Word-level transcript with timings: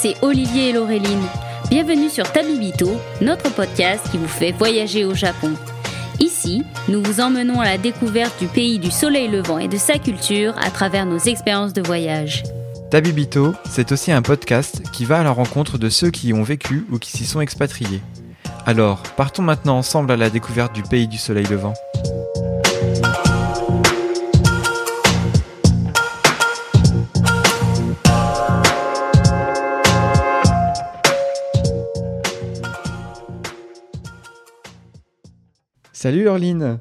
c'est 0.00 0.14
Olivier 0.22 0.68
et 0.68 0.72
Laureline. 0.72 1.26
Bienvenue 1.70 2.08
sur 2.08 2.30
Tabibito, 2.30 2.88
notre 3.20 3.52
podcast 3.52 4.08
qui 4.12 4.16
vous 4.16 4.28
fait 4.28 4.52
voyager 4.52 5.04
au 5.04 5.12
Japon. 5.12 5.54
Ici, 6.20 6.62
nous 6.88 7.02
vous 7.02 7.20
emmenons 7.20 7.60
à 7.60 7.64
la 7.64 7.78
découverte 7.78 8.38
du 8.38 8.46
pays 8.46 8.78
du 8.78 8.92
soleil 8.92 9.26
levant 9.26 9.58
et 9.58 9.66
de 9.66 9.76
sa 9.76 9.98
culture 9.98 10.54
à 10.58 10.70
travers 10.70 11.04
nos 11.04 11.18
expériences 11.18 11.72
de 11.72 11.82
voyage. 11.82 12.44
Tabibito, 12.92 13.54
c'est 13.68 13.90
aussi 13.90 14.12
un 14.12 14.22
podcast 14.22 14.82
qui 14.92 15.04
va 15.04 15.18
à 15.18 15.24
la 15.24 15.32
rencontre 15.32 15.78
de 15.78 15.88
ceux 15.88 16.10
qui 16.10 16.28
y 16.28 16.32
ont 16.32 16.44
vécu 16.44 16.86
ou 16.92 17.00
qui 17.00 17.10
s'y 17.10 17.26
sont 17.26 17.40
expatriés. 17.40 18.00
Alors, 18.66 19.02
partons 19.16 19.42
maintenant 19.42 19.78
ensemble 19.78 20.12
à 20.12 20.16
la 20.16 20.30
découverte 20.30 20.76
du 20.76 20.82
pays 20.84 21.08
du 21.08 21.18
soleil 21.18 21.46
levant. 21.46 21.74
Salut 36.00 36.22
Laureline 36.22 36.78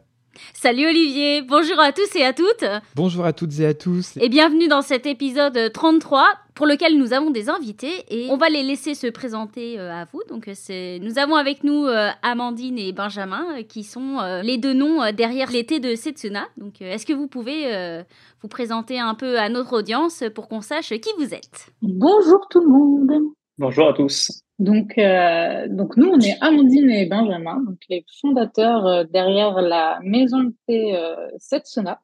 Salut 0.53 0.85
Olivier, 0.85 1.41
bonjour 1.41 1.79
à 1.79 1.91
tous 1.91 2.15
et 2.15 2.23
à 2.23 2.33
toutes. 2.33 2.63
Bonjour 2.93 3.25
à 3.25 3.33
toutes 3.33 3.59
et 3.59 3.65
à 3.65 3.73
tous. 3.73 4.15
Et 4.21 4.29
bienvenue 4.29 4.67
dans 4.67 4.83
cet 4.83 5.07
épisode 5.07 5.73
33 5.73 6.27
pour 6.53 6.67
lequel 6.67 6.99
nous 6.99 7.13
avons 7.13 7.31
des 7.31 7.49
invités 7.49 8.05
et 8.11 8.29
on 8.29 8.37
va 8.37 8.49
les 8.49 8.61
laisser 8.61 8.93
se 8.93 9.07
présenter 9.07 9.79
euh, 9.79 9.91
à 9.91 10.05
vous. 10.05 10.21
Donc 10.29 10.47
c'est 10.53 10.99
nous 11.01 11.17
avons 11.17 11.33
avec 11.33 11.63
nous 11.63 11.87
euh, 11.87 12.09
Amandine 12.21 12.77
et 12.77 12.93
Benjamin 12.93 13.57
euh, 13.57 13.63
qui 13.63 13.81
sont 13.81 14.19
les 14.43 14.59
deux 14.59 14.73
noms 14.73 15.11
derrière 15.11 15.49
l'été 15.49 15.79
de 15.79 15.95
Setsuna. 15.95 16.45
Donc 16.55 16.83
est-ce 16.83 17.07
que 17.07 17.13
vous 17.13 17.27
pouvez 17.27 18.03
vous 18.43 18.49
présenter 18.49 18.99
un 18.99 19.15
peu 19.15 19.39
à 19.39 19.49
notre 19.49 19.79
audience 19.79 20.23
pour 20.35 20.47
qu'on 20.47 20.61
sache 20.61 20.89
qui 20.89 21.09
vous 21.17 21.33
êtes? 21.33 21.71
Bonjour 21.81 22.45
tout 22.51 22.59
le 22.59 22.67
monde. 22.67 23.31
Bonjour 23.57 23.89
à 23.89 23.93
tous. 23.93 24.43
Donc, 24.59 24.97
euh, 24.97 25.67
donc 25.69 25.97
nous, 25.97 26.07
on 26.07 26.19
est 26.19 26.35
Amandine 26.41 26.89
et 26.89 27.05
Benjamin, 27.05 27.61
donc 27.63 27.77
les 27.89 28.03
fondateurs 28.21 28.87
euh, 28.87 29.03
derrière 29.03 29.61
la 29.61 29.99
maison 30.01 30.43
de 30.45 30.53
thé 30.65 30.95
euh, 30.95 31.15
Setsuna. 31.37 31.99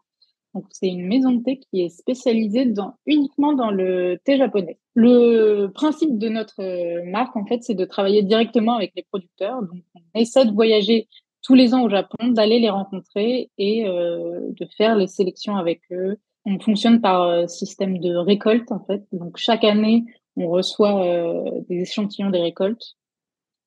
Donc, 0.53 0.65
c'est 0.69 0.87
une 0.87 1.07
maison 1.07 1.31
de 1.31 1.41
thé 1.41 1.59
qui 1.59 1.81
est 1.81 1.89
spécialisée 1.89 2.65
dans, 2.65 2.93
uniquement 3.07 3.53
dans 3.53 3.71
le 3.71 4.19
thé 4.23 4.37
japonais. 4.37 4.77
Le 4.93 5.67
principe 5.73 6.19
de 6.19 6.29
notre 6.29 6.61
euh, 6.61 7.03
marque, 7.09 7.35
en 7.35 7.45
fait, 7.45 7.63
c'est 7.63 7.73
de 7.73 7.85
travailler 7.85 8.21
directement 8.21 8.75
avec 8.75 8.91
les 8.95 9.01
producteurs. 9.01 9.61
Donc, 9.63 9.81
on 9.95 10.19
essaie 10.19 10.45
de 10.45 10.51
voyager 10.51 11.07
tous 11.41 11.55
les 11.55 11.73
ans 11.73 11.81
au 11.81 11.89
Japon, 11.89 12.27
d'aller 12.27 12.59
les 12.59 12.69
rencontrer 12.69 13.49
et 13.57 13.87
euh, 13.87 14.41
de 14.51 14.67
faire 14.77 14.95
les 14.95 15.07
sélections 15.07 15.55
avec 15.55 15.81
eux. 15.91 16.17
On 16.45 16.59
fonctionne 16.59 17.01
par 17.01 17.49
système 17.49 17.97
de 17.97 18.15
récolte, 18.15 18.71
en 18.71 18.83
fait. 18.85 19.01
Donc, 19.11 19.37
chaque 19.37 19.63
année, 19.63 20.03
on 20.36 20.48
reçoit 20.48 21.06
euh, 21.06 21.62
des 21.70 21.81
échantillons 21.81 22.30
des 22.30 22.42
récoltes 22.42 22.95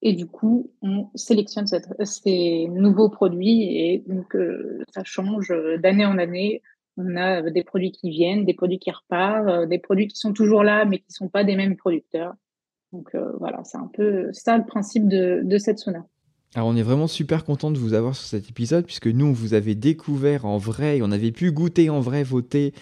et 0.03 0.13
du 0.13 0.27
coup, 0.27 0.73
on 0.83 1.09
sélectionne 1.15 1.67
ces 1.67 2.69
nouveaux 2.69 3.09
produits 3.09 3.63
et 3.63 4.05
donc 4.07 4.37
euh, 4.37 4.85
ça 4.95 5.03
change 5.05 5.53
d'année 5.83 6.05
en 6.05 6.19
année. 6.19 6.63
On 6.99 7.17
a 7.17 7.51
des 7.51 7.65
produits 7.65 7.93
qui 7.93 8.11
viennent, 8.11 8.45
des 8.45 8.55
produits 8.55 8.79
qui 8.79 8.91
repartent, 8.91 9.49
euh, 9.49 9.67
des 9.67 9.79
produits 9.79 10.09
qui 10.09 10.17
sont 10.17 10.33
toujours 10.33 10.63
là 10.63 10.85
mais 10.85 10.99
qui 10.99 11.11
sont 11.13 11.29
pas 11.29 11.45
des 11.45 11.57
mêmes 11.57 11.77
producteurs. 11.77 12.35
Donc 12.93 13.15
voilà, 13.41 13.63
c'est 13.65 13.79
un 13.79 13.91
peu 13.93 14.33
ça 14.33 14.57
le 14.57 14.65
principe 14.65 15.09
de, 15.09 15.43
de 15.45 15.59
cette 15.59 15.79
sauna. 15.79 16.07
Alors 16.55 16.69
on 16.69 16.77
est 16.77 16.83
vraiment 16.83 17.09
super 17.09 17.45
content 17.45 17.71
de 17.71 17.79
vous 17.79 17.93
avoir 17.93 18.15
sur 18.15 18.27
cet 18.27 18.49
épisode 18.49 18.87
puisque 18.87 19.09
nous 19.09 19.27
on 19.27 19.33
vous 19.33 19.53
avait 19.53 19.75
découvert 19.75 20.47
en 20.47 20.57
vrai 20.57 21.01
on 21.03 21.11
avait 21.11 21.33
pu 21.33 21.53
goûter 21.53 21.91
en 21.91 22.01
vrai 22.01 22.25
thés 22.49 22.73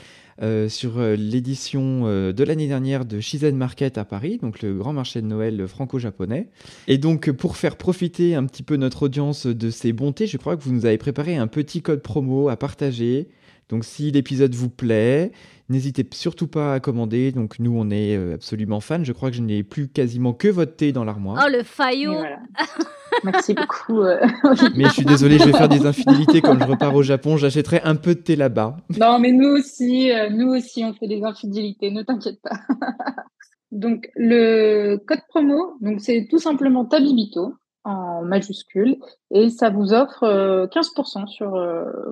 euh, 0.42 0.68
sur 0.68 0.98
euh, 0.98 1.14
l'édition 1.14 2.02
euh, 2.06 2.32
de 2.32 2.42
l'année 2.42 2.66
dernière 2.66 3.04
de 3.04 3.20
Shizen 3.20 3.56
Market 3.56 3.98
à 3.98 4.04
Paris, 4.04 4.38
donc 4.42 4.62
le 4.62 4.74
grand 4.74 4.92
marché 4.92 5.22
de 5.22 5.26
Noël 5.26 5.68
franco-japonais. 5.68 6.48
Et 6.88 6.98
donc 6.98 7.30
pour 7.30 7.56
faire 7.56 7.76
profiter 7.76 8.34
un 8.34 8.44
petit 8.46 8.64
peu 8.64 8.76
notre 8.76 9.04
audience 9.04 9.46
de 9.46 9.70
ces 9.70 9.92
bontés, 9.92 10.26
je 10.26 10.36
crois 10.36 10.56
que 10.56 10.62
vous 10.64 10.72
nous 10.72 10.86
avez 10.86 10.98
préparé 10.98 11.36
un 11.36 11.46
petit 11.46 11.82
code 11.82 12.02
promo 12.02 12.48
à 12.48 12.56
partager. 12.56 13.28
Donc 13.68 13.84
si 13.84 14.10
l'épisode 14.10 14.54
vous 14.54 14.70
plaît, 14.70 15.30
n'hésitez 15.68 16.04
surtout 16.12 16.48
pas 16.48 16.74
à 16.74 16.80
commander. 16.80 17.30
Donc 17.30 17.60
nous, 17.60 17.74
on 17.76 17.90
est 17.90 18.16
absolument 18.32 18.80
fans. 18.80 19.04
Je 19.04 19.12
crois 19.12 19.30
que 19.30 19.36
je 19.36 19.42
n'ai 19.42 19.62
plus 19.62 19.88
quasiment 19.88 20.32
que 20.32 20.48
votre 20.48 20.76
thé 20.76 20.92
dans 20.92 21.04
l'armoire. 21.04 21.44
Oh, 21.46 21.50
le 21.50 21.62
faillot 21.62 22.14
Merci 23.24 23.54
beaucoup. 23.54 24.00
Euh, 24.00 24.20
mais 24.76 24.84
je 24.84 24.92
suis 24.92 25.04
désolée, 25.04 25.38
je 25.38 25.44
vais 25.44 25.52
faire 25.52 25.68
des 25.68 25.86
infidélités 25.86 26.40
quand 26.40 26.58
je 26.58 26.64
repars 26.64 26.94
au 26.94 27.02
Japon. 27.02 27.36
J'achèterai 27.36 27.80
un 27.84 27.96
peu 27.96 28.14
de 28.14 28.20
thé 28.20 28.36
là-bas. 28.36 28.76
Non, 28.98 29.18
mais 29.18 29.32
nous 29.32 29.48
aussi, 29.48 30.10
euh, 30.10 30.30
nous 30.30 30.48
aussi, 30.48 30.84
on 30.84 30.92
fait 30.94 31.08
des 31.08 31.22
infidélités. 31.22 31.90
Ne 31.90 32.02
t'inquiète 32.02 32.40
pas. 32.42 32.56
donc 33.72 34.08
le 34.14 34.96
code 35.06 35.22
promo, 35.28 35.76
donc 35.80 36.00
c'est 36.00 36.28
tout 36.30 36.38
simplement 36.38 36.84
Tabibito 36.84 37.54
en 37.84 38.22
majuscule 38.22 38.96
et 39.30 39.50
ça 39.50 39.68
vous 39.70 39.92
offre 39.92 40.24
15% 40.24 41.22
euh, 41.22 41.26
sur 41.26 41.50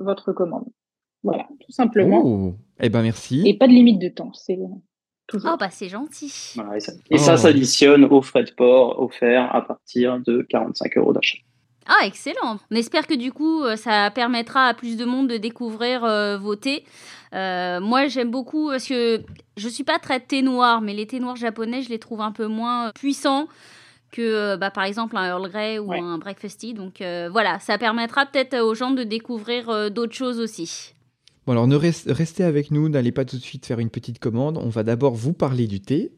votre 0.03 0.33
commande. 0.33 0.65
Voilà, 1.23 1.47
tout 1.61 1.71
simplement. 1.71 2.21
Oh, 2.23 2.53
eh 2.81 2.89
ben 2.89 3.01
merci. 3.01 3.43
Et 3.45 3.57
pas 3.57 3.67
de 3.67 3.71
limite 3.71 3.99
de 3.99 4.09
temps. 4.09 4.31
C'est 4.33 4.59
Oh, 5.33 5.57
bah 5.57 5.69
c'est 5.71 5.89
gentil. 5.89 6.55
et 7.09 7.17
ça, 7.17 7.33
oh. 7.33 7.37
s'additionne 7.37 8.05
aux 8.05 8.21
frais 8.21 8.43
de 8.43 8.51
port 8.51 9.01
offerts 9.01 9.55
à 9.55 9.61
partir 9.61 10.19
de 10.19 10.45
45 10.49 10.97
euros 10.97 11.13
d'achat. 11.13 11.37
Ah, 11.85 12.05
excellent. 12.05 12.59
On 12.71 12.75
espère 12.75 13.07
que 13.07 13.13
du 13.13 13.31
coup, 13.31 13.63
euh, 13.63 13.75
ça 13.75 14.09
permettra 14.11 14.67
à 14.67 14.73
plus 14.73 14.95
de 14.95 15.05
monde 15.05 15.27
de 15.27 15.37
découvrir 15.37 16.03
euh, 16.03 16.37
vos 16.37 16.55
thés. 16.55 16.85
Euh, 17.33 17.81
moi, 17.81 18.07
j'aime 18.07 18.31
beaucoup 18.31 18.69
parce 18.69 18.87
que 18.87 19.21
je 19.57 19.67
suis 19.67 19.83
pas 19.83 19.99
très 19.99 20.19
thé 20.19 20.41
noir, 20.41 20.81
mais 20.81 20.93
les 20.93 21.07
thés 21.07 21.19
noirs 21.19 21.35
japonais, 21.35 21.81
je 21.81 21.89
les 21.89 21.99
trouve 21.99 22.21
un 22.21 22.31
peu 22.31 22.47
moins 22.47 22.91
puissants 22.91 23.47
que, 24.11 24.55
bah, 24.55 24.71
par 24.71 24.85
exemple, 24.85 25.17
un 25.17 25.25
Earl 25.25 25.49
Grey 25.49 25.79
ou 25.79 25.91
un 25.91 26.19
Breakfast 26.19 26.59
Tea. 26.59 26.73
Donc 26.73 27.01
voilà, 27.31 27.59
ça 27.59 27.77
permettra 27.77 28.27
peut-être 28.27 28.59
aux 28.59 28.75
gens 28.75 28.91
de 28.91 29.03
découvrir 29.03 29.89
d'autres 29.91 30.13
choses 30.13 30.39
aussi. 30.39 30.93
Bon, 31.45 31.51
alors 31.51 31.67
ne 31.67 31.75
restez 31.75 32.43
avec 32.43 32.71
nous, 32.71 32.87
n'allez 32.87 33.11
pas 33.11 33.25
tout 33.25 33.35
de 33.35 33.41
suite 33.41 33.65
faire 33.65 33.79
une 33.79 33.89
petite 33.89 34.19
commande. 34.19 34.57
On 34.57 34.69
va 34.69 34.83
d'abord 34.83 35.13
vous 35.13 35.33
parler 35.33 35.67
du 35.67 35.81
thé. 35.81 36.11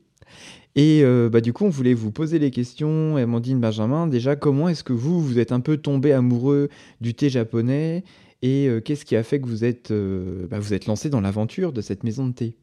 Et 0.75 1.01
euh, 1.03 1.29
bah, 1.29 1.41
du 1.41 1.53
coup, 1.53 1.65
on 1.65 1.69
voulait 1.69 1.93
vous 1.93 2.11
poser 2.11 2.37
les 2.37 2.51
questions, 2.51 3.15
Amandine, 3.15 3.59
Benjamin. 3.59 4.07
Déjà, 4.07 4.35
comment 4.35 4.69
est-ce 4.69 4.83
que 4.83 4.93
vous, 4.93 5.21
vous 5.21 5.39
êtes 5.39 5.51
un 5.51 5.61
peu 5.61 5.77
tombé 5.77 6.11
amoureux 6.11 6.69
du 7.01 7.13
thé 7.13 7.29
japonais? 7.29 8.03
Et 8.41 8.67
euh, 8.67 8.81
qu'est-ce 8.81 9.05
qui 9.05 9.15
a 9.15 9.23
fait 9.23 9.39
que 9.39 9.47
vous 9.47 9.63
êtes, 9.63 9.91
euh, 9.91 10.47
bah, 10.47 10.59
vous 10.59 10.73
êtes 10.73 10.85
lancé 10.85 11.09
dans 11.09 11.21
l'aventure 11.21 11.71
de 11.71 11.81
cette 11.81 12.03
maison 12.03 12.27
de 12.27 12.33
thé? 12.33 12.57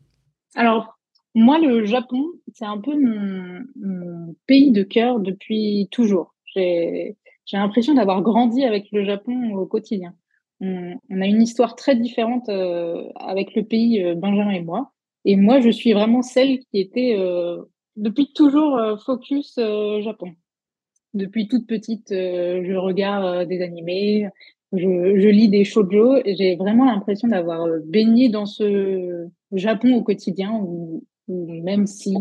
Alors, 0.54 0.98
moi, 1.34 1.58
le 1.58 1.84
Japon, 1.84 2.26
c'est 2.52 2.66
un 2.66 2.78
peu 2.78 2.92
mon 2.96 4.36
pays 4.46 4.70
de 4.70 4.82
cœur 4.82 5.18
depuis 5.18 5.88
toujours. 5.90 6.34
J'ai 6.54 7.16
l'impression 7.54 7.94
d'avoir 7.94 8.22
grandi 8.22 8.62
avec 8.62 8.88
le 8.92 9.04
Japon 9.04 9.54
au 9.54 9.66
quotidien 9.66 10.14
on, 10.62 11.20
a 11.20 11.26
une 11.26 11.42
histoire 11.42 11.74
très 11.74 11.96
différente 11.96 12.48
euh, 12.48 13.04
avec 13.16 13.54
le 13.54 13.64
pays, 13.64 14.02
euh, 14.02 14.14
Benjamin 14.14 14.52
et 14.52 14.62
moi. 14.62 14.92
Et 15.24 15.36
moi, 15.36 15.60
je 15.60 15.70
suis 15.70 15.92
vraiment 15.92 16.22
celle 16.22 16.60
qui 16.60 16.80
était 16.80 17.16
euh, 17.18 17.62
depuis 17.96 18.32
toujours 18.32 18.80
focus 19.04 19.56
Japon. 19.56 20.32
Depuis 21.14 21.46
toute 21.46 21.66
petite, 21.66 22.08
je 22.10 22.74
regarde 22.74 23.46
des 23.46 23.60
animés, 23.60 24.28
je, 24.72 25.28
lis 25.28 25.48
des 25.48 25.64
shoujo 25.64 26.16
et 26.24 26.34
j'ai 26.34 26.56
vraiment 26.56 26.86
l'impression 26.86 27.28
d'avoir 27.28 27.68
baigné 27.84 28.30
dans 28.30 28.46
ce 28.46 29.28
Japon 29.52 29.94
au 29.94 30.02
quotidien 30.02 30.58
où, 30.64 31.04
même 31.28 31.86
si 31.86 32.16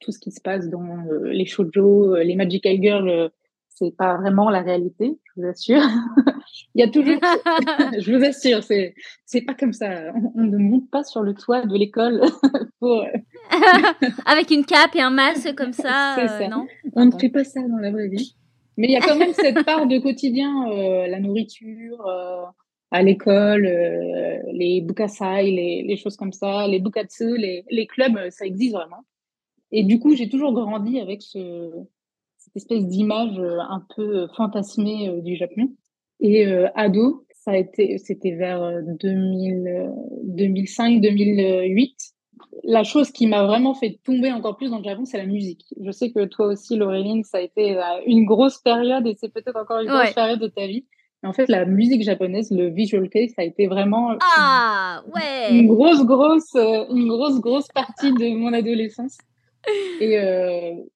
tout 0.00 0.12
ce 0.12 0.18
qui 0.18 0.30
se 0.30 0.40
passe 0.40 0.70
dans 0.70 0.96
les 1.24 1.44
shoujo, 1.44 2.14
les 2.14 2.36
magical 2.36 2.80
girls, 2.80 3.30
c'est 3.68 3.94
pas 3.94 4.16
vraiment 4.16 4.48
la 4.48 4.62
réalité, 4.62 5.18
je 5.24 5.42
vous 5.42 5.48
assure. 5.48 5.82
Il 6.74 6.80
y 6.80 6.82
a 6.82 6.88
toujours, 6.88 7.18
je 7.98 8.14
vous 8.14 8.24
assure, 8.24 8.62
c'est 8.62 8.94
c'est 9.24 9.42
pas 9.42 9.54
comme 9.54 9.72
ça. 9.72 10.12
On, 10.34 10.42
ne 10.42 10.58
monte 10.58 10.90
pas 10.90 11.04
sur 11.04 11.22
le 11.22 11.34
toit 11.34 11.66
de 11.66 11.76
l'école 11.76 12.22
pour 12.80 13.04
avec 14.26 14.50
une 14.50 14.64
cape 14.64 14.94
et 14.94 15.00
un 15.00 15.10
masque 15.10 15.54
comme 15.54 15.72
ça, 15.72 16.16
euh, 16.18 16.48
non? 16.48 16.66
On 16.94 17.06
ne 17.06 17.10
fait 17.18 17.28
pas 17.28 17.44
ça 17.44 17.60
dans 17.60 17.78
la 17.78 17.90
vraie 17.90 18.08
vie. 18.08 18.36
Mais 18.76 18.88
il 18.88 18.92
y 18.92 18.96
a 18.96 19.00
quand 19.00 19.16
même 19.16 19.32
cette 19.32 19.64
part 19.64 19.86
de 19.86 19.98
quotidien, 19.98 20.70
euh, 20.70 21.06
la 21.06 21.20
nourriture. 21.20 22.06
Euh, 22.06 22.44
à 22.92 23.02
l'école, 23.02 23.68
les 24.52 24.80
bukasai, 24.80 25.50
les, 25.50 25.82
les, 25.82 25.96
choses 25.96 26.16
comme 26.16 26.32
ça, 26.32 26.68
les 26.68 26.78
bukatsu, 26.78 27.36
les, 27.36 27.64
les 27.68 27.86
clubs, 27.88 28.30
ça 28.30 28.46
existe 28.46 28.74
vraiment. 28.74 29.04
Et 29.72 29.82
du 29.82 29.98
coup, 29.98 30.14
j'ai 30.14 30.28
toujours 30.28 30.52
grandi 30.52 31.00
avec 31.00 31.20
ce, 31.20 31.72
cette 32.38 32.54
espèce 32.54 32.86
d'image 32.86 33.40
un 33.40 33.84
peu 33.96 34.28
fantasmée 34.36 35.20
du 35.22 35.34
Japon. 35.34 35.74
Et 36.20 36.46
euh, 36.46 36.68
ado, 36.74 37.26
ça 37.34 37.52
a 37.52 37.56
été, 37.56 37.98
c'était 37.98 38.32
vers 38.32 38.82
2000, 38.82 39.92
2005, 40.24 41.00
2008. 41.00 41.94
La 42.64 42.84
chose 42.84 43.10
qui 43.10 43.26
m'a 43.26 43.44
vraiment 43.44 43.74
fait 43.74 43.98
tomber 44.04 44.32
encore 44.32 44.56
plus 44.56 44.70
dans 44.70 44.78
le 44.78 44.84
Japon, 44.84 45.04
c'est 45.04 45.18
la 45.18 45.26
musique. 45.26 45.64
Je 45.80 45.90
sais 45.90 46.10
que 46.10 46.24
toi 46.24 46.46
aussi, 46.46 46.76
Laureline, 46.76 47.22
ça 47.22 47.38
a 47.38 47.40
été 47.40 47.76
euh, 47.76 47.82
une 48.06 48.24
grosse 48.24 48.58
période 48.58 49.06
et 49.06 49.14
c'est 49.18 49.32
peut-être 49.32 49.56
encore 49.56 49.80
une 49.80 49.88
grosse 49.88 50.12
période 50.12 50.40
de 50.40 50.48
ta 50.48 50.66
vie. 50.66 50.84
Mais 51.22 51.28
en 51.28 51.32
fait, 51.32 51.48
la 51.48 51.64
musique 51.64 52.02
japonaise, 52.02 52.50
le 52.50 52.68
visual 52.68 53.08
kei, 53.08 53.28
ça 53.28 53.42
a 53.42 53.44
été 53.44 53.66
vraiment 53.66 54.16
ah, 54.36 55.02
ouais. 55.14 55.56
une 55.56 55.66
grosse, 55.66 56.04
grosse, 56.04 56.54
euh, 56.56 56.84
une 56.90 57.08
grosse, 57.08 57.40
grosse 57.40 57.68
partie 57.68 58.12
de 58.12 58.36
mon 58.36 58.52
adolescence. 58.52 59.18
Et 60.00 60.16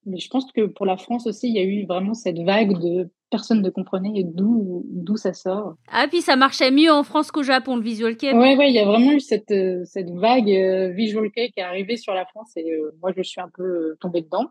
mais 0.06 0.18
je 0.18 0.28
pense 0.28 0.50
que 0.52 0.66
pour 0.66 0.86
la 0.86 0.96
France 0.96 1.26
aussi, 1.26 1.48
il 1.48 1.54
y 1.54 1.58
a 1.58 1.64
eu 1.64 1.86
vraiment 1.86 2.14
cette 2.14 2.38
vague 2.38 2.78
de 2.78 3.08
personne 3.30 3.62
ne 3.62 3.70
comprenait 3.70 4.24
d'où 4.24 4.84
d'où 4.90 5.16
ça 5.16 5.32
sort. 5.32 5.74
Ah 5.90 6.06
puis 6.08 6.20
ça 6.20 6.36
marchait 6.36 6.70
mieux 6.70 6.92
en 6.92 7.02
France 7.02 7.30
qu'au 7.30 7.42
Japon 7.42 7.76
le 7.76 7.82
visual 7.82 8.16
kei. 8.16 8.32
Ouais 8.32 8.56
ouais, 8.56 8.68
il 8.68 8.74
y 8.74 8.78
a 8.78 8.84
vraiment 8.84 9.12
eu 9.12 9.20
cette 9.20 9.54
cette 9.84 10.10
vague 10.10 10.94
visual 10.94 11.30
kei 11.30 11.50
qui 11.50 11.60
est 11.60 11.64
arrivée 11.64 11.96
sur 11.96 12.14
la 12.14 12.26
France 12.26 12.56
et 12.56 12.78
moi 13.00 13.12
je 13.16 13.22
suis 13.22 13.40
un 13.40 13.50
peu 13.54 13.96
tombée 14.00 14.22
dedans. 14.22 14.46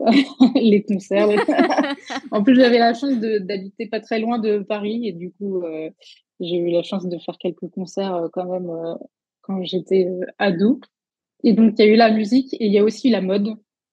les 0.54 0.82
concerts. 0.82 1.28
en 2.30 2.42
plus, 2.42 2.56
j'avais 2.56 2.78
la 2.78 2.94
chance 2.94 3.14
d'habiter 3.18 3.86
pas 3.86 4.00
très 4.00 4.18
loin 4.18 4.38
de 4.38 4.58
Paris 4.58 5.08
et 5.08 5.12
du 5.12 5.32
coup, 5.32 5.62
euh, 5.62 5.90
j'ai 6.40 6.56
eu 6.56 6.70
la 6.70 6.82
chance 6.82 7.06
de 7.06 7.18
faire 7.18 7.38
quelques 7.38 7.68
concerts 7.68 8.14
euh, 8.14 8.28
quand 8.32 8.46
même 8.46 8.68
euh, 8.68 8.94
quand 9.42 9.62
j'étais 9.62 10.08
ado. 10.38 10.80
Et 11.46 11.54
donc, 11.54 11.74
il 11.78 11.84
y 11.86 11.88
a 11.88 11.92
eu 11.92 11.96
la 11.96 12.10
musique 12.10 12.52
et 12.54 12.66
il 12.66 12.72
y 12.72 12.78
a 12.78 12.84
aussi 12.84 13.08
la 13.08 13.22
mode, 13.22 13.48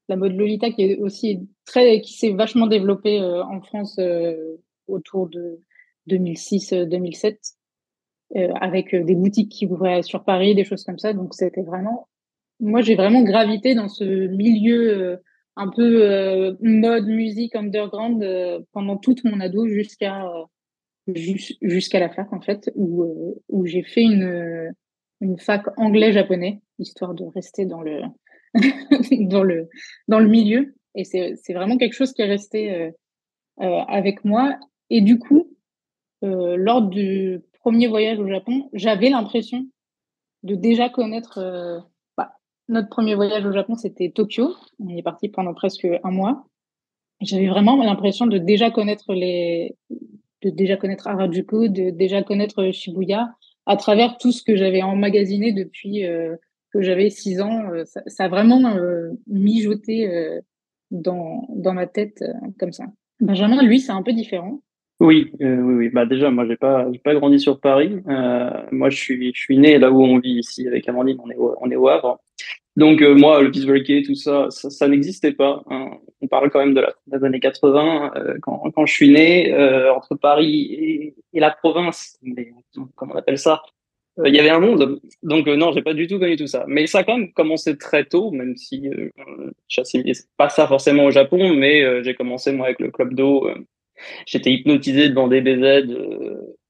la 0.09 0.17
mode 0.17 0.33
Lolita 0.33 0.71
qui 0.71 0.81
est 0.83 0.97
aussi 0.97 1.47
très, 1.65 2.01
qui 2.01 2.13
s'est 2.13 2.31
vachement 2.33 2.67
développée 2.67 3.21
en 3.21 3.61
France 3.61 3.97
autour 4.87 5.29
de 5.29 5.61
2006-2007. 6.09 7.37
avec 8.59 8.93
des 8.93 9.15
boutiques 9.15 9.51
qui 9.51 9.65
ouvraient 9.67 10.01
sur 10.01 10.25
Paris, 10.25 10.55
des 10.55 10.65
choses 10.65 10.83
comme 10.83 10.99
ça. 10.99 11.13
Donc 11.13 11.33
c'était 11.33 11.61
vraiment, 11.61 12.09
moi 12.59 12.81
j'ai 12.81 12.95
vraiment 12.95 13.21
gravité 13.21 13.75
dans 13.75 13.87
ce 13.87 14.03
milieu 14.03 15.21
un 15.55 15.69
peu 15.69 16.03
euh, 16.03 16.55
mode 16.61 17.07
musique 17.07 17.55
underground 17.55 18.23
euh, 18.23 18.59
pendant 18.71 18.97
toute 18.97 19.23
mon 19.23 19.39
ado 19.39 19.67
jusqu'à 19.67 20.25
euh, 20.25 21.13
jusqu'à 21.61 21.99
la 21.99 22.09
fac 22.09 22.31
en 22.31 22.41
fait 22.41 22.71
où 22.75 23.35
où 23.49 23.65
j'ai 23.65 23.83
fait 23.83 24.03
une 24.03 24.73
une 25.23 25.39
fac 25.39 25.63
anglais 25.77 26.11
japonais 26.11 26.61
histoire 26.79 27.13
de 27.13 27.25
rester 27.33 27.65
dans 27.65 27.81
le 27.81 28.01
dans 29.29 29.43
le 29.43 29.69
dans 30.07 30.19
le 30.19 30.27
milieu 30.27 30.75
et 30.95 31.03
c'est 31.05 31.53
vraiment 31.53 31.77
quelque 31.77 31.93
chose 31.93 32.13
qui 32.13 32.21
est 32.21 32.27
resté 32.27 32.91
avec 33.57 34.23
moi 34.25 34.57
et 34.89 35.01
du 35.01 35.17
coup 35.17 35.55
lors 36.21 36.83
du 36.83 37.41
premier 37.61 37.87
voyage 37.87 38.19
au 38.19 38.27
Japon 38.27 38.69
j'avais 38.73 39.09
l'impression 39.09 39.65
de 40.43 40.55
déjà 40.55 40.89
connaître 40.89 41.39
notre 42.69 42.89
premier 42.89 43.15
voyage 43.15 43.45
au 43.45 43.51
Japon, 43.51 43.75
c'était 43.75 44.11
Tokyo. 44.11 44.55
On 44.79 44.87
est 44.89 45.03
parti 45.03 45.29
pendant 45.29 45.53
presque 45.53 45.87
un 46.03 46.11
mois. 46.11 46.45
J'avais 47.21 47.47
vraiment 47.47 47.81
l'impression 47.83 48.25
de 48.25 48.37
déjà 48.37 48.71
connaître 48.71 49.13
les, 49.13 49.75
de 50.41 50.49
déjà 50.49 50.77
connaître 50.77 51.07
Harajuku, 51.07 51.69
de 51.69 51.89
déjà 51.89 52.23
connaître 52.23 52.71
Shibuya 52.71 53.29
à 53.65 53.77
travers 53.77 54.17
tout 54.17 54.31
ce 54.31 54.43
que 54.43 54.55
j'avais 54.55 54.81
emmagasiné 54.81 55.53
depuis 55.53 56.05
euh, 56.05 56.35
que 56.73 56.81
j'avais 56.81 57.09
six 57.09 57.39
ans. 57.41 57.71
Euh, 57.71 57.85
ça, 57.85 58.01
ça, 58.07 58.25
a 58.25 58.27
vraiment 58.27 58.75
euh, 58.75 59.11
mijoté 59.27 60.09
euh, 60.09 60.41
dans, 60.91 61.47
dans 61.49 61.73
ma 61.73 61.87
tête 61.87 62.23
comme 62.59 62.73
ça. 62.73 62.85
Benjamin, 63.19 63.61
lui, 63.63 63.79
c'est 63.79 63.91
un 63.91 64.01
peu 64.01 64.13
différent. 64.13 64.61
Oui, 64.99 65.31
oui, 65.39 65.47
oui. 65.49 65.89
Bah 65.89 66.05
déjà, 66.05 66.29
moi, 66.29 66.45
j'ai 66.47 66.55
pas, 66.55 66.87
j'ai 66.91 66.99
pas 66.99 67.13
grandi 67.13 67.39
sur 67.39 67.59
Paris. 67.59 68.01
moi, 68.71 68.89
je 68.89 68.97
suis, 68.97 69.33
je 69.33 69.39
suis 69.39 69.57
né 69.57 69.77
là 69.77 69.91
où 69.91 70.01
on 70.01 70.19
vit 70.19 70.39
ici 70.39 70.67
avec 70.67 70.87
Amandine. 70.87 71.17
On 71.23 71.29
est, 71.29 71.37
on 71.37 71.71
est 71.71 71.75
au 71.75 71.87
Havre. 71.87 72.19
Donc 72.75 73.01
euh, 73.01 73.13
moi, 73.13 73.41
le 73.41 73.49
break 73.49 74.05
tout 74.05 74.15
ça, 74.15 74.47
ça, 74.49 74.69
ça 74.69 74.87
n'existait 74.87 75.33
pas. 75.33 75.63
Hein. 75.69 75.91
On 76.21 76.27
parle 76.27 76.49
quand 76.49 76.59
même 76.59 76.73
de 76.73 76.81
la, 76.81 76.93
des 77.07 77.23
années 77.23 77.39
80, 77.39 78.13
euh, 78.15 78.37
quand, 78.41 78.63
quand 78.73 78.85
je 78.85 78.93
suis 78.93 79.11
né, 79.11 79.53
euh, 79.53 79.93
entre 79.93 80.15
Paris 80.15 80.69
et, 80.71 81.15
et, 81.33 81.39
la 81.39 81.51
province, 81.51 82.17
mais, 82.23 82.51
comment 82.95 83.13
on 83.13 83.17
appelle 83.17 83.37
ça 83.37 83.61
euh, 84.19 84.27
Il 84.27 84.33
y 84.33 84.39
avait 84.39 84.49
un 84.49 84.59
monde. 84.59 84.99
Donc 85.21 85.47
non, 85.47 85.71
j'ai 85.71 85.83
pas 85.83 85.93
du 85.93 86.07
tout 86.07 86.17
connu 86.17 86.35
tout 86.35 86.47
ça. 86.47 86.65
Mais 86.67 86.87
ça 86.87 86.99
a 86.99 87.03
quand 87.03 87.17
même 87.17 87.31
commencé 87.33 87.77
très 87.77 88.05
tôt, 88.05 88.31
même 88.31 88.55
si 88.57 88.89
euh, 88.89 89.11
j'assimilais 89.67 90.13
pas 90.37 90.49
ça 90.49 90.67
forcément 90.67 91.05
au 91.05 91.11
Japon, 91.11 91.53
mais 91.53 92.03
j'ai 92.03 92.15
commencé 92.15 92.51
moi 92.51 92.67
avec 92.67 92.79
le 92.79 92.89
club 92.89 93.13
d'eau. 93.13 93.47
J'étais 94.25 94.51
hypnotisé 94.51 95.09
devant 95.09 95.27
des 95.27 95.41
BZ 95.41 95.85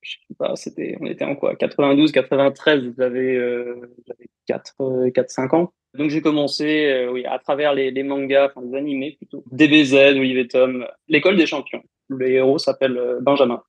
je 0.04 0.18
sais 0.28 0.36
pas, 0.38 0.56
c'était, 0.56 0.98
on 1.00 1.06
était 1.06 1.26
en 1.26 1.36
quoi 1.36 1.56
92, 1.56 2.12
93, 2.12 2.94
j'avais, 2.98 3.36
euh, 3.36 3.90
j'avais 4.06 4.30
4, 4.48 5.10
4, 5.14 5.30
5 5.30 5.54
ans. 5.54 5.74
Donc 5.94 6.10
j'ai 6.10 6.22
commencé 6.22 6.86
euh, 6.86 7.12
oui, 7.12 7.26
à 7.26 7.38
travers 7.40 7.74
les, 7.74 7.92
les 7.92 8.04
mangas, 8.04 8.48
enfin 8.48 8.62
les 8.66 8.78
animés 8.78 9.16
plutôt. 9.18 9.44
DBZ, 9.52 10.18
Olivier 10.18 10.48
Tom, 10.48 10.88
l'école 11.08 11.38
des 11.38 11.46
champions. 11.46 11.84
Le 12.08 12.30
héros 12.30 12.58
s'appelle 12.58 12.98
euh, 12.98 13.20
Benjamin. 13.22 13.62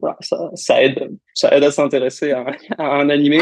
Voilà, 0.00 0.16
ça, 0.20 0.50
ça 0.54 0.80
aide, 0.80 1.10
ça 1.34 1.52
aide 1.56 1.64
à 1.64 1.72
s'intéresser 1.72 2.30
à, 2.30 2.44
un 2.78 3.08
animé. 3.08 3.40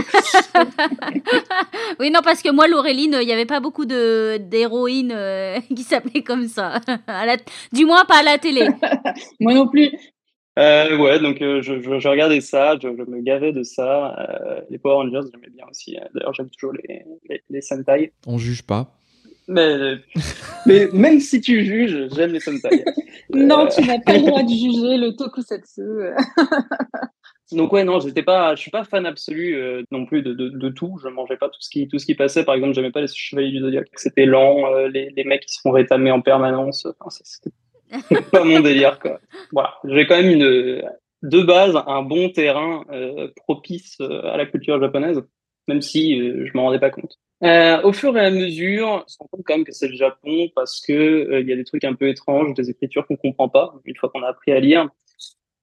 oui, 2.00 2.10
non, 2.10 2.20
parce 2.24 2.40
que 2.40 2.50
moi, 2.50 2.66
Laureline, 2.66 3.18
il 3.20 3.26
n'y 3.26 3.32
avait 3.32 3.44
pas 3.44 3.60
beaucoup 3.60 3.84
de 3.84 4.38
d'héroïnes 4.38 5.12
euh, 5.12 5.60
qui 5.76 5.82
s'appelaient 5.82 6.22
comme 6.22 6.48
ça. 6.48 6.80
À 7.06 7.26
la, 7.26 7.36
du 7.72 7.84
moins, 7.84 8.06
pas 8.06 8.20
à 8.20 8.22
la 8.22 8.38
télé. 8.38 8.68
moi 9.40 9.52
non 9.52 9.68
plus. 9.68 9.90
Euh, 10.58 10.96
ouais, 10.96 11.20
donc 11.20 11.42
euh, 11.42 11.60
je, 11.60 11.80
je, 11.82 11.98
je, 11.98 12.08
regardais 12.08 12.40
ça, 12.40 12.76
je, 12.82 12.88
je, 12.88 13.10
me 13.10 13.20
gavais 13.20 13.52
de 13.52 13.62
ça. 13.62 14.16
Euh, 14.18 14.60
les 14.70 14.78
Power 14.78 14.94
Rangers, 14.94 15.28
j'aimais 15.30 15.50
bien 15.54 15.66
aussi. 15.70 15.98
D'ailleurs, 16.14 16.32
j'aime 16.32 16.48
toujours 16.48 16.72
les, 16.72 17.04
les, 17.28 17.42
les, 17.50 17.60
Sentai. 17.60 18.12
On 18.26 18.38
juge 18.38 18.62
pas. 18.62 18.96
Mais, 19.48 19.96
mais 20.64 20.88
même 20.92 21.20
si 21.20 21.40
tu 21.42 21.64
juges, 21.64 22.08
j'aime 22.14 22.32
les 22.32 22.40
Sentai. 22.40 22.84
non, 23.34 23.68
tu 23.68 23.82
n'as 23.84 24.00
pas 24.00 24.16
le 24.16 24.26
droit 24.26 24.42
de 24.42 24.48
juger 24.48 24.96
le 24.96 25.14
tokusatsu. 25.14 25.82
donc 27.52 27.72
ouais, 27.74 27.84
non, 27.84 28.00
j'étais 28.00 28.22
pas, 28.22 28.54
je 28.54 28.60
suis 28.62 28.70
pas 28.70 28.84
fan 28.84 29.04
absolu 29.04 29.56
euh, 29.56 29.82
non 29.90 30.06
plus 30.06 30.22
de, 30.22 30.32
de, 30.32 30.48
de, 30.48 30.68
tout. 30.70 30.98
Je 31.02 31.08
mangeais 31.08 31.36
pas 31.36 31.48
tout 31.48 31.60
ce 31.60 31.68
qui, 31.68 31.86
tout 31.86 31.98
ce 31.98 32.06
qui 32.06 32.14
passait. 32.14 32.44
Par 32.44 32.54
exemple, 32.54 32.72
j'aimais 32.72 32.90
pas 32.90 33.02
les 33.02 33.08
Chevaliers 33.08 33.52
du 33.52 33.60
Zodiac. 33.60 33.88
C'était 33.96 34.24
lent, 34.24 34.72
euh, 34.72 34.88
les, 34.88 35.10
les 35.10 35.24
mecs 35.24 35.44
qui 35.44 35.54
se 35.54 35.60
font 35.60 35.70
rétamer 35.70 36.10
en 36.10 36.22
permanence. 36.22 36.86
Enfin, 36.98 37.10
c'était 37.22 37.54
pas 38.32 38.44
mon 38.44 38.60
délire, 38.60 38.98
quoi. 38.98 39.20
Voilà. 39.52 39.74
J'ai 39.84 40.06
quand 40.06 40.16
même 40.16 40.30
une, 40.30 40.82
de 41.22 41.42
base, 41.42 41.76
un 41.86 42.02
bon 42.02 42.30
terrain 42.30 42.84
euh, 42.90 43.28
propice 43.36 43.96
euh, 44.00 44.22
à 44.24 44.36
la 44.36 44.46
culture 44.46 44.80
japonaise, 44.80 45.22
même 45.68 45.82
si 45.82 46.18
euh, 46.18 46.46
je 46.46 46.56
m'en 46.56 46.64
rendais 46.64 46.78
pas 46.78 46.90
compte. 46.90 47.18
Euh, 47.42 47.82
au 47.82 47.92
fur 47.92 48.16
et 48.16 48.24
à 48.24 48.30
mesure, 48.30 49.04
on 49.04 49.08
se 49.08 49.16
rend 49.18 49.26
compte 49.30 49.42
quand 49.44 49.56
même 49.56 49.64
que 49.64 49.72
c'est 49.72 49.88
le 49.88 49.96
Japon 49.96 50.48
parce 50.54 50.80
que 50.80 51.40
il 51.40 51.48
y 51.48 51.52
a 51.52 51.56
des 51.56 51.64
trucs 51.64 51.84
un 51.84 51.94
peu 51.94 52.08
étranges, 52.08 52.54
des 52.54 52.70
écritures 52.70 53.06
qu'on 53.06 53.16
comprend 53.16 53.48
pas 53.48 53.74
une 53.84 53.96
fois 53.96 54.08
qu'on 54.08 54.22
a 54.22 54.28
appris 54.28 54.52
à 54.52 54.60
lire. 54.60 54.88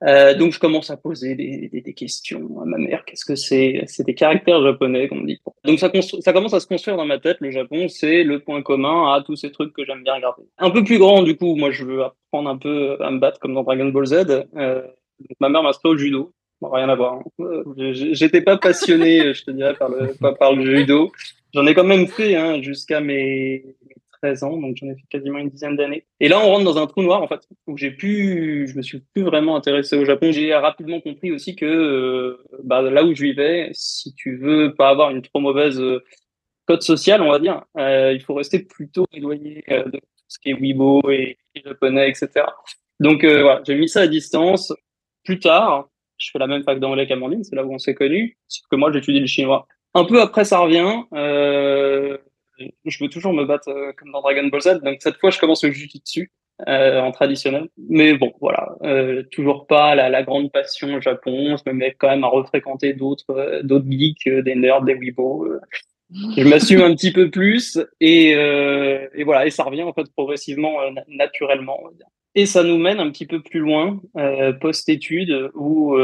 Euh, 0.06 0.34
donc 0.34 0.52
je 0.52 0.60
commence 0.60 0.90
à 0.90 0.98
poser 0.98 1.36
des, 1.36 1.70
des, 1.72 1.82
des 1.82 1.94
questions 1.94 2.60
à 2.62 2.66
ma 2.66 2.77
mère. 2.77 3.06
Qu'est-ce 3.06 3.25
que 3.25 3.36
c'est? 3.36 3.84
C'est 3.88 4.06
des 4.06 4.16
caractères 4.16 4.62
japonais 4.62 5.08
qu'on 5.08 5.22
dit. 5.22 5.39
Donc 5.63 5.80
ça, 5.80 5.92
ça 6.20 6.34
commence 6.34 6.54
à 6.54 6.60
se 6.60 6.68
construire 6.68 6.98
dans 6.98 7.06
ma 7.06 7.20
tête. 7.20 7.38
Le 7.39 7.51
Japon, 7.51 7.88
c'est 7.88 8.24
le 8.24 8.39
point 8.39 8.62
commun 8.62 9.13
à 9.13 9.24
tous 9.25 9.36
ces 9.36 9.51
trucs 9.51 9.74
que 9.74 9.86
j'aime 9.86 10.04
bien 10.04 10.16
regarder. 10.16 10.44
Un 10.58 10.72
peu 10.72 10.84
plus 10.84 10.98
grand, 10.98 11.24
du 11.24 11.38
coup, 11.38 11.56
moi 11.56 11.72
je 11.72 11.86
veux 11.86 12.04
apprendre 12.04 12.50
un 12.50 12.58
peu 12.58 12.98
à 13.01 13.12
me 13.12 13.20
battre 13.20 13.39
comme 13.39 13.54
dans 13.54 13.63
Dragon 13.63 13.89
Ball 13.89 14.06
Z. 14.06 14.46
Euh, 14.58 14.82
ma 15.39 15.50
mère 15.50 15.63
m'a 15.63 15.72
au 15.84 15.98
judo. 15.98 16.34
Rien 16.62 16.88
à 16.88 16.96
voir. 16.96 17.22
Hein. 17.39 17.63
J'étais 17.92 18.42
pas 18.42 18.58
passionné, 18.58 19.34
je 19.34 19.44
te 19.44 19.51
dirais, 19.51 19.74
par 19.74 19.89
le, 19.89 20.13
par 20.38 20.54
le 20.54 20.66
judo. 20.66 21.12
J'en 21.54 21.68
ai 21.68 21.74
quand 21.74 21.84
même 21.84 22.08
fait 22.08 22.36
hein, 22.36 22.62
jusqu'à 22.62 23.00
mes 23.01 23.75
13 24.24 24.44
ans, 24.44 24.58
donc 24.58 24.77
j'en 24.77 24.88
ai 24.88 24.96
fait 24.96 25.03
quasiment 25.10 25.38
une 25.38 25.50
dizaine 25.50 25.75
d'années. 25.75 26.06
Et 26.22 26.30
là, 26.30 26.39
on 26.39 26.48
rentre 26.48 26.63
dans 26.63 26.77
un 26.77 26.88
trou 26.88 27.03
noir, 27.03 27.22
en 27.22 27.27
fait, 27.27 27.42
où 27.68 27.77
j'ai 27.77 27.92
pu, 27.92 28.68
je 28.70 28.77
me 28.77 28.82
suis 28.82 29.00
plus 29.13 29.24
vraiment 29.24 29.58
intéressé 29.58 29.98
au 29.98 30.06
Japon. 30.06 30.32
J'ai 30.32 30.56
rapidement 30.56 31.01
compris 31.01 31.32
aussi 31.34 31.58
que 31.58 31.65
euh, 31.65 32.42
bah, 32.63 32.82
là 32.82 33.03
où 33.03 33.13
je 33.13 33.22
vivais, 33.22 33.70
si 33.74 34.13
tu 34.15 34.38
veux 34.38 34.74
pas 34.75 34.89
avoir 34.89 35.10
une 35.12 35.22
trop 35.22 35.42
mauvaise 35.42 35.80
euh, 35.80 36.01
code 36.65 36.82
social, 36.82 37.22
on 37.22 37.32
va 37.32 37.39
dire, 37.39 37.65
euh, 37.77 38.13
il 38.13 38.22
faut 38.22 38.34
rester 38.34 38.60
plutôt 38.60 39.06
éloigné 39.12 39.62
de 39.68 39.92
tout 39.92 40.30
ce 40.30 40.39
qui 40.39 40.51
est 40.51 40.53
Weibo 40.53 41.01
et, 41.10 41.38
japonais, 41.65 42.10
etc. 42.10 42.46
Donc 43.01 43.25
voilà, 43.25 43.62
j'ai 43.68 43.75
mis 43.75 43.89
ça 43.89 44.01
à 44.01 44.08
distance. 44.08 44.74
Plus 45.25 45.39
tard, 45.39 45.89
je 46.18 46.30
fais 46.32 46.39
la 46.39 46.48
même 46.48 46.63
fac 46.63 46.80
d'anglais 46.80 47.08
qu'Amandine, 47.08 47.44
c'est 47.44 47.56
là 47.56 47.65
où 47.65 47.74
on 47.74 47.77
s'est 47.77 47.94
connus, 47.94 48.38
sauf 48.48 48.65
que 48.72 48.77
moi 48.77 48.92
j'étudie 48.94 49.20
le 49.20 49.27
chinois. 49.27 49.68
Un 49.94 50.06
peu 50.06 50.22
après, 50.22 50.46
ça 50.46 50.60
revient. 50.60 51.03
Je 52.86 53.03
veux 53.03 53.10
toujours 53.10 53.33
me 53.33 53.45
battre 53.45 53.69
euh, 53.69 53.91
comme 53.98 54.12
dans 54.12 54.22
Dragon 54.22 54.48
Ball 54.48 54.62
Z. 54.62 54.81
Donc 54.83 54.98
cette 55.00 55.17
fois, 55.17 55.29
je 55.29 55.39
commence 55.39 55.63
le 55.63 55.72
dessus 55.72 56.31
euh, 56.67 57.01
en 57.01 57.12
traditionnel. 57.12 57.67
Mais 57.89 58.13
bon, 58.13 58.33
voilà, 58.39 58.75
euh, 58.83 59.24
toujours 59.31 59.67
pas 59.67 59.95
la, 59.95 60.10
la, 60.10 60.24
grande 60.24 60.51
passion 60.51 60.93
au 60.93 61.01
Japon. 61.01 61.55
Je 61.57 61.69
me 61.69 61.75
mets 61.75 61.95
quand 61.98 62.10
même 62.10 62.24
à 62.24 62.27
refréquenter 62.27 62.93
d'autres 62.93 63.31
euh, 63.31 63.63
d'autres 63.63 63.89
geeks, 63.89 64.27
euh, 64.27 64.41
des 64.41 64.55
nerds, 64.55 64.83
des 64.83 64.95
weebos. 64.95 65.48
Je 66.38 66.48
m'assume 66.48 66.81
un 66.81 66.93
petit 66.93 67.12
peu 67.12 67.31
plus 67.31 67.79
et, 68.00 68.33
et 68.33 69.24
voilà, 69.24 69.48
et 69.48 69.50
ça 69.50 69.63
revient 69.63 69.81
en 69.81 69.93
fait 69.93 70.05
progressivement, 70.15 70.75
naturellement. 71.07 71.79
Et 72.36 72.45
ça 72.45 72.62
nous 72.62 72.77
mène 72.77 73.00
un 73.00 73.10
petit 73.10 73.25
peu 73.25 73.41
plus 73.41 73.60
loin, 73.60 74.00
post-études, 74.62 75.50
où 75.55 75.98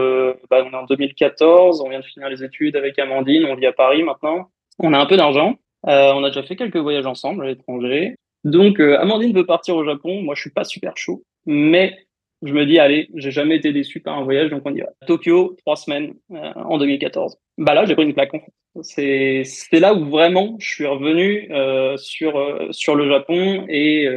bah, 0.49 0.65
on 0.65 0.71
est 0.71 0.75
en 0.75 0.85
2014, 0.85 1.81
on 1.81 1.89
vient 1.89 1.99
de 1.99 2.05
finir 2.05 2.27
les 2.27 2.43
études 2.43 2.75
avec 2.75 2.97
Amandine, 2.97 3.45
on 3.45 3.55
vit 3.55 3.67
à 3.67 3.71
Paris 3.71 4.01
maintenant. 4.01 4.49
On 4.79 4.93
a 4.93 4.97
un 4.97 5.05
peu 5.05 5.15
d'argent, 5.15 5.59
euh, 5.88 6.13
on 6.13 6.24
a 6.24 6.29
déjà 6.29 6.43
fait 6.43 6.55
quelques 6.55 6.77
voyages 6.77 7.05
ensemble 7.05 7.43
à 7.45 7.48
l'étranger. 7.48 8.15
Donc, 8.43 8.79
euh, 8.79 9.00
Amandine 9.00 9.33
veut 9.33 9.45
partir 9.45 9.75
au 9.75 9.86
Japon. 9.86 10.21
Moi, 10.21 10.36
je 10.36 10.41
suis 10.41 10.50
pas 10.51 10.63
super 10.63 10.95
chaud, 10.98 11.24
mais 11.45 11.98
Je 12.41 12.53
me 12.53 12.65
dis, 12.65 12.79
allez, 12.79 13.09
j'ai 13.15 13.31
jamais 13.31 13.57
été 13.57 13.74
déçu 13.74 14.00
par 14.00 14.17
un 14.17 14.24
voyage, 14.24 14.50
donc 14.50 14.62
on 14.63 14.74
y 14.74 14.79
va. 14.79 14.88
Tokyo, 15.05 15.57
trois 15.59 15.75
semaines 15.75 16.13
euh, 16.31 16.53
en 16.55 16.77
2014. 16.77 17.38
Bah 17.57 17.74
là, 17.74 17.86
j'ai 17.86 17.95
pris 17.95 18.05
une 18.05 18.13
claque. 18.13 18.33
En 18.33 18.39
fait. 18.39 18.53
C'est 18.81 19.43
c'est 19.43 19.79
là 19.79 19.93
où 19.93 20.05
vraiment 20.05 20.55
je 20.59 20.69
suis 20.69 20.86
revenu 20.86 21.50
euh, 21.51 21.98
sur 21.98 22.38
euh, 22.38 22.67
sur 22.71 22.95
le 22.95 23.09
Japon 23.09 23.65
et 23.67 24.07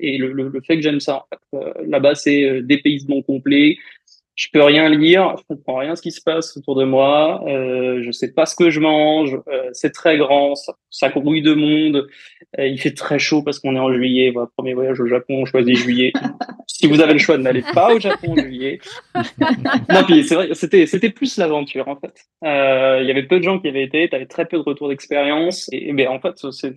et 0.00 0.16
le, 0.16 0.32
le, 0.32 0.48
le, 0.48 0.60
fait 0.62 0.76
que 0.76 0.82
j'aime 0.82 1.00
ça. 1.00 1.26
Là-bas, 1.84 2.14
c'est 2.14 2.62
dépaysement 2.62 3.20
complet 3.20 3.76
je 4.38 4.46
peux 4.52 4.62
rien 4.62 4.88
lire, 4.88 5.34
je 5.36 5.42
comprends 5.52 5.78
rien 5.78 5.96
ce 5.96 6.00
qui 6.00 6.12
se 6.12 6.20
passe 6.22 6.56
autour 6.56 6.76
de 6.76 6.84
moi, 6.84 7.42
euh, 7.48 8.00
je 8.04 8.12
sais 8.12 8.32
pas 8.32 8.46
ce 8.46 8.54
que 8.54 8.70
je 8.70 8.78
mange, 8.78 9.36
euh, 9.48 9.68
c'est 9.72 9.90
très 9.90 10.16
grand, 10.16 10.54
ça, 10.54 10.74
ça 10.90 11.08
grouille 11.08 11.42
de 11.42 11.54
monde, 11.54 12.06
euh, 12.56 12.66
il 12.68 12.80
fait 12.80 12.94
très 12.94 13.18
chaud 13.18 13.42
parce 13.42 13.58
qu'on 13.58 13.74
est 13.74 13.80
en 13.80 13.92
juillet, 13.92 14.30
voilà, 14.30 14.48
premier 14.56 14.74
voyage 14.74 15.00
au 15.00 15.08
Japon, 15.08 15.40
on 15.42 15.44
choisit 15.44 15.76
juillet. 15.76 16.12
si 16.68 16.86
vous 16.86 17.00
avez 17.00 17.14
le 17.14 17.18
choix, 17.18 17.36
n'allez 17.36 17.64
pas 17.74 17.92
au 17.92 17.98
Japon 17.98 18.30
en 18.30 18.36
juillet. 18.36 18.78
non, 19.16 20.04
puis 20.06 20.22
c'est 20.22 20.36
vrai, 20.36 20.50
c'était 20.52 20.86
c'était 20.86 21.10
plus 21.10 21.36
l'aventure 21.36 21.88
en 21.88 21.96
fait. 21.96 22.14
Euh, 22.44 23.00
il 23.02 23.08
y 23.08 23.10
avait 23.10 23.24
peu 23.24 23.38
de 23.40 23.44
gens 23.44 23.58
qui 23.58 23.66
avaient 23.66 23.82
été, 23.82 24.08
tu 24.08 24.14
avais 24.14 24.26
très 24.26 24.46
peu 24.46 24.58
de 24.58 24.62
retours 24.62 24.88
d'expérience, 24.88 25.68
et, 25.72 25.88
et 25.88 25.92
ben 25.92 26.06
en 26.06 26.20
fait 26.20 26.36
c'est 26.52 26.76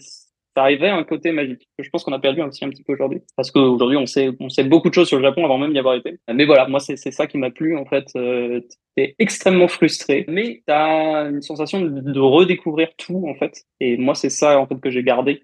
ça 0.56 0.64
arrivait 0.64 0.90
à 0.90 0.96
un 0.96 1.04
côté 1.04 1.32
magique 1.32 1.68
que 1.78 1.84
je 1.84 1.90
pense 1.90 2.04
qu'on 2.04 2.14
a 2.14 2.20
perdu 2.20 2.42
aussi 2.42 2.66
un 2.66 2.70
petit 2.70 2.84
peu 2.84 2.94
aujourd'hui. 2.94 3.22
Parce 3.36 3.52
qu'aujourd'hui 3.52 3.98
on 3.98 4.06
sait 4.06 4.30
on 4.40 4.50
sait 4.50 4.64
beaucoup 4.64 4.90
de 4.90 4.94
choses 4.94 5.08
sur 5.08 5.18
le 5.18 5.24
Japon 5.24 5.46
avant 5.46 5.58
même 5.58 5.74
d'y 5.74 5.80
avoir 5.80 5.96
été. 5.96 6.20
Mais 6.34 6.46
voilà 6.46 6.68
moi 6.68 6.80
c'est 6.80 6.98
c'est 6.98 7.12
ça 7.12 7.28
qui 7.28 7.38
m'a 7.38 7.52
plu 7.52 7.78
en 7.78 7.86
fait 7.86 8.06
euh, 8.16 8.62
t'es 8.96 9.16
extrêmement 9.20 9.68
frustré. 9.68 10.26
Mais 10.28 10.64
t'as 10.66 11.30
une 11.30 11.42
sensation 11.42 11.82
de, 11.82 12.20
redécouvrir 12.20 12.90
tout 12.98 13.26
en 13.28 13.36
fait. 13.36 13.64
Et 13.80 13.98
moi 13.98 14.16
c'est 14.16 14.30
ça 14.30 14.60
en 14.60 14.68
fait 14.68 14.80
que 14.80 14.90
j'ai 14.90 15.04
gardé. 15.04 15.42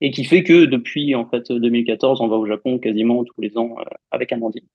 Et 0.00 0.10
qui 0.10 0.24
fait 0.24 0.42
que 0.42 0.66
depuis 0.66 1.14
en 1.14 1.26
fait 1.26 1.50
2014 1.50 2.20
on 2.20 2.28
va 2.28 2.36
au 2.36 2.46
Japon 2.46 2.78
quasiment 2.78 3.24
tous 3.24 3.40
les 3.40 3.56
ans 3.56 3.76
euh, 3.78 3.84
avec 4.10 4.32
Amandine. 4.32 4.66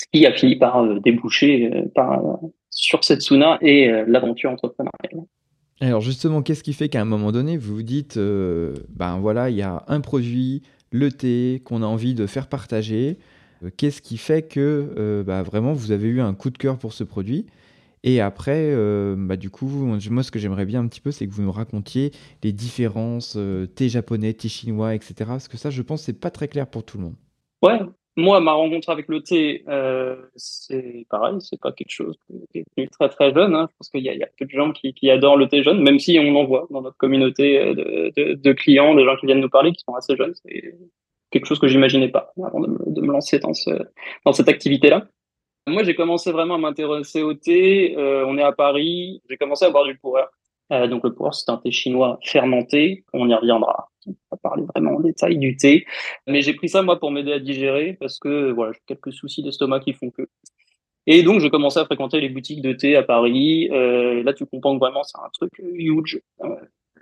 Ce 0.00 0.06
qui 0.10 0.24
a 0.24 0.32
fini 0.32 0.56
par 0.56 0.82
euh, 0.82 0.98
déboucher 0.98 1.70
euh, 1.74 1.82
par 1.94 2.22
sur 2.70 3.04
Setsuna 3.04 3.58
et 3.60 3.90
euh, 3.90 4.04
l'aventure 4.06 4.50
entrepreneuriale 4.50 5.26
alors 5.86 6.00
justement, 6.02 6.42
qu'est-ce 6.42 6.62
qui 6.62 6.74
fait 6.74 6.88
qu'à 6.88 7.00
un 7.00 7.06
moment 7.06 7.32
donné, 7.32 7.56
vous 7.56 7.74
vous 7.76 7.82
dites, 7.82 8.16
euh, 8.18 8.74
ben 8.90 9.18
voilà, 9.18 9.48
il 9.48 9.56
y 9.56 9.62
a 9.62 9.84
un 9.88 10.00
produit, 10.00 10.62
le 10.90 11.10
thé, 11.10 11.62
qu'on 11.64 11.82
a 11.82 11.86
envie 11.86 12.14
de 12.14 12.26
faire 12.26 12.48
partager. 12.48 13.18
Euh, 13.64 13.70
qu'est-ce 13.76 14.02
qui 14.02 14.18
fait 14.18 14.42
que 14.42 14.92
euh, 14.98 15.22
bah, 15.22 15.42
vraiment 15.42 15.72
vous 15.72 15.90
avez 15.92 16.08
eu 16.08 16.20
un 16.20 16.34
coup 16.34 16.50
de 16.50 16.58
cœur 16.58 16.78
pour 16.78 16.92
ce 16.92 17.04
produit? 17.04 17.46
Et 18.02 18.20
après, 18.20 18.74
bah, 19.14 19.36
du 19.36 19.50
coup, 19.50 19.66
moi 19.66 20.22
ce 20.22 20.30
que 20.30 20.38
j'aimerais 20.38 20.64
bien 20.64 20.80
un 20.80 20.86
petit 20.86 21.02
peu, 21.02 21.10
c'est 21.10 21.26
que 21.26 21.34
vous 21.34 21.42
nous 21.42 21.52
racontiez 21.52 22.12
les 22.42 22.50
différences 22.50 23.36
thé 23.74 23.90
japonais, 23.90 24.32
thé 24.32 24.48
chinois, 24.48 24.94
etc. 24.94 25.14
Parce 25.26 25.48
que 25.48 25.58
ça, 25.58 25.68
je 25.68 25.82
pense, 25.82 26.04
c'est 26.04 26.14
pas 26.14 26.30
très 26.30 26.48
clair 26.48 26.66
pour 26.66 26.82
tout 26.82 26.96
le 26.96 27.04
monde. 27.04 27.16
Ouais, 27.62 27.78
moi, 28.16 28.40
ma 28.40 28.52
rencontre 28.52 28.90
avec 28.90 29.08
le 29.08 29.22
thé, 29.22 29.64
euh, 29.68 30.16
c'est 30.36 31.06
pareil, 31.08 31.36
c'est 31.40 31.60
pas 31.60 31.72
quelque 31.72 31.90
chose 31.90 32.16
qui 32.52 32.64
est 32.76 32.90
très 32.90 33.08
très 33.08 33.32
jeune. 33.32 33.54
Hein. 33.54 33.68
Je 33.70 33.76
pense 33.76 33.88
qu'il 33.88 34.00
y, 34.00 34.04
y, 34.08 34.22
a 34.22 34.28
peu 34.38 34.44
de 34.44 34.50
gens 34.50 34.72
qui, 34.72 34.92
qui, 34.92 35.10
adorent 35.10 35.36
le 35.36 35.48
thé 35.48 35.62
jeune, 35.62 35.80
même 35.82 35.98
si 35.98 36.18
on 36.18 36.34
en 36.36 36.44
voit 36.44 36.66
dans 36.70 36.82
notre 36.82 36.96
communauté 36.96 37.74
de, 37.74 38.12
de, 38.16 38.34
de, 38.34 38.52
clients, 38.52 38.94
des 38.94 39.04
gens 39.04 39.16
qui 39.16 39.26
viennent 39.26 39.40
nous 39.40 39.48
parler, 39.48 39.72
qui 39.72 39.84
sont 39.84 39.94
assez 39.94 40.16
jeunes. 40.16 40.34
C'est 40.44 40.74
quelque 41.30 41.46
chose 41.46 41.60
que 41.60 41.68
j'imaginais 41.68 42.08
pas 42.08 42.32
avant 42.44 42.60
de 42.60 42.68
me, 42.68 42.78
de 42.86 43.00
me, 43.00 43.12
lancer 43.12 43.38
dans, 43.38 43.54
ce, 43.54 43.70
dans 44.24 44.32
cette 44.32 44.48
activité-là. 44.48 45.06
Moi, 45.66 45.84
j'ai 45.84 45.94
commencé 45.94 46.32
vraiment 46.32 46.54
à 46.54 46.58
m'intéresser 46.58 47.22
au 47.22 47.34
thé. 47.34 47.94
Euh, 47.96 48.24
on 48.26 48.36
est 48.38 48.42
à 48.42 48.52
Paris. 48.52 49.22
J'ai 49.28 49.36
commencé 49.36 49.64
à 49.64 49.70
boire 49.70 49.84
du 49.84 49.96
pourreur. 49.96 50.30
Euh, 50.72 50.86
donc 50.86 51.04
le 51.04 51.12
pourreur, 51.12 51.34
c'est 51.34 51.50
un 51.50 51.56
thé 51.56 51.70
chinois 51.70 52.18
fermenté. 52.22 53.04
On 53.12 53.28
y 53.28 53.34
reviendra. 53.34 53.88
On 54.06 54.14
va 54.30 54.36
parler 54.36 54.64
vraiment 54.74 54.96
en 54.96 55.00
détail 55.00 55.36
du 55.38 55.56
thé. 55.56 55.84
Mais 56.26 56.42
j'ai 56.42 56.54
pris 56.54 56.68
ça 56.68 56.82
moi 56.82 56.98
pour 56.98 57.10
m'aider 57.10 57.32
à 57.32 57.38
digérer 57.38 57.96
parce 57.98 58.18
que 58.18 58.50
voilà, 58.50 58.72
j'ai 58.72 58.80
quelques 58.86 59.12
soucis 59.12 59.42
d'estomac 59.42 59.80
qui 59.80 59.92
font 59.92 60.10
que. 60.10 60.28
Et 61.06 61.22
donc, 61.22 61.40
je 61.40 61.48
commençais 61.48 61.80
à 61.80 61.84
fréquenter 61.84 62.20
les 62.20 62.28
boutiques 62.28 62.62
de 62.62 62.72
thé 62.72 62.96
à 62.96 63.02
Paris. 63.02 63.68
Euh, 63.72 64.22
là, 64.22 64.32
tu 64.32 64.46
comprends 64.46 64.74
que 64.74 64.80
vraiment, 64.80 65.02
c'est 65.02 65.18
un 65.18 65.30
truc 65.32 65.52
huge. 65.58 66.20
Euh, 66.42 66.48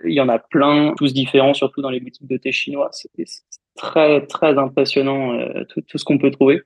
il 0.05 0.13
y 0.13 0.21
en 0.21 0.29
a 0.29 0.39
plein, 0.39 0.93
tous 0.97 1.13
différents, 1.13 1.53
surtout 1.53 1.81
dans 1.81 1.89
les 1.89 1.99
boutiques 1.99 2.27
de 2.27 2.37
thé 2.37 2.51
chinois. 2.51 2.89
C'est 2.91 3.09
très, 3.75 4.25
très 4.25 4.57
impressionnant 4.57 5.33
euh, 5.33 5.63
tout, 5.69 5.81
tout, 5.81 5.97
ce 5.97 6.05
qu'on 6.05 6.17
peut 6.17 6.31
trouver. 6.31 6.61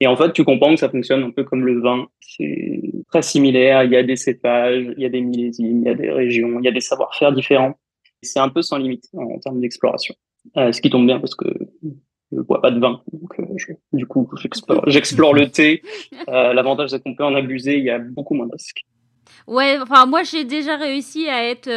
Et 0.00 0.06
en 0.06 0.16
fait, 0.16 0.32
tu 0.32 0.44
comprends 0.44 0.70
que 0.70 0.80
ça 0.80 0.88
fonctionne 0.88 1.22
un 1.22 1.30
peu 1.30 1.44
comme 1.44 1.64
le 1.66 1.80
vin. 1.80 2.08
C'est 2.20 2.80
très 3.10 3.20
similaire. 3.20 3.84
Il 3.84 3.92
y 3.92 3.96
a 3.96 4.02
des 4.02 4.16
cépages, 4.16 4.86
il 4.96 5.02
y 5.02 5.04
a 5.04 5.10
des 5.10 5.20
millésimes, 5.20 5.82
il 5.82 5.86
y 5.86 5.90
a 5.90 5.94
des 5.94 6.10
régions, 6.10 6.58
il 6.58 6.64
y 6.64 6.68
a 6.68 6.72
des 6.72 6.80
savoir-faire 6.80 7.32
différents. 7.32 7.78
C'est 8.22 8.40
un 8.40 8.48
peu 8.48 8.62
sans 8.62 8.78
limite 8.78 9.04
en, 9.14 9.38
termes 9.38 9.60
d'exploration. 9.60 10.14
Euh, 10.56 10.72
ce 10.72 10.80
qui 10.80 10.88
tombe 10.88 11.06
bien 11.06 11.20
parce 11.20 11.34
que 11.34 11.46
je 11.82 12.36
ne 12.36 12.42
bois 12.42 12.62
pas 12.62 12.70
de 12.70 12.80
vin. 12.80 13.02
Donc, 13.12 13.38
euh, 13.38 13.44
je, 13.56 13.72
du 13.92 14.06
coup, 14.06 14.28
j'explore 14.86 15.34
le 15.34 15.50
thé. 15.50 15.82
Euh, 16.28 16.52
L'avantage, 16.52 16.90
c'est 16.90 17.02
qu'on 17.02 17.14
peut 17.14 17.24
en 17.24 17.34
abuser. 17.34 17.78
Il 17.78 17.84
y 17.84 17.90
a 17.90 17.98
beaucoup 17.98 18.34
moins 18.34 18.46
de 18.46 18.52
risques. 18.52 18.84
Ouais, 19.46 19.78
enfin, 19.80 20.06
moi, 20.06 20.22
j'ai 20.22 20.44
déjà 20.44 20.76
réussi 20.76 21.28
à 21.28 21.44
être 21.44 21.68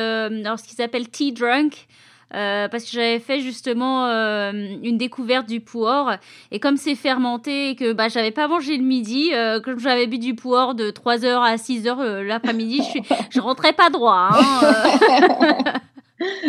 dans 0.44 0.58
ce 0.58 0.64
qui 0.64 0.76
s'appelle 0.76 1.10
tea 1.10 1.32
drunk. 1.32 1.88
Euh, 2.34 2.68
parce 2.68 2.86
que 2.86 2.92
j'avais 2.92 3.20
fait 3.20 3.42
justement 3.42 4.08
euh, 4.08 4.52
une 4.52 4.98
découverte 4.98 5.48
du 5.48 5.62
puor 5.62 6.14
et 6.50 6.60
comme 6.60 6.78
c'est 6.78 6.96
fermenté 6.96 7.70
et 7.70 7.76
que 7.76 7.94
bah 7.94 8.08
j'avais 8.08 8.32
pas 8.32 8.48
mangé 8.48 8.76
le 8.78 8.84
midi 8.84 9.30
euh, 9.34 9.60
comme 9.60 9.78
j'avais 9.78 10.08
bu 10.08 10.18
du 10.18 10.34
puor 10.34 10.74
de 10.74 10.90
3h 10.90 11.28
à 11.28 11.58
6h 11.58 12.22
l'après-midi 12.22 12.82
je 12.82 13.02
je 13.30 13.40
rentrais 13.40 13.74
pas 13.74 13.92
droit 13.92 14.30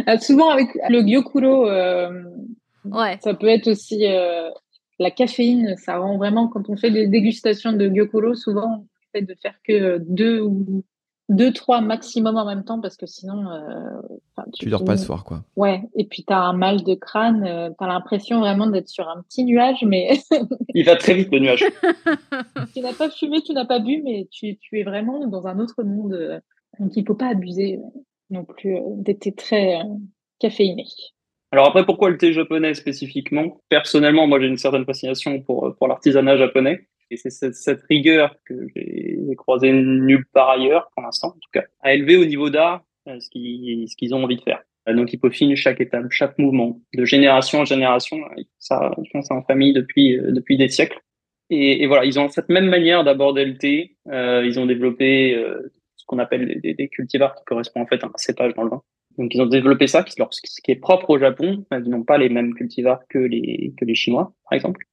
hein, 0.06 0.18
souvent 0.20 0.48
avec 0.48 0.68
le 0.88 1.02
gyokuro 1.02 1.66
ouais. 1.66 3.18
ça 3.22 3.34
peut 3.34 3.48
être 3.48 3.66
aussi 3.68 4.06
la 4.98 5.10
caféine 5.10 5.76
ça 5.76 5.98
rend 5.98 6.16
vraiment 6.16 6.48
quand 6.48 6.70
on 6.70 6.78
fait 6.78 6.92
des 6.92 7.08
dégustations 7.08 7.72
de 7.72 7.90
gyokuro 7.90 8.34
souvent 8.34 8.86
on 8.86 8.86
fait 9.12 9.20
de 9.20 9.34
faire 9.42 9.56
que 9.66 9.98
deux 9.98 10.40
ou 10.40 10.82
deux, 11.28 11.52
trois 11.52 11.80
maximum 11.80 12.36
en 12.36 12.44
même 12.44 12.64
temps 12.64 12.80
parce 12.80 12.96
que 12.96 13.06
sinon. 13.06 13.50
Euh, 13.50 14.42
tu, 14.52 14.64
tu 14.64 14.70
dors 14.70 14.84
pas 14.84 14.96
ce 14.96 15.06
soir, 15.06 15.24
quoi. 15.24 15.42
Ouais, 15.56 15.82
et 15.96 16.04
puis 16.04 16.24
tu 16.24 16.32
as 16.32 16.40
un 16.40 16.52
mal 16.52 16.82
de 16.82 16.94
crâne, 16.94 17.44
euh, 17.46 17.70
tu 17.70 17.84
as 17.84 17.88
l'impression 17.88 18.40
vraiment 18.40 18.66
d'être 18.66 18.88
sur 18.88 19.08
un 19.08 19.22
petit 19.22 19.44
nuage, 19.44 19.84
mais. 19.86 20.18
Il 20.74 20.84
va 20.84 20.96
très 20.96 21.14
vite 21.14 21.32
le 21.32 21.38
nuage. 21.38 21.64
tu 22.74 22.80
n'as 22.80 22.92
pas 22.92 23.10
fumé, 23.10 23.40
tu 23.42 23.52
n'as 23.52 23.64
pas 23.64 23.78
bu, 23.78 24.02
mais 24.02 24.28
tu, 24.30 24.58
tu, 24.58 24.80
es 24.80 24.82
vraiment 24.82 25.26
dans 25.26 25.46
un 25.46 25.58
autre 25.58 25.82
monde. 25.82 26.12
Euh, 26.12 26.40
donc 26.78 26.92
il 26.96 27.02
ne 27.02 27.06
faut 27.06 27.14
pas 27.14 27.28
abuser 27.28 27.76
euh, 27.76 28.00
non 28.30 28.44
plus 28.44 28.76
d'être 28.96 29.36
très 29.36 29.80
caféiné. 30.40 30.84
Alors 31.52 31.68
après, 31.68 31.86
pourquoi 31.86 32.10
le 32.10 32.18
thé 32.18 32.32
japonais 32.32 32.74
spécifiquement? 32.74 33.60
Personnellement, 33.68 34.26
moi 34.26 34.40
j'ai 34.40 34.48
une 34.48 34.56
certaine 34.56 34.84
fascination 34.84 35.40
pour, 35.40 35.74
pour 35.76 35.86
l'artisanat 35.86 36.36
japonais. 36.36 36.88
Et 37.10 37.16
c'est 37.16 37.30
cette, 37.30 37.82
rigueur 37.88 38.36
que 38.46 38.66
j'ai 38.74 39.34
croisée 39.36 39.72
nulle 39.72 40.24
part 40.32 40.50
ailleurs, 40.50 40.90
pour 40.94 41.02
l'instant 41.02 41.28
en 41.28 41.38
tout 41.38 41.50
cas, 41.52 41.64
à 41.80 41.94
élever 41.94 42.16
au 42.16 42.24
niveau 42.24 42.50
d'art 42.50 42.84
euh, 43.08 43.18
ce 43.20 43.28
qu'ils 43.30 44.14
ont 44.14 44.24
envie 44.24 44.36
de 44.36 44.42
faire. 44.42 44.62
Euh, 44.88 44.94
donc 44.94 45.12
ils 45.12 45.18
peaufinent 45.18 45.56
chaque 45.56 45.80
étape, 45.80 46.06
chaque 46.10 46.38
mouvement, 46.38 46.80
de 46.94 47.04
génération 47.04 47.60
en 47.60 47.64
génération. 47.64 48.18
Ça, 48.58 48.94
ils 49.02 49.10
font 49.10 49.22
ça 49.22 49.34
en 49.34 49.42
famille 49.42 49.72
depuis 49.72 50.18
euh, 50.18 50.32
des 50.48 50.68
siècles. 50.68 50.98
Et, 51.50 51.86
voilà, 51.86 52.04
ils 52.04 52.18
ont 52.18 52.28
cette 52.28 52.48
même 52.48 52.68
manière 52.68 53.04
d'aborder 53.04 53.44
le 53.44 53.56
thé. 53.58 53.96
Euh, 54.08 54.42
ils 54.44 54.58
ont 54.58 54.66
développé 54.66 55.34
euh, 55.34 55.72
ce 55.96 56.04
qu'on 56.06 56.18
appelle 56.18 56.60
des, 56.60 56.88
cultivars 56.88 57.34
qui 57.34 57.44
correspondent 57.44 57.84
en 57.84 57.86
fait 57.86 58.02
à 58.02 58.06
un 58.06 58.12
cépage 58.16 58.54
dans 58.54 58.64
le 58.64 58.70
vin. 58.70 58.82
Donc 59.18 59.34
ils 59.34 59.40
ont 59.40 59.46
développé 59.46 59.86
ça, 59.86 60.02
qui, 60.02 60.14
ce 60.14 60.60
qui 60.62 60.70
est 60.70 60.76
propre 60.76 61.10
au 61.10 61.18
Japon. 61.18 61.64
Ils 61.70 61.90
n'ont 61.90 62.02
pas 62.02 62.18
les 62.18 62.30
mêmes 62.30 62.54
cultivars 62.54 63.00
que 63.08 63.18
les 63.18 63.94
Chinois, 63.94 64.32
par 64.48 64.56
exemple. 64.56 64.86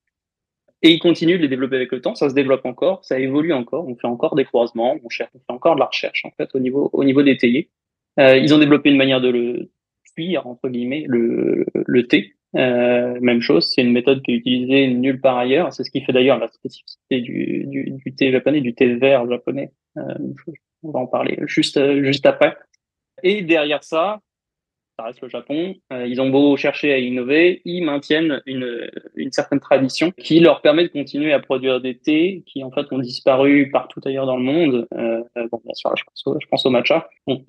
Et 0.83 0.91
ils 0.91 0.99
continuent 0.99 1.37
de 1.37 1.43
les 1.43 1.47
développer 1.47 1.75
avec 1.75 1.91
le 1.91 2.01
temps. 2.01 2.15
Ça 2.15 2.29
se 2.29 2.33
développe 2.33 2.65
encore, 2.65 3.05
ça 3.05 3.19
évolue 3.19 3.53
encore. 3.53 3.87
On 3.87 3.95
fait 3.95 4.07
encore 4.07 4.35
des 4.35 4.45
croisements, 4.45 4.97
on, 5.03 5.09
cherche, 5.09 5.29
on 5.35 5.39
fait 5.39 5.53
encore 5.53 5.75
de 5.75 5.79
la 5.79 5.85
recherche 5.85 6.25
en 6.25 6.31
fait 6.31 6.49
au 6.55 6.59
niveau 6.59 6.89
au 6.93 7.03
niveau 7.03 7.21
des 7.21 7.37
théiers. 7.37 7.69
Euh, 8.19 8.37
ils 8.37 8.53
ont 8.53 8.57
développé 8.57 8.89
une 8.89 8.97
manière 8.97 9.21
de 9.21 9.29
le 9.29 9.69
cuire 10.15 10.47
entre 10.47 10.69
guillemets 10.69 11.05
le, 11.07 11.65
le 11.73 12.07
thé. 12.07 12.33
Euh, 12.57 13.17
même 13.21 13.41
chose, 13.41 13.71
c'est 13.73 13.81
une 13.81 13.93
méthode 13.93 14.21
qui 14.23 14.31
est 14.31 14.35
utilisée 14.35 14.87
nulle 14.87 15.21
part 15.21 15.37
ailleurs. 15.37 15.71
C'est 15.71 15.83
ce 15.83 15.91
qui 15.91 16.01
fait 16.01 16.11
d'ailleurs 16.11 16.39
la 16.39 16.49
spécificité 16.49 17.21
du, 17.21 17.65
du, 17.67 17.91
du, 17.91 18.15
thé 18.15 18.31
japonais, 18.31 18.59
du 18.59 18.73
thé 18.73 18.95
vert 18.95 19.29
japonais. 19.29 19.71
Euh, 19.97 20.15
on 20.83 20.91
va 20.91 20.99
en 20.99 21.07
parler 21.07 21.37
juste 21.45 21.79
juste 22.01 22.25
après. 22.25 22.57
Et 23.23 23.43
derrière 23.43 23.83
ça, 23.83 24.19
ça 24.97 25.05
reste 25.05 25.21
le 25.21 25.29
Japon. 25.29 25.75
Euh, 25.93 26.05
ils 26.07 26.21
ont 26.21 26.29
beau 26.29 26.55
chercher 26.57 26.93
à 26.93 26.97
innover, 26.97 27.61
ils 27.65 27.83
maintiennent 27.83 28.41
une, 28.45 28.89
une 29.15 29.31
certaine 29.31 29.59
tradition 29.59 30.11
qui 30.11 30.39
leur 30.39 30.61
permet 30.61 30.83
de 30.83 30.89
continuer 30.89 31.33
à 31.33 31.39
produire 31.39 31.81
des 31.81 31.97
thés 31.97 32.43
qui 32.45 32.63
en 32.63 32.71
fait 32.71 32.91
ont 32.91 32.99
disparu 32.99 33.69
partout 33.71 34.01
ailleurs 34.05 34.25
dans 34.25 34.37
le 34.37 34.43
monde. 34.43 34.87
Euh, 34.93 35.21
bon, 35.51 35.61
bien 35.63 35.73
sûr, 35.73 35.95
je 35.95 36.03
pense 36.03 36.27
au, 36.27 36.37
je 36.39 36.47
pense 36.47 36.65
au 36.65 36.69
matcha. 36.69 37.09
On, 37.27 37.41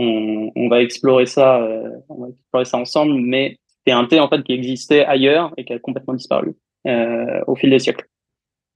on, 0.55 0.69
va 0.69 0.83
explorer 0.83 1.27
ça, 1.27 1.61
euh, 1.63 1.91
on 2.09 2.23
va 2.23 2.29
explorer 2.29 2.65
ça 2.65 2.79
ensemble, 2.79 3.15
mais 3.15 3.59
c'est 3.87 3.93
un 3.93 4.05
thé 4.05 4.21
en 4.21 4.29
fait 4.29 4.43
qui 4.43 4.53
existait 4.53 5.05
ailleurs 5.05 5.53
et 5.57 5.65
qui 5.65 5.73
a 5.73 5.79
complètement 5.79 6.15
disparu 6.15 6.55
euh, 6.87 7.41
au 7.47 7.57
fil 7.57 7.71
des 7.71 7.79
siècles. 7.79 8.07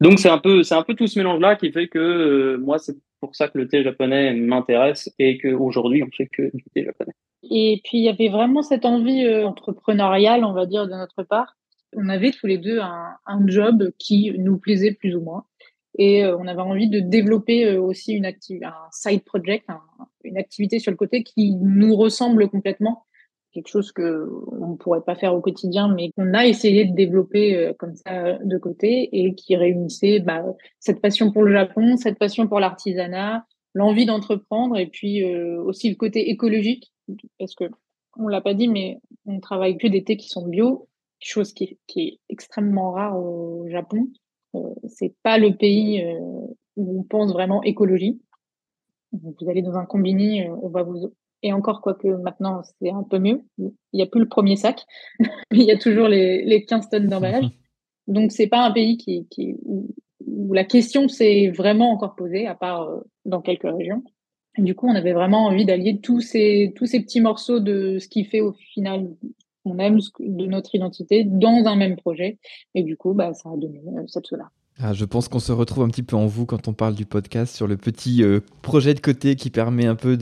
Donc 0.00 0.18
c'est 0.18 0.28
un 0.28 0.38
peu 0.38 0.62
c'est 0.62 0.74
un 0.74 0.82
peu 0.82 0.94
tout 0.94 1.06
ce 1.06 1.18
mélange 1.18 1.40
là 1.40 1.56
qui 1.56 1.72
fait 1.72 1.88
que 1.88 1.98
euh, 1.98 2.58
moi 2.58 2.78
c'est 2.78 2.96
pour 3.20 3.34
ça 3.34 3.48
que 3.48 3.56
le 3.56 3.66
thé 3.66 3.82
japonais 3.82 4.34
m'intéresse 4.34 5.10
et 5.18 5.38
qu'aujourd'hui 5.38 6.02
on 6.02 6.10
fait 6.14 6.26
que 6.26 6.54
du 6.54 6.64
thé 6.74 6.84
japonais. 6.84 7.14
Et 7.42 7.80
puis, 7.84 7.98
il 7.98 8.04
y 8.04 8.08
avait 8.08 8.28
vraiment 8.28 8.62
cette 8.62 8.84
envie 8.84 9.24
euh, 9.24 9.46
entrepreneuriale, 9.46 10.44
on 10.44 10.52
va 10.52 10.66
dire, 10.66 10.86
de 10.86 10.92
notre 10.92 11.22
part. 11.22 11.56
On 11.96 12.08
avait 12.08 12.32
tous 12.32 12.46
les 12.46 12.58
deux 12.58 12.80
un, 12.80 13.14
un, 13.26 13.46
job 13.46 13.92
qui 13.98 14.32
nous 14.38 14.58
plaisait 14.58 14.92
plus 14.92 15.14
ou 15.16 15.20
moins. 15.20 15.44
Et 15.98 16.26
on 16.26 16.46
avait 16.46 16.60
envie 16.60 16.90
de 16.90 17.00
développer 17.00 17.78
aussi 17.78 18.12
une 18.12 18.26
un 18.26 18.74
side 18.90 19.24
project, 19.24 19.66
une 20.24 20.36
activité 20.36 20.78
sur 20.78 20.90
le 20.90 20.96
côté 20.98 21.22
qui 21.22 21.54
nous 21.54 21.96
ressemble 21.96 22.50
complètement 22.50 23.06
quelque 23.56 23.68
chose 23.68 23.90
que 23.90 24.28
on 24.52 24.72
ne 24.72 24.76
pourrait 24.76 25.00
pas 25.00 25.14
faire 25.14 25.34
au 25.34 25.40
quotidien, 25.40 25.88
mais 25.88 26.10
qu'on 26.12 26.34
a 26.34 26.46
essayé 26.46 26.84
de 26.84 26.94
développer 26.94 27.56
euh, 27.56 27.72
comme 27.78 27.96
ça 27.96 28.34
de 28.38 28.58
côté 28.58 29.08
et 29.12 29.34
qui 29.34 29.56
réunissait 29.56 30.20
bah, 30.20 30.44
cette 30.78 31.00
passion 31.00 31.32
pour 31.32 31.42
le 31.42 31.52
Japon, 31.52 31.96
cette 31.96 32.18
passion 32.18 32.46
pour 32.46 32.60
l'artisanat, 32.60 33.46
l'envie 33.72 34.04
d'entreprendre 34.04 34.76
et 34.76 34.86
puis 34.86 35.24
euh, 35.24 35.58
aussi 35.62 35.88
le 35.88 35.96
côté 35.96 36.30
écologique, 36.30 36.92
parce 37.38 37.54
que 37.54 37.64
on 38.18 38.28
l'a 38.28 38.40
pas 38.40 38.54
dit, 38.54 38.68
mais 38.68 38.98
on 39.26 39.40
travaille 39.40 39.76
que 39.76 39.86
des 39.86 40.02
thés 40.02 40.16
qui 40.16 40.28
sont 40.28 40.46
bio, 40.46 40.88
chose 41.20 41.52
qui 41.52 41.64
est, 41.64 41.78
qui 41.86 42.00
est 42.00 42.20
extrêmement 42.28 42.92
rare 42.92 43.18
au 43.18 43.68
Japon. 43.68 44.08
Euh, 44.54 44.74
c'est 44.88 45.14
pas 45.22 45.38
le 45.38 45.54
pays 45.54 46.02
euh, 46.02 46.18
où 46.76 47.00
on 47.00 47.02
pense 47.02 47.32
vraiment 47.32 47.62
écologie. 47.62 48.20
vous 49.12 49.50
allez 49.50 49.62
dans 49.62 49.76
un 49.76 49.84
combini, 49.84 50.48
on 50.48 50.68
va 50.68 50.82
vous 50.82 51.12
et 51.42 51.52
encore, 51.52 51.80
quoique 51.80 52.08
maintenant, 52.08 52.62
c'est 52.80 52.90
un 52.90 53.02
peu 53.02 53.18
mieux. 53.18 53.42
Il 53.58 53.72
n'y 53.92 54.02
a 54.02 54.06
plus 54.06 54.20
le 54.20 54.28
premier 54.28 54.56
sac, 54.56 54.84
mais 55.20 55.28
il 55.52 55.64
y 55.64 55.70
a 55.70 55.78
toujours 55.78 56.08
les, 56.08 56.44
les 56.44 56.64
15 56.64 56.88
tonnes 56.88 57.08
d'emballage. 57.08 57.48
Donc, 58.06 58.32
c'est 58.32 58.46
pas 58.46 58.64
un 58.64 58.72
pays 58.72 58.96
qui, 58.96 59.26
qui 59.28 59.54
où, 59.64 59.94
la 60.52 60.64
question 60.64 61.08
s'est 61.08 61.50
vraiment 61.50 61.92
encore 61.92 62.14
posée, 62.14 62.46
à 62.46 62.54
part 62.54 62.82
euh, 62.82 63.00
dans 63.24 63.40
quelques 63.40 63.62
régions. 63.62 64.02
Du 64.58 64.74
coup, 64.74 64.88
on 64.88 64.94
avait 64.94 65.12
vraiment 65.12 65.46
envie 65.46 65.64
d'allier 65.64 65.98
tous 66.00 66.20
ces, 66.20 66.72
tous 66.76 66.86
ces 66.86 67.00
petits 67.00 67.20
morceaux 67.20 67.60
de 67.60 67.98
ce 67.98 68.08
qui 68.08 68.24
fait 68.24 68.40
au 68.40 68.52
final 68.52 69.08
qu'on 69.64 69.78
aime 69.78 69.98
de 70.20 70.46
notre 70.46 70.74
identité 70.74 71.24
dans 71.24 71.64
un 71.66 71.76
même 71.76 71.96
projet. 71.96 72.38
Et 72.74 72.82
du 72.82 72.96
coup, 72.96 73.14
bah, 73.14 73.34
ça 73.34 73.50
a 73.50 73.56
donné 73.56 73.80
euh, 73.88 74.02
cette 74.06 74.26
cela. 74.26 74.50
Ah, 74.78 74.92
je 74.92 75.06
pense 75.06 75.28
qu'on 75.28 75.38
se 75.38 75.52
retrouve 75.52 75.84
un 75.84 75.88
petit 75.88 76.02
peu 76.02 76.16
en 76.16 76.26
vous 76.26 76.44
quand 76.44 76.68
on 76.68 76.74
parle 76.74 76.94
du 76.94 77.06
podcast 77.06 77.56
sur 77.56 77.66
le 77.66 77.78
petit 77.78 78.22
euh, 78.22 78.40
projet 78.60 78.92
de 78.92 79.00
côté 79.00 79.34
qui 79.34 79.48
permet 79.48 79.86
un 79.86 79.94
peu 79.94 80.18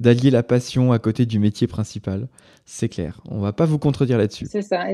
d'allier 0.00 0.30
la 0.30 0.42
passion 0.42 0.92
à 0.92 0.98
côté 0.98 1.24
du 1.24 1.38
métier 1.38 1.66
principal. 1.66 2.28
C'est 2.66 2.90
clair. 2.90 3.22
On 3.30 3.40
va 3.40 3.54
pas 3.54 3.64
vous 3.64 3.78
contredire 3.78 4.18
là-dessus. 4.18 4.46
C'est 4.50 4.62
ça. 4.62 4.84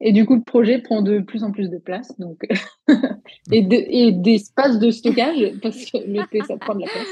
Et, 0.00 0.12
du 0.12 0.26
coup, 0.26 0.36
le 0.36 0.42
projet 0.42 0.78
prend 0.78 1.02
de 1.02 1.18
plus 1.20 1.42
en 1.42 1.50
plus 1.50 1.70
de 1.70 1.78
place 1.78 2.12
donc 2.20 2.46
et 3.50 4.12
d'espace 4.12 4.78
de, 4.78 4.86
de 4.86 4.90
stockage 4.92 5.52
parce 5.60 5.90
que 5.90 5.98
le 5.98 6.24
thé, 6.30 6.40
ça 6.46 6.56
prend 6.56 6.74
de 6.74 6.80
la 6.82 6.86
place. 6.86 7.08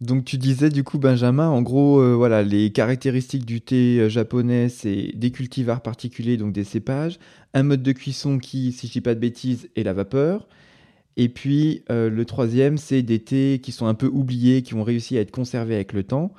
Donc 0.00 0.24
tu 0.24 0.38
disais 0.38 0.70
du 0.70 0.82
coup 0.82 0.98
Benjamin, 0.98 1.48
en 1.48 1.60
gros, 1.60 2.00
euh, 2.00 2.14
voilà, 2.14 2.42
les 2.42 2.72
caractéristiques 2.72 3.44
du 3.44 3.60
thé 3.60 3.98
euh, 4.00 4.08
japonais, 4.08 4.70
c'est 4.70 5.12
des 5.14 5.30
cultivars 5.30 5.82
particuliers, 5.82 6.38
donc 6.38 6.52
des 6.54 6.64
cépages, 6.64 7.18
un 7.52 7.64
mode 7.64 7.82
de 7.82 7.92
cuisson 7.92 8.38
qui, 8.38 8.72
si 8.72 8.86
je 8.86 8.92
dis 8.92 9.00
pas 9.02 9.14
de 9.14 9.20
bêtises, 9.20 9.68
est 9.76 9.82
la 9.82 9.92
vapeur, 9.92 10.48
et 11.18 11.28
puis 11.28 11.84
euh, 11.90 12.08
le 12.08 12.24
troisième, 12.24 12.78
c'est 12.78 13.02
des 13.02 13.18
thés 13.18 13.60
qui 13.62 13.72
sont 13.72 13.86
un 13.86 13.94
peu 13.94 14.06
oubliés, 14.06 14.62
qui 14.62 14.72
ont 14.72 14.84
réussi 14.84 15.18
à 15.18 15.20
être 15.20 15.30
conservés 15.30 15.74
avec 15.74 15.92
le 15.92 16.02
temps. 16.02 16.32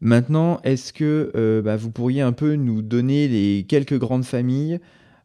Maintenant, 0.00 0.60
est-ce 0.62 0.92
que 0.92 1.60
bah, 1.64 1.74
vous 1.74 1.90
pourriez 1.90 2.20
un 2.20 2.30
peu 2.30 2.54
nous 2.54 2.82
donner 2.82 3.26
les 3.26 3.64
quelques 3.68 3.98
grandes 3.98 4.24
familles 4.24 4.78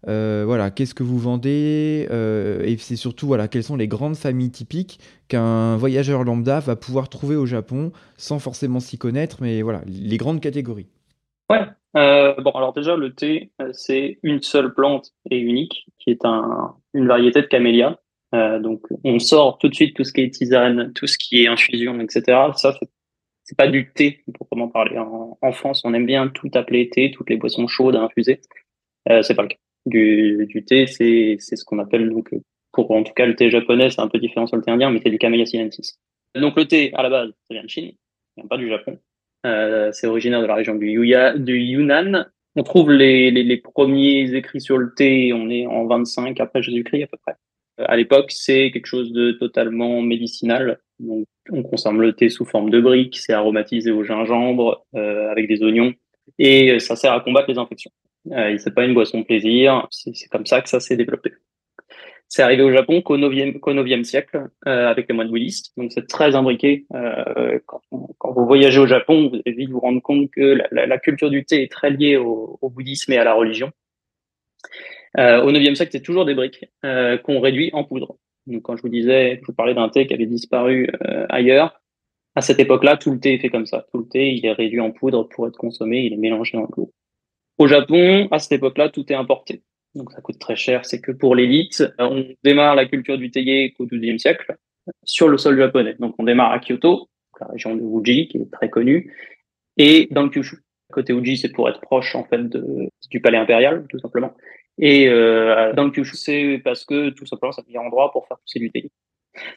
euh, 0.08 0.44
voilà, 0.46 0.72
qu'est-ce 0.72 0.94
que 0.94 1.04
vous 1.04 1.18
vendez 1.18 2.08
et 2.66 2.78
c'est 2.78 2.96
surtout 2.96 3.28
voilà, 3.28 3.48
quelles 3.48 3.64
sont 3.64 3.76
les 3.76 3.88
grandes 3.88 4.16
familles 4.16 4.52
typiques 4.52 5.00
qu'un 5.28 5.78
voyageur 5.78 6.24
lambda 6.24 6.60
va 6.60 6.76
pouvoir 6.76 7.10
trouver 7.10 7.36
au 7.36 7.46
Japon 7.46 7.92
sans 8.18 8.40
forcément 8.40 8.80
s'y 8.80 8.98
connaître, 8.98 9.38
mais 9.42 9.62
voilà, 9.62 9.82
les 9.88 10.18
grandes 10.18 10.42
catégories. 10.42 10.88
Ouais. 11.50 11.66
bon, 11.94 12.52
alors 12.52 12.74
déjà 12.74 12.96
le 12.96 13.14
thé, 13.14 13.52
c'est 13.72 14.20
une 14.24 14.42
seule 14.42 14.74
plante 14.74 15.12
et 15.30 15.38
unique 15.38 15.86
qui 16.00 16.10
est 16.12 16.26
un, 16.26 16.76
une 16.94 17.08
variété 17.08 17.42
de 17.42 17.48
camélia 17.48 17.98
euh, 18.34 18.60
donc, 18.60 18.82
on 19.04 19.20
sort 19.20 19.58
tout 19.60 19.70
de 19.70 19.76
suite 19.76 19.96
tout 19.96 20.04
ce 20.04 20.12
qui 20.12 20.22
est 20.22 20.32
tisane, 20.32 20.92
tout 20.94 21.08
ce 21.08 21.18
qui 21.18 21.44
est 21.44 21.48
infusion, 21.48 22.00
etc. 22.00 22.24
Ça, 22.56 22.76
c'est 23.44 23.58
pas 23.58 23.68
du 23.68 23.92
thé 23.94 24.24
proprement 24.34 24.70
parler. 24.70 24.98
En, 24.98 25.38
en, 25.40 25.52
France, 25.52 25.82
on 25.84 25.94
aime 25.94 26.06
bien 26.06 26.28
tout 26.30 26.50
appeler 26.56 26.90
thé, 26.90 27.12
toutes 27.12 27.30
les 27.30 27.38
boissons 27.38 27.68
chaudes 27.68 27.96
à 27.96 28.02
infuser. 28.02 28.42
Euh, 29.10 29.22
c'est 29.22 29.36
pas 29.36 29.44
le 29.44 29.50
cas. 29.50 29.58
Du, 29.86 30.46
du 30.48 30.64
thé, 30.64 30.88
c'est 30.88 31.38
ce 31.40 31.66
qu'on 31.66 31.80
appelle 31.80 32.10
donc 32.10 32.30
pour 32.74 32.92
en 32.92 33.04
tout 33.04 33.14
cas 33.14 33.26
le 33.26 33.36
thé 33.36 33.50
japonais, 33.50 33.90
c'est 33.90 34.02
un 34.02 34.08
peu 34.08 34.20
différent 34.20 34.48
sur 34.48 34.58
le 34.58 34.64
thé 34.64 34.72
indien, 34.72 34.90
mais 34.90 35.00
c'est 35.02 35.12
du 35.12 35.18
Camellia 35.18 35.46
sinensis. 35.46 36.00
Donc 36.36 36.58
le 36.58 36.66
thé 36.66 36.92
à 36.96 37.04
la 37.04 37.10
base, 37.10 37.30
ça 37.48 37.54
vient 37.54 37.64
de 37.64 37.70
Chine, 37.70 37.92
vient 38.36 38.48
pas 38.48 38.58
du 38.58 38.68
Japon. 38.68 38.98
Euh, 39.46 39.92
c'est 39.92 40.08
originaire 40.08 40.42
de 40.42 40.48
la 40.48 40.56
région 40.56 40.76
du, 40.76 40.88
Yuya, 40.88 41.38
du 41.38 41.58
Yunnan. 41.58 42.26
On 42.56 42.64
trouve 42.64 42.92
les, 42.92 43.30
les, 43.30 43.44
les, 43.44 43.58
premiers 43.58 44.34
écrits 44.34 44.62
sur 44.62 44.78
le 44.78 44.94
thé, 44.94 45.34
on 45.34 45.50
est 45.50 45.66
en 45.66 45.86
25 45.86 46.40
après 46.40 46.62
Jésus-Christ 46.62 47.04
à 47.04 47.08
peu 47.08 47.18
près. 47.18 47.36
Euh, 47.80 47.86
à 47.88 47.96
l'époque, 47.96 48.32
c'est 48.32 48.72
quelque 48.72 48.86
chose 48.86 49.12
de 49.12 49.32
totalement 49.32 50.02
médicinal. 50.02 50.80
Donc, 51.00 51.26
on 51.52 51.64
consomme 51.64 52.02
le 52.02 52.14
thé 52.14 52.30
sous 52.30 52.46
forme 52.46 52.70
de 52.70 52.80
briques, 52.80 53.18
c'est 53.18 53.34
aromatisé 53.34 53.92
au 53.92 54.04
gingembre 54.04 54.86
euh, 54.96 55.30
avec 55.30 55.48
des 55.48 55.62
oignons 55.64 55.94
et 56.40 56.80
ça 56.80 56.96
sert 56.96 57.14
à 57.14 57.20
combattre 57.20 57.50
les 57.50 57.58
infections. 57.58 57.92
Euh, 58.32 58.58
c'est 58.58 58.74
pas 58.74 58.86
une 58.86 58.94
boisson 58.94 59.24
plaisir, 59.24 59.88
c'est 59.92 60.14
comme 60.30 60.46
ça 60.46 60.62
que 60.62 60.70
ça 60.70 60.80
s'est 60.80 60.96
développé. 60.96 61.34
C'est 62.30 62.42
arrivé 62.42 62.64
au 62.64 62.72
Japon 62.72 63.02
qu'au 63.02 63.18
9e, 63.18 64.04
siècle 64.04 64.48
euh, 64.66 64.88
avec 64.88 65.08
les 65.08 65.14
moines 65.14 65.30
bouddhistes, 65.30 65.72
donc 65.78 65.92
c'est 65.92 66.08
très 66.08 66.36
imbriqué. 66.36 66.86
Euh, 66.96 67.60
quand, 67.68 67.82
quand, 68.18 68.32
vous 68.32 68.46
voyagez 68.46 68.80
au 68.80 68.88
Japon, 68.88 69.30
vous 69.30 69.36
allez 69.46 69.56
vite 69.56 69.70
vous 69.70 69.80
rendre 69.80 70.02
compte 70.02 70.32
que 70.32 70.60
la, 70.72 70.88
la, 70.88 70.98
culture 70.98 71.30
du 71.30 71.46
thé 71.46 71.62
est 71.62 71.72
très 71.72 71.92
liée 71.92 72.18
au, 72.18 72.58
au 72.62 72.70
bouddhisme 72.70 73.12
et 73.12 73.18
à 73.18 73.24
la 73.24 73.34
religion. 73.34 73.72
Euh, 75.20 75.42
au 75.44 75.52
9e 75.52 75.76
siècle, 75.76 75.92
c'est 75.92 76.02
toujours 76.02 76.26
des 76.26 76.34
briques 76.34 76.66
euh, 76.86 77.18
qu'on 77.18 77.40
réduit 77.40 77.70
en 77.74 77.84
poudre. 77.84 78.18
Donc, 78.48 78.64
quand 78.64 78.76
je 78.76 78.82
vous 78.82 78.90
disais, 78.90 79.40
je 79.42 79.46
vous 79.46 79.54
parlais 79.54 79.74
d'un 79.74 79.90
thé 79.90 80.08
qui 80.08 80.14
avait 80.14 80.26
disparu 80.26 80.90
euh, 81.06 81.26
ailleurs, 81.30 81.82
à 82.36 82.42
cette 82.42 82.60
époque-là, 82.60 82.98
tout 82.98 83.12
le 83.12 83.20
thé 83.20 83.34
est 83.34 83.40
fait 83.40 83.50
comme 83.50 83.66
ça. 83.66 83.86
Tout 83.92 84.00
le 84.00 84.08
thé, 84.08 84.34
il 84.34 84.46
est 84.46 84.54
réduit 84.54 84.80
en 84.80 84.92
poudre 84.92 85.28
pour 85.30 85.48
être 85.48 85.58
consommé, 85.58 86.02
il 86.02 86.14
est 86.14 86.18
mélangé 86.18 86.58
dans 86.58 86.68
l'eau. 86.76 86.92
Au 87.58 87.68
Japon, 87.68 88.28
à 88.32 88.40
cette 88.40 88.54
époque-là, 88.54 88.90
tout 88.90 89.12
est 89.12 89.16
importé. 89.16 89.62
Donc, 89.94 90.12
ça 90.12 90.22
coûte 90.22 90.40
très 90.40 90.56
cher. 90.56 90.86
C'est 90.86 91.02
que 91.02 91.12
pour 91.12 91.36
l'élite, 91.36 91.84
on 92.00 92.26
démarre 92.44 92.76
la 92.76 92.86
culture 92.86 93.18
du 93.18 93.30
théier 93.30 93.74
qu'au 93.74 93.86
12e 93.86 94.18
siècle 94.18 94.56
sur 95.04 95.28
le 95.28 95.38
sol 95.38 95.58
japonais. 95.58 95.96
Donc, 96.00 96.16
on 96.18 96.24
démarre 96.24 96.52
à 96.52 96.60
Kyoto, 96.60 97.10
la 97.40 97.48
région 97.48 97.76
de 97.76 97.82
Uji, 97.82 98.28
qui 98.28 98.38
est 98.38 98.52
très 98.52 98.70
connue, 98.70 99.14
et 99.78 100.08
dans 100.12 100.24
le 100.24 100.30
Kyushu. 100.30 100.58
Côté 100.92 101.14
Uji, 101.14 101.38
c'est 101.38 101.52
pour 101.52 101.70
être 101.70 101.82
proche, 101.82 102.16
en 102.16 102.24
fait, 102.24 102.50
de, 102.50 102.90
du 103.10 103.22
palais 103.22 103.38
impérial, 103.38 103.86
tout 103.90 104.00
simplement. 104.00 104.34
Et 104.80 105.08
euh, 105.08 105.74
dans 105.74 105.84
le 105.84 105.92
Kyushu, 105.92 106.16
c'est 106.16 106.62
parce 106.64 106.86
que 106.86 107.10
tout 107.12 107.28
simplement, 107.28 107.54
un 107.56 107.64
meilleur 107.68 107.84
endroit 107.84 108.12
pour 108.12 108.28
faire 108.28 108.38
pousser 108.40 108.60
du 108.60 108.72
thé. 108.72 108.90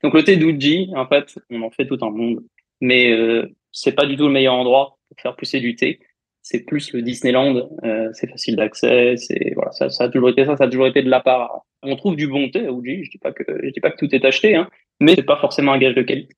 Donc 0.03 0.15
le 0.15 0.25
thé 0.25 0.37
d'Uji, 0.37 0.91
en 0.95 1.07
fait, 1.07 1.39
on 1.51 1.63
en 1.63 1.71
fait 1.71 1.87
tout 1.87 1.99
un 2.03 2.11
monde, 2.11 2.43
mais 2.81 3.11
euh, 3.13 3.55
c'est 3.73 3.93
pas 3.93 4.07
du 4.07 4.17
tout 4.17 4.27
le 4.27 4.33
meilleur 4.33 4.55
endroit 4.55 4.99
pour 5.09 5.21
faire 5.21 5.37
pousser 5.37 5.61
du 5.61 5.77
thé. 5.77 6.01
C'est 6.43 6.61
plus 6.61 6.93
le 6.93 7.03
Disneyland, 7.03 7.69
euh, 7.85 8.09
c'est 8.13 8.31
facile 8.31 8.57
d'accès, 8.57 9.17
c'est 9.17 9.53
voilà, 9.57 9.73
ça, 9.73 10.05
a 10.05 10.09
toujours 10.09 10.29
été 10.31 10.45
ça, 10.45 10.57
ça 10.57 10.65
a 10.65 10.69
toujours 10.69 10.87
été 10.87 11.03
de 11.03 11.11
la 11.11 11.21
part. 11.21 11.63
On 11.83 11.97
trouve 11.97 12.17
du 12.17 12.29
bon 12.29 12.49
thé 12.51 12.67
à 12.67 12.71
Uji, 12.71 13.05
je 13.05 13.11
dis 13.11 13.19
pas 13.19 13.33
que 13.33 13.45
je 13.49 13.71
dis 13.71 13.81
pas 13.81 13.91
que 13.91 13.99
tout 13.99 14.15
est 14.15 14.25
acheté, 14.25 14.55
hein, 14.55 14.69
mais 15.01 15.17
c'est 15.17 15.25
pas 15.25 15.37
forcément 15.37 15.73
un 15.73 15.79
gage 15.79 15.95
de 15.95 16.03
qualité. 16.03 16.35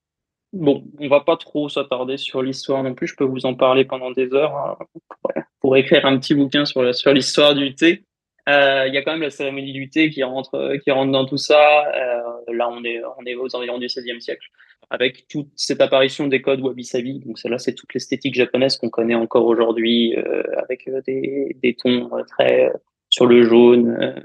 Bon, 0.51 0.83
on 0.99 1.07
va 1.07 1.19
pas 1.21 1.37
trop 1.37 1.69
s'attarder 1.69 2.17
sur 2.17 2.41
l'histoire 2.41 2.81
non 2.81 2.95
plus. 2.95 3.05
Je 3.05 3.15
peux 3.15 3.23
vous 3.23 3.45
en 3.45 3.53
parler 3.53 3.85
pendant 3.85 4.09
des 4.09 4.33
heures 4.33 4.55
hein, 4.55 4.77
pour, 5.21 5.31
pour, 5.61 5.77
écrire 5.77 6.07
un 6.07 6.17
petit 6.17 6.33
bouquin 6.33 6.65
sur 6.65 6.95
sur 6.95 7.13
l'histoire 7.13 7.53
du 7.53 7.75
thé. 7.75 8.03
Euh, 8.49 8.87
il 8.87 8.93
y 8.95 8.97
a 8.97 9.03
quand 9.03 9.11
même 9.11 9.21
la 9.21 9.29
cérémonie 9.29 9.73
du 9.73 9.89
thé 9.89 10.09
qui 10.09 10.23
rentre, 10.23 10.75
qui 10.83 10.89
rentre 10.89 11.11
dans 11.11 11.25
tout 11.25 11.37
ça. 11.37 11.87
Euh, 11.93 12.53
là, 12.53 12.67
on 12.69 12.83
est, 12.83 12.99
on 13.19 13.25
est 13.25 13.35
aux 13.35 13.55
environs 13.55 13.77
du 13.77 13.85
XVIe 13.85 14.21
siècle, 14.21 14.47
avec 14.89 15.27
toute 15.27 15.49
cette 15.55 15.81
apparition 15.81 16.27
des 16.27 16.41
codes 16.41 16.61
wabi-sabi. 16.61 17.19
Donc, 17.19 17.37
celle-là, 17.37 17.59
c'est 17.59 17.75
toute 17.75 17.93
l'esthétique 17.93 18.35
japonaise 18.35 18.77
qu'on 18.77 18.89
connaît 18.89 19.15
encore 19.15 19.45
aujourd'hui, 19.45 20.15
euh, 20.17 20.43
avec 20.57 20.89
des, 21.05 21.55
des 21.61 21.75
tons 21.75 22.09
très 22.27 22.71
sur 23.09 23.25
le 23.25 23.43
jaune, 23.43 24.15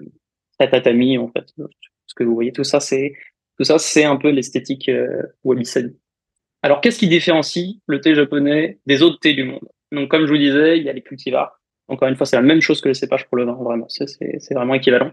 très 0.58 0.70
tatami, 0.70 1.18
en 1.18 1.28
fait. 1.28 1.46
Ce 2.06 2.14
que 2.14 2.24
vous 2.24 2.34
voyez, 2.34 2.52
tout 2.52 2.64
ça, 2.64 2.80
c'est 2.80 3.14
tout 3.56 3.64
ça, 3.64 3.78
c'est 3.78 4.04
un 4.04 4.16
peu 4.16 4.30
l'esthétique 4.30 4.90
wabi-sabi. 5.44 5.96
Alors, 6.62 6.80
qu'est-ce 6.80 6.98
qui 6.98 7.08
différencie 7.08 7.76
le 7.86 8.00
thé 8.00 8.14
japonais 8.14 8.78
des 8.86 9.02
autres 9.02 9.20
thés 9.20 9.34
du 9.34 9.44
monde? 9.44 9.68
Donc, 9.92 10.10
comme 10.10 10.26
je 10.26 10.30
vous 10.30 10.38
disais, 10.38 10.78
il 10.78 10.84
y 10.84 10.88
a 10.88 10.92
les 10.92 11.02
cultivars 11.02 11.60
encore 11.88 12.08
une 12.08 12.16
fois, 12.16 12.26
c'est 12.26 12.36
la 12.36 12.42
même 12.42 12.60
chose 12.60 12.80
que 12.80 12.88
le 12.88 12.94
cépage 12.94 13.26
pour 13.26 13.36
le 13.36 13.44
vin, 13.44 13.54
vraiment. 13.54 13.88
C'est 13.88 14.54
vraiment 14.54 14.74
équivalent. 14.74 15.12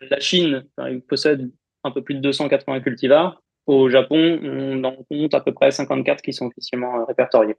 La 0.00 0.20
Chine 0.20 0.64
possède 1.08 1.50
un 1.84 1.90
peu 1.90 2.02
plus 2.02 2.14
de 2.14 2.20
280 2.20 2.80
cultivars. 2.80 3.42
Au 3.66 3.88
Japon, 3.88 4.40
on 4.42 4.82
en 4.84 4.96
compte 5.08 5.34
à 5.34 5.40
peu 5.40 5.52
près 5.52 5.70
54 5.70 6.22
qui 6.22 6.32
sont 6.32 6.46
officiellement 6.46 7.00
euh, 7.00 7.04
répertoriés. 7.04 7.56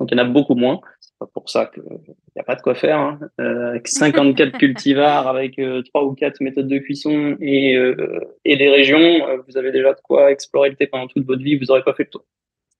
Donc 0.00 0.10
il 0.10 0.18
y 0.18 0.20
en 0.20 0.24
a 0.24 0.28
beaucoup 0.28 0.54
moins. 0.54 0.80
C'est 1.00 1.16
pas 1.18 1.26
pour 1.32 1.48
ça 1.48 1.66
qu'il 1.66 1.82
n'y 1.82 2.40
a 2.40 2.42
pas 2.42 2.56
de 2.56 2.62
quoi 2.62 2.74
faire. 2.74 2.98
Hein. 2.98 3.20
Euh, 3.40 3.70
avec 3.70 3.86
54 3.86 4.52
cultivars, 4.58 5.28
avec 5.28 5.58
euh, 5.58 5.82
trois 5.82 6.04
ou 6.04 6.14
quatre 6.14 6.40
méthodes 6.40 6.68
de 6.68 6.78
cuisson 6.78 7.36
et, 7.40 7.76
euh, 7.76 8.18
et 8.44 8.56
des 8.56 8.68
régions, 8.68 8.98
euh, 8.98 9.38
vous 9.46 9.56
avez 9.56 9.70
déjà 9.70 9.92
de 9.92 10.00
quoi 10.00 10.32
explorer 10.32 10.70
le 10.70 10.76
thé 10.76 10.86
pendant 10.86 11.06
toute 11.06 11.24
votre 11.24 11.42
vie. 11.42 11.56
Vous 11.56 11.66
n'aurez 11.66 11.84
pas 11.84 11.94
fait 11.94 12.04
le 12.04 12.10
tour. 12.10 12.24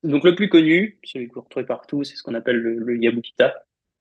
Donc 0.02 0.24
le 0.24 0.34
plus 0.34 0.48
connu, 0.48 0.98
celui 1.04 1.28
que 1.28 1.34
vous 1.34 1.42
retrouvez 1.42 1.66
partout, 1.66 2.02
c'est 2.02 2.16
ce 2.16 2.22
qu'on 2.22 2.34
appelle 2.34 2.56
le, 2.56 2.74
le 2.74 2.96
Yabukita 2.98 3.54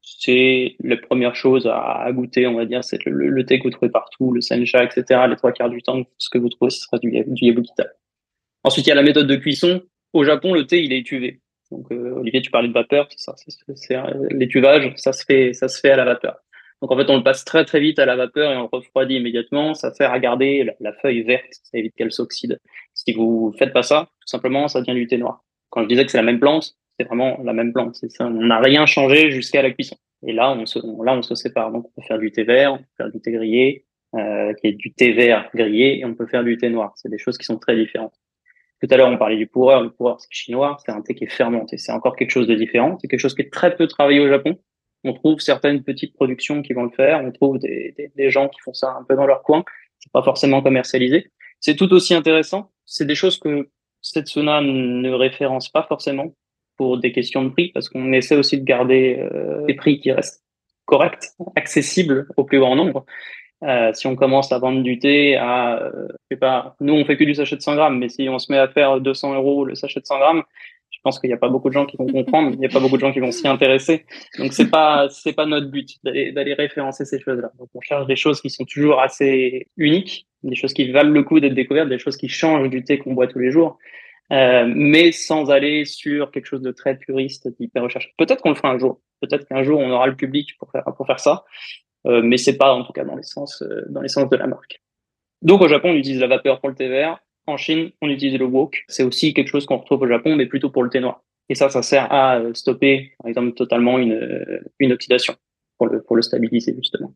c'est 0.03 0.75
la 0.83 0.97
première 0.97 1.35
chose 1.35 1.69
à, 1.71 2.09
goûter, 2.11 2.47
on 2.47 2.55
va 2.55 2.65
dire, 2.65 2.83
c'est 2.83 3.05
le, 3.05 3.45
thé 3.45 3.59
que 3.59 3.65
vous 3.65 3.69
trouvez 3.69 3.91
partout, 3.91 4.31
le 4.31 4.41
sencha, 4.41 4.83
etc. 4.83 5.27
Les 5.29 5.35
trois 5.35 5.51
quarts 5.51 5.69
du 5.69 5.83
temps, 5.83 6.01
ce 6.17 6.29
que 6.29 6.39
vous 6.39 6.49
trouvez, 6.49 6.71
ce 6.71 6.81
sera 6.81 6.97
du, 6.97 7.11
du 7.11 7.45
yabukita. 7.45 7.85
Ensuite, 8.63 8.87
il 8.87 8.89
y 8.89 8.93
a 8.93 8.95
la 8.95 9.03
méthode 9.03 9.27
de 9.27 9.35
cuisson. 9.35 9.81
Au 10.13 10.23
Japon, 10.23 10.53
le 10.53 10.67
thé, 10.67 10.83
il 10.83 10.93
est 10.93 10.99
étuvé. 10.99 11.41
Donc, 11.71 11.89
Olivier, 11.91 12.41
tu 12.41 12.51
parlais 12.51 12.67
de 12.67 12.73
vapeur, 12.73 13.07
c'est 13.09 13.19
ça, 13.19 13.33
c'est 13.37 13.97
l'étuvage, 14.31 14.91
ça 14.97 15.13
se 15.13 15.23
fait, 15.23 15.53
ça 15.53 15.69
se 15.69 15.79
fait 15.79 15.91
à 15.91 15.95
la 15.95 16.03
vapeur. 16.03 16.35
Donc 16.81 16.91
en 16.91 16.97
fait, 16.97 17.09
on 17.09 17.17
le 17.17 17.23
passe 17.23 17.45
très 17.45 17.63
très 17.63 17.79
vite 17.79 17.99
à 17.99 18.05
la 18.05 18.15
vapeur 18.15 18.51
et 18.51 18.57
on 18.57 18.63
le 18.63 18.69
refroidit 18.71 19.15
immédiatement. 19.15 19.75
Ça 19.75 19.93
sert 19.93 20.11
à 20.11 20.19
garder 20.19 20.67
la, 20.79 20.93
feuille 20.93 21.21
verte, 21.21 21.45
ça 21.63 21.77
évite 21.77 21.93
qu'elle 21.95 22.11
s'oxyde. 22.11 22.59
Si 22.95 23.13
vous 23.13 23.53
faites 23.57 23.71
pas 23.71 23.83
ça, 23.83 24.09
tout 24.19 24.27
simplement, 24.27 24.67
ça 24.67 24.81
devient 24.81 24.95
du 24.95 25.07
thé 25.07 25.17
noir. 25.17 25.43
Quand 25.69 25.83
je 25.83 25.87
disais 25.87 26.05
que 26.05 26.11
c'est 26.11 26.17
la 26.17 26.23
même 26.23 26.39
plante, 26.39 26.73
c'est 26.97 27.05
vraiment 27.05 27.39
la 27.43 27.53
même 27.53 27.71
plante. 27.71 27.95
Ça. 27.95 28.25
On 28.25 28.31
n'a 28.31 28.59
rien 28.59 28.85
changé 28.87 29.29
jusqu'à 29.29 29.61
la 29.61 29.71
cuisson. 29.71 29.95
Et 30.25 30.33
là, 30.33 30.51
on 30.53 30.65
se, 30.65 30.79
là, 30.79 31.13
on 31.13 31.21
se 31.21 31.35
sépare. 31.35 31.71
Donc 31.71 31.85
on 31.85 32.01
peut 32.01 32.07
faire 32.07 32.19
du 32.19 32.31
thé 32.31 32.43
vert, 32.43 32.73
on 32.73 32.77
peut 32.79 32.83
faire 32.97 33.11
du 33.11 33.21
thé 33.21 33.31
grillé, 33.31 33.85
euh, 34.15 34.53
qui 34.55 34.67
est 34.67 34.73
du 34.73 34.91
thé 34.91 35.13
vert 35.13 35.49
grillé, 35.53 35.99
et 35.99 36.05
on 36.05 36.15
peut 36.15 36.25
faire 36.25 36.43
du 36.43 36.57
thé 36.57 36.69
noir. 36.69 36.93
C'est 36.95 37.09
des 37.09 37.19
choses 37.19 37.37
qui 37.37 37.45
sont 37.45 37.59
très 37.59 37.75
différentes. 37.75 38.15
Tout 38.81 38.87
à 38.89 38.97
l'heure, 38.97 39.09
on 39.09 39.17
parlait 39.17 39.37
du 39.37 39.47
pourreur. 39.47 39.83
Le 39.83 39.91
pourreur, 39.91 40.19
c'est 40.19 40.31
chinois. 40.31 40.77
C'est 40.83 40.91
un 40.91 41.01
thé 41.01 41.13
qui 41.13 41.25
est 41.25 41.31
fermenté. 41.31 41.77
C'est 41.77 41.91
encore 41.91 42.15
quelque 42.15 42.31
chose 42.31 42.47
de 42.47 42.55
différent. 42.55 42.97
C'est 42.99 43.07
quelque 43.07 43.19
chose 43.19 43.35
qui 43.35 43.43
est 43.43 43.53
très 43.53 43.75
peu 43.75 43.87
travaillé 43.87 44.19
au 44.19 44.27
Japon. 44.27 44.57
On 45.03 45.13
trouve 45.13 45.39
certaines 45.39 45.83
petites 45.83 46.13
productions 46.13 46.61
qui 46.61 46.73
vont 46.73 46.83
le 46.83 46.91
faire. 46.91 47.21
On 47.23 47.31
trouve 47.31 47.59
des, 47.59 48.11
gens 48.29 48.49
qui 48.49 48.59
font 48.61 48.73
ça 48.73 48.95
un 48.99 49.03
peu 49.03 49.15
dans 49.15 49.27
leur 49.27 49.43
coin. 49.43 49.63
C'est 49.99 50.11
pas 50.11 50.23
forcément 50.23 50.61
commercialisé. 50.61 51.31
C'est 51.59 51.75
tout 51.75 51.91
aussi 51.93 52.15
intéressant. 52.15 52.71
C'est 52.85 53.05
des 53.05 53.15
choses 53.15 53.37
que 53.39 53.69
Setsuna 54.01 54.61
ne 54.61 55.11
référence 55.11 55.69
pas 55.69 55.83
forcément 55.87 56.33
pour 56.75 56.97
des 56.97 57.11
questions 57.11 57.43
de 57.43 57.49
prix, 57.49 57.69
parce 57.71 57.89
qu'on 57.89 58.11
essaie 58.11 58.35
aussi 58.35 58.59
de 58.59 58.63
garder 58.63 59.19
euh, 59.19 59.63
des 59.67 59.75
prix 59.75 59.99
qui 59.99 60.11
restent 60.11 60.43
corrects, 60.85 61.27
accessibles 61.55 62.27
au 62.37 62.43
plus 62.43 62.59
grand 62.59 62.75
nombre. 62.75 63.05
Euh, 63.63 63.91
si 63.93 64.07
on 64.07 64.15
commence 64.15 64.51
à 64.51 64.57
vendre 64.57 64.81
du 64.81 64.97
thé 64.97 65.35
à, 65.35 65.79
euh, 65.83 66.07
je 66.09 66.35
sais 66.35 66.39
pas, 66.39 66.75
nous 66.79 66.93
on 66.93 67.05
fait 67.05 67.15
que 67.15 67.23
du 67.23 67.35
sachet 67.35 67.55
de 67.55 67.61
100 67.61 67.75
grammes, 67.75 67.99
mais 67.99 68.09
si 68.09 68.27
on 68.27 68.39
se 68.39 68.51
met 68.51 68.57
à 68.57 68.67
faire 68.67 68.99
200 68.99 69.35
euros 69.35 69.65
le 69.65 69.75
sachet 69.75 69.99
de 69.99 70.05
100 70.05 70.17
grammes, 70.17 70.43
je 70.89 70.97
pense 71.03 71.19
qu'il 71.19 71.29
n'y 71.29 71.33
a 71.33 71.37
pas 71.37 71.49
beaucoup 71.49 71.69
de 71.69 71.73
gens 71.73 71.85
qui 71.85 71.97
vont 71.97 72.07
comprendre, 72.07 72.51
il 72.53 72.59
n'y 72.59 72.65
a 72.65 72.69
pas 72.69 72.79
beaucoup 72.79 72.95
de 72.95 73.01
gens 73.01 73.11
qui 73.11 73.19
vont 73.19 73.31
s'y 73.31 73.47
intéresser. 73.47 74.05
Donc 74.37 74.53
c'est 74.53 74.69
pas 74.69 75.07
c'est 75.09 75.33
pas 75.33 75.45
notre 75.45 75.67
but 75.67 75.97
d'aller 76.03 76.53
référencer 76.53 77.05
ces 77.05 77.19
choses-là. 77.19 77.51
Donc 77.59 77.69
on 77.73 77.81
cherche 77.81 78.07
des 78.07 78.15
choses 78.15 78.41
qui 78.41 78.49
sont 78.49 78.65
toujours 78.65 78.99
assez 78.99 79.67
uniques, 79.77 80.27
des 80.43 80.55
choses 80.55 80.73
qui 80.73 80.91
valent 80.91 81.11
le 81.11 81.23
coup 81.23 81.39
d'être 81.39 81.53
découvertes, 81.53 81.89
des 81.89 81.99
choses 81.99 82.17
qui 82.17 82.29
changent 82.29 82.69
du 82.69 82.83
thé 82.83 82.99
qu'on 82.99 83.13
boit 83.13 83.27
tous 83.27 83.39
les 83.39 83.51
jours, 83.51 83.77
euh, 84.31 84.71
mais 84.75 85.11
sans 85.11 85.49
aller 85.51 85.85
sur 85.85 86.31
quelque 86.31 86.45
chose 86.45 86.61
de 86.61 86.71
très 86.71 86.97
puriste, 86.97 87.49
hyper 87.59 87.83
recherché. 87.83 88.13
Peut-être 88.17 88.41
qu'on 88.41 88.49
le 88.49 88.55
fera 88.55 88.69
un 88.69 88.77
jour. 88.77 89.01
Peut-être 89.21 89.47
qu'un 89.47 89.63
jour 89.63 89.79
on 89.79 89.89
aura 89.91 90.07
le 90.07 90.15
public 90.15 90.57
pour 90.59 90.71
faire 90.71 90.83
pour 90.95 91.07
faire 91.07 91.19
ça, 91.19 91.45
euh, 92.07 92.21
mais 92.23 92.37
c'est 92.37 92.57
pas 92.57 92.73
en 92.73 92.83
tout 92.83 92.93
cas 92.93 93.03
dans 93.03 93.15
l'essence 93.15 93.61
euh, 93.61 93.85
dans 93.89 94.01
l'essence 94.01 94.29
de 94.29 94.37
la 94.37 94.47
marque. 94.47 94.81
Donc 95.41 95.61
au 95.61 95.67
Japon 95.67 95.89
on 95.91 95.95
utilise 95.95 96.19
la 96.19 96.27
vapeur 96.27 96.59
pour 96.59 96.69
le 96.69 96.75
thé 96.75 96.87
vert. 96.87 97.19
En 97.47 97.57
Chine, 97.57 97.91
on 98.01 98.09
utilise 98.09 98.37
le 98.37 98.45
wok. 98.45 98.83
C'est 98.87 99.03
aussi 99.03 99.33
quelque 99.33 99.47
chose 99.47 99.65
qu'on 99.65 99.77
retrouve 99.77 100.01
au 100.03 100.07
Japon, 100.07 100.35
mais 100.35 100.45
plutôt 100.45 100.69
pour 100.69 100.83
le 100.83 100.89
thé 100.89 100.99
noir. 100.99 101.23
Et 101.49 101.55
ça, 101.55 101.69
ça 101.69 101.81
sert 101.81 102.11
à 102.11 102.37
euh, 102.39 102.53
stopper, 102.53 103.13
par 103.19 103.27
exemple, 103.27 103.53
totalement 103.53 103.97
une, 103.97 104.13
euh, 104.13 104.61
une 104.79 104.93
oxydation 104.93 105.35
pour 105.77 105.87
le, 105.87 106.01
pour 106.01 106.15
le 106.15 106.21
stabiliser, 106.21 106.75
justement. 106.75 107.13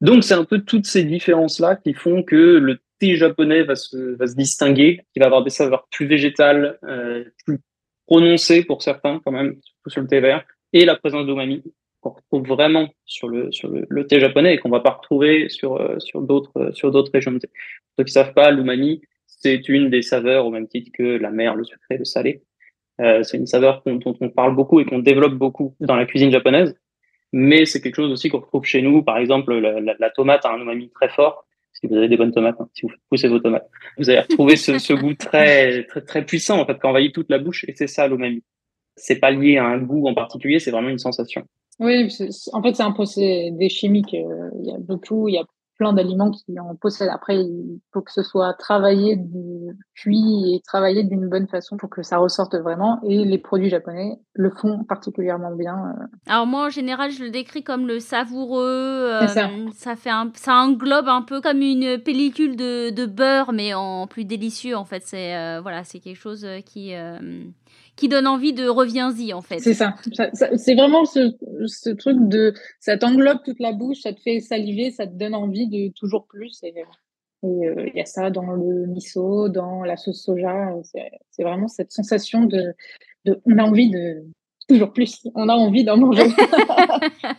Donc, 0.00 0.24
c'est 0.24 0.34
un 0.34 0.44
peu 0.44 0.60
toutes 0.60 0.86
ces 0.86 1.04
différences-là 1.04 1.76
qui 1.76 1.94
font 1.94 2.22
que 2.22 2.36
le 2.36 2.80
thé 2.98 3.16
japonais 3.16 3.62
va 3.62 3.76
se, 3.76 4.16
va 4.16 4.26
se 4.26 4.34
distinguer, 4.34 5.00
qui 5.12 5.20
va 5.20 5.26
avoir 5.26 5.44
des 5.44 5.50
saveurs 5.50 5.86
plus 5.90 6.06
végétales, 6.06 6.78
euh, 6.84 7.24
plus 7.46 7.58
prononcées 8.06 8.64
pour 8.64 8.82
certains, 8.82 9.20
quand 9.24 9.32
même, 9.32 9.56
surtout 9.62 9.90
sur 9.90 10.02
le 10.02 10.08
thé 10.08 10.20
vert, 10.20 10.44
et 10.72 10.84
la 10.84 10.96
présence 10.96 11.26
d'umami 11.26 11.62
qu'on 12.00 12.10
retrouve 12.10 12.46
vraiment 12.46 12.88
sur 13.04 13.28
le, 13.28 13.52
sur 13.52 13.68
le, 13.70 14.06
thé 14.06 14.20
japonais 14.20 14.54
et 14.54 14.58
qu'on 14.58 14.70
va 14.70 14.80
pas 14.80 14.90
retrouver 14.90 15.48
sur, 15.48 15.76
euh, 15.76 15.98
sur 15.98 16.22
d'autres, 16.22 16.70
sur 16.74 16.90
d'autres 16.90 17.12
régions 17.12 17.32
de 17.32 17.38
thé. 17.38 17.48
Pour 17.48 17.94
ceux 17.98 18.04
qui 18.04 18.12
savent 18.12 18.34
pas, 18.34 18.50
l'umami, 18.50 19.02
c'est 19.26 19.68
une 19.68 19.90
des 19.90 20.02
saveurs 20.02 20.46
au 20.46 20.50
même 20.50 20.68
titre 20.68 20.90
que 20.92 21.02
la 21.02 21.30
mer, 21.30 21.54
le 21.54 21.64
sucré, 21.64 21.98
le 21.98 22.04
salé. 22.04 22.42
Euh, 23.00 23.22
c'est 23.22 23.38
une 23.38 23.46
saveur 23.46 23.82
dont, 23.86 24.16
on 24.20 24.28
parle 24.28 24.54
beaucoup 24.54 24.80
et 24.80 24.84
qu'on 24.84 24.98
développe 24.98 25.34
beaucoup 25.34 25.74
dans 25.80 25.96
la 25.96 26.04
cuisine 26.04 26.30
japonaise. 26.30 26.76
Mais 27.32 27.64
c'est 27.64 27.80
quelque 27.80 27.96
chose 27.96 28.10
aussi 28.10 28.28
qu'on 28.28 28.40
retrouve 28.40 28.64
chez 28.64 28.82
nous. 28.82 29.02
Par 29.02 29.18
exemple, 29.18 29.54
la, 29.54 30.10
tomate 30.10 30.44
a 30.44 30.52
un 30.52 30.60
umami 30.60 30.90
très 30.90 31.08
fort. 31.08 31.46
Si 31.72 31.86
vous 31.86 31.96
avez 31.96 32.08
des 32.08 32.16
bonnes 32.16 32.32
tomates, 32.32 32.60
hein, 32.60 32.68
si 32.74 32.82
vous 32.82 32.92
poussez 33.08 33.28
vos 33.28 33.38
tomates, 33.38 33.70
vous 33.96 34.10
allez 34.10 34.20
retrouver 34.20 34.56
ce, 34.56 34.78
ce, 34.78 34.92
goût 34.92 35.14
très, 35.14 35.84
très, 35.84 36.02
très 36.02 36.26
puissant 36.26 36.60
en 36.60 36.66
fait, 36.66 36.78
qui 36.78 36.86
envahit 36.86 37.14
toute 37.14 37.30
la 37.30 37.38
bouche. 37.38 37.64
Et 37.68 37.74
c'est 37.74 37.86
ça 37.86 38.08
l'umami. 38.08 38.42
C'est 38.96 39.20
pas 39.20 39.30
lié 39.30 39.56
à 39.56 39.64
un 39.64 39.78
goût 39.78 40.06
en 40.08 40.14
particulier, 40.14 40.58
c'est 40.58 40.72
vraiment 40.72 40.88
une 40.88 40.98
sensation. 40.98 41.46
Oui, 41.80 42.08
en 42.52 42.62
fait, 42.62 42.74
c'est 42.74 42.82
un 42.82 42.92
procédé 42.92 43.68
chimique. 43.68 44.14
Euh, 44.14 44.50
il 44.60 44.70
y 44.70 44.72
a 44.72 44.78
beaucoup, 44.78 45.28
il 45.28 45.34
y 45.34 45.38
a 45.38 45.44
plein 45.80 45.94
d'aliments 45.94 46.30
qui 46.30 46.60
en 46.60 46.76
possèdent. 46.76 47.08
Après, 47.10 47.36
il 47.36 47.80
faut 47.94 48.02
que 48.02 48.12
ce 48.12 48.22
soit 48.22 48.52
travaillé, 48.52 49.18
cuit 49.94 50.54
et 50.54 50.60
travaillé 50.60 51.04
d'une 51.04 51.26
bonne 51.26 51.48
façon 51.48 51.78
pour 51.78 51.88
que 51.88 52.02
ça 52.02 52.18
ressorte 52.18 52.54
vraiment. 52.54 53.00
Et 53.02 53.24
les 53.24 53.38
produits 53.38 53.70
japonais 53.70 54.20
le 54.34 54.50
font 54.50 54.84
particulièrement 54.84 55.56
bien. 55.56 55.74
Euh. 55.74 56.04
Alors 56.26 56.46
moi, 56.46 56.66
en 56.66 56.68
général, 56.68 57.12
je 57.12 57.24
le 57.24 57.30
décris 57.30 57.64
comme 57.64 57.86
le 57.86 57.98
savoureux. 57.98 58.60
Euh, 58.62 59.26
ça. 59.72 59.96
fait 59.96 60.10
un, 60.10 60.30
ça 60.34 60.56
englobe 60.56 61.08
un 61.08 61.22
peu 61.22 61.40
comme 61.40 61.62
une 61.62 61.96
pellicule 61.98 62.56
de, 62.56 62.90
de 62.90 63.06
beurre, 63.06 63.54
mais 63.54 63.72
en 63.72 64.06
plus 64.06 64.26
délicieux. 64.26 64.76
En 64.76 64.84
fait, 64.84 65.02
c'est 65.06 65.34
euh, 65.34 65.62
voilà, 65.62 65.84
c'est 65.84 66.00
quelque 66.00 66.20
chose 66.20 66.46
qui 66.66 66.92
qui 68.00 68.08
donne 68.08 68.26
envie 68.26 68.54
de 68.54 68.66
reviens-y 68.66 69.34
en 69.34 69.42
fait. 69.42 69.58
C'est 69.58 69.74
ça. 69.74 69.94
c'est 70.56 70.74
vraiment 70.74 71.04
ce, 71.04 71.36
ce, 71.66 71.90
truc 71.90 72.16
de 72.18 72.54
ça 72.80 72.96
t'englobe 72.96 73.40
toute 73.44 73.60
la 73.60 73.72
bouche, 73.72 73.98
ça 74.00 74.14
te 74.14 74.20
fait 74.20 74.40
saliver, 74.40 74.90
ça 74.90 75.06
te 75.06 75.12
donne 75.12 75.34
envie 75.34 75.68
de 75.68 75.92
toujours 75.92 76.26
plus. 76.26 76.62
Et 76.62 76.72
euh, 77.44 77.86
il 77.86 77.92
y 77.94 78.00
a 78.00 78.06
ça 78.06 78.30
dans 78.30 78.52
le 78.52 78.86
miso, 78.86 79.50
dans 79.50 79.84
la 79.84 79.98
sauce 79.98 80.24
soja. 80.24 80.72
C'est 81.30 81.42
vraiment 81.42 81.68
cette 81.68 81.92
sensation 81.92 82.44
de, 82.44 82.72
de 83.26 83.38
on 83.44 83.58
a 83.58 83.64
envie 83.64 83.90
de 83.90 84.24
toujours 84.66 84.94
plus. 84.94 85.28
On 85.34 85.50
a 85.50 85.54
envie 85.54 85.84
d'en 85.84 85.98
manger. 85.98 86.22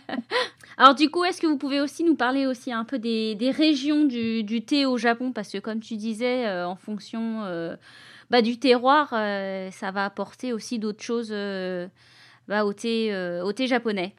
Alors 0.77 0.93
du 0.93 1.09
coup, 1.09 1.23
est-ce 1.23 1.41
que 1.41 1.47
vous 1.47 1.57
pouvez 1.57 1.81
aussi 1.81 2.03
nous 2.03 2.15
parler 2.15 2.45
aussi 2.45 2.71
un 2.71 2.85
peu 2.85 2.99
des, 2.99 3.33
des 3.33 3.49
régions 3.49 4.05
du, 4.05 4.43
du, 4.43 4.63
thé 4.63 4.85
au 4.85 4.97
Japon? 4.97 5.31
Parce 5.31 5.51
que 5.51 5.57
comme 5.57 5.79
tu 5.79 5.95
disais, 5.95 6.45
euh, 6.45 6.67
en 6.67 6.75
fonction 6.75 7.43
euh, 7.45 7.75
bah, 8.31 8.41
du 8.41 8.57
terroir, 8.57 9.09
euh, 9.11 9.69
ça 9.71 9.91
va 9.91 10.05
apporter 10.05 10.53
aussi 10.53 10.79
d'autres 10.79 11.03
choses 11.03 11.31
euh, 11.33 11.89
bah, 12.47 12.63
au, 12.63 12.71
thé, 12.71 13.13
euh, 13.13 13.43
au 13.43 13.51
thé 13.51 13.67
japonais. 13.67 14.15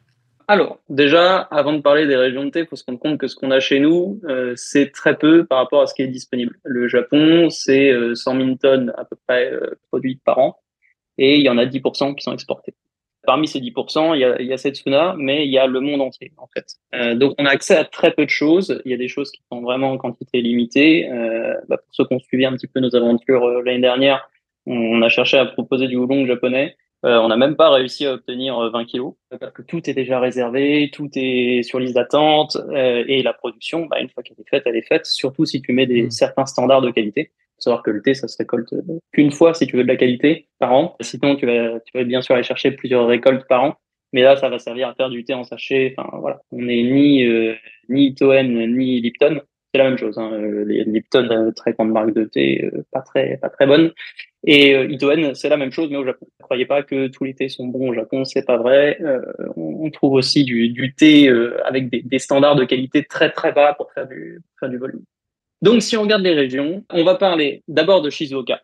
Alors, 0.47 0.77
déjà, 0.87 1.39
avant 1.39 1.73
de 1.73 1.81
parler 1.81 2.05
des 2.05 2.15
régions 2.15 2.45
de 2.45 2.51
thé, 2.51 2.59
il 2.59 2.67
faut 2.67 2.75
se 2.75 2.83
rendre 2.85 2.99
compte 2.99 3.17
que 3.17 3.27
ce 3.27 3.35
qu'on 3.35 3.49
a 3.49 3.59
chez 3.59 3.79
nous, 3.79 4.21
c'est 4.55 4.91
très 4.91 5.17
peu 5.17 5.45
par 5.45 5.57
rapport 5.57 5.81
à 5.81 5.87
ce 5.87 5.95
qui 5.95 6.01
est 6.01 6.07
disponible. 6.07 6.59
Le 6.63 6.87
Japon, 6.89 7.49
c'est 7.49 7.91
100 8.13 8.35
000 8.35 8.55
tonnes 8.57 8.93
à 8.97 9.05
peu 9.05 9.15
près 9.25 9.51
produites 9.87 10.21
par 10.23 10.39
an, 10.39 10.59
et 11.17 11.37
il 11.37 11.41
y 11.43 11.49
en 11.49 11.57
a 11.57 11.65
10% 11.65 12.13
qui 12.13 12.23
sont 12.23 12.33
exportés. 12.33 12.75
Parmi 13.25 13.47
ces 13.47 13.61
10%, 13.61 14.15
il 14.15 14.19
y 14.19 14.25
a, 14.25 14.41
il 14.41 14.47
y 14.47 14.53
a 14.53 14.57
Setsuna, 14.57 15.15
mais 15.17 15.45
il 15.45 15.51
y 15.51 15.57
a 15.57 15.65
le 15.65 15.79
monde 15.79 16.01
entier, 16.01 16.33
en 16.37 16.47
fait. 16.47 16.65
Euh, 16.93 17.15
donc, 17.15 17.35
on 17.37 17.45
a 17.45 17.49
accès 17.49 17.75
à 17.75 17.85
très 17.85 18.11
peu 18.11 18.25
de 18.25 18.29
choses. 18.29 18.81
Il 18.83 18.91
y 18.91 18.93
a 18.93 18.97
des 18.97 19.07
choses 19.07 19.31
qui 19.31 19.41
sont 19.49 19.61
vraiment 19.61 19.91
en 19.91 19.97
quantité 19.97 20.41
limitée. 20.41 21.09
Euh, 21.09 21.53
bah, 21.69 21.77
pour 21.77 21.87
ceux 21.91 22.05
qui 22.05 22.13
ont 22.13 22.19
suivi 22.19 22.45
un 22.45 22.51
petit 22.53 22.67
peu 22.67 22.81
nos 22.81 22.93
aventures 22.95 23.45
euh, 23.45 23.61
l'année 23.63 23.79
dernière, 23.79 24.29
on, 24.65 25.01
a 25.01 25.07
cherché 25.07 25.37
à 25.37 25.45
proposer 25.45 25.87
du 25.87 25.95
oolong 25.95 26.25
japonais. 26.25 26.75
Euh, 27.05 27.17
on 27.19 27.29
n'a 27.29 27.37
même 27.37 27.55
pas 27.55 27.69
réussi 27.69 28.05
à 28.05 28.13
obtenir 28.13 28.57
20 28.57 28.81
euh, 28.81 28.85
kilos 28.85 29.13
parce 29.39 29.51
que 29.53 29.61
tout 29.61 29.89
est 29.89 29.93
déjà 29.93 30.19
réservé, 30.19 30.89
tout 30.93 31.09
est 31.15 31.63
sur 31.63 31.79
liste 31.79 31.95
d'attente 31.95 32.57
et 32.73 33.21
la 33.23 33.33
production, 33.33 33.87
bah, 33.87 33.99
une 33.99 34.09
fois 34.09 34.23
qu'elle 34.23 34.39
est 34.39 34.49
faite, 34.49 34.63
elle 34.65 34.77
est 34.77 34.87
faite. 34.87 35.05
Surtout 35.05 35.45
si 35.45 35.61
tu 35.61 35.73
mets 35.73 35.85
des 35.85 36.03
mmh. 36.03 36.11
certains 36.11 36.45
standards 36.45 36.81
de 36.81 36.91
qualité 36.91 37.31
savoir 37.63 37.83
que 37.83 37.91
le 37.91 38.01
thé, 38.01 38.13
ça 38.13 38.27
se 38.27 38.37
récolte 38.37 38.73
qu'une 39.11 39.31
fois 39.31 39.53
si 39.53 39.67
tu 39.67 39.77
veux 39.77 39.83
de 39.83 39.87
la 39.87 39.95
qualité 39.95 40.47
par 40.59 40.73
an. 40.73 40.95
Sinon, 41.01 41.35
tu 41.35 41.45
vas, 41.45 41.79
tu 41.81 41.97
vas 41.97 42.03
bien 42.03 42.21
sûr 42.21 42.35
aller 42.35 42.43
chercher 42.43 42.71
plusieurs 42.71 43.07
récoltes 43.07 43.47
par 43.47 43.63
an. 43.63 43.75
Mais 44.13 44.21
là, 44.21 44.35
ça 44.37 44.49
va 44.49 44.59
servir 44.59 44.89
à 44.89 44.93
faire 44.93 45.09
du 45.09 45.23
thé 45.23 45.33
en 45.33 45.43
sachet. 45.43 45.95
Enfin, 45.97 46.17
voilà. 46.19 46.41
On 46.51 46.61
n'est 46.61 46.83
ni, 46.83 47.25
euh, 47.25 47.55
ni 47.89 48.07
Itoen, 48.07 48.75
ni 48.75 49.01
Lipton. 49.01 49.41
C'est 49.73 49.79
la 49.79 49.89
même 49.89 49.97
chose. 49.97 50.19
Hein. 50.19 50.31
Euh, 50.33 50.65
les 50.65 50.83
Lipton, 50.83 51.27
euh, 51.31 51.51
très 51.51 51.73
grande 51.73 51.91
marque 51.91 52.13
de 52.13 52.25
thé, 52.25 52.69
pas 52.91 53.01
très, 53.01 53.37
pas 53.37 53.49
très 53.49 53.65
bonne. 53.65 53.91
Et 54.45 54.75
euh, 54.75 54.87
Itoen, 54.87 55.33
c'est 55.33 55.49
la 55.49 55.57
même 55.57 55.71
chose, 55.71 55.89
mais 55.89 55.97
au 55.97 56.05
Japon. 56.05 56.27
Ne 56.39 56.43
croyez 56.43 56.67
pas 56.67 56.83
que 56.83 57.07
tous 57.07 57.23
les 57.23 57.33
thés 57.33 57.49
sont 57.49 57.65
bons 57.65 57.89
au 57.89 57.93
Japon, 57.95 58.23
c'est 58.23 58.45
pas 58.45 58.57
vrai. 58.57 58.99
on, 59.55 59.89
trouve 59.89 60.13
aussi 60.13 60.43
du, 60.43 60.69
du 60.69 60.93
thé 60.93 61.27
avec 61.65 61.89
des, 61.89 62.01
des, 62.03 62.19
standards 62.19 62.55
de 62.55 62.65
qualité 62.65 63.03
très 63.03 63.31
très 63.31 63.51
bas 63.51 63.73
pour 63.73 63.91
faire 63.93 64.07
du, 64.07 64.41
pour 64.43 64.59
faire 64.59 64.69
du 64.69 64.77
volume. 64.77 65.03
Donc, 65.63 65.81
si 65.81 65.95
on 65.95 66.01
regarde 66.01 66.23
les 66.23 66.33
régions, 66.33 66.83
on 66.89 67.05
va 67.05 67.15
parler 67.15 67.63
d'abord 67.69 68.01
de 68.01 68.09
Shizuoka. 68.09 68.61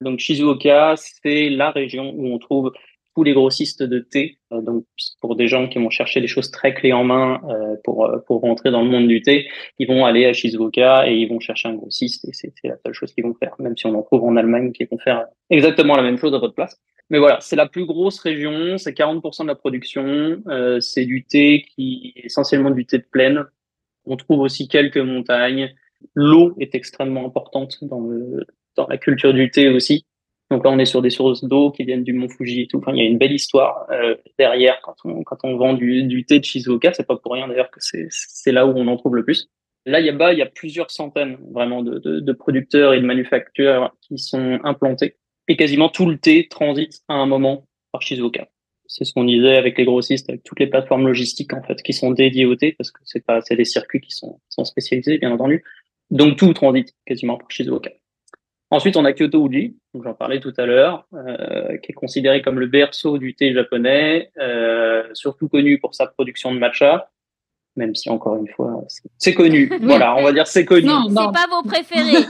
Donc, 0.00 0.20
Shizuoka, 0.20 0.94
c'est 0.96 1.50
la 1.50 1.70
région 1.70 2.14
où 2.16 2.32
on 2.32 2.38
trouve 2.38 2.72
tous 3.14 3.24
les 3.24 3.34
grossistes 3.34 3.82
de 3.82 3.98
thé. 3.98 4.38
Euh, 4.50 4.62
donc, 4.62 4.86
pour 5.20 5.36
des 5.36 5.48
gens 5.48 5.68
qui 5.68 5.78
vont 5.78 5.90
chercher 5.90 6.22
des 6.22 6.26
choses 6.26 6.50
très 6.50 6.72
clés 6.72 6.94
en 6.94 7.04
main 7.04 7.42
euh, 7.50 7.76
pour, 7.84 8.06
euh, 8.06 8.20
pour 8.26 8.40
rentrer 8.40 8.70
dans 8.70 8.82
le 8.82 8.88
monde 8.88 9.06
du 9.06 9.20
thé, 9.20 9.46
ils 9.78 9.86
vont 9.86 10.06
aller 10.06 10.24
à 10.24 10.32
Shizuoka 10.32 11.10
et 11.10 11.14
ils 11.14 11.28
vont 11.28 11.40
chercher 11.40 11.68
un 11.68 11.74
grossiste 11.74 12.24
et 12.24 12.32
c'est 12.32 12.54
la 12.64 12.78
seule 12.78 12.94
chose 12.94 13.12
qu'ils 13.12 13.24
vont 13.24 13.34
faire, 13.34 13.54
même 13.58 13.76
si 13.76 13.84
on 13.84 13.94
en 13.94 14.02
trouve 14.02 14.24
en 14.24 14.34
Allemagne 14.36 14.72
qui 14.72 14.86
vont 14.86 14.98
faire 14.98 15.26
exactement 15.50 15.94
la 15.94 16.02
même 16.02 16.16
chose 16.16 16.32
à 16.32 16.38
votre 16.38 16.54
place. 16.54 16.80
Mais 17.10 17.18
voilà, 17.18 17.38
c'est 17.42 17.56
la 17.56 17.68
plus 17.68 17.84
grosse 17.84 18.18
région, 18.18 18.78
c'est 18.78 18.96
40% 18.96 19.42
de 19.42 19.48
la 19.48 19.54
production, 19.54 20.42
c'est 20.80 21.04
du 21.04 21.26
thé 21.26 21.66
qui 21.74 22.14
est 22.16 22.24
essentiellement 22.24 22.70
du 22.70 22.86
thé 22.86 22.96
de 22.96 23.04
plaine. 23.04 23.44
On 24.06 24.16
trouve 24.16 24.40
aussi 24.40 24.68
quelques 24.68 24.96
montagnes, 24.96 25.74
L'eau 26.14 26.54
est 26.60 26.74
extrêmement 26.74 27.26
importante 27.26 27.78
dans 27.82 28.00
le, 28.00 28.46
dans 28.76 28.86
la 28.86 28.98
culture 28.98 29.32
du 29.32 29.50
thé 29.50 29.68
aussi. 29.68 30.06
Donc 30.50 30.64
là, 30.64 30.70
on 30.70 30.78
est 30.78 30.84
sur 30.84 31.02
des 31.02 31.10
sources 31.10 31.42
d'eau 31.44 31.70
qui 31.70 31.84
viennent 31.84 32.04
du 32.04 32.12
mont 32.12 32.28
Fuji 32.28 32.62
et 32.62 32.66
tout. 32.66 32.78
Enfin, 32.78 32.92
il 32.94 33.02
y 33.02 33.06
a 33.06 33.08
une 33.08 33.18
belle 33.18 33.32
histoire 33.32 33.86
euh, 33.90 34.14
derrière 34.38 34.80
quand 34.82 34.94
on, 35.04 35.22
quand 35.22 35.38
on 35.42 35.56
vend 35.56 35.72
du, 35.72 36.04
du 36.04 36.24
thé 36.26 36.38
de 36.38 36.44
Shizuoka. 36.44 36.92
C'est 36.92 37.06
pas 37.06 37.16
pour 37.16 37.32
rien 37.32 37.48
d'ailleurs 37.48 37.70
que 37.70 37.80
c'est 37.80 38.52
là 38.52 38.66
où 38.66 38.72
on 38.76 38.86
en 38.86 38.96
trouve 38.96 39.16
le 39.16 39.24
plus. 39.24 39.48
Là, 39.86 40.00
bah, 40.12 40.32
il 40.32 40.38
y 40.38 40.42
a 40.42 40.46
plusieurs 40.46 40.90
centaines 40.90 41.38
vraiment 41.52 41.82
de, 41.82 41.98
de, 41.98 42.20
de 42.20 42.32
producteurs 42.32 42.94
et 42.94 43.00
de 43.00 43.06
manufactures 43.06 43.94
qui 44.02 44.18
sont 44.18 44.58
implantés. 44.64 45.16
Et 45.48 45.56
quasiment 45.56 45.88
tout 45.88 46.08
le 46.08 46.18
thé 46.18 46.46
transite 46.48 47.00
à 47.08 47.14
un 47.14 47.26
moment 47.26 47.66
par 47.92 48.02
Shizuoka. 48.02 48.48
C'est 48.86 49.04
ce 49.04 49.12
qu'on 49.12 49.24
disait 49.24 49.56
avec 49.56 49.78
les 49.78 49.84
grossistes, 49.84 50.28
avec 50.28 50.42
toutes 50.42 50.60
les 50.60 50.66
plateformes 50.66 51.06
logistiques 51.06 51.54
en 51.54 51.62
fait 51.62 51.82
qui 51.82 51.94
sont 51.94 52.12
dédiées 52.12 52.44
au 52.44 52.54
thé, 52.54 52.72
parce 52.72 52.90
que 52.90 53.00
c'est 53.04 53.24
pas, 53.24 53.40
c'est 53.40 53.56
des 53.56 53.64
circuits 53.64 54.00
qui 54.00 54.10
sont, 54.10 54.40
sont 54.50 54.64
spécialisés 54.64 55.18
bien 55.18 55.32
entendu. 55.32 55.64
Donc 56.14 56.38
tout 56.38 56.54
transite 56.54 56.94
quasiment 57.04 57.36
par 57.36 57.50
Shizuoka. 57.50 57.90
Ensuite, 58.70 58.96
on 58.96 59.04
a 59.04 59.12
Kyoto 59.12 59.48
Uji, 59.48 59.76
j'en 60.02 60.14
parlais 60.14 60.40
tout 60.40 60.54
à 60.56 60.64
l'heure, 60.64 61.06
euh, 61.12 61.76
qui 61.78 61.90
est 61.90 61.94
considéré 61.94 62.40
comme 62.40 62.58
le 62.58 62.66
berceau 62.66 63.18
du 63.18 63.34
thé 63.34 63.52
japonais, 63.52 64.30
euh, 64.38 65.02
surtout 65.12 65.48
connu 65.48 65.78
pour 65.78 65.94
sa 65.94 66.06
production 66.06 66.54
de 66.54 66.58
matcha, 66.58 67.10
même 67.76 67.96
si 67.96 68.08
encore 68.10 68.36
une 68.36 68.48
fois, 68.48 68.84
c'est 69.18 69.34
connu. 69.34 69.70
voilà, 69.82 70.16
on 70.16 70.22
va 70.22 70.32
dire 70.32 70.46
c'est 70.46 70.64
connu. 70.64 70.86
Non, 70.86 71.08
c'est 71.08 71.14
pas 71.14 71.46
vos 71.50 71.62
préférés. 71.62 72.24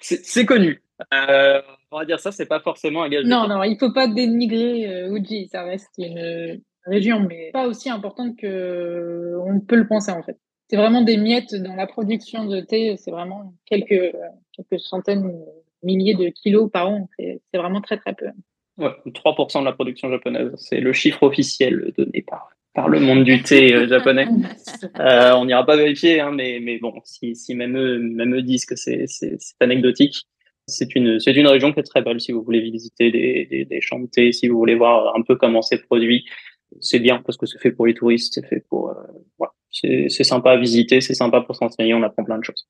c'est 0.00 0.44
connu. 0.44 0.82
Euh, 1.14 1.62
on 1.90 1.98
va 1.98 2.04
dire 2.04 2.20
ça, 2.20 2.30
c'est 2.30 2.46
pas 2.46 2.60
forcément 2.60 3.02
un 3.02 3.08
gage. 3.08 3.24
Non, 3.24 3.48
non, 3.48 3.62
il 3.62 3.78
faut 3.78 3.92
pas 3.92 4.06
dénigrer 4.06 4.86
euh, 4.86 5.16
Uji, 5.16 5.48
ça 5.50 5.64
reste 5.64 5.92
une 5.96 6.60
région, 6.84 7.20
mais 7.20 7.50
pas 7.52 7.66
aussi 7.66 7.88
importante 7.88 8.36
que 8.38 9.34
on 9.46 9.60
peut 9.60 9.76
le 9.76 9.88
penser 9.88 10.12
en 10.12 10.22
fait. 10.22 10.38
C'est 10.70 10.76
vraiment 10.76 11.02
des 11.02 11.16
miettes 11.16 11.56
dans 11.56 11.74
la 11.74 11.88
production 11.88 12.44
de 12.44 12.60
thé, 12.60 12.96
c'est 12.96 13.10
vraiment 13.10 13.54
quelques, 13.66 14.14
quelques 14.52 14.80
centaines, 14.80 15.36
milliers 15.82 16.14
de 16.14 16.28
kilos 16.28 16.70
par 16.70 16.88
an, 16.88 17.08
c'est 17.18 17.40
vraiment 17.54 17.80
très 17.80 17.96
très 17.96 18.14
peu. 18.14 18.26
Ouais, 18.78 18.92
3% 19.04 19.60
de 19.60 19.64
la 19.64 19.72
production 19.72 20.08
japonaise, 20.10 20.52
c'est 20.58 20.78
le 20.78 20.92
chiffre 20.92 21.24
officiel 21.24 21.92
donné 21.98 22.22
par, 22.22 22.50
par 22.72 22.88
le 22.88 23.00
monde 23.00 23.24
du 23.24 23.42
thé 23.42 23.74
euh, 23.74 23.88
japonais. 23.88 24.28
Euh, 24.98 25.32
on 25.34 25.44
n'ira 25.44 25.66
pas 25.66 25.76
vérifier, 25.76 26.20
hein, 26.20 26.30
mais, 26.30 26.60
mais 26.62 26.78
bon, 26.78 26.94
si, 27.04 27.34
si 27.34 27.54
même, 27.54 27.76
eux, 27.76 27.98
même 27.98 28.34
eux 28.34 28.42
disent 28.42 28.64
que 28.64 28.76
c'est 28.76 29.06
anecdotique, 29.58 30.26
c'est 30.66 30.94
une, 30.94 31.18
région 31.46 31.72
qui 31.72 31.80
est 31.80 31.84
très 31.84 32.02
belle 32.02 32.20
si 32.20 32.32
vous 32.32 32.42
voulez 32.42 32.60
visiter 32.60 33.10
des, 33.10 33.46
des, 33.50 33.64
des 33.64 33.80
champs 33.80 33.98
de 33.98 34.06
thé, 34.06 34.32
si 34.32 34.48
vous 34.48 34.56
voulez 34.56 34.76
voir 34.76 35.16
un 35.16 35.22
peu 35.22 35.36
comment 35.36 35.62
c'est 35.62 35.82
produit. 35.82 36.24
C'est 36.80 37.00
bien 37.00 37.22
parce 37.24 37.36
que 37.36 37.46
c'est 37.46 37.58
fait 37.58 37.72
pour 37.72 37.86
les 37.86 37.94
touristes, 37.94 38.34
c'est 38.34 38.46
fait 38.46 38.64
pour, 38.68 38.90
euh, 38.90 38.94
voilà. 39.36 39.52
C'est, 39.70 40.08
c'est 40.08 40.24
sympa 40.24 40.52
à 40.52 40.56
visiter, 40.56 41.00
c'est 41.00 41.14
sympa 41.14 41.40
pour 41.40 41.56
s'enseigner, 41.56 41.94
on 41.94 42.02
apprend 42.02 42.24
plein 42.24 42.38
de 42.38 42.44
choses. 42.44 42.68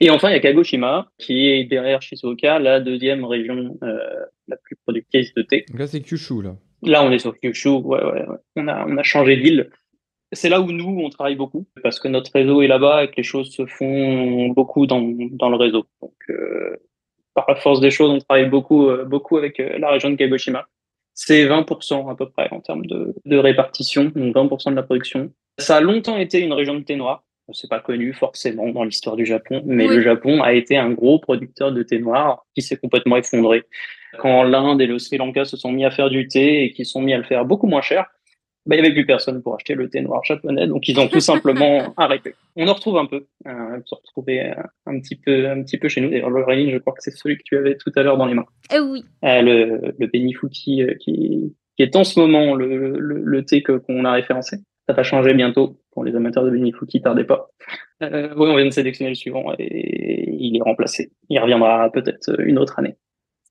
Et 0.00 0.10
enfin, 0.10 0.28
il 0.28 0.32
y 0.32 0.36
a 0.36 0.40
Kagoshima, 0.40 1.08
qui 1.18 1.48
est 1.48 1.64
derrière 1.64 2.02
Shizuoka, 2.02 2.58
la 2.58 2.80
deuxième 2.80 3.24
région 3.24 3.78
euh, 3.82 3.98
la 4.48 4.56
plus 4.56 4.76
productrice 4.76 5.32
de 5.34 5.42
thé. 5.42 5.64
là, 5.74 5.86
c'est 5.86 6.00
Kyushu, 6.00 6.42
là. 6.42 6.56
Là, 6.82 7.02
on 7.04 7.10
est 7.10 7.18
sur 7.18 7.34
Kyushu, 7.38 7.68
ouais, 7.68 8.04
ouais, 8.04 8.26
ouais. 8.28 8.36
On 8.56 8.68
a, 8.68 8.86
on 8.86 8.96
a 8.96 9.02
changé 9.02 9.36
d'île. 9.36 9.70
C'est 10.32 10.48
là 10.48 10.60
où 10.60 10.70
nous, 10.70 11.00
on 11.02 11.08
travaille 11.08 11.36
beaucoup, 11.36 11.66
parce 11.82 11.98
que 11.98 12.08
notre 12.08 12.32
réseau 12.32 12.60
est 12.60 12.66
là-bas 12.66 13.04
et 13.04 13.08
que 13.08 13.16
les 13.16 13.22
choses 13.22 13.50
se 13.50 13.64
font 13.64 14.48
beaucoup 14.48 14.86
dans, 14.86 15.00
dans 15.30 15.48
le 15.48 15.56
réseau. 15.56 15.86
Donc, 16.02 16.14
euh, 16.28 16.76
par 17.34 17.46
la 17.48 17.56
force 17.56 17.80
des 17.80 17.90
choses, 17.90 18.10
on 18.10 18.18
travaille 18.18 18.50
beaucoup, 18.50 18.88
euh, 18.88 19.04
beaucoup 19.04 19.36
avec 19.36 19.60
euh, 19.60 19.78
la 19.78 19.90
région 19.90 20.10
de 20.10 20.16
Kagoshima. 20.16 20.66
C'est 21.14 21.46
20% 21.46 22.10
à 22.10 22.14
peu 22.14 22.28
près 22.28 22.48
en 22.50 22.60
termes 22.60 22.84
de, 22.84 23.14
de 23.24 23.36
répartition, 23.38 24.12
donc 24.14 24.34
20% 24.34 24.70
de 24.70 24.76
la 24.76 24.82
production. 24.82 25.32
Ça 25.58 25.76
a 25.76 25.80
longtemps 25.80 26.18
été 26.18 26.40
une 26.40 26.52
région 26.52 26.74
de 26.74 26.84
thé 26.84 26.96
noir. 26.96 27.24
C'est 27.52 27.70
pas 27.70 27.80
connu 27.80 28.12
forcément 28.12 28.68
dans 28.70 28.82
l'histoire 28.82 29.14
du 29.14 29.24
Japon, 29.24 29.62
mais 29.64 29.86
le 29.86 30.02
Japon 30.02 30.42
a 30.42 30.52
été 30.52 30.76
un 30.76 30.90
gros 30.90 31.20
producteur 31.20 31.70
de 31.70 31.82
thé 31.84 32.00
noir 32.00 32.44
qui 32.54 32.62
s'est 32.62 32.76
complètement 32.76 33.16
effondré. 33.16 33.62
Quand 34.18 34.42
l'Inde 34.42 34.80
et 34.80 34.86
le 34.86 34.98
Sri 34.98 35.16
Lanka 35.16 35.44
se 35.44 35.56
sont 35.56 35.70
mis 35.70 35.84
à 35.84 35.92
faire 35.92 36.10
du 36.10 36.26
thé 36.26 36.64
et 36.64 36.72
qui 36.72 36.84
sont 36.84 37.00
mis 37.00 37.14
à 37.14 37.18
le 37.18 37.22
faire 37.22 37.44
beaucoup 37.44 37.68
moins 37.68 37.82
cher, 37.82 38.06
bah, 38.66 38.74
il 38.74 38.80
n'y 38.80 38.86
avait 38.86 38.94
plus 38.94 39.06
personne 39.06 39.42
pour 39.42 39.54
acheter 39.54 39.74
le 39.74 39.88
thé 39.88 40.00
noir 40.00 40.24
japonais, 40.24 40.66
donc 40.66 40.88
ils 40.88 40.98
ont 40.98 41.06
tout 41.06 41.20
simplement 41.20 41.94
arrêté. 41.96 42.34
On 42.56 42.66
en 42.66 42.74
retrouve 42.74 42.98
un 42.98 43.06
peu, 43.06 43.26
euh, 43.46 43.78
on 43.78 43.82
se 43.86 43.94
retrouver 43.94 44.42
euh, 44.42 44.54
un 44.86 44.98
petit 44.98 45.14
peu, 45.14 45.48
un 45.48 45.62
petit 45.62 45.78
peu 45.78 45.88
chez 45.88 46.00
nous. 46.00 46.10
D'ailleurs, 46.10 46.30
Laureline, 46.30 46.72
je 46.72 46.78
crois 46.78 46.92
que 46.92 47.02
c'est 47.02 47.16
celui 47.16 47.36
que 47.36 47.44
tu 47.44 47.56
avais 47.56 47.76
tout 47.76 47.92
à 47.94 48.02
l'heure 48.02 48.16
dans 48.16 48.26
les 48.26 48.34
mains. 48.34 48.46
Eh 48.74 48.80
oui. 48.80 49.04
Euh, 49.24 49.40
le, 49.40 49.94
le 49.96 50.06
Benifuki 50.08 50.82
euh, 50.82 50.94
qui, 50.94 51.54
qui 51.76 51.82
est 51.82 51.94
en 51.94 52.02
ce 52.02 52.18
moment 52.18 52.56
le, 52.56 52.98
le, 52.98 53.20
le 53.22 53.44
thé 53.44 53.62
que 53.62 53.78
qu'on 53.78 54.04
a 54.04 54.12
référencé. 54.12 54.56
Ça 54.88 54.94
va 54.94 55.02
changer 55.02 55.34
bientôt 55.34 55.80
pour 55.90 56.04
les 56.04 56.14
amateurs 56.14 56.44
de 56.44 56.50
Benifuki, 56.50 57.02
tardez 57.02 57.24
pas. 57.24 57.50
Euh, 58.02 58.32
oui, 58.36 58.48
on 58.48 58.56
vient 58.56 58.66
de 58.66 58.70
sélectionner 58.70 59.10
le 59.10 59.16
suivant 59.16 59.52
et 59.58 60.30
il 60.30 60.56
est 60.56 60.62
remplacé. 60.62 61.10
Il 61.28 61.38
reviendra 61.40 61.90
peut-être 61.90 62.40
une 62.40 62.58
autre 62.58 62.78
année. 62.78 62.96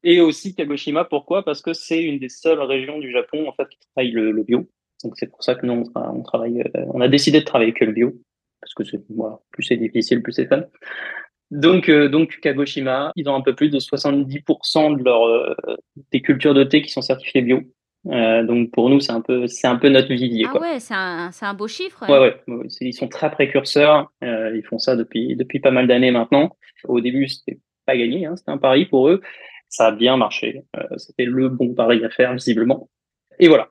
Et 0.03 0.21
aussi 0.21 0.55
Kagoshima, 0.55 1.03
pourquoi? 1.03 1.43
Parce 1.43 1.61
que 1.61 1.73
c'est 1.73 2.01
une 2.01 2.19
des 2.19 2.29
seules 2.29 2.61
régions 2.61 2.99
du 2.99 3.11
Japon 3.11 3.49
en 3.49 3.53
fait 3.53 3.67
qui 3.69 3.79
travaille 3.79 4.11
le, 4.11 4.43
bio. 4.43 4.69
Donc 5.03 5.13
c'est 5.17 5.29
pour 5.29 5.43
ça 5.43 5.55
que 5.55 5.65
nous 5.65 5.83
on, 5.95 5.99
on 5.99 6.21
travaille, 6.21 6.61
euh, 6.61 6.85
on 6.93 7.01
a 7.01 7.07
décidé 7.07 7.39
de 7.39 7.45
travailler 7.45 7.73
que 7.73 7.83
le 7.83 7.91
bio 7.91 8.13
parce 8.61 8.73
que 8.91 8.97
voilà, 9.09 9.39
plus 9.51 9.63
c'est 9.63 9.77
difficile, 9.77 10.21
plus 10.21 10.33
c'est 10.33 10.47
fun. 10.47 10.63
Donc 11.51 11.89
euh, 11.89 12.09
donc 12.09 12.39
Kagoshima, 12.41 13.11
ils 13.15 13.29
ont 13.29 13.35
un 13.35 13.41
peu 13.41 13.55
plus 13.55 13.69
de 13.69 13.79
70% 13.79 14.97
de 14.97 15.03
leur 15.03 15.23
euh, 15.25 15.55
des 16.11 16.21
cultures 16.21 16.53
de 16.53 16.63
thé 16.63 16.81
qui 16.81 16.89
sont 16.89 17.01
certifiées 17.01 17.41
bio. 17.41 17.61
Euh, 18.07 18.43
donc 18.43 18.71
pour 18.71 18.89
nous 18.89 18.99
c'est 18.99 19.11
un 19.11 19.21
peu 19.21 19.47
c'est 19.47 19.67
un 19.67 19.77
peu 19.77 19.89
notre 19.89 20.09
vivier. 20.09 20.45
Ah 20.47 20.51
quoi. 20.51 20.61
ouais, 20.61 20.79
c'est 20.79 20.93
un 20.93 21.31
c'est 21.31 21.45
un 21.45 21.53
beau 21.53 21.67
chiffre. 21.67 22.03
Ouais 22.07 22.19
ouais, 22.19 22.35
ouais 22.47 22.67
ils 22.81 22.93
sont 22.93 23.07
très 23.07 23.31
précurseurs. 23.31 24.11
Euh, 24.23 24.55
ils 24.55 24.63
font 24.63 24.77
ça 24.77 24.95
depuis 24.95 25.35
depuis 25.35 25.59
pas 25.59 25.71
mal 25.71 25.87
d'années 25.87 26.11
maintenant. 26.11 26.55
Au 26.85 27.01
début 27.01 27.27
c'était 27.27 27.59
pas 27.85 27.97
gagné, 27.97 28.25
hein, 28.25 28.35
c'était 28.35 28.51
un 28.51 28.57
pari 28.57 28.85
pour 28.85 29.09
eux. 29.09 29.21
Ça 29.69 29.87
a 29.87 29.91
bien 29.91 30.17
marché. 30.17 30.63
Euh, 30.77 30.83
c'était 30.97 31.25
le 31.25 31.49
bon 31.49 31.73
pari 31.73 32.03
à 32.05 32.09
faire 32.09 32.33
visiblement. 32.33 32.89
Et 33.39 33.47
voilà, 33.47 33.69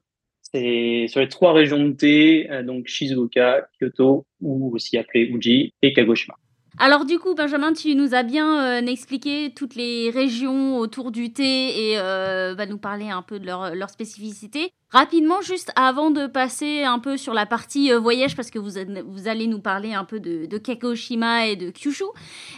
c'est 0.55 1.07
sur 1.09 1.21
les 1.21 1.29
trois 1.29 1.53
régions 1.53 1.83
de 1.83 1.93
thé, 1.93 2.49
euh, 2.51 2.63
donc 2.63 2.87
Shizuoka, 2.87 3.67
Kyoto, 3.79 4.27
ou 4.41 4.73
aussi 4.75 4.97
appelé 4.99 5.25
Uji, 5.25 5.75
et 5.83 5.93
Kagoshima. 5.93 6.35
Alors 6.79 7.05
du 7.05 7.21
coup, 7.21 7.35
Benjamin, 7.35 7.73
tu 7.73 7.95
nous 7.95 8.15
as 8.15 8.25
bien 8.25 8.83
euh, 8.83 8.87
expliqué 8.87 9.53
toutes 9.55 9.77
les 9.77 10.11
régions 10.11 10.79
autour 10.79 11.13
du 11.13 11.33
thé 11.33 11.91
et 11.93 11.99
euh, 11.99 12.55
va 12.57 12.67
nous 12.67 12.79
parler 12.79 13.11
un 13.11 13.23
peu 13.23 13.39
de 13.39 13.47
leur, 13.47 13.75
leur 13.75 13.91
spécificité. 13.91 14.73
Rapidement, 14.91 15.41
juste 15.41 15.73
avant 15.77 16.11
de 16.11 16.27
passer 16.27 16.83
un 16.83 16.99
peu 16.99 17.17
sur 17.17 17.33
la 17.33 17.47
partie 17.47 17.93
euh, 17.93 17.99
voyage, 17.99 18.37
parce 18.37 18.51
que 18.51 18.59
vous, 18.59 18.73
vous 19.07 19.29
allez 19.29 19.47
nous 19.47 19.61
parler 19.61 19.93
un 19.93 20.05
peu 20.05 20.21
de, 20.21 20.47
de 20.47 20.59
Kagoshima 20.59 21.47
et 21.47 21.57
de 21.57 21.71
Kyushu, 21.71 22.05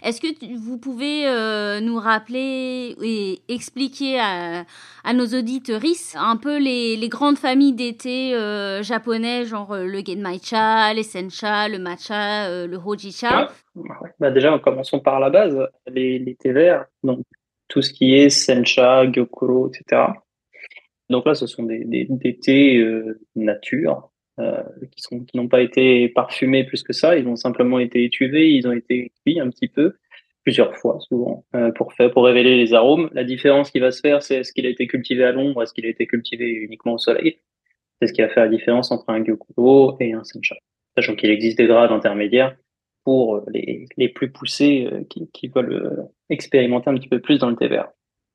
est-ce 0.02 0.20
que 0.20 0.32
tu, 0.32 0.54
vous 0.54 0.76
pouvez 0.76 1.26
euh, 1.26 1.80
nous 1.80 1.98
rappeler 1.98 2.96
et 3.02 3.42
expliquer 3.48 4.18
à, 4.18 4.64
à 5.04 5.12
nos 5.12 5.26
auditeurs 5.26 5.80
un 6.14 6.36
peu 6.36 6.58
les, 6.58 6.96
les 6.96 7.08
grandes 7.08 7.38
familles 7.38 7.74
d'été 7.74 8.34
euh, 8.34 8.82
japonais, 8.82 9.46
genre 9.46 9.74
le 9.76 10.02
Genmaicha, 10.04 10.92
les 10.94 11.04
Sencha, 11.04 11.68
le 11.68 11.78
Matcha, 11.78 12.66
le 12.66 12.76
Hojicha? 12.76 13.50
Ouais. 13.76 14.10
bah 14.18 14.30
Déjà, 14.30 14.58
commençons 14.58 15.00
par 15.00 15.20
la 15.20 15.30
base, 15.30 15.56
les, 15.86 16.18
les 16.18 16.34
thés 16.34 16.52
verts, 16.52 16.86
donc 17.02 17.20
tout 17.68 17.82
ce 17.82 17.92
qui 17.92 18.14
est 18.14 18.28
Sencha, 18.28 19.10
Gyokuro, 19.10 19.68
etc. 19.68 20.02
Donc 21.08 21.26
là, 21.26 21.34
ce 21.34 21.46
sont 21.46 21.62
des, 21.62 21.84
des, 21.84 22.06
des 22.08 22.38
thés 22.38 22.78
euh, 22.78 23.20
nature 23.34 24.10
euh, 24.38 24.62
qui 24.90 25.00
sont 25.00 25.20
qui 25.24 25.36
n'ont 25.36 25.48
pas 25.48 25.62
été 25.62 26.08
parfumés 26.08 26.64
plus 26.64 26.82
que 26.82 26.92
ça. 26.92 27.16
Ils 27.16 27.26
ont 27.28 27.36
simplement 27.36 27.78
été 27.78 28.04
étuvés, 28.04 28.52
ils 28.52 28.66
ont 28.66 28.72
été 28.72 29.12
cuits 29.22 29.40
un 29.40 29.50
petit 29.50 29.68
peu 29.68 29.94
plusieurs 30.42 30.76
fois 30.76 30.98
souvent 31.00 31.44
euh, 31.54 31.72
pour 31.72 31.92
faire 31.92 32.10
pour 32.10 32.24
révéler 32.24 32.56
les 32.56 32.74
arômes. 32.74 33.08
La 33.12 33.24
différence 33.24 33.70
qui 33.70 33.78
va 33.78 33.90
se 33.90 34.00
faire, 34.00 34.22
c'est 34.22 34.36
est-ce 34.36 34.52
qu'il 34.52 34.66
a 34.66 34.68
été 34.68 34.86
cultivé 34.86 35.24
à 35.24 35.32
l'ombre, 35.32 35.62
est-ce 35.62 35.72
qu'il 35.72 35.86
a 35.86 35.88
été 35.88 36.06
cultivé 36.06 36.50
uniquement 36.50 36.94
au 36.94 36.98
soleil. 36.98 37.38
C'est 38.00 38.08
ce 38.08 38.12
qui 38.12 38.20
va 38.20 38.28
faire 38.28 38.44
la 38.44 38.50
différence 38.50 38.90
entre 38.90 39.08
un 39.08 39.24
gyokuro 39.24 39.96
et 40.00 40.12
un 40.12 40.24
sencha. 40.24 40.56
Sachant 40.96 41.14
qu'il 41.14 41.30
existe 41.30 41.58
des 41.58 41.66
grades 41.66 41.92
intermédiaires 41.92 42.56
pour 43.06 43.44
les, 43.52 43.86
les 43.96 44.08
plus 44.08 44.32
poussés 44.32 44.88
euh, 44.92 45.04
qui, 45.32 45.46
veulent 45.46 45.72
euh, 45.72 46.02
expérimenter 46.28 46.90
un 46.90 46.94
petit 46.96 47.08
peu 47.08 47.20
plus 47.20 47.38
dans 47.38 47.48
le 47.48 47.54
thé 47.54 47.68
vert. 47.68 47.88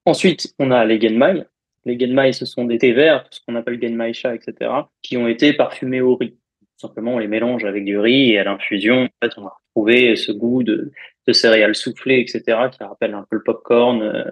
Ensuite, 0.05 0.55
on 0.59 0.71
a 0.71 0.85
les 0.85 0.97
genmai, 0.97 1.43
les 1.83 1.99
genmai, 1.99 2.31
ce 2.31 2.45
sont 2.45 2.63
des 2.63 2.77
thés 2.77 2.93
verts, 2.93 3.27
ce 3.31 3.41
qu'on 3.45 3.55
appelle 3.55 3.81
genmai-cha, 3.81 4.33
etc., 4.33 4.71
qui 5.01 5.17
ont 5.17 5.27
été 5.27 5.51
parfumés 5.51 5.99
au 5.99 6.15
riz. 6.15 6.37
Simplement, 6.77 7.15
on 7.15 7.19
les 7.19 7.27
mélange 7.27 7.65
avec 7.65 7.83
du 7.83 7.99
riz 7.99 8.31
et 8.31 8.39
à 8.39 8.45
l'infusion, 8.45 9.09
on 9.21 9.41
va 9.41 9.51
retrouver 9.75 10.15
ce 10.15 10.31
goût 10.31 10.63
de, 10.63 10.93
céréales 11.33 11.75
soufflées, 11.75 12.21
etc., 12.21 12.69
qui 12.71 12.81
rappelle 12.81 13.13
un 13.13 13.25
peu 13.29 13.35
le 13.35 13.43
popcorn. 13.43 14.01
Euh, 14.01 14.31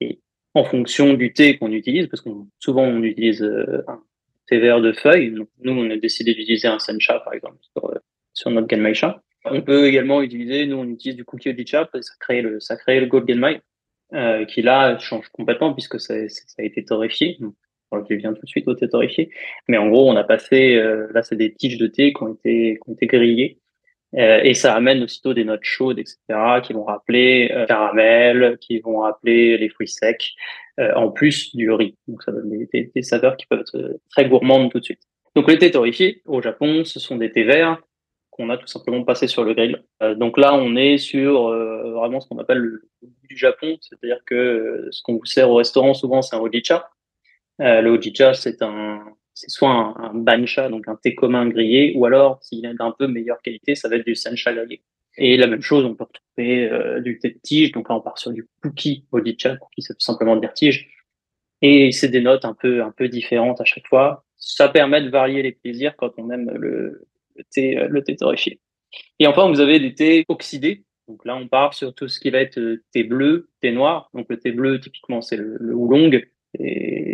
et 0.00 0.18
en 0.54 0.64
fonction 0.64 1.12
du 1.12 1.34
thé 1.34 1.58
qu'on 1.58 1.72
utilise, 1.72 2.06
parce 2.06 2.22
que 2.22 2.30
souvent 2.58 2.84
on 2.84 3.02
utilise 3.02 3.42
euh, 3.42 3.84
un 3.86 4.00
thé 4.46 4.60
vert 4.60 4.80
de 4.80 4.92
feuilles, 4.92 5.30
nous 5.30 5.72
on 5.72 5.90
a 5.90 5.96
décidé 5.98 6.32
d'utiliser 6.32 6.68
un 6.68 6.78
sencha, 6.78 7.20
par 7.20 7.34
exemple, 7.34 7.58
sur, 8.32 8.50
notre 8.50 8.66
genmai-cha. 8.66 9.22
On 9.52 9.62
peut 9.62 9.86
également 9.86 10.22
utiliser, 10.22 10.66
nous 10.66 10.76
on 10.76 10.88
utilise 10.88 11.16
du 11.16 11.24
cookie 11.24 11.50
ojicha, 11.50 11.88
ça 11.92 12.14
crée 12.20 12.42
le, 12.42 12.60
ça 12.60 12.76
crée 12.76 13.00
le 13.00 13.06
gold 13.06 13.28
genmai, 13.28 13.60
euh, 14.14 14.44
qui 14.44 14.62
là 14.62 14.98
change 14.98 15.28
complètement 15.28 15.74
puisque 15.74 16.00
ça, 16.00 16.14
a 16.14 16.62
été 16.62 16.84
torréfié. 16.84 17.38
Alors, 17.90 18.06
je 18.08 18.14
viens 18.14 18.34
tout 18.34 18.42
de 18.42 18.48
suite 18.48 18.68
au 18.68 18.74
thé 18.74 18.88
torréfié. 18.88 19.30
Mais 19.66 19.78
en 19.78 19.88
gros, 19.88 20.10
on 20.10 20.16
a 20.16 20.24
passé, 20.24 20.76
euh, 20.76 21.08
là, 21.14 21.22
c'est 21.22 21.36
des 21.36 21.54
tiges 21.54 21.78
de 21.78 21.86
thé 21.86 22.12
qui 22.12 22.22
ont 22.22 22.34
été, 22.34 22.78
qui 22.82 22.90
ont 22.90 22.94
été 22.94 23.06
grillées 23.06 23.58
et 24.14 24.54
ça 24.54 24.74
amène 24.74 25.02
aussitôt 25.02 25.34
des 25.34 25.44
notes 25.44 25.64
chaudes, 25.64 25.98
etc., 25.98 26.16
qui 26.62 26.72
vont 26.72 26.84
rappeler 26.84 27.52
caramel, 27.68 28.56
qui 28.58 28.78
vont 28.80 29.00
rappeler 29.00 29.58
les 29.58 29.68
fruits 29.68 29.86
secs, 29.86 30.32
en 30.78 31.10
plus 31.10 31.54
du 31.54 31.70
riz. 31.70 31.94
Donc 32.06 32.22
ça 32.22 32.32
donne 32.32 32.48
des, 32.72 32.90
des, 32.94 33.02
saveurs 33.02 33.36
qui 33.36 33.44
peuvent 33.44 33.60
être 33.60 34.00
très 34.10 34.26
gourmandes 34.26 34.70
tout 34.70 34.78
de 34.78 34.84
suite. 34.84 35.02
Donc 35.34 35.46
les 35.46 35.58
thés 35.58 35.70
torréfiés 35.70 36.22
au 36.24 36.40
Japon, 36.40 36.86
ce 36.86 36.98
sont 36.98 37.16
des 37.16 37.30
thés 37.30 37.44
verts 37.44 37.82
qu'on 38.38 38.50
a 38.50 38.56
tout 38.56 38.66
simplement 38.66 39.04
passé 39.04 39.26
sur 39.26 39.44
le 39.44 39.52
grill. 39.52 39.82
donc 40.16 40.38
là, 40.38 40.54
on 40.54 40.76
est 40.76 40.96
sur 40.98 41.50
vraiment 41.50 42.20
ce 42.20 42.28
qu'on 42.28 42.38
appelle 42.38 42.58
le 42.58 42.88
du 43.28 43.36
Japon, 43.36 43.76
c'est-à-dire 43.82 44.20
que 44.24 44.88
ce 44.90 45.02
qu'on 45.02 45.18
vous 45.18 45.26
sert 45.26 45.50
au 45.50 45.56
restaurant 45.56 45.92
souvent, 45.92 46.22
c'est 46.22 46.34
un 46.34 46.40
hojicha. 46.40 46.88
le 47.58 47.88
hojicha, 47.90 48.32
c'est 48.32 48.62
un 48.62 49.02
c'est 49.38 49.50
soit 49.50 49.70
un, 49.70 50.14
bancha, 50.14 50.68
donc 50.68 50.88
un 50.88 50.96
thé 50.96 51.14
commun 51.14 51.48
grillé, 51.48 51.92
ou 51.94 52.04
alors, 52.06 52.42
s'il 52.42 52.66
est 52.66 52.74
d'un 52.74 52.90
peu 52.90 53.06
meilleure 53.06 53.40
qualité, 53.40 53.76
ça 53.76 53.88
va 53.88 53.94
être 53.96 54.04
du 54.04 54.16
sencha 54.16 54.52
grillé. 54.52 54.82
Et 55.16 55.36
la 55.36 55.46
même 55.46 55.62
chose, 55.62 55.84
on 55.84 55.94
peut 55.94 56.04
retrouver 56.04 56.68
euh, 56.68 57.00
du 57.00 57.18
thé 57.20 57.30
de 57.30 57.38
tige, 57.40 57.70
donc 57.72 57.88
là 57.88 57.94
on 57.96 58.00
part 58.00 58.18
sur 58.18 58.32
du 58.32 58.48
puki 58.62 59.04
odicha, 59.12 59.56
puki 59.56 59.82
c'est 59.82 59.94
tout 59.94 60.00
simplement 60.00 60.34
dire 60.36 60.52
tige. 60.54 60.88
Et 61.62 61.92
c'est 61.92 62.08
des 62.08 62.20
notes 62.20 62.44
un 62.44 62.54
peu, 62.54 62.82
un 62.82 62.90
peu 62.90 63.08
différentes 63.08 63.60
à 63.60 63.64
chaque 63.64 63.86
fois. 63.86 64.24
Ça 64.36 64.68
permet 64.68 65.02
de 65.02 65.10
varier 65.10 65.42
les 65.42 65.52
plaisirs 65.52 65.94
quand 65.96 66.12
on 66.18 66.30
aime 66.30 66.50
le, 66.50 67.07
le 67.38 67.44
thé, 67.44 67.78
euh, 67.78 67.88
le 67.88 68.02
thé 68.02 68.16
torréfié. 68.16 68.60
Et 69.18 69.26
enfin, 69.26 69.48
vous 69.48 69.60
avez 69.60 69.80
des 69.80 69.94
thés 69.94 70.24
oxydés. 70.28 70.84
Donc 71.08 71.24
là, 71.24 71.36
on 71.36 71.48
part 71.48 71.72
sur 71.72 71.94
tout 71.94 72.08
ce 72.08 72.20
qui 72.20 72.30
va 72.30 72.40
être 72.40 72.58
euh, 72.58 72.82
thé 72.92 73.04
bleu, 73.04 73.48
thé 73.60 73.72
noir. 73.72 74.10
Donc 74.12 74.26
le 74.28 74.38
thé 74.38 74.52
bleu, 74.52 74.78
typiquement, 74.78 75.22
c'est 75.22 75.36
le, 75.36 75.56
le 75.58 75.74
oolong 75.74 76.20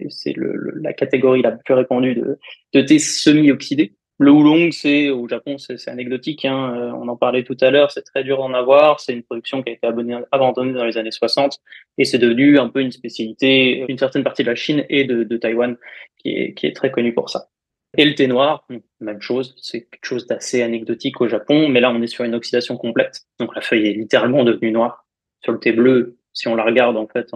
c'est 0.08 0.34
la 0.36 0.92
catégorie 0.92 1.42
la 1.42 1.52
plus 1.52 1.74
répandue 1.74 2.14
de, 2.14 2.38
de 2.72 2.80
thé 2.80 2.98
semi-oxydé. 2.98 3.94
Le 4.18 4.30
oolong, 4.30 4.70
c'est 4.70 5.10
au 5.10 5.26
Japon, 5.26 5.58
c'est 5.58 5.88
anecdotique. 5.88 6.44
Hein. 6.44 6.72
Euh, 6.76 6.92
on 6.92 7.08
en 7.08 7.16
parlait 7.16 7.42
tout 7.42 7.56
à 7.60 7.70
l'heure. 7.70 7.90
C'est 7.90 8.02
très 8.02 8.22
dur 8.22 8.38
d'en 8.38 8.54
avoir. 8.54 9.00
C'est 9.00 9.12
une 9.12 9.24
production 9.24 9.62
qui 9.62 9.70
a 9.70 9.72
été 9.72 9.86
abandonnée 10.30 10.72
dans 10.72 10.84
les 10.84 10.96
années 10.96 11.10
60 11.10 11.58
et 11.98 12.04
c'est 12.04 12.18
devenu 12.18 12.58
un 12.58 12.68
peu 12.68 12.80
une 12.80 12.92
spécialité 12.92 13.84
d'une 13.88 13.98
certaine 13.98 14.22
partie 14.22 14.44
de 14.44 14.50
la 14.50 14.54
Chine 14.54 14.84
et 14.88 15.04
de, 15.04 15.24
de 15.24 15.36
Taïwan 15.36 15.76
qui 16.18 16.30
est, 16.30 16.54
qui 16.54 16.66
est 16.66 16.76
très 16.76 16.92
connue 16.92 17.12
pour 17.12 17.28
ça. 17.28 17.48
Et 17.96 18.04
le 18.04 18.14
thé 18.14 18.26
noir, 18.26 18.66
même 19.00 19.20
chose. 19.20 19.54
C'est 19.60 19.82
quelque 19.82 20.06
chose 20.06 20.26
d'assez 20.26 20.62
anecdotique 20.62 21.20
au 21.20 21.28
Japon, 21.28 21.68
mais 21.68 21.80
là 21.80 21.90
on 21.90 22.02
est 22.02 22.06
sur 22.06 22.24
une 22.24 22.34
oxydation 22.34 22.76
complète. 22.76 23.22
Donc 23.38 23.54
la 23.54 23.60
feuille 23.60 23.88
est 23.88 23.94
littéralement 23.94 24.44
devenue 24.44 24.72
noire. 24.72 25.06
Sur 25.42 25.52
le 25.52 25.58
thé 25.58 25.72
bleu, 25.72 26.16
si 26.34 26.48
on 26.48 26.56
la 26.56 26.64
regarde, 26.64 26.96
en 26.96 27.06
fait, 27.06 27.30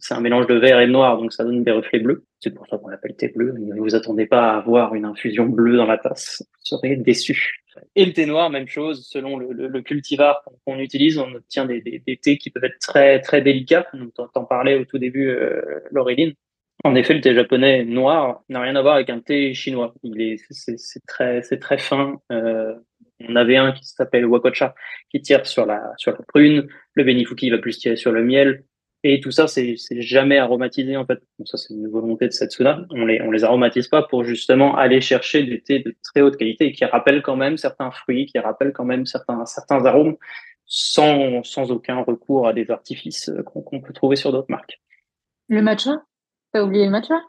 c'est 0.00 0.14
un 0.14 0.20
mélange 0.20 0.46
de 0.46 0.54
vert 0.54 0.80
et 0.80 0.86
noir, 0.86 1.18
donc 1.18 1.34
ça 1.34 1.44
donne 1.44 1.64
des 1.64 1.70
reflets 1.70 1.98
bleus. 1.98 2.24
C'est 2.40 2.54
pour 2.54 2.66
ça 2.66 2.78
qu'on 2.78 2.88
l'appelle 2.88 3.14
thé 3.14 3.28
bleu. 3.28 3.52
Ne 3.52 3.78
vous 3.78 3.94
attendez 3.94 4.26
pas 4.26 4.52
à 4.52 4.56
avoir 4.56 4.94
une 4.94 5.04
infusion 5.04 5.44
bleue 5.44 5.76
dans 5.76 5.86
la 5.86 5.98
tasse. 5.98 6.42
Vous 6.42 6.76
serez 6.76 6.96
déçus. 6.96 7.60
Et 7.94 8.06
le 8.06 8.12
thé 8.12 8.24
noir, 8.24 8.48
même 8.48 8.66
chose, 8.66 9.06
selon 9.06 9.38
le, 9.38 9.82
cultivar 9.82 10.42
qu'on 10.64 10.78
utilise, 10.78 11.18
on 11.18 11.32
obtient 11.34 11.66
des, 11.66 12.02
thés 12.22 12.38
qui 12.38 12.50
peuvent 12.50 12.64
être 12.64 12.78
très 12.80 13.20
très 13.20 13.42
délicats. 13.42 13.86
T'en 14.34 14.44
parlais 14.44 14.76
au 14.76 14.84
tout 14.84 14.98
début, 14.98 15.28
euh, 15.28 15.80
Laureline. 15.90 16.32
En 16.84 16.94
effet, 16.94 17.14
le 17.14 17.20
thé 17.20 17.34
japonais 17.34 17.84
noir 17.84 18.42
n'a 18.48 18.60
rien 18.60 18.76
à 18.76 18.82
voir 18.82 18.94
avec 18.94 19.10
un 19.10 19.20
thé 19.20 19.52
chinois. 19.52 19.94
Il 20.04 20.20
est, 20.20 20.36
c'est 20.50 21.06
très, 21.06 21.42
c'est 21.42 21.58
très 21.58 21.78
fin. 21.78 22.20
Euh, 22.30 22.74
on 23.20 23.34
avait 23.34 23.56
un 23.56 23.72
qui 23.72 23.84
s'appelle 23.84 24.26
Wakocha, 24.26 24.74
qui 25.10 25.20
tire 25.20 25.44
sur 25.46 25.66
la, 25.66 25.92
sur 25.96 26.12
la 26.12 26.18
prune. 26.28 26.68
Le 26.94 27.04
Benifuki 27.04 27.50
va 27.50 27.58
plus 27.58 27.78
tirer 27.78 27.96
sur 27.96 28.12
le 28.12 28.22
miel. 28.22 28.64
Et 29.04 29.20
tout 29.20 29.30
ça, 29.30 29.46
c'est 29.46 29.76
jamais 30.00 30.38
aromatisé, 30.38 30.96
en 30.96 31.06
fait. 31.06 31.20
ça, 31.44 31.56
c'est 31.56 31.72
une 31.72 31.88
volonté 31.88 32.26
de 32.26 32.32
Setsuna. 32.32 32.84
On 32.90 33.06
les, 33.06 33.20
on 33.22 33.30
les 33.30 33.44
aromatise 33.44 33.88
pas 33.88 34.02
pour 34.02 34.24
justement 34.24 34.76
aller 34.76 35.00
chercher 35.00 35.44
du 35.44 35.62
thé 35.62 35.80
de 35.80 35.94
très 36.02 36.20
haute 36.20 36.36
qualité 36.36 36.66
et 36.66 36.72
qui 36.72 36.84
rappelle 36.84 37.22
quand 37.22 37.36
même 37.36 37.56
certains 37.56 37.90
fruits, 37.92 38.26
qui 38.26 38.38
rappellent 38.38 38.72
quand 38.72 38.84
même 38.84 39.06
certains, 39.06 39.44
certains 39.46 39.84
arômes 39.84 40.16
sans, 40.66 41.42
sans 41.44 41.70
aucun 41.70 42.02
recours 42.02 42.48
à 42.48 42.52
des 42.52 42.70
artifices 42.70 43.30
qu'on 43.46 43.80
peut 43.80 43.92
trouver 43.92 44.16
sur 44.16 44.32
d'autres 44.32 44.50
marques. 44.50 44.80
Le 45.48 45.62
matcha? 45.62 46.02
T'as 46.52 46.62
oublié 46.62 46.84
le 46.86 46.90
matcha? 46.90 47.20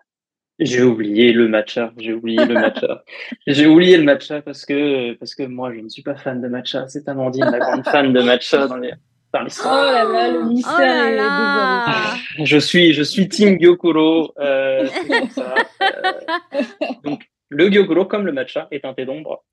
J'ai 0.59 0.83
oublié 0.83 1.31
le 1.31 1.47
matcha. 1.47 1.93
J'ai 1.97 2.13
oublié 2.13 2.45
le 2.45 2.53
matcha. 2.53 3.03
J'ai 3.47 3.65
oublié 3.65 3.97
le 3.97 4.03
matcha 4.03 4.41
parce 4.41 4.65
que 4.65 5.13
parce 5.13 5.33
que 5.33 5.43
moi 5.43 5.73
je 5.73 5.79
ne 5.79 5.89
suis 5.89 6.01
pas 6.01 6.15
fan 6.15 6.41
de 6.41 6.47
matcha. 6.47 6.87
C'est 6.89 7.07
Amandine 7.07 7.45
la 7.45 7.59
grande 7.59 7.85
fan 7.85 8.11
de 8.11 8.21
matcha 8.21 8.67
dans 8.67 8.77
les 8.77 8.91
dans 9.31 9.45
Oh 9.45 9.67
là 9.67 10.03
là, 10.03 10.31
le 10.31 10.43
mystère 10.45 10.73
oh 10.73 10.79
là 10.79 11.11
là. 11.11 12.15
Je 12.43 12.57
suis 12.57 12.93
je 12.93 13.03
suis 13.03 13.29
team 13.29 13.57
Gyokuro. 13.59 14.33
Euh, 14.39 14.87
ça. 15.29 15.55
Euh, 15.81 16.61
donc 17.03 17.23
le 17.49 17.69
Gyokuro 17.69 18.05
comme 18.05 18.25
le 18.25 18.33
matcha 18.33 18.67
est 18.71 18.83
un 18.83 18.93
thé 18.93 19.05
d'ombre. 19.05 19.45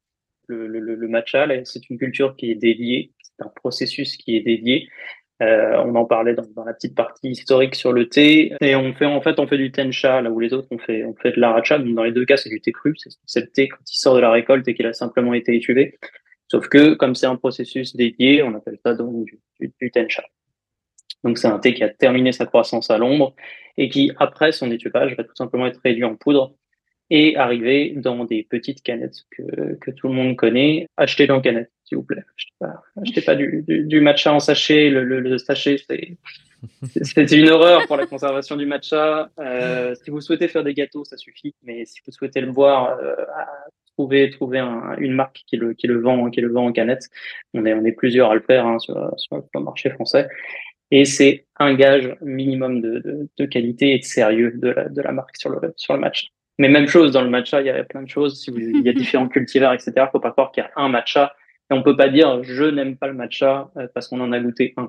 Le, 0.49 0.67
le, 0.67 0.81
le 0.81 1.09
matcha 1.09 1.47
c'est 1.65 1.89
une 1.89 1.99
culture 1.99 2.35
qui 2.37 2.51
est 2.51 2.57
dédiée. 2.57 3.13
C'est 3.23 3.45
un 3.45 3.51
processus 3.51 4.17
qui 4.17 4.37
est 4.37 4.41
dédié. 4.41 4.89
Euh, 5.43 5.83
on 5.85 5.95
en 5.97 6.07
parlait 6.07 6.35
dans, 6.35 6.65
la 6.65 6.73
petite 6.73 6.95
partie 6.95 7.29
historique 7.29 7.75
sur 7.75 7.93
le 7.93 8.09
thé. 8.09 8.55
Et 8.61 8.75
on 8.75 8.95
fait, 8.95 9.05
en 9.05 9.21
fait, 9.21 9.39
on 9.39 9.47
fait 9.47 9.59
du 9.59 9.71
tencha, 9.71 10.23
là 10.23 10.31
où 10.31 10.41
les 10.41 10.53
autres, 10.53 10.69
on 10.71 10.79
fait, 10.79 11.05
on 11.05 11.15
fait 11.15 11.33
de 11.33 11.41
l'aracha. 11.41 11.79
Dans 11.79 12.05
les 12.05 12.13
deux 12.13 12.25
cas, 12.25 12.37
c'est 12.37 12.49
du 12.49 12.61
thé 12.61 12.73
cru. 12.73 12.95
C'est 13.27 13.41
le 13.41 13.49
thé 13.49 13.69
quand 13.69 13.79
il 13.87 13.99
sort 13.99 14.15
de 14.15 14.21
la 14.21 14.31
récolte 14.31 14.67
et 14.69 14.75
qu'il 14.75 14.87
a 14.87 14.93
simplement 14.93 15.35
été 15.35 15.55
étuvé. 15.55 15.99
Sauf 16.51 16.69
que, 16.69 16.95
comme 16.95 17.15
c'est 17.15 17.27
un 17.27 17.37
processus 17.37 17.97
dédié, 17.97 18.43
on 18.43 18.55
appelle 18.55 18.79
ça 18.85 18.95
donc 18.95 19.25
du, 19.25 19.41
du, 19.61 19.91
tencha. 19.91 20.25
Donc, 21.25 21.39
c'est 21.39 21.49
un 21.49 21.59
thé 21.59 21.75
qui 21.75 21.83
a 21.83 21.89
terminé 21.89 22.33
sa 22.33 22.47
croissance 22.47 22.91
à 22.91 22.99
l'ombre 22.99 23.35
et 23.77 23.89
qui, 23.89 24.13
après 24.19 24.53
son 24.53 24.71
étuvage, 24.71 25.17
va 25.17 25.25
tout 25.25 25.35
simplement 25.35 25.67
être 25.67 25.81
réduit 25.85 26.05
en 26.05 26.15
poudre 26.15 26.55
et 27.11 27.37
arriver 27.37 27.93
dans 27.97 28.25
des 28.25 28.45
petites 28.45 28.83
canettes 28.83 29.25
que, 29.31 29.75
que 29.81 29.91
tout 29.91 30.09
le 30.09 30.15
monde 30.15 30.37
connaît. 30.37 30.89
Achetez 30.97 31.27
dans 31.27 31.41
canettes, 31.41 31.71
s'il 31.87 31.99
vous 31.99 32.05
plaît. 32.05 32.25
Achetez 33.01 33.21
pas, 33.23 33.33
pas 33.33 33.37
du, 33.37 33.65
du, 33.67 33.85
du, 33.85 34.01
matcha 34.01 34.33
en 34.33 34.41
sachet. 34.41 34.91
Le, 34.91 35.05
le, 35.05 35.21
le 35.21 35.39
sachet, 35.39 35.77
c'est 37.03 37.33
une 37.33 37.49
horreur 37.49 37.87
pour 37.87 37.97
la 37.97 38.07
conservation 38.07 38.57
du 38.57 38.67
matcha. 38.67 39.31
Euh, 39.39 39.95
si 39.95 40.11
vous 40.11 40.21
souhaitez 40.21 40.49
faire 40.49 40.65
des 40.65 40.75
gâteaux, 40.75 41.05
ça 41.05 41.17
suffit. 41.17 41.55
Mais 41.63 41.85
si 41.85 42.01
vous 42.05 42.13
souhaitez 42.13 42.41
le 42.41 42.51
boire, 42.51 42.99
euh, 42.99 43.15
trouver 43.97 44.59
un, 44.59 44.97
une 44.99 45.13
marque 45.13 45.43
qui 45.47 45.57
le 45.57 45.73
qui 45.75 45.87
le 45.87 46.01
vend 46.01 46.31
qui 46.31 46.41
le 46.41 46.53
vend 46.53 46.67
en 46.67 46.73
canette. 46.73 47.09
On 47.55 47.65
est 47.65 47.75
on 47.75 47.85
est 47.85 47.93
plusieurs 47.93 48.31
à 48.31 48.35
le 48.35 48.41
faire 48.41 48.67
hein, 48.67 48.79
sur, 48.79 48.95
sur 49.17 49.43
le 49.55 49.61
marché 49.61 49.91
français. 49.91 50.29
Et 50.91 51.05
c'est 51.05 51.47
un 51.59 51.75
gage 51.75 52.15
minimum 52.21 52.81
de, 52.81 53.01
de, 53.01 53.29
de, 53.37 53.45
qualité 53.47 53.95
et 53.95 53.99
de 53.99 54.05
sérieux 54.05 54.53
de 54.55 54.69
la, 54.69 54.89
de 54.89 55.03
la 55.03 55.13
marque 55.13 55.37
sur 55.37 55.51
le 55.51 55.73
sur 55.77 55.95
le 55.95 56.01
matcha. 56.01 56.29
Mais 56.59 56.69
même 56.69 56.87
chose 56.87 57.13
dans 57.13 57.23
le 57.23 57.29
matcha, 57.31 57.61
il 57.61 57.67
y 57.67 57.71
a 57.71 57.85
plein 57.85 58.03
de 58.03 58.09
choses. 58.09 58.41
Si 58.41 58.51
il 58.51 58.83
y 58.83 58.89
a 58.89 58.93
différents 58.93 59.29
cultivars, 59.37 59.75
etc. 59.75 59.93
Faut 60.13 60.21
pas 60.21 60.31
croire 60.31 60.53
qu'il 60.53 60.63
y 60.63 60.67
a 60.67 60.71
un 60.77 60.89
matcha. 60.89 61.35
Et 61.71 61.75
on 61.75 61.83
peut 61.83 61.97
pas 61.97 62.09
dire 62.09 62.43
je 62.43 62.65
n'aime 62.65 62.97
pas 62.97 63.09
le 63.09 63.15
matcha 63.15 63.71
euh, 63.77 63.89
parce 63.95 64.09
qu'on 64.09 64.21
en 64.21 64.33
a 64.33 64.41
goûté 64.41 64.75
un. 64.77 64.89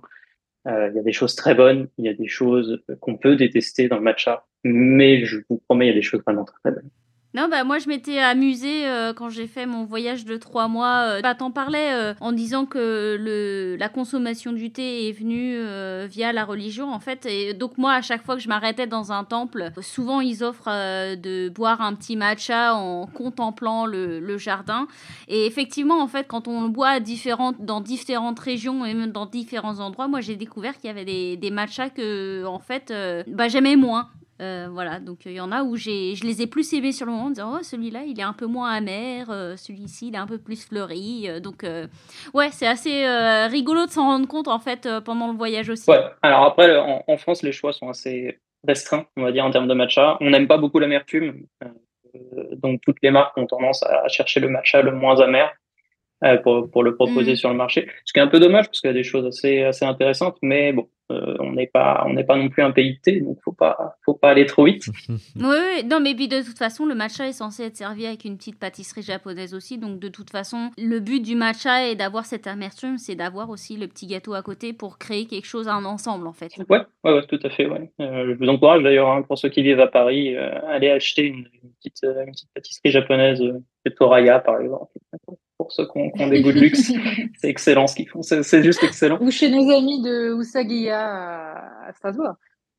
Euh, 0.68 0.90
il 0.90 0.98
y 0.98 1.00
a 1.00 1.04
des 1.04 1.14
choses 1.14 1.36
très 1.36 1.56
bonnes, 1.56 1.88
il 1.98 2.06
y 2.06 2.10
a 2.10 2.14
des 2.14 2.28
choses 2.28 2.84
qu'on 3.00 3.16
peut 3.16 3.38
détester 3.38 3.88
dans 3.88 3.98
le 3.98 4.02
matcha, 4.02 4.46
mais 4.66 5.24
je 5.26 5.38
vous 5.50 5.60
promets, 5.60 5.86
il 5.86 5.90
y 5.90 5.92
a 5.92 5.96
des 5.96 6.02
choses 6.02 6.22
vraiment 6.26 6.44
très, 6.44 6.60
très 6.60 6.72
bonnes. 6.72 6.90
Non, 7.34 7.50
bah 7.50 7.66
moi 7.66 7.78
je 7.78 7.90
m'étais 7.90 8.20
amusée 8.20 8.88
euh, 8.88 9.14
quand 9.14 9.30
j'ai 9.30 9.48
fait 9.48 9.66
mon 9.66 9.84
voyage 9.84 10.24
de 10.24 10.38
trois 10.38 10.70
mois. 10.70 11.18
Euh, 11.18 11.22
bah, 11.22 11.36
T'en 11.36 11.52
parlais 11.52 11.92
euh, 11.92 12.14
en 12.22 12.32
disant 12.32 12.66
que 12.66 13.18
le, 13.20 13.76
la 13.76 13.90
consommation 13.90 14.54
du 14.54 14.72
thé 14.72 15.10
est 15.10 15.12
venue 15.12 15.56
euh, 15.58 16.08
via 16.10 16.32
la 16.32 16.46
religion 16.46 16.90
en 16.90 17.00
fait. 17.00 17.26
Et 17.26 17.54
donc 17.54 17.78
moi 17.78 17.94
à 17.94 18.02
chaque 18.02 18.24
fois 18.24 18.38
que 18.38 18.42
je 18.42 18.48
m'arrêtais 18.48 18.88
dans 18.88 19.12
un 19.12 19.26
temple, 19.26 19.72
souvent 19.82 20.22
ils 20.22 20.42
offrent 20.42 20.72
de 21.16 21.50
boire 21.50 21.82
un 21.82 21.96
petit 21.96 22.16
matcha 22.16 22.74
en 22.74 23.08
contemplant 23.08 23.86
le, 23.86 24.22
le, 24.22 24.38
jardin. 24.38 24.88
Et 25.28 25.46
effectivement 25.46 26.02
en 26.02 26.08
fait 26.08 26.28
quand 26.28 26.48
on 26.48 26.64
le 26.64 26.70
boit 26.70 27.02
différentes, 27.02 27.58
dans 27.60 27.82
différentes 27.82 28.40
régions 28.40 28.86
et 28.86 28.94
même 28.94 29.12
dans 29.12 29.26
différents 29.26 29.80
endroits, 29.80 30.08
moi 30.08 30.22
j'ai 30.22 30.38
découvert 30.38 30.78
qu'il 30.78 30.88
y 30.88 30.92
avait 30.92 31.06
des, 31.06 31.36
des 31.36 31.52
matchas 31.52 31.90
que 31.90 32.46
en 32.46 32.60
fait 32.60 32.94
bah, 33.28 33.50
j'aimais 33.50 33.76
moins. 33.76 34.10
Euh, 34.40 34.68
voilà, 34.70 35.00
donc 35.00 35.26
il 35.26 35.32
y 35.32 35.40
en 35.40 35.52
a 35.52 35.64
où 35.64 35.76
j'ai, 35.76 36.14
je 36.14 36.24
les 36.24 36.44
ai 36.44 36.48
plus 36.48 36.72
aimés 36.74 36.92
sur 36.92 37.08
le 37.08 37.12
moment 37.12 37.26
en 37.26 37.30
disant 37.30 37.58
oh 37.58 37.64
celui-là 37.64 38.04
il 38.06 38.20
est 38.20 38.24
un 38.24 38.34
peu 38.34 38.46
moins 38.46 38.72
amer, 38.72 39.32
euh, 39.32 39.56
celui-ci 39.56 40.10
il 40.10 40.16
est 40.16 40.20
un 40.20 40.28
peu 40.28 40.38
plus 40.38 40.64
fleuri, 40.64 41.28
euh, 41.28 41.40
donc 41.40 41.64
euh, 41.64 41.88
ouais 42.36 42.50
c'est 42.52 42.68
assez 42.68 43.04
euh, 43.04 43.48
rigolo 43.48 43.88
de 43.88 43.92
s'en 43.92 44.04
rendre 44.04 44.28
compte 44.28 44.48
en 44.48 44.60
fait 44.60 44.86
euh, 44.86 45.02
pendant 45.02 45.32
le 45.32 45.36
voyage 45.36 45.70
aussi. 45.72 45.90
Ouais, 45.90 46.04
alors 46.22 46.44
après 46.44 46.78
en, 46.78 47.04
en, 47.08 47.18
France 47.18 47.42
les 47.42 47.52
choix 47.52 47.74
sont 47.74 47.90
assez 47.90 48.38
restreints 48.68 49.08
on 49.18 49.24
va 49.24 49.32
dire 49.32 49.44
en 49.44 49.50
termes 49.50 49.68
de 49.68 49.74
matcha, 49.74 50.18
on 50.22 50.30
n'aime 50.30 50.48
pas 50.48 50.60
beaucoup 50.60 50.78
l'amertume, 50.78 51.48
donc 52.58 52.82
toutes 52.86 52.98
les 53.02 53.10
marques 53.10 53.36
ont 53.40 53.48
tendance 53.48 53.82
à 53.82 54.08
chercher 54.08 54.40
le 54.40 54.50
matcha 54.50 54.84
le 54.84 54.92
moins 54.92 55.20
amer. 55.20 55.52
Pour, 56.42 56.68
pour, 56.72 56.82
le 56.82 56.96
proposer 56.96 57.34
mmh. 57.34 57.36
sur 57.36 57.50
le 57.52 57.56
marché. 57.56 57.88
Ce 58.04 58.12
qui 58.12 58.18
est 58.18 58.24
un 58.24 58.28
peu 58.28 58.40
dommage 58.40 58.66
parce 58.66 58.82
qu'il 58.82 58.88
y 58.88 58.92
a 58.92 58.94
des 58.96 59.04
choses 59.04 59.24
assez, 59.28 59.62
assez 59.62 59.86
intéressantes, 59.86 60.36
mais 60.42 60.74
bon, 60.74 60.90
euh, 61.12 61.36
on 61.40 61.54
n'est 61.54 61.68
pas 61.68 62.04
on 62.06 62.14
n'est 62.14 62.24
pas 62.24 62.36
non 62.36 62.50
plus 62.50 62.64
un 62.64 62.72
pays 62.72 62.96
de 62.96 63.00
thé 63.00 63.22
donc 63.22 63.38
faut 63.44 63.54
pas 63.54 63.98
faut 64.04 64.14
pas 64.14 64.30
aller 64.32 64.46
trop 64.46 64.66
vite. 64.66 64.86
Oui, 65.38 65.44
oui, 65.46 65.86
non 65.86 66.00
mais 66.00 66.16
puis 66.16 66.28
de 66.28 66.42
toute 66.42 66.58
façon 66.58 66.86
le 66.86 66.96
matcha 66.96 67.28
est 67.28 67.34
censé 67.34 67.64
être 67.64 67.78
servi 67.78 68.06
avec 68.06 68.26
une 68.26 68.38
petite 68.38 68.60
pâtisserie 68.60 69.02
japonaise 69.02 69.54
aussi. 69.54 69.78
Donc 69.78 70.00
de 70.00 70.08
toute 70.10 70.30
façon 70.30 70.72
le 70.78 71.00
but 71.00 71.22
du 71.22 71.36
matcha 71.36 71.88
est 71.88 71.96
d'avoir 71.96 72.26
cette 72.26 72.48
amertume 72.48 72.98
c'est 72.98 73.16
d'avoir 73.16 73.50
aussi 73.50 73.78
le 73.78 73.88
petit 73.88 74.08
gâteau 74.08 74.34
à 74.34 74.42
côté 74.42 74.74
pour 74.74 74.98
créer 74.98 75.26
quelque 75.26 75.46
chose 75.46 75.68
un 75.68 75.86
ensemble 75.86 76.28
en 76.28 76.34
fait. 76.34 76.52
Ouais 76.70 76.82
ouais, 77.04 77.14
ouais 77.14 77.26
tout 77.28 77.40
à 77.44 77.50
fait 77.50 77.68
ouais. 77.68 77.90
Euh, 78.02 78.34
je 78.34 78.34
vous 78.34 78.50
encourage 78.50 78.84
d'ailleurs 78.84 79.10
hein, 79.10 79.22
pour 79.22 79.38
ceux 79.38 79.50
qui 79.50 79.62
vivent 79.62 79.80
à 79.80 79.88
Paris 79.88 80.36
euh, 80.36 80.52
aller 80.68 80.90
acheter 80.90 81.24
une, 81.24 81.48
une, 81.64 81.72
petite, 81.80 82.04
une 82.04 82.32
petite 82.32 82.50
pâtisserie 82.54 82.92
japonaise 82.92 83.40
de 83.40 83.90
Toraya 83.90 84.40
par 84.40 84.60
exemple 84.60 84.92
pour, 85.68 85.72
ceux 85.74 85.86
qui 85.86 85.98
ont, 85.98 86.28
des 86.30 86.42
goûts 86.44 86.54
de 86.54 86.60
luxe. 86.60 86.92
c'est 87.38 87.50
excellent 87.50 87.88
ce 87.88 87.96
qu'ils 87.96 88.08
font, 88.08 88.22
c'est 88.22 88.64
juste 88.64 88.84
excellent. 88.84 89.18
Ou 89.22 89.32
chez 89.32 89.50
nos 89.50 89.70
amis 89.70 90.02
de 90.02 90.40
Usagia 90.40 91.88
à 91.88 91.94
Strasbourg 91.94 92.36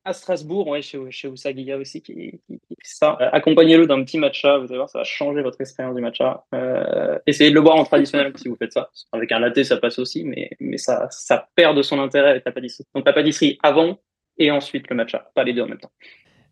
à 0.08 0.12
Strasbourg, 0.12 0.66
ouais, 0.68 0.82
chez, 0.82 0.98
chez 1.10 1.28
aussi, 1.28 2.02
qui, 2.02 2.40
qui, 2.46 2.58
fait 2.58 2.76
ça. 2.82 3.18
Euh, 3.20 3.28
accompagnez-le 3.32 3.86
d'un 3.86 4.02
petit 4.04 4.18
matcha, 4.18 4.58
vous 4.58 4.66
allez 4.66 4.76
voir, 4.76 4.88
ça 4.88 4.98
va 4.98 5.04
changer 5.04 5.42
votre 5.42 5.60
expérience 5.60 5.94
du 5.94 6.00
matcha. 6.00 6.44
Euh, 6.54 7.18
essayez 7.26 7.50
de 7.50 7.54
le 7.54 7.60
boire 7.60 7.76
en 7.76 7.84
traditionnel 7.84 8.32
si 8.36 8.48
vous 8.48 8.56
faites 8.56 8.72
ça. 8.72 8.90
Avec 9.12 9.30
un 9.32 9.38
latte, 9.38 9.62
ça 9.64 9.76
passe 9.76 9.98
aussi, 9.98 10.24
mais, 10.24 10.50
mais 10.60 10.78
ça, 10.78 11.08
ça 11.10 11.48
perd 11.54 11.76
de 11.76 11.82
son 11.82 11.98
intérêt 12.00 12.30
avec 12.30 12.44
la 12.46 12.52
pâtisserie. 12.52 12.86
Donc 12.94 13.06
la 13.06 13.12
pâtisserie 13.12 13.58
avant 13.62 13.98
et 14.38 14.50
ensuite 14.50 14.88
le 14.88 14.96
matcha, 14.96 15.30
pas 15.34 15.44
les 15.44 15.52
deux 15.52 15.62
en 15.62 15.68
même 15.68 15.78
temps. 15.78 15.92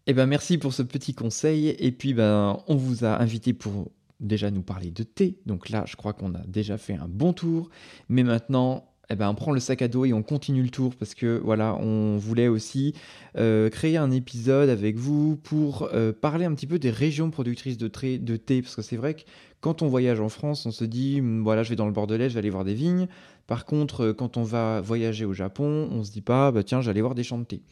Eh 0.06 0.12
ben 0.12 0.26
merci 0.26 0.58
pour 0.58 0.72
ce 0.72 0.82
petit 0.82 1.14
conseil. 1.14 1.70
Et 1.80 1.92
puis 1.92 2.14
ben 2.14 2.62
on 2.68 2.76
vous 2.76 3.04
a 3.04 3.20
invité 3.20 3.52
pour 3.54 3.90
déjà 4.20 4.50
nous 4.50 4.62
parler 4.62 4.90
de 4.90 5.02
thé. 5.02 5.38
Donc 5.46 5.68
là, 5.68 5.84
je 5.86 5.96
crois 5.96 6.12
qu'on 6.12 6.34
a 6.34 6.42
déjà 6.46 6.78
fait 6.78 6.94
un 6.94 7.08
bon 7.08 7.32
tour. 7.32 7.70
Mais 8.08 8.22
maintenant, 8.22 8.84
eh 9.08 9.14
ben, 9.14 9.28
on 9.30 9.34
prend 9.34 9.52
le 9.52 9.60
sac 9.60 9.82
à 9.82 9.88
dos 9.88 10.04
et 10.04 10.12
on 10.12 10.22
continue 10.22 10.62
le 10.62 10.70
tour 10.70 10.94
parce 10.96 11.14
que 11.14 11.40
voilà, 11.42 11.76
on 11.76 12.16
voulait 12.16 12.48
aussi 12.48 12.94
euh, 13.36 13.70
créer 13.70 13.96
un 13.96 14.10
épisode 14.10 14.68
avec 14.68 14.96
vous 14.96 15.36
pour 15.36 15.88
euh, 15.92 16.12
parler 16.12 16.44
un 16.44 16.54
petit 16.54 16.66
peu 16.66 16.78
des 16.78 16.90
régions 16.90 17.30
productrices 17.30 17.78
de, 17.78 17.88
de 18.16 18.36
thé 18.36 18.62
parce 18.62 18.74
que 18.74 18.82
c'est 18.82 18.96
vrai 18.96 19.14
que 19.14 19.22
quand 19.60 19.82
on 19.82 19.88
voyage 19.88 20.20
en 20.20 20.28
France, 20.28 20.66
on 20.66 20.70
se 20.70 20.84
dit 20.84 21.20
hmm, 21.20 21.42
voilà, 21.42 21.62
je 21.62 21.70
vais 21.70 21.76
dans 21.76 21.86
le 21.86 21.92
Bordelais, 21.92 22.28
je 22.28 22.34
vais 22.34 22.38
aller 22.38 22.50
voir 22.50 22.64
des 22.64 22.74
vignes. 22.74 23.08
Par 23.46 23.64
contre, 23.64 24.06
euh, 24.06 24.12
quand 24.12 24.36
on 24.36 24.42
va 24.42 24.80
voyager 24.80 25.24
au 25.24 25.32
Japon, 25.32 25.88
on 25.90 26.04
se 26.04 26.10
dit 26.10 26.22
pas 26.22 26.50
bah 26.52 26.62
tiens, 26.62 26.80
j'allais 26.80 27.00
voir 27.00 27.14
des 27.14 27.24
champs 27.24 27.38
de 27.38 27.44
thé. 27.44 27.62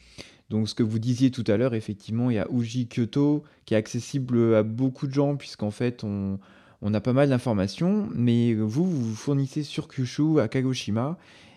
Donc 0.50 0.68
ce 0.68 0.74
que 0.74 0.82
vous 0.82 0.98
disiez 0.98 1.30
tout 1.30 1.44
à 1.46 1.56
l'heure, 1.56 1.74
effectivement, 1.74 2.30
il 2.30 2.36
y 2.36 2.38
a 2.38 2.46
Uji 2.52 2.88
Kyoto 2.88 3.44
qui 3.64 3.74
est 3.74 3.76
accessible 3.76 4.54
à 4.54 4.62
beaucoup 4.62 5.06
de 5.06 5.12
gens 5.12 5.36
puisqu'en 5.36 5.70
fait 5.70 6.04
on 6.04 6.38
on 6.86 6.92
a 6.92 7.00
pas 7.00 7.14
mal 7.14 7.30
d'informations, 7.30 8.08
mais 8.14 8.52
vous, 8.52 8.84
vous 8.84 9.14
fournissez 9.14 9.62
sur 9.62 9.88
Kyushu 9.88 10.38
à 10.38 10.48
Kagoshima. 10.48 11.16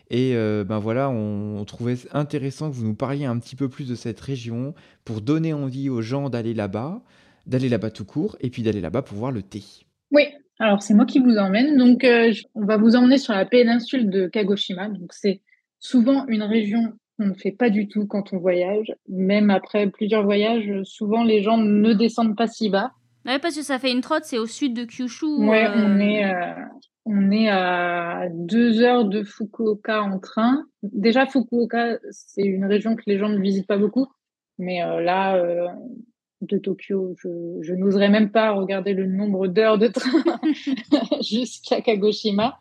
Et 0.10 0.36
euh, 0.36 0.64
ben 0.64 0.80
voilà, 0.80 1.10
on, 1.10 1.64
trouvait 1.66 1.98
intéressant 2.14 2.70
que 2.70 2.76
vous 2.76 2.86
nous 2.86 2.96
parliez 2.96 3.26
un 3.26 3.38
petit 3.38 3.58
peu 3.58 3.68
plus 3.68 3.86
de 3.86 3.96
cette 3.96 4.22
région 4.22 4.74
pour 5.04 5.20
donner 5.20 5.54
envie 5.54 5.90
aux 5.90 6.02
gens 6.02 6.30
d'aller 6.30 6.54
là-bas, 6.54 7.02
d'aller 7.46 7.68
là-bas 7.68 7.92
tout 7.92 8.06
court, 8.06 8.38
et 8.40 8.50
puis 8.50 8.64
d'aller 8.64 8.80
là-bas 8.80 9.02
pour 9.02 9.18
voir 9.18 9.32
le 9.32 9.42
thé. 9.42 9.64
Oui, 10.12 10.24
alors 10.60 10.82
c'est 10.82 10.94
moi 10.94 11.06
qui 11.06 11.20
vous 11.20 11.38
emmène. 11.38 11.78
Donc 11.78 12.04
euh, 12.04 12.32
on 12.56 12.66
va 12.66 12.78
vous 12.78 12.96
emmener 12.96 13.18
sur 13.18 13.34
la 13.34 13.46
péninsule 13.46 14.10
de 14.10 14.28
Kagoshima. 14.28 14.90
Donc 14.90 15.14
c'est 15.14 15.42
souvent 15.80 16.26
une 16.28 16.44
région 16.44 16.94
qu'on 17.18 17.28
ne 17.28 17.34
fait 17.34 17.52
pas 17.52 17.70
du 17.70 17.88
tout 17.88 18.06
quand 18.08 18.34
on 18.34 18.38
voyage. 18.38 18.94
Même 19.08 19.50
après 19.50 19.88
plusieurs 19.88 20.24
voyages, 20.24 20.84
souvent 20.84 21.24
les 21.24 21.42
gens 21.42 21.58
ne 21.58 21.94
descendent 21.94 22.38
pas 22.38 22.48
si 22.48 22.70
bas. 22.70 22.92
Ouais, 23.28 23.40
parce 23.40 23.56
que 23.58 23.62
ça 23.62 23.78
fait 23.78 23.92
une 23.92 24.02
trotte, 24.02 24.24
c'est 24.24 24.38
au 24.38 24.46
sud 24.46 24.74
de 24.74 24.86
Kyushu. 24.86 25.26
Ouais, 25.26 25.68
euh, 25.68 25.72
on, 25.76 26.00
est, 26.00 26.26
euh, 26.26 26.54
on 27.06 27.30
est 27.30 27.50
à 27.50 28.28
deux 28.32 28.82
heures 28.82 29.04
de 29.04 29.22
Fukuoka 29.24 30.02
en 30.02 30.18
train. 30.20 30.64
Déjà, 30.82 31.26
Fukuoka, 31.26 31.98
c'est 32.10 32.44
une 32.44 32.64
région 32.64 32.96
que 32.96 33.04
les 33.06 33.18
gens 33.18 33.28
ne 33.28 33.42
visitent 33.42 33.68
pas 33.68 33.78
beaucoup. 33.78 34.08
Mais 34.60 34.82
euh, 34.82 35.02
là, 35.02 35.36
de 36.42 36.58
Tokyo, 36.58 37.16
je, 37.18 37.30
je 37.62 37.74
n'oserais 37.74 38.10
même 38.10 38.32
pas 38.32 38.52
regarder 38.52 38.94
le 38.94 39.06
nombre 39.06 39.48
d'heures 39.48 39.78
de 39.78 39.88
train 39.88 40.40
jusqu'à 41.22 41.82
Kagoshima. 41.82 42.60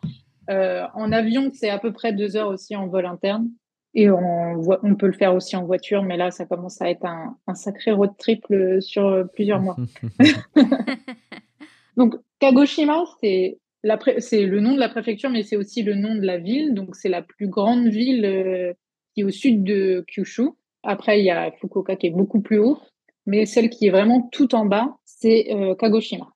en 0.49 1.11
avion, 1.11 1.51
c'est 1.53 1.69
à 1.69 1.79
peu 1.79 1.93
près 1.93 2.13
deux 2.13 2.35
heures 2.35 2.49
aussi 2.49 2.75
en 2.75 2.87
vol 2.87 3.05
interne. 3.05 3.49
Et 3.93 4.09
on, 4.09 4.61
on 4.83 4.95
peut 4.95 5.07
le 5.07 5.13
faire 5.13 5.33
aussi 5.33 5.55
en 5.55 5.65
voiture, 5.65 6.03
mais 6.03 6.17
là, 6.17 6.29
ça 6.31 6.45
commence 6.45 6.81
à 6.81 6.89
être 6.89 7.05
un, 7.05 7.55
sacré 7.55 7.91
road 7.91 8.11
trip 8.17 8.45
sur 8.79 9.27
plusieurs 9.33 9.59
mois. 9.59 9.77
Donc, 11.97 12.15
Kagoshima, 12.39 13.03
c'est 13.19 13.57
le 13.83 14.59
nom 14.59 14.73
de 14.73 14.79
la 14.79 14.89
préfecture, 14.89 15.29
mais 15.29 15.43
c'est 15.43 15.57
aussi 15.57 15.83
le 15.83 15.95
nom 15.95 16.15
de 16.15 16.21
la 16.21 16.37
ville. 16.37 16.73
Donc, 16.73 16.95
c'est 16.95 17.09
la 17.09 17.21
plus 17.21 17.47
grande 17.47 17.87
ville 17.87 18.25
euh, 18.25 18.73
qui 19.13 19.21
est 19.21 19.23
au 19.23 19.31
sud 19.31 19.63
de 19.63 20.05
Kyushu. 20.07 20.49
Après, 20.83 21.19
il 21.19 21.25
y 21.25 21.31
a 21.31 21.51
Fukuoka 21.59 21.95
qui 21.95 22.07
est 22.07 22.11
beaucoup 22.11 22.41
plus 22.41 22.59
haut, 22.59 22.79
mais 23.27 23.45
celle 23.45 23.69
qui 23.69 23.85
est 23.85 23.91
vraiment 23.91 24.21
tout 24.31 24.55
en 24.55 24.65
bas, 24.65 24.97
c'est 25.05 25.53
euh, 25.53 25.75
Kagoshima. 25.75 26.29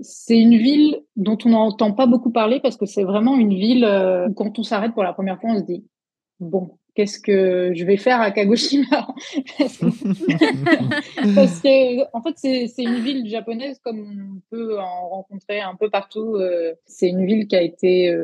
C'est 0.00 0.38
une 0.38 0.56
ville 0.56 1.02
dont 1.14 1.36
on 1.44 1.50
n'entend 1.50 1.92
pas 1.92 2.06
beaucoup 2.06 2.32
parler 2.32 2.58
parce 2.60 2.78
que 2.78 2.86
c'est 2.86 3.04
vraiment 3.04 3.36
une 3.36 3.54
ville 3.54 3.84
euh, 3.84 4.28
où 4.28 4.32
quand 4.32 4.58
on 4.58 4.62
s'arrête 4.62 4.94
pour 4.94 5.04
la 5.04 5.12
première 5.12 5.38
fois, 5.38 5.50
on 5.50 5.58
se 5.58 5.64
dit 5.64 5.84
bon, 6.40 6.78
qu'est-ce 6.94 7.20
que 7.20 7.72
je 7.74 7.84
vais 7.84 7.98
faire 7.98 8.22
à 8.22 8.30
Kagoshima? 8.30 8.86
Parce 11.34 11.60
que, 11.60 12.16
en 12.16 12.22
fait, 12.22 12.34
c'est 12.68 12.82
une 12.82 13.00
ville 13.00 13.28
japonaise 13.28 13.78
comme 13.84 14.00
on 14.00 14.40
peut 14.50 14.80
en 14.80 15.10
rencontrer 15.10 15.60
un 15.60 15.76
peu 15.76 15.90
partout. 15.90 16.36
Euh, 16.36 16.72
c'est 16.86 17.08
une 17.10 17.26
ville 17.26 17.46
qui 17.46 17.56
a 17.56 17.62
été 17.62 18.16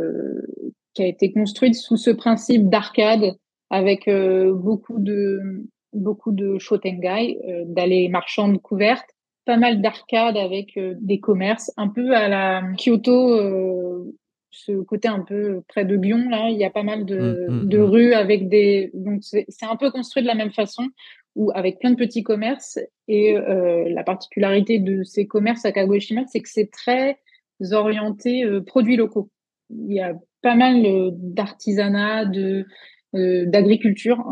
qui 0.95 1.03
a 1.03 1.07
été 1.07 1.31
construite 1.31 1.75
sous 1.75 1.99
ce 1.99 2.09
principe 2.11 2.71
d'arcade 2.71 3.37
avec 3.69 4.09
beaucoup 4.09 4.99
de 4.99 5.67
beaucoup 5.97 6.33
de 6.33 6.59
shotengai, 6.59 7.39
d'allées 7.67 8.09
marchandes 8.09 8.61
couvertes, 8.61 9.11
pas 9.45 9.57
mal 9.57 9.81
d'arcades 9.81 10.37
avec 10.37 10.79
des 10.79 11.21
commerces, 11.21 11.73
un 11.77 11.89
peu 11.89 12.15
à 12.15 12.29
la 12.29 12.63
Kyoto 12.77 14.13
ce 14.57 14.73
côté 14.73 15.09
un 15.09 15.21
peu 15.21 15.63
près 15.69 15.85
de 15.85 15.95
Lyon, 15.95 16.29
là, 16.31 16.49
il 16.49 16.57
y 16.57 16.65
a 16.65 16.71
pas 16.71 16.83
mal 16.83 17.05
de, 17.05 17.47
mmh, 17.49 17.53
mmh, 17.53 17.77
mmh. 17.77 17.83
rues 17.83 18.15
avec 18.15 18.49
des. 18.49 18.91
Donc, 18.95 19.23
c'est 19.23 19.67
un 19.67 19.77
peu 19.77 19.91
construit 19.91 20.23
de 20.23 20.29
la 20.29 20.35
même 20.35 20.53
façon, 20.53 20.89
ou 21.35 21.53
avec 21.55 21.79
plein 21.79 21.91
de 21.91 21.97
petits 21.97 22.23
commerces. 22.23 22.79
Et 23.07 23.37
euh, 23.37 23.89
la 23.91 24.03
particularité 24.03 24.79
de 24.79 25.05
ces 25.05 25.27
commerces 25.27 25.65
à 25.65 25.73
Kagoshima, 25.73 26.23
c'est 26.27 26.41
que 26.41 26.49
c'est 26.49 26.71
très 26.71 27.19
orienté 27.73 28.45
euh, 28.45 28.63
produits 28.63 28.97
locaux. 28.97 29.31
Il 29.71 29.93
y 29.93 30.01
a 30.01 30.15
pas 30.43 30.55
mal 30.55 30.85
euh, 30.87 31.11
d'artisanat, 31.13 32.25
de 32.25 32.67
d'agriculture. 33.47 34.25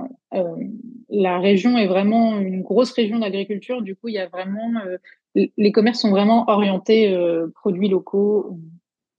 la 1.11 1.39
région 1.39 1.77
est 1.79 1.87
vraiment 1.87 2.39
une 2.39 2.63
grosse 2.63 2.93
région 2.93 3.19
d'agriculture. 3.19 3.83
Du 3.83 3.97
coup, 3.97 4.09
il 4.09 4.15
y 4.15 4.19
a 4.19 4.29
vraiment 4.29 4.73
les 5.35 5.73
commerces 5.73 6.01
sont 6.01 6.11
vraiment 6.11 6.45
orientés 6.49 7.17
produits 7.55 7.89
locaux. 7.89 8.59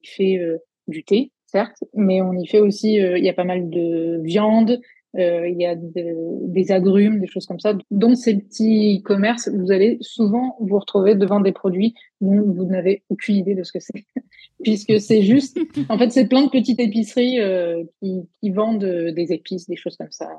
Il 0.01 0.09
fait 0.09 0.39
du 0.87 1.03
thé, 1.03 1.31
certes, 1.45 1.83
mais 1.93 2.21
on 2.21 2.33
y 2.33 2.47
fait 2.47 2.59
aussi, 2.59 3.01
euh, 3.01 3.17
il 3.17 3.23
y 3.23 3.29
a 3.29 3.33
pas 3.33 3.43
mal 3.43 3.69
de 3.69 4.19
viande, 4.23 4.79
euh, 5.17 5.47
il 5.47 5.59
y 5.59 5.65
a 5.65 5.75
des 5.75 6.71
agrumes, 6.71 7.19
des 7.19 7.27
choses 7.27 7.45
comme 7.45 7.59
ça. 7.59 7.73
Dans 7.91 8.15
ces 8.15 8.37
petits 8.37 9.01
commerces, 9.03 9.49
vous 9.49 9.71
allez 9.71 9.97
souvent 10.01 10.57
vous 10.59 10.77
retrouver 10.79 11.15
devant 11.15 11.39
des 11.39 11.51
produits 11.51 11.95
dont 12.21 12.41
vous 12.41 12.65
n'avez 12.65 13.03
aucune 13.09 13.35
idée 13.35 13.55
de 13.55 13.63
ce 13.63 13.71
que 13.71 13.79
c'est, 13.79 14.05
puisque 14.63 14.99
c'est 14.99 15.21
juste, 15.21 15.57
en 15.89 15.97
fait, 15.97 16.11
c'est 16.11 16.27
plein 16.27 16.43
de 16.43 16.49
petites 16.49 16.79
épiceries 16.79 17.39
euh, 17.39 17.83
qui, 17.99 18.27
qui, 18.41 18.49
vendent 18.51 18.85
des 18.85 19.31
épices, 19.31 19.67
des 19.67 19.77
choses 19.77 19.97
comme 19.97 20.11
ça. 20.11 20.29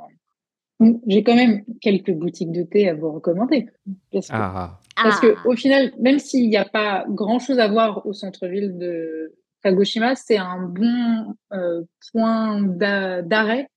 J'ai 1.06 1.22
quand 1.22 1.36
même 1.36 1.64
quelques 1.80 2.12
boutiques 2.12 2.52
de 2.52 2.62
thé 2.62 2.88
à 2.88 2.94
vous 2.94 3.10
recommander. 3.10 3.66
Parce 4.12 4.28
que, 4.28 4.34
ah. 4.36 4.78
parce 4.94 5.20
que 5.20 5.34
au 5.48 5.56
final, 5.56 5.92
même 5.98 6.18
s'il 6.18 6.50
n'y 6.50 6.58
a 6.58 6.66
pas 6.66 7.06
grand 7.08 7.38
chose 7.38 7.58
à 7.58 7.68
voir 7.68 8.06
au 8.06 8.12
centre-ville 8.12 8.76
de, 8.76 9.32
Kagoshima, 9.66 10.14
c'est 10.14 10.36
un 10.36 10.62
bon 10.62 11.34
euh, 11.52 11.82
point 12.12 12.62
d'arrêt 12.62 13.68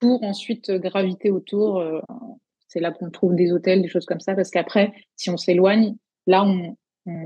pour 0.00 0.22
ensuite 0.22 0.70
graviter 0.70 1.30
autour. 1.30 1.78
Euh, 1.78 2.00
c'est 2.68 2.80
là 2.80 2.92
qu'on 2.92 3.10
trouve 3.10 3.34
des 3.34 3.52
hôtels, 3.52 3.82
des 3.82 3.88
choses 3.88 4.06
comme 4.06 4.20
ça, 4.20 4.34
parce 4.34 4.50
qu'après, 4.50 4.92
si 5.16 5.30
on 5.30 5.36
s'éloigne, 5.36 5.96
là, 6.26 6.44
on, 6.44 6.76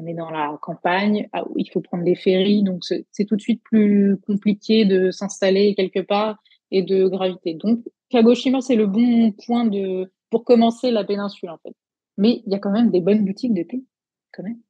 est 0.06 0.14
dans 0.14 0.30
la 0.30 0.56
campagne, 0.62 1.28
ah, 1.32 1.44
il 1.56 1.68
faut 1.68 1.80
prendre 1.80 2.04
des 2.04 2.14
ferries, 2.14 2.62
donc 2.62 2.84
c'est 2.84 3.24
tout 3.24 3.34
de 3.34 3.40
suite 3.40 3.60
plus 3.64 4.16
compliqué 4.24 4.84
de 4.84 5.10
s'installer 5.10 5.74
quelque 5.74 5.98
part 5.98 6.40
et 6.70 6.82
de 6.82 7.08
graviter. 7.08 7.54
Donc, 7.54 7.80
Kagoshima, 8.08 8.60
c'est 8.60 8.76
le 8.76 8.86
bon 8.86 9.32
point 9.44 9.64
de 9.64 10.12
pour 10.30 10.44
commencer 10.44 10.92
la 10.92 11.02
péninsule, 11.02 11.50
en 11.50 11.58
fait. 11.58 11.74
Mais 12.16 12.42
il 12.46 12.52
y 12.52 12.54
a 12.54 12.60
quand 12.60 12.70
même 12.70 12.90
des 12.90 13.00
bonnes 13.00 13.24
boutiques 13.24 13.54
de 13.54 13.64
thé, 13.64 13.84
quand 14.32 14.44
même. 14.44 14.60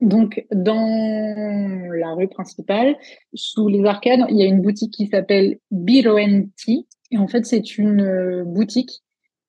Donc, 0.00 0.44
dans 0.52 1.92
la 1.94 2.14
rue 2.14 2.28
principale, 2.28 2.96
sous 3.32 3.68
les 3.68 3.84
arcades, 3.84 4.26
il 4.28 4.36
y 4.36 4.42
a 4.42 4.46
une 4.46 4.60
boutique 4.60 4.92
qui 4.92 5.06
s'appelle 5.06 5.58
Biroen. 5.70 6.50
Et 7.10 7.18
en 7.18 7.28
fait, 7.28 7.46
c'est 7.46 7.78
une 7.78 8.02
euh, 8.02 8.44
boutique 8.44 9.02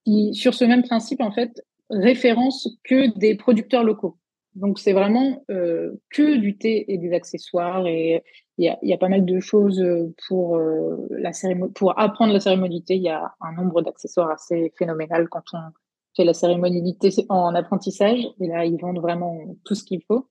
qui, 0.05 0.33
sur 0.33 0.53
ce 0.53 0.63
même 0.65 0.83
principe, 0.83 1.21
en 1.21 1.31
fait, 1.31 1.63
référence 1.89 2.69
que 2.83 3.17
des 3.17 3.35
producteurs 3.35 3.83
locaux. 3.83 4.17
Donc, 4.53 4.79
c'est 4.79 4.93
vraiment 4.93 5.43
euh, 5.49 5.91
que 6.11 6.37
du 6.37 6.57
thé 6.57 6.85
et 6.93 6.97
des 6.97 7.11
accessoires. 7.13 7.85
Et 7.87 8.23
il 8.57 8.77
y 8.81 8.93
a, 8.93 8.97
pas 8.97 9.09
mal 9.09 9.25
de 9.25 9.39
choses 9.39 9.83
pour, 10.27 10.55
euh, 10.55 11.07
la 11.09 11.33
cérémonie, 11.33 11.73
pour 11.73 11.99
apprendre 11.99 12.31
la 12.31 12.39
cérémonie 12.39 12.83
du. 12.83 12.95
Il 12.95 13.03
y 13.03 13.09
a 13.09 13.33
un 13.41 13.51
nombre 13.53 13.81
d'accessoires 13.81 14.29
assez 14.29 14.71
phénoménal 14.77 15.27
quand 15.27 15.43
on 15.53 15.59
fait 16.15 16.23
la 16.23 16.33
cérémonie 16.33 16.81
du 16.81 16.93
en 17.27 17.53
apprentissage. 17.55 18.25
Et 18.39 18.47
là, 18.47 18.63
ils 18.63 18.79
vendent 18.79 19.01
vraiment 19.01 19.37
tout 19.65 19.75
ce 19.75 19.83
qu'il 19.83 20.01
faut. 20.07 20.29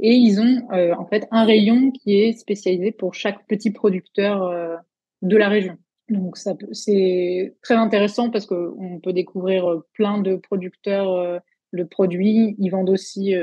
Et 0.00 0.14
ils 0.14 0.40
ont 0.40 0.68
euh, 0.72 0.94
en 0.94 1.06
fait 1.06 1.26
un 1.30 1.44
rayon 1.44 1.90
qui 1.90 2.18
est 2.20 2.32
spécialisé 2.32 2.92
pour 2.92 3.14
chaque 3.14 3.46
petit 3.46 3.70
producteur 3.70 4.42
euh, 4.42 4.76
de 5.22 5.36
la 5.36 5.48
région. 5.48 5.76
Donc 6.08 6.36
ça 6.36 6.54
c'est 6.72 7.56
très 7.62 7.74
intéressant 7.74 8.30
parce 8.30 8.46
qu'on 8.46 9.00
peut 9.02 9.12
découvrir 9.12 9.68
euh, 9.68 9.86
plein 9.94 10.20
de 10.20 10.36
producteurs 10.36 11.42
de 11.72 11.84
produits. 11.84 12.54
Ils 12.58 12.70
vendent 12.70 12.90
aussi 12.90 13.34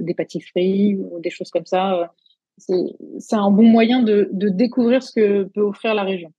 des 0.00 0.14
pâtisseries 0.14 0.96
ou 0.96 1.20
des 1.20 1.30
choses 1.30 1.50
comme 1.50 1.66
ça. 1.66 2.12
c'est 2.56 3.36
un 3.36 3.50
bon 3.50 3.68
moyen 3.68 4.02
de, 4.02 4.28
de, 4.32 4.48
découvrir 4.48 5.02
ce 5.02 5.12
que 5.12 5.44
peut 5.44 5.60
offrir 5.60 5.94
la 5.94 6.02
région. 6.02 6.32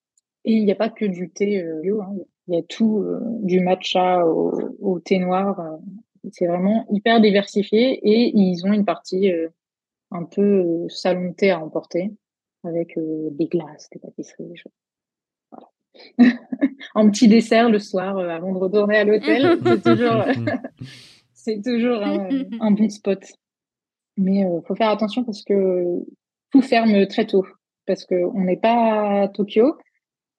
Et 0.45 0.53
il 0.53 0.65
n'y 0.65 0.71
a 0.71 0.75
pas 0.75 0.89
que 0.89 1.05
du 1.05 1.29
thé 1.29 1.63
bio, 1.81 2.01
hein. 2.01 2.15
il 2.47 2.55
y 2.55 2.57
a 2.57 2.63
tout, 2.63 3.05
du 3.41 3.61
matcha 3.61 4.25
au, 4.25 4.51
au 4.81 4.99
thé 4.99 5.19
noir. 5.19 5.79
C'est 6.31 6.47
vraiment 6.47 6.85
hyper 6.91 7.21
diversifié 7.21 7.99
et 8.03 8.31
ils 8.35 8.65
ont 8.65 8.73
une 8.73 8.85
partie 8.85 9.31
un 10.11 10.23
peu 10.23 10.87
salon 10.89 11.29
de 11.29 11.35
thé 11.35 11.51
à 11.51 11.59
emporter 11.59 12.11
avec 12.63 12.97
des 12.97 13.47
glaces, 13.47 13.89
des 13.91 13.99
pâtisseries. 13.99 14.61
Voilà. 15.51 15.69
en 16.95 17.09
petit 17.09 17.27
dessert 17.27 17.69
le 17.69 17.79
soir 17.79 18.17
avant 18.17 18.51
de 18.53 18.57
retourner 18.57 18.97
à 18.97 19.03
l'hôtel. 19.03 19.59
c'est 19.65 19.81
toujours, 19.81 20.25
c'est 21.33 21.61
toujours 21.61 22.03
un, 22.03 22.29
un, 22.59 22.71
bon 22.71 22.89
spot. 22.89 23.23
Mais 24.17 24.39
il 24.39 24.61
faut 24.67 24.75
faire 24.75 24.89
attention 24.89 25.23
parce 25.23 25.43
que 25.43 25.99
tout 26.51 26.61
ferme 26.61 27.07
très 27.07 27.25
tôt. 27.25 27.45
Parce 27.85 28.05
qu'on 28.05 28.41
n'est 28.41 28.57
pas 28.57 29.23
à 29.23 29.27
Tokyo. 29.29 29.77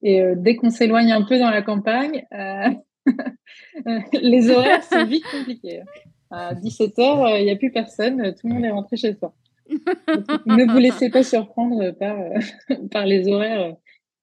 Et 0.03 0.23
dès 0.37 0.57
qu'on 0.57 0.71
s'éloigne 0.71 1.13
un 1.13 1.23
peu 1.23 1.39
dans 1.39 1.51
la 1.51 1.63
campagne, 1.63 2.27
euh, 2.33 2.71
les 4.23 4.51
horaires, 4.51 4.83
c'est 4.83 5.05
vite 5.05 5.25
compliqué. 5.31 5.83
À 6.31 6.55
17h, 6.55 7.41
il 7.41 7.45
n'y 7.45 7.51
a 7.51 7.57
plus 7.57 7.73
personne, 7.73 8.35
tout 8.35 8.47
le 8.47 8.55
monde 8.55 8.65
est 8.65 8.71
rentré 8.71 8.97
chez 8.97 9.15
soi 9.15 9.35
ne 10.47 10.73
vous 10.73 10.79
laissez 10.79 11.11
pas 11.11 11.23
surprendre 11.23 11.93
par, 11.93 12.17
par 12.91 13.07
les 13.07 13.29
horaires 13.29 13.77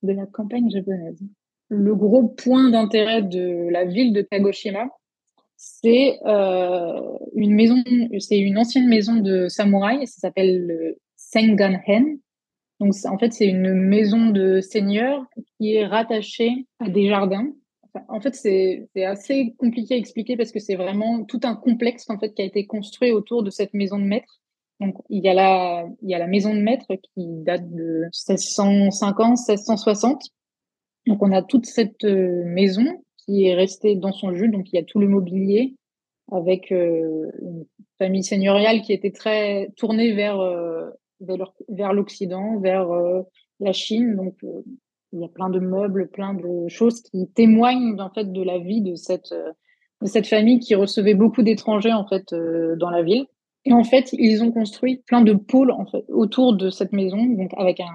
de 0.04 0.14
la 0.14 0.26
campagne 0.26 0.70
japonaise. 0.70 1.22
Le 1.70 1.96
gros 1.96 2.28
point 2.28 2.70
d'intérêt 2.70 3.22
de 3.22 3.70
la 3.70 3.86
ville 3.86 4.14
de 4.14 4.22
Kagoshima, 4.22 4.88
c'est 5.58 6.20
euh, 6.26 7.02
une 7.36 7.54
maison, 7.56 7.84
c'est 8.20 8.38
une 8.38 8.58
ancienne 8.58 8.88
maison 8.88 9.16
de 9.16 9.48
samouraï, 9.48 10.06
ça 10.08 10.20
s'appelle 10.20 10.66
le 10.66 10.98
Senganhen. 11.16 12.20
Donc 12.80 12.94
en 13.06 13.18
fait, 13.18 13.34
c'est 13.34 13.48
une 13.48 13.74
maison 13.74 14.30
de 14.30 14.62
seigneur 14.62 15.26
qui 15.58 15.74
est 15.74 15.86
rattachée 15.86 16.68
à 16.80 16.90
des 16.90 17.08
jardins. 17.08 17.52
En 18.08 18.20
fait, 18.22 18.36
c'est 18.36 18.88
assez 19.04 19.54
compliqué 19.58 19.96
à 19.96 19.98
expliquer 19.98 20.38
parce 20.38 20.52
que 20.52 20.60
c'est 20.60 20.76
vraiment 20.76 21.24
tout 21.24 21.40
un 21.44 21.56
complexe 21.56 22.10
en 22.10 22.18
fait 22.18 22.34
qui 22.34 22.42
a 22.42 22.46
été 22.46 22.66
construit 22.66 23.12
autour 23.12 23.44
de 23.44 23.50
cette 23.50 23.74
maison 23.74 24.00
de 24.00 24.06
maître 24.06 24.42
donc, 24.80 24.96
il 25.10 25.24
y 25.24 25.28
a 25.28 25.34
la, 25.34 25.88
il 26.02 26.10
y 26.10 26.14
a 26.14 26.20
la 26.20 26.28
maison 26.28 26.54
de 26.54 26.60
maître 26.60 26.88
qui 27.14 27.26
date 27.28 27.70
de 27.72 28.04
1650, 28.30 29.38
1660. 29.48 30.22
Donc, 31.08 31.24
on 31.24 31.32
a 31.32 31.42
toute 31.42 31.66
cette 31.66 32.04
euh, 32.04 32.44
maison 32.46 32.86
qui 33.18 33.48
est 33.48 33.56
restée 33.56 33.96
dans 33.96 34.12
son 34.12 34.36
jus. 34.36 34.50
Donc, 34.50 34.72
il 34.72 34.76
y 34.76 34.80
a 34.80 34.84
tout 34.84 35.00
le 35.00 35.08
mobilier 35.08 35.76
avec 36.32 36.72
euh, 36.72 37.32
une 37.42 37.66
famille 37.98 38.24
seigneuriale 38.24 38.82
qui 38.82 38.94
était 38.94 39.12
très 39.12 39.72
tournée 39.78 40.14
vers, 40.14 40.40
euh, 40.40 40.90
vers 41.70 41.94
l'Occident, 41.94 42.60
vers 42.60 42.88
la 43.60 43.74
Chine. 43.74 44.16
Donc, 44.16 44.36
il 45.18 45.22
y 45.22 45.26
a 45.26 45.30
plein 45.30 45.50
de 45.50 45.60
meubles, 45.60 46.08
plein 46.08 46.34
de 46.34 46.68
choses 46.68 47.02
qui 47.02 47.28
témoignent 47.36 48.00
en 48.00 48.10
fait 48.10 48.32
de 48.32 48.44
la 48.44 48.60
vie 48.60 48.82
de 48.82 48.96
cette, 48.96 49.34
de 50.02 50.08
cette 50.08 50.28
famille 50.28 50.60
qui 50.60 50.76
recevait 50.76 51.16
beaucoup 51.16 51.42
d'étrangers 51.42 51.94
en 51.94 52.08
fait 52.08 52.34
dans 52.78 52.90
la 52.90 53.04
ville. 53.04 53.26
Et 53.66 53.74
en 53.74 53.84
fait, 53.84 54.14
ils 54.14 54.44
ont 54.44 54.52
construit 54.52 55.04
plein 55.08 55.22
de 55.22 55.34
pôles 55.34 55.72
en 55.72 55.86
fait, 55.86 56.06
autour 56.10 56.56
de 56.56 56.70
cette 56.70 56.94
maison, 56.94 57.26
donc 57.26 57.52
avec 57.58 57.82
un, 57.82 57.92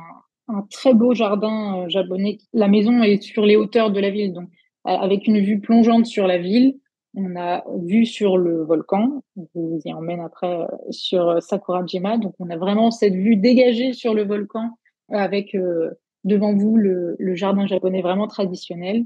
un 0.49 0.67
très 0.71 0.95
beau 0.95 1.15
jardin 1.15 1.83
euh, 1.83 1.89
japonais. 1.89 2.39
La 2.53 2.69
maison 2.69 3.03
est 3.03 3.23
sur 3.23 3.47
les 3.47 3.57
hauteurs 3.57 3.91
de 3.91 4.01
la 4.01 4.11
ville, 4.11 4.33
donc 4.33 4.49
avec 4.85 5.27
une 5.27 5.39
vue 5.39 5.61
plongeante 5.61 6.07
sur 6.07 6.27
la 6.27 6.39
ville. 6.39 6.77
On 7.15 7.37
a 7.37 7.63
vue 7.85 8.07
sur 8.07 8.39
le 8.39 8.63
volcan. 8.65 9.23
Je 9.37 9.43
vous 9.55 9.81
y 9.85 9.93
emmène 9.93 10.21
après 10.21 10.63
euh, 10.63 10.67
sur 10.91 11.43
Sakurajima. 11.43 12.19
Donc, 12.19 12.35
on 12.39 12.51
a 12.51 12.57
vraiment 12.57 12.91
cette 12.91 13.15
vue 13.15 13.37
dégagée 13.37 13.93
sur 13.93 14.15
le 14.15 14.25
volcan 14.25 14.71
avec 15.11 15.55
euh, 15.55 15.91
devant 16.25 16.55
vous 16.55 16.77
le, 16.77 17.17
le, 17.19 17.35
jardin 17.35 17.67
japonais 17.67 18.03
vraiment 18.03 18.29
traditionnel. 18.29 19.05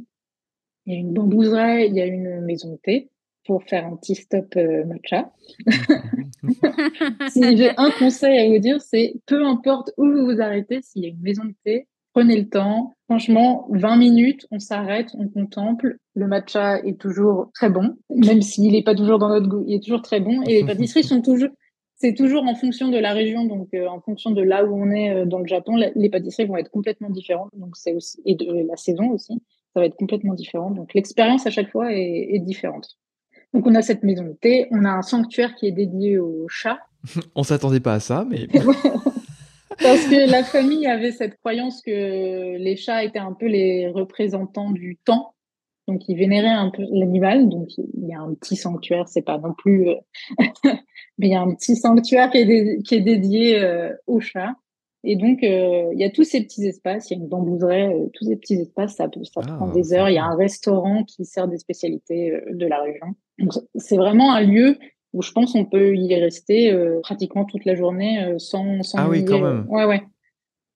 Il 0.84 0.92
y 0.92 0.96
a 0.96 1.00
une 1.00 1.12
bambouseraie, 1.12 1.88
il 1.88 1.94
y 1.94 2.00
a 2.00 2.06
une 2.06 2.40
maison 2.42 2.72
de 2.72 2.76
thé 2.76 3.10
pour 3.46 3.62
faire 3.62 3.86
un 3.86 3.96
petit 3.96 4.14
stop 4.14 4.54
euh, 4.56 4.84
matcha. 4.84 5.32
si 7.28 7.56
j'ai 7.56 7.70
un 7.76 7.90
conseil 7.92 8.38
à 8.38 8.48
vous 8.48 8.58
dire, 8.58 8.80
c'est 8.80 9.14
peu 9.26 9.44
importe 9.44 9.92
où 9.96 10.04
vous 10.04 10.26
vous 10.26 10.40
arrêtez, 10.40 10.80
s'il 10.82 11.02
y 11.02 11.06
a 11.06 11.10
une 11.10 11.20
maison 11.20 11.44
de 11.44 11.54
thé, 11.64 11.86
prenez 12.12 12.36
le 12.36 12.48
temps. 12.48 12.96
Franchement, 13.04 13.68
20 13.70 13.96
minutes, 13.98 14.46
on 14.50 14.58
s'arrête, 14.58 15.10
on 15.18 15.28
contemple. 15.28 15.98
Le 16.14 16.26
matcha 16.26 16.80
est 16.80 16.98
toujours 17.00 17.50
très 17.54 17.70
bon, 17.70 17.96
même 18.10 18.42
s'il 18.42 18.72
n'est 18.72 18.82
pas 18.82 18.94
toujours 18.94 19.18
dans 19.18 19.28
notre 19.28 19.48
goût, 19.48 19.64
il 19.66 19.74
est 19.74 19.82
toujours 19.82 20.02
très 20.02 20.20
bon. 20.20 20.42
Et 20.42 20.60
les 20.60 20.66
pâtisseries 20.66 21.04
sont 21.04 21.22
toujours, 21.22 21.50
c'est 21.96 22.14
toujours 22.14 22.44
en 22.44 22.54
fonction 22.54 22.88
de 22.88 22.98
la 22.98 23.12
région, 23.12 23.44
donc 23.44 23.68
euh, 23.74 23.86
en 23.86 24.00
fonction 24.00 24.30
de 24.30 24.42
là 24.42 24.64
où 24.64 24.74
on 24.74 24.90
est 24.90 25.14
euh, 25.14 25.24
dans 25.24 25.38
le 25.38 25.46
Japon, 25.46 25.76
les 25.76 26.10
pâtisseries 26.10 26.46
vont 26.46 26.56
être 26.56 26.70
complètement 26.70 27.08
différentes. 27.08 27.50
Donc 27.54 27.76
c'est 27.76 27.94
aussi 27.94 28.20
et 28.26 28.34
de 28.34 28.66
la 28.68 28.76
saison 28.76 29.10
aussi, 29.10 29.42
ça 29.72 29.80
va 29.80 29.86
être 29.86 29.96
complètement 29.96 30.34
différent. 30.34 30.70
Donc 30.70 30.92
l'expérience 30.92 31.46
à 31.46 31.50
chaque 31.50 31.70
fois 31.70 31.92
est, 31.92 32.28
est 32.32 32.38
différente. 32.40 32.98
Donc 33.54 33.66
on 33.66 33.74
a 33.74 33.80
cette 33.80 34.02
maison 34.02 34.24
de 34.24 34.32
thé, 34.32 34.66
on 34.72 34.84
a 34.84 34.90
un 34.90 35.02
sanctuaire 35.02 35.54
qui 35.54 35.66
est 35.66 35.72
dédié 35.72 36.18
aux 36.18 36.46
chats. 36.48 36.80
on 37.34 37.42
s'attendait 37.42 37.80
pas 37.80 37.94
à 37.94 38.00
ça, 38.00 38.26
mais 38.28 38.46
parce 39.80 40.04
que 40.06 40.30
la 40.30 40.44
famille 40.44 40.86
avait 40.86 41.12
cette 41.12 41.38
croyance 41.38 41.80
que 41.80 42.58
les 42.58 42.76
chats 42.76 43.04
étaient 43.04 43.18
un 43.18 43.32
peu 43.32 43.46
les 43.46 43.88
représentants 43.88 44.70
du 44.70 44.98
temps. 45.02 45.34
Donc 45.88 46.08
ils 46.08 46.16
vénéraient 46.16 46.48
un 46.48 46.70
peu 46.70 46.82
l'animal, 46.90 47.48
donc 47.48 47.68
il 47.78 48.08
y 48.08 48.12
a 48.12 48.20
un 48.20 48.34
petit 48.34 48.56
sanctuaire, 48.56 49.08
c'est 49.08 49.22
pas 49.22 49.38
non 49.38 49.54
plus, 49.54 49.88
euh, 49.88 49.94
mais 51.18 51.28
il 51.28 51.30
y 51.30 51.34
a 51.34 51.40
un 51.40 51.54
petit 51.54 51.76
sanctuaire 51.76 52.30
qui 52.30 52.38
est, 52.38 53.00
dédié 53.00 53.60
euh, 53.60 53.92
aux 54.06 54.20
chats. 54.20 54.54
Et 55.08 55.14
donc, 55.14 55.44
euh, 55.44 55.90
il 55.92 56.00
y 56.00 56.04
a 56.04 56.10
tous 56.10 56.24
ces 56.24 56.42
petits 56.42 56.66
espaces, 56.66 57.10
il 57.10 57.14
y 57.14 57.20
a 57.20 57.22
une 57.22 57.28
bambouserie, 57.28 58.10
tous 58.14 58.24
ces 58.24 58.34
petits 58.34 58.56
espaces, 58.56 58.96
ça, 58.96 59.08
ça 59.22 59.40
ah, 59.44 59.52
prend 59.54 59.68
des 59.68 59.92
heures. 59.92 60.08
Il 60.08 60.14
y 60.14 60.18
a 60.18 60.24
un 60.24 60.34
restaurant 60.34 61.04
qui 61.04 61.24
sert 61.24 61.46
des 61.46 61.58
spécialités 61.58 62.32
de 62.50 62.66
la 62.66 62.82
région 62.82 63.14
c'est 63.76 63.96
vraiment 63.96 64.32
un 64.32 64.42
lieu 64.42 64.78
où 65.12 65.22
je 65.22 65.32
pense 65.32 65.52
qu'on 65.52 65.64
peut 65.64 65.94
y 65.96 66.14
rester 66.14 66.72
euh, 66.72 67.00
pratiquement 67.02 67.44
toute 67.44 67.64
la 67.64 67.74
journée 67.74 68.24
euh, 68.24 68.38
sans, 68.38 68.82
sans 68.82 68.98
Ah 68.98 69.08
oui, 69.08 69.24
quand 69.24 69.40
même. 69.40 69.66
Ouais, 69.68 69.84
ouais. 69.84 70.02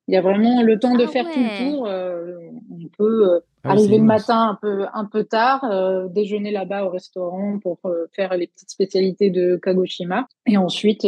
Il 0.09 0.15
y 0.15 0.17
a 0.17 0.23
vraiment 0.23 0.63
le 0.63 0.79
temps 0.79 0.97
de 0.97 1.05
ah 1.05 1.09
faire 1.09 1.31
tout 1.31 1.41
le 1.41 1.71
tour. 1.71 1.87
Euh, 1.87 2.39
on 2.71 2.89
peut 2.97 3.41
ah 3.65 3.71
arriver 3.71 3.99
le 3.99 4.05
matin 4.05 4.51
un 4.51 4.59
peu, 4.61 4.87
un 4.93 5.05
peu 5.05 5.25
tard, 5.25 5.65
déjeuner 6.11 6.51
là-bas 6.51 6.85
au 6.85 6.91
restaurant 6.91 7.59
pour 7.59 7.79
faire 8.15 8.37
les 8.37 8.47
petites 8.47 8.71
spécialités 8.71 9.31
de 9.31 9.57
Kagoshima 9.63 10.27
et 10.47 10.57
ensuite 10.57 11.07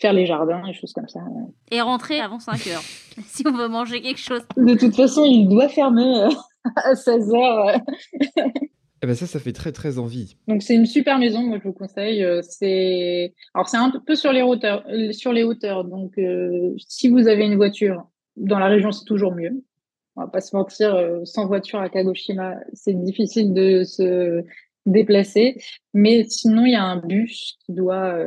faire 0.00 0.12
les 0.12 0.26
jardins 0.26 0.64
et 0.66 0.74
choses 0.74 0.92
comme 0.92 1.08
ça. 1.08 1.20
Et 1.70 1.80
rentrer 1.80 2.20
avant 2.20 2.38
5 2.38 2.66
heures, 2.68 2.82
si 3.26 3.44
on 3.46 3.52
veut 3.52 3.68
manger 3.68 4.00
quelque 4.00 4.20
chose. 4.20 4.42
De 4.56 4.74
toute 4.74 4.94
façon, 4.94 5.24
il 5.24 5.48
doit 5.48 5.68
fermer 5.68 6.28
à 6.76 6.94
16 6.94 7.34
heures. 7.34 7.80
Eh 9.04 9.08
ben 9.08 9.16
ça, 9.16 9.26
ça 9.26 9.40
fait 9.40 9.52
très 9.52 9.72
très 9.72 9.98
envie. 9.98 10.36
Donc 10.46 10.62
c'est 10.62 10.76
une 10.76 10.86
super 10.86 11.18
maison, 11.18 11.42
moi 11.42 11.58
je 11.58 11.64
vous 11.64 11.72
conseille. 11.74 12.22
Euh, 12.22 12.40
c'est 12.42 13.34
alors 13.52 13.68
c'est 13.68 13.76
un 13.76 13.90
peu 13.90 14.14
sur 14.14 14.32
les 14.32 14.42
hauteurs, 14.42 14.84
euh, 14.88 15.10
sur 15.10 15.32
les 15.32 15.42
hauteurs. 15.42 15.84
Donc 15.84 16.16
euh, 16.18 16.72
si 16.86 17.08
vous 17.08 17.26
avez 17.26 17.44
une 17.44 17.56
voiture 17.56 18.04
dans 18.36 18.60
la 18.60 18.68
région, 18.68 18.92
c'est 18.92 19.04
toujours 19.04 19.34
mieux. 19.34 19.64
On 20.16 20.22
va 20.22 20.28
pas 20.28 20.40
se 20.40 20.54
mentir, 20.54 21.20
sans 21.24 21.46
voiture 21.46 21.80
à 21.80 21.88
Kagoshima, 21.88 22.56
c'est 22.74 22.92
difficile 22.92 23.54
de 23.54 23.82
se 23.82 24.44
déplacer. 24.84 25.56
Mais 25.94 26.24
sinon, 26.24 26.66
il 26.66 26.72
y 26.72 26.76
a 26.76 26.84
un 26.84 26.98
bus 26.98 27.56
qui 27.64 27.72
doit 27.72 28.18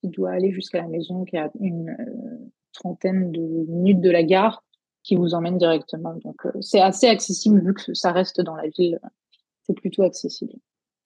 qui 0.00 0.08
doit 0.08 0.30
aller 0.30 0.52
jusqu'à 0.52 0.82
la 0.82 0.88
maison, 0.88 1.24
qui 1.24 1.36
a 1.36 1.50
une 1.58 1.96
trentaine 2.72 3.32
de 3.32 3.40
minutes 3.40 4.00
de 4.00 4.10
la 4.10 4.22
gare, 4.22 4.62
qui 5.02 5.16
vous 5.16 5.34
emmène 5.34 5.58
directement. 5.58 6.14
Donc 6.24 6.46
c'est 6.60 6.80
assez 6.80 7.08
accessible 7.08 7.64
vu 7.64 7.74
que 7.74 7.94
ça 7.94 8.12
reste 8.12 8.40
dans 8.40 8.54
la 8.54 8.68
ville 8.68 9.00
c'est 9.66 9.74
plutôt 9.74 10.02
accessible. 10.02 10.54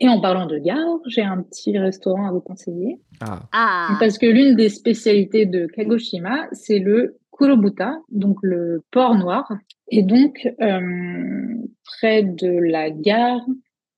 Et 0.00 0.08
en 0.08 0.20
parlant 0.20 0.46
de 0.46 0.58
gare, 0.58 0.98
j'ai 1.06 1.22
un 1.22 1.42
petit 1.42 1.76
restaurant 1.76 2.26
à 2.26 2.32
vous 2.32 2.40
conseiller. 2.40 3.00
Ah. 3.20 3.42
ah. 3.52 3.96
Parce 4.00 4.16
que 4.16 4.26
l'une 4.26 4.56
des 4.56 4.70
spécialités 4.70 5.44
de 5.44 5.66
Kagoshima, 5.66 6.48
c'est 6.52 6.78
le 6.78 7.18
kurobuta, 7.40 7.98
donc 8.10 8.36
le 8.42 8.82
porc 8.90 9.16
noir. 9.16 9.50
Et 9.88 10.02
donc, 10.02 10.46
euh, 10.60 11.56
près 11.84 12.22
de 12.22 12.48
la 12.48 12.90
gare, 12.90 13.40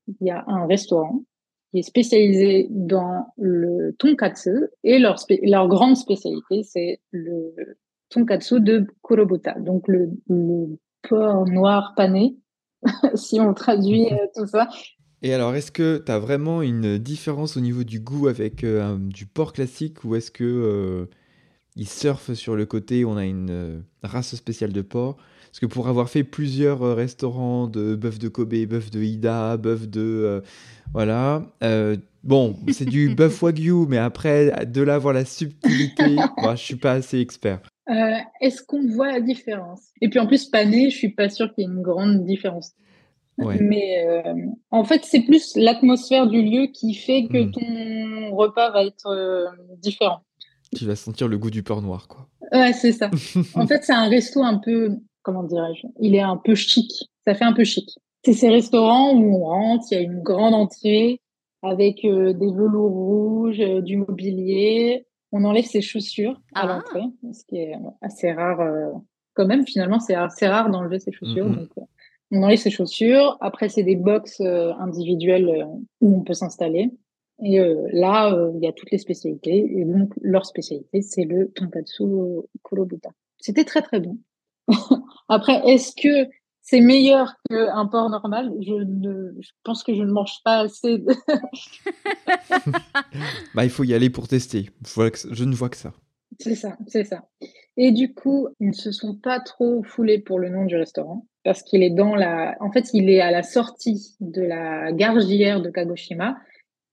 il 0.07 0.27
y 0.27 0.31
a 0.31 0.45
un 0.47 0.67
restaurant 0.67 1.25
qui 1.71 1.81
est 1.81 1.83
spécialisé 1.83 2.69
dans 2.71 3.27
le 3.37 3.95
tonkatsu. 3.99 4.69
Et 4.85 4.99
leur, 5.01 5.17
grande 5.69 5.97
spécialité, 5.97 6.63
c'est 6.63 7.01
le 7.11 7.53
tonkatsu 8.11 8.61
de 8.61 8.87
kurobuta, 9.03 9.59
donc 9.59 9.89
le, 9.89 10.11
le 10.29 10.79
porc 11.09 11.47
noir 11.49 11.95
pané 11.97 12.37
si 13.15 13.41
on 13.41 13.55
traduit 13.55 14.07
euh, 14.13 14.27
tout 14.37 14.47
ça. 14.47 14.69
Et 15.23 15.35
alors, 15.35 15.55
est-ce 15.55 15.73
que 15.73 15.99
tu 16.05 16.13
as 16.13 16.19
vraiment 16.19 16.63
une 16.63 16.99
différence 16.99 17.57
au 17.57 17.61
niveau 17.61 17.85
du 17.85 18.01
goût 18.01 18.29
avec 18.29 18.65
euh, 18.65 18.97
du 18.99 19.27
porc 19.27 19.53
classique 19.53 20.05
ou 20.05 20.15
est-ce 20.17 20.31
que 20.31 21.09
ils 21.77 21.89
surfent 21.89 22.35
sur 22.35 22.57
le 22.57 22.67
côté 22.67 23.05
on 23.05 23.17
a 23.17 23.25
une 23.25 23.83
race 24.03 24.35
spéciale 24.35 24.73
de 24.73 24.83
porc 24.83 25.17
Parce 25.47 25.61
que 25.61 25.67
pour 25.67 25.89
avoir 25.89 26.11
fait 26.11 26.25
plusieurs 26.25 26.97
restaurants 26.97 27.67
de 27.67 27.95
bœuf 27.95 28.19
de 28.19 28.29
Kobe, 28.29 28.55
bœuf 28.67 28.91
de 28.91 29.03
Ida, 29.03 29.57
bœuf 29.57 29.89
de 29.89 30.43
voilà, 30.93 31.47
Bon, 32.23 32.57
c'est 32.73 32.85
du 32.85 33.15
buff 33.15 33.43
wagyu, 33.43 33.87
mais 33.89 33.99
après, 33.99 34.67
de 34.67 34.83
là 34.83 34.99
voir 34.99 35.15
la 35.15 35.25
subtilité, 35.25 36.17
moi, 36.39 36.55
je 36.57 36.63
suis 36.63 36.77
pas 36.77 36.93
assez 36.93 37.19
expert. 37.19 37.61
Euh, 37.91 37.95
est-ce 38.41 38.63
qu'on 38.63 38.87
voit 38.87 39.11
la 39.11 39.21
différence? 39.21 39.81
Et 40.01 40.09
puis 40.09 40.21
en 40.21 40.27
plus, 40.27 40.47
pané, 40.47 40.91
je 40.91 40.97
suis 40.97 41.11
pas 41.11 41.29
sûre 41.29 41.53
qu'il 41.53 41.65
y 41.65 41.67
ait 41.67 41.71
une 41.71 41.83
grande 41.83 42.25
différence. 42.25 42.73
Mais 43.39 44.07
euh, 44.07 44.35
en 44.71 44.85
fait, 44.85 45.05
c'est 45.05 45.23
plus 45.23 45.57
l'atmosphère 45.57 46.29
du 46.29 46.43
lieu 46.43 46.67
qui 46.67 46.95
fait 46.95 47.27
que 47.27 47.39
hmm. 47.39 47.51
ton 47.51 48.37
repas 48.37 48.71
va 48.71 48.85
être 48.85 49.09
euh, 49.09 49.47
différent. 49.79 50.21
Tu 50.77 50.87
vas 50.87 50.97
sentir 50.97 51.29
le 51.29 51.39
goût 51.39 51.51
du 51.51 51.63
beurre 51.63 51.83
noir, 51.83 52.09
quoi. 52.09 52.29
Ouais, 52.53 52.73
c'est 52.73 52.93
ça. 52.93 53.11
en 53.55 53.67
fait, 53.67 53.85
c'est 53.85 53.93
un 53.93 54.09
resto 54.09 54.43
un 54.43 54.59
peu, 54.59 54.91
comment 55.23 55.43
dirais-je 55.43 55.87
Il 56.01 56.15
est 56.15 56.21
un 56.21 56.37
peu 56.37 56.55
chic. 56.55 56.91
Ça 57.27 57.35
fait 57.35 57.45
un 57.45 57.53
peu 57.53 57.65
chic. 57.65 57.89
C'est 58.25 58.33
ces 58.33 58.49
restaurants 58.49 59.15
où 59.15 59.37
on 59.37 59.45
rentre, 59.45 59.87
il 59.91 59.95
y 59.95 59.99
a 59.99 60.01
une 60.01 60.23
grande 60.23 60.55
entrée 60.55 61.21
avec 61.63 62.03
des 62.03 62.53
velours 62.53 62.91
rouges, 62.91 63.63
du 63.83 63.97
mobilier, 63.97 65.07
on 65.33 65.45
enlève 65.45 65.65
ses 65.65 65.81
chaussures 65.81 66.41
à 66.55 66.61
ah. 66.63 66.67
l'entrée, 66.67 67.05
ce 67.33 67.45
qui 67.47 67.57
est 67.57 67.75
assez 68.03 68.31
rare 68.31 68.61
euh, 68.61 68.91
quand 69.35 69.47
même. 69.47 69.67
Finalement, 69.67 69.99
c'est 69.99 70.15
assez 70.15 70.47
rare 70.47 70.71
d'enlever 70.71 71.01
ses 71.01 71.11
chaussures. 71.11 71.49
Donc, 71.49 71.71
euh, 71.79 71.83
on 72.31 72.43
enlève 72.43 72.59
ses 72.59 72.71
chaussures. 72.71 73.39
Après, 73.41 73.71
c'est 73.71 73.83
des 73.83 73.97
box 73.97 74.41
euh, 74.41 74.73
individuels 74.79 75.67
où 76.01 76.19
on 76.19 76.21
peut 76.21 76.35
s'installer. 76.35 76.91
Et 77.45 77.59
là, 77.93 78.51
il 78.55 78.63
y 78.63 78.69
a 78.69 78.73
toutes 78.73 78.91
les 78.91 78.99
spécialités. 78.99 79.67
Et 79.77 79.85
donc, 79.85 80.13
leur 80.21 80.47
spécialité, 80.47 81.03
c'est 81.03 81.25
le 81.25 81.51
tonkatsu 81.51 82.05
kurobuta. 82.63 83.11
C'était 83.39 83.65
très, 83.65 83.83
très 83.83 84.01
bon. 84.01 84.19
Après, 85.29 85.61
est-ce 85.67 85.93
que 85.97 86.31
c'est 86.63 86.81
meilleur 86.81 87.35
qu'un 87.51 87.87
porc 87.87 88.09
normal? 88.09 88.53
Je, 88.61 88.75
ne, 88.75 89.33
je 89.41 89.51
pense 89.65 89.83
que 89.83 89.95
je 89.95 90.03
ne 90.03 90.13
mange 90.13 90.39
pas 90.45 90.61
assez. 90.61 90.99
De... 90.99 91.13
bah, 93.55 93.65
il 93.65 93.71
faut 93.71 93.85
y 93.85 93.95
aller 93.95 94.11
pour 94.11 94.29
tester. 94.29 94.71
Je 94.85 95.45
ne 95.45 95.55
vois 95.55 95.69
que 95.69 95.77
ça. 95.77 95.93
C'est 96.39 96.55
ça, 96.55 96.77
c'est 96.87 97.05
ça. 97.05 97.29
Et 97.77 97.91
du 97.93 98.15
coup, 98.15 98.49
ils 98.61 98.69
ne 98.69 98.73
se 98.73 98.93
sont 98.93 99.15
pas 99.15 99.41
trop 99.41 99.83
foulés 99.83 100.19
pour 100.19 100.39
le 100.39 100.49
nom 100.49 100.65
du 100.65 100.77
restaurant 100.77 101.27
parce 101.45 101.63
qu'il 101.63 101.83
est 101.83 101.91
dans 101.91 102.15
la. 102.15 102.57
En 102.61 102.71
fait, 102.71 102.91
il 102.95 103.11
est 103.11 103.21
à 103.21 103.31
la 103.31 103.43
sortie 103.43 104.15
de 104.21 104.43
la 104.43 104.93
gare 104.93 105.21
JR 105.21 105.61
de 105.61 105.71
Kagoshima 105.71 106.39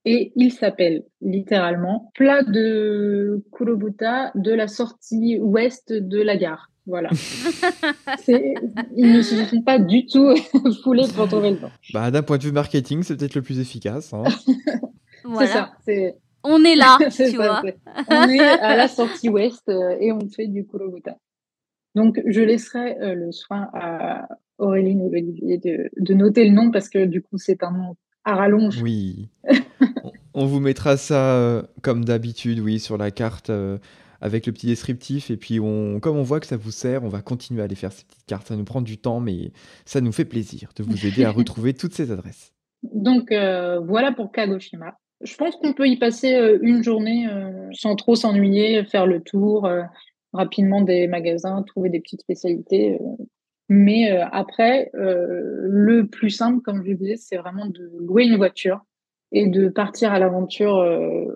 et 0.04 0.32
il 0.36 0.52
s'appelle 0.52 1.04
littéralement 1.20 2.10
plat 2.14 2.42
de 2.42 3.44
kurobuta 3.52 4.32
de 4.34 4.52
la 4.52 4.68
sortie 4.68 5.38
ouest 5.40 5.92
de 5.92 6.20
la 6.20 6.36
gare. 6.36 6.70
Voilà. 6.86 7.10
ils 8.28 9.12
ne 9.12 9.22
se 9.22 9.44
sont 9.44 9.62
pas 9.62 9.78
du 9.78 10.06
tout 10.06 10.34
foulés 10.82 11.06
pour 11.14 11.28
trouver 11.28 11.52
le 11.52 11.58
temps. 11.58 11.70
Bah, 11.92 12.10
D'un 12.10 12.22
point 12.22 12.38
de 12.38 12.42
vue 12.42 12.52
marketing, 12.52 13.02
c'est 13.02 13.16
peut-être 13.16 13.34
le 13.34 13.42
plus 13.42 13.60
efficace. 13.60 14.12
Hein. 14.12 14.24
C'est 15.38 15.46
ça. 15.46 15.70
On 16.42 16.64
est 16.64 16.74
là, 16.74 16.96
tu 17.14 17.36
vois. 17.36 17.62
on 18.08 18.28
est 18.28 18.40
à 18.40 18.74
la 18.74 18.88
sortie 18.88 19.28
ouest 19.28 19.68
euh, 19.68 19.96
et 20.00 20.10
on 20.10 20.26
fait 20.30 20.46
du 20.46 20.66
kurobuta. 20.66 21.18
Donc, 21.94 22.20
je 22.26 22.40
laisserai 22.40 22.96
euh, 23.00 23.14
le 23.14 23.30
soin 23.30 23.68
à 23.74 24.26
Aurélie 24.56 24.98
et 24.98 25.18
Olivier 25.18 25.58
de, 25.58 25.90
de, 25.98 26.14
noter 26.14 26.48
le 26.48 26.54
nom 26.54 26.70
parce 26.70 26.88
que 26.88 27.04
du 27.04 27.20
coup, 27.20 27.36
c'est 27.36 27.62
un 27.62 27.72
nom 27.72 27.96
à 28.24 28.36
rallonge. 28.36 28.80
Oui. 28.82 29.28
on 30.34 30.46
vous 30.46 30.60
mettra 30.60 30.96
ça 30.96 31.34
euh, 31.34 31.62
comme 31.82 32.04
d'habitude, 32.04 32.60
oui, 32.60 32.78
sur 32.78 32.96
la 32.96 33.10
carte 33.10 33.50
avec 34.20 34.46
le 34.46 34.52
petit 34.52 34.66
descriptif. 34.66 35.30
Et 35.30 35.36
puis, 35.36 35.60
on, 35.60 36.00
comme 36.00 36.16
on 36.16 36.22
voit 36.22 36.40
que 36.40 36.46
ça 36.46 36.56
vous 36.56 36.70
sert, 36.70 37.04
on 37.04 37.08
va 37.08 37.22
continuer 37.22 37.62
à 37.62 37.64
aller 37.64 37.74
faire 37.74 37.92
ces 37.92 38.04
petites 38.04 38.26
cartes. 38.26 38.46
Ça 38.46 38.56
nous 38.56 38.64
prend 38.64 38.82
du 38.82 38.98
temps, 38.98 39.20
mais 39.20 39.52
ça 39.84 40.00
nous 40.00 40.12
fait 40.12 40.24
plaisir 40.24 40.70
de 40.76 40.82
vous 40.82 41.06
aider 41.06 41.24
à 41.24 41.30
retrouver 41.32 41.74
toutes 41.74 41.94
ces 41.94 42.10
adresses. 42.10 42.52
Donc, 42.82 43.32
euh, 43.32 43.80
voilà 43.80 44.12
pour 44.12 44.32
Kagoshima. 44.32 44.98
Je 45.20 45.36
pense 45.36 45.54
qu'on 45.56 45.74
peut 45.74 45.86
y 45.86 45.98
passer 45.98 46.34
euh, 46.34 46.58
une 46.62 46.82
journée 46.82 47.28
euh, 47.28 47.68
sans 47.72 47.94
trop 47.94 48.14
s'ennuyer, 48.14 48.84
faire 48.84 49.06
le 49.06 49.20
tour 49.20 49.68
rapidement 50.32 50.80
des 50.80 51.08
magasins, 51.08 51.62
trouver 51.64 51.90
des 51.90 52.00
petites 52.00 52.20
spécialités. 52.20 52.98
Mais 53.70 54.10
après, 54.10 54.90
le 54.92 56.02
plus 56.02 56.28
simple, 56.28 56.60
comme 56.60 56.84
je 56.84 56.90
vous 56.90 56.98
disais, 56.98 57.16
c'est 57.16 57.36
vraiment 57.36 57.66
de 57.66 57.90
louer 58.00 58.24
une 58.24 58.36
voiture 58.36 58.80
et 59.32 59.46
de 59.46 59.68
partir 59.68 60.12
à 60.12 60.18
l'aventure 60.18 60.84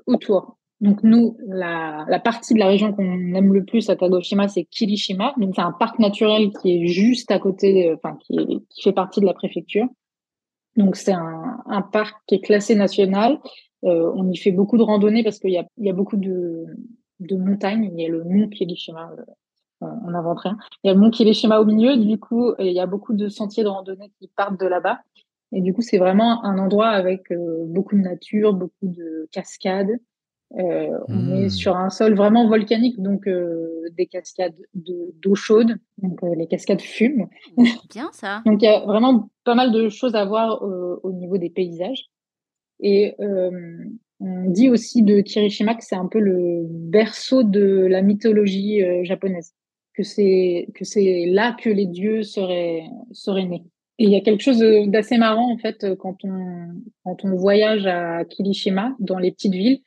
autour. 0.07 0.59
Donc 0.85 1.03
nous, 1.03 1.39
la, 1.47 2.21
partie 2.23 2.53
de 2.53 2.59
la 2.59 2.67
région 2.67 2.93
qu'on 2.93 3.35
aime 3.35 3.55
le 3.55 3.65
plus 3.65 3.89
à 3.89 3.97
Kagoshima, 3.97 4.49
c'est 4.49 4.65
Kirishima. 4.65 5.35
Donc 5.39 5.55
c'est 5.55 5.63
un 5.63 5.73
parc 5.73 5.99
naturel 5.99 6.51
qui 6.61 6.73
est 6.77 6.87
juste 6.87 7.31
à 7.31 7.39
côté, 7.39 7.89
euh, 7.89 7.95
enfin 7.95 8.19
qui, 8.21 8.83
fait 8.83 8.93
partie 8.93 9.21
de 9.21 9.27
la 9.27 9.33
préfecture. 9.33 9.87
Donc 10.77 10.97
c'est 10.97 11.13
un, 11.13 11.83
parc 11.93 12.17
qui 12.27 12.35
est 12.35 12.41
classé 12.41 12.75
national. 12.75 13.39
Euh, 13.85 14.13
on 14.15 14.31
y 14.31 14.37
fait 14.37 14.51
beaucoup 14.51 14.77
de 14.77 14.83
randonnées 14.83 15.23
parce 15.23 15.39
qu'il 15.39 15.53
y 15.53 15.59
a, 15.91 15.93
beaucoup 15.95 16.17
de, 16.19 16.67
montagnes. 17.31 17.91
Il 17.91 18.03
y 18.03 18.05
a 18.05 18.09
le 18.11 18.25
mont 18.25 18.49
Kirishima, 18.49 19.11
euh, 19.19 19.23
on 20.05 20.11
n'invente 20.11 20.41
rien. 20.41 20.57
Il 20.83 20.89
y 20.89 20.91
a 20.91 20.95
le 20.95 21.01
mont 21.01 21.11
Kirishima 21.11 21.61
au 21.61 21.65
milieu. 21.65 21.97
Du 21.97 22.19
coup, 22.19 22.55
il 22.59 22.73
y 22.73 22.81
a 22.81 22.87
beaucoup 22.87 23.15
de 23.15 23.29
sentiers 23.29 23.65
de 23.65 23.69
randonnée 23.69 24.13
qui 24.19 24.29
partent 24.29 24.61
de 24.61 24.67
là-bas. 24.67 25.01
Et 25.53 25.61
du 25.61 25.73
coup, 25.73 25.83
c'est 25.83 25.99
vraiment 25.99 26.45
un 26.45 26.59
endroit 26.59 26.89
avec 26.89 27.33
beaucoup 27.67 27.95
de 27.97 28.01
nature, 28.01 28.55
beaucoup 28.55 28.89
de 28.89 29.29
cascades. 29.31 29.99
Euh, 30.59 30.99
on 31.09 31.35
est 31.35 31.47
hmm. 31.47 31.51
sur 31.51 31.77
un 31.77 31.91
sol 31.91 32.15
vraiment 32.15 32.47
volcanique, 32.47 33.01
donc 33.01 33.27
euh, 33.27 33.89
des 33.97 34.07
cascades 34.07 34.55
d'eau 34.75 35.35
chaude, 35.35 35.77
donc 35.99 36.23
euh, 36.23 36.35
les 36.37 36.47
cascades 36.47 36.81
fument. 36.81 37.29
Bien 37.91 38.11
ça. 38.13 38.41
donc 38.47 38.63
il 38.63 38.67
y 38.67 38.69
a 38.69 38.81
vraiment 38.81 39.31
pas 39.45 39.57
mal 39.57 39.73
de 39.73 39.89
choses 39.89 40.15
à 40.15 40.25
voir 40.25 40.63
au 40.63 41.13
niveau 41.13 41.39
des 41.39 41.51
paysages. 41.51 42.05
Et 42.81 43.15
on 44.21 44.51
dit 44.51 44.71
aussi 44.71 45.03
de 45.03 45.21
Kirishima 45.21 45.75
que 45.75 45.85
c'est 45.85 45.97
un 45.97 46.07
peu 46.07 46.19
le 46.19 46.65
berceau 46.69 47.43
de 47.43 47.87
la 47.87 48.03
mythologie 48.03 48.81
japonaise, 49.05 49.53
que 49.95 50.03
c'est 50.03 50.69
que 50.75 50.85
c'est 50.85 51.27
là 51.27 51.57
que 51.61 51.71
les 51.71 51.87
dieux 51.87 52.23
seraient 52.23 52.85
seraient 53.13 53.47
nés. 53.47 53.65
Et 53.99 54.05
il 54.05 54.11
y 54.11 54.17
a 54.17 54.21
quelque 54.21 54.43
chose 54.43 54.59
d'assez 54.89 55.19
marrant 55.19 55.53
en 55.53 55.59
fait 55.59 55.95
quand 55.97 56.17
on 56.25 56.69
quand 57.05 57.25
on 57.25 57.37
voyage 57.37 57.87
à 57.87 58.25
Kirishima 58.25 58.95
dans 58.99 59.19
les 59.19 59.31
petites 59.31 59.55
villes 59.55 59.81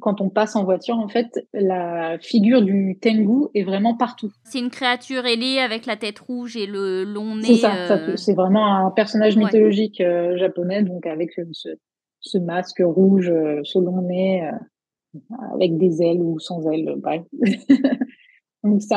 quand 0.00 0.20
on 0.20 0.28
passe 0.28 0.56
en 0.56 0.64
voiture, 0.64 0.98
en 0.98 1.08
fait, 1.08 1.46
la 1.52 2.18
figure 2.18 2.62
du 2.62 2.98
Tengu 3.00 3.46
est 3.54 3.62
vraiment 3.62 3.96
partout. 3.96 4.32
C'est 4.44 4.58
une 4.58 4.70
créature 4.70 5.24
ailée 5.24 5.58
avec 5.58 5.86
la 5.86 5.96
tête 5.96 6.18
rouge 6.18 6.56
et 6.56 6.66
le 6.66 7.04
long 7.04 7.36
nez. 7.36 7.46
C'est 7.46 7.54
ça, 7.56 7.92
euh, 7.92 8.16
c'est 8.16 8.34
vraiment 8.34 8.86
un 8.86 8.90
personnage 8.90 9.36
mythologique 9.36 10.00
euh, 10.00 10.36
japonais, 10.36 10.82
donc 10.82 11.06
avec 11.06 11.30
ce, 11.52 12.38
masque 12.38 12.82
rouge, 12.84 13.30
euh, 13.30 13.60
ce 13.62 13.78
long 13.78 14.02
nez, 14.02 14.50
avec 15.54 15.76
des 15.78 16.02
ailes 16.02 16.20
ou 16.20 16.38
sans 16.38 16.68
ailes, 16.70 16.94
bref. 16.98 17.22
donc 18.64 18.82
c'est 18.82 18.96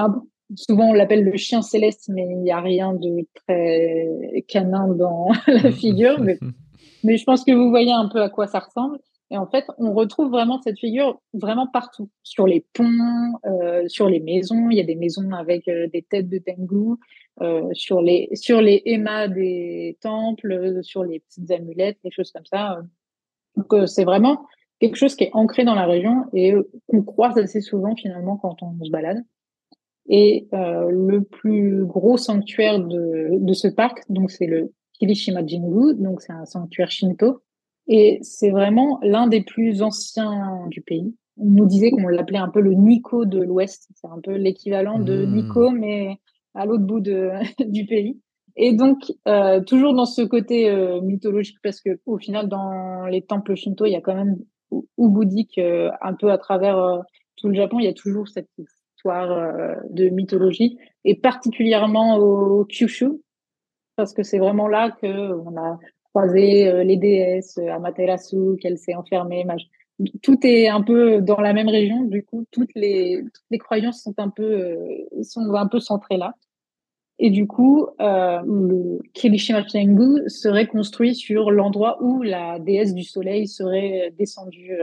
souvent 0.55 0.89
on 0.89 0.93
l'appelle 0.93 1.23
le 1.23 1.37
chien 1.37 1.61
céleste, 1.61 2.09
mais 2.09 2.27
il 2.29 2.37
n'y 2.37 2.51
a 2.51 2.59
rien 2.59 2.93
de 2.93 3.25
très 3.35 4.43
canin 4.47 4.87
dans 4.87 5.29
la 5.47 5.71
figure. 5.71 6.19
mais 7.03 7.17
je 7.17 7.23
pense 7.23 7.43
que 7.43 7.51
vous 7.51 7.69
voyez 7.69 7.91
un 7.91 8.09
peu 8.09 8.21
à 8.21 8.29
quoi 8.29 8.47
ça 8.47 8.59
ressemble. 8.59 8.99
Et 9.31 9.37
en 9.37 9.47
fait, 9.47 9.65
on 9.77 9.93
retrouve 9.93 10.29
vraiment 10.29 10.61
cette 10.61 10.77
figure 10.77 11.21
vraiment 11.33 11.65
partout, 11.65 12.09
sur 12.21 12.45
les 12.45 12.65
ponts, 12.73 13.39
euh, 13.45 13.87
sur 13.87 14.09
les 14.09 14.19
maisons. 14.19 14.69
Il 14.69 14.77
y 14.77 14.81
a 14.81 14.83
des 14.83 14.95
maisons 14.95 15.31
avec 15.31 15.69
euh, 15.69 15.87
des 15.87 16.01
têtes 16.01 16.27
de 16.27 16.37
Tengu, 16.37 16.97
euh, 17.41 17.69
sur 17.71 18.01
les 18.01 18.27
sur 18.33 18.59
les 18.59 18.81
émas 18.85 19.29
des 19.29 19.97
temples, 20.01 20.83
sur 20.83 21.05
les 21.05 21.21
petites 21.21 21.49
amulettes, 21.49 21.97
des 22.03 22.11
choses 22.11 22.29
comme 22.33 22.45
ça. 22.45 22.81
Donc 23.55 23.73
c'est 23.87 24.03
vraiment 24.03 24.45
quelque 24.81 24.97
chose 24.97 25.15
qui 25.15 25.23
est 25.23 25.31
ancré 25.33 25.63
dans 25.63 25.75
la 25.75 25.85
région 25.85 26.25
et 26.33 26.53
qu'on 26.87 27.01
croise 27.01 27.37
assez 27.37 27.61
souvent 27.61 27.95
finalement 27.95 28.35
quand 28.35 28.61
on 28.61 28.83
se 28.83 28.91
balade. 28.91 29.23
Et 30.13 30.49
le 30.51 31.19
plus 31.21 31.85
gros 31.85 32.17
sanctuaire 32.17 32.79
de, 32.79 33.29
de 33.39 33.53
ce 33.53 33.69
parc, 33.69 34.03
donc 34.09 34.29
c'est 34.29 34.45
le 34.45 34.73
Kirishima 34.99 35.45
Jingu, 35.45 35.95
donc 35.95 36.21
c'est 36.21 36.33
un 36.33 36.45
sanctuaire 36.45 36.91
shinto 36.91 37.41
et 37.87 38.19
c'est 38.21 38.51
vraiment 38.51 38.99
l'un 39.01 39.27
des 39.27 39.41
plus 39.41 39.81
anciens 39.81 40.67
du 40.69 40.81
pays. 40.81 41.15
On 41.37 41.45
nous 41.45 41.65
disait 41.65 41.91
qu'on 41.91 42.07
l'appelait 42.07 42.37
un 42.37 42.49
peu 42.49 42.61
le 42.61 42.73
Nico 42.73 43.25
de 43.25 43.41
l'Ouest. 43.41 43.89
C'est 43.95 44.07
un 44.07 44.19
peu 44.23 44.35
l'équivalent 44.35 44.99
de 44.99 45.25
hmm. 45.25 45.33
Nico, 45.33 45.71
mais 45.71 46.17
à 46.53 46.65
l'autre 46.65 46.83
bout 46.83 46.99
de, 46.99 47.31
du 47.65 47.85
pays. 47.85 48.21
Et 48.55 48.73
donc, 48.73 49.11
euh, 49.27 49.61
toujours 49.61 49.93
dans 49.93 50.05
ce 50.05 50.21
côté 50.21 50.69
euh, 50.69 51.01
mythologique, 51.01 51.57
parce 51.63 51.81
que 51.81 51.99
au 52.05 52.17
final, 52.17 52.49
dans 52.49 53.05
les 53.05 53.21
temples 53.21 53.55
shinto, 53.55 53.85
il 53.85 53.91
y 53.91 53.95
a 53.95 54.01
quand 54.01 54.15
même, 54.15 54.37
ou 54.69 55.09
bouddhique, 55.09 55.57
euh, 55.57 55.89
un 56.01 56.13
peu 56.13 56.31
à 56.31 56.37
travers 56.37 56.77
euh, 56.77 56.99
tout 57.37 57.47
le 57.47 57.55
Japon, 57.55 57.79
il 57.79 57.85
y 57.85 57.89
a 57.89 57.93
toujours 57.93 58.27
cette 58.27 58.49
euh, 59.09 59.75
de 59.89 60.09
mythologie, 60.09 60.77
et 61.05 61.15
particulièrement 61.15 62.17
au 62.17 62.65
Kyushu, 62.65 63.09
parce 63.95 64.13
que 64.13 64.23
c'est 64.23 64.39
vraiment 64.39 64.67
là 64.67 64.91
que 64.91 65.07
on 65.07 65.57
a 65.57 65.79
croiser 66.03 66.67
euh, 66.67 66.83
les 66.83 66.97
déesses, 66.97 67.57
euh, 67.57 67.69
Amaterasu, 67.69 68.57
qu'elle 68.61 68.77
s'est 68.77 68.95
enfermée. 68.95 69.45
Tout 70.21 70.37
est 70.43 70.67
un 70.67 70.81
peu 70.81 71.21
dans 71.21 71.39
la 71.39 71.53
même 71.53 71.69
région, 71.69 72.03
du 72.03 72.23
coup, 72.23 72.45
toutes 72.51 72.73
les, 72.75 73.21
toutes 73.21 73.45
les 73.51 73.57
croyances 73.57 74.03
sont 74.03 74.15
un 74.17 74.29
peu, 74.29 74.77
sont 75.21 75.53
un 75.53 75.67
peu 75.67 75.79
centrées 75.79 76.17
là. 76.17 76.33
Et 77.19 77.29
du 77.29 77.45
coup, 77.45 77.87
le 77.99 78.99
Kirishima 79.13 79.63
Tengu 79.63 80.27
serait 80.27 80.65
construit 80.65 81.13
sur 81.13 81.51
l'endroit 81.51 82.01
où 82.01 82.23
la 82.23 82.57
déesse 82.57 82.95
du 82.95 83.03
soleil 83.03 83.47
serait 83.47 84.11
descendue 84.17 84.73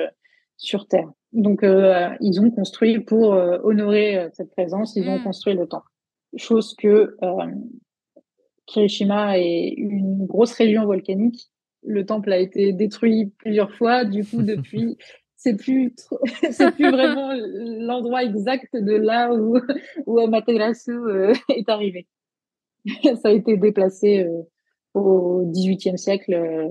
sur 0.57 0.87
Terre. 0.87 1.11
Donc, 1.33 1.63
euh, 1.63 2.09
ils 2.21 2.41
ont 2.41 2.51
construit 2.51 3.01
pour 3.01 3.35
euh, 3.35 3.59
honorer 3.63 4.29
cette 4.33 4.51
présence, 4.51 4.97
ils 4.97 5.09
ont 5.09 5.19
mm. 5.19 5.25
construit 5.25 5.55
le 5.55 5.67
temple. 5.67 5.89
Chose 6.37 6.75
que 6.77 7.17
Kirishima 8.67 9.39
est 9.39 9.75
une 9.77 10.27
grosse 10.27 10.53
région 10.53 10.85
volcanique. 10.85 11.51
Le 11.83 12.05
temple 12.05 12.33
a 12.33 12.39
été 12.39 12.73
détruit 12.73 13.33
plusieurs 13.39 13.73
fois. 13.75 14.05
Du 14.05 14.25
coup, 14.25 14.43
depuis, 14.43 14.97
c'est 15.37 15.57
plus 15.57 15.95
c'est 16.51 16.73
plus 16.73 16.91
vraiment 16.91 17.33
l'endroit 17.33 18.25
exact 18.25 18.75
de 18.75 18.95
là 18.95 19.33
où 19.33 19.59
où 20.07 20.19
Amaterasu 20.19 20.93
est 21.49 21.69
arrivé. 21.69 22.07
ça 23.23 23.29
a 23.29 23.33
été 23.33 23.57
déplacé 23.57 24.25
euh, 24.25 24.43
au 24.95 25.45
XVIIIe 25.47 25.99
siècle. 25.99 26.69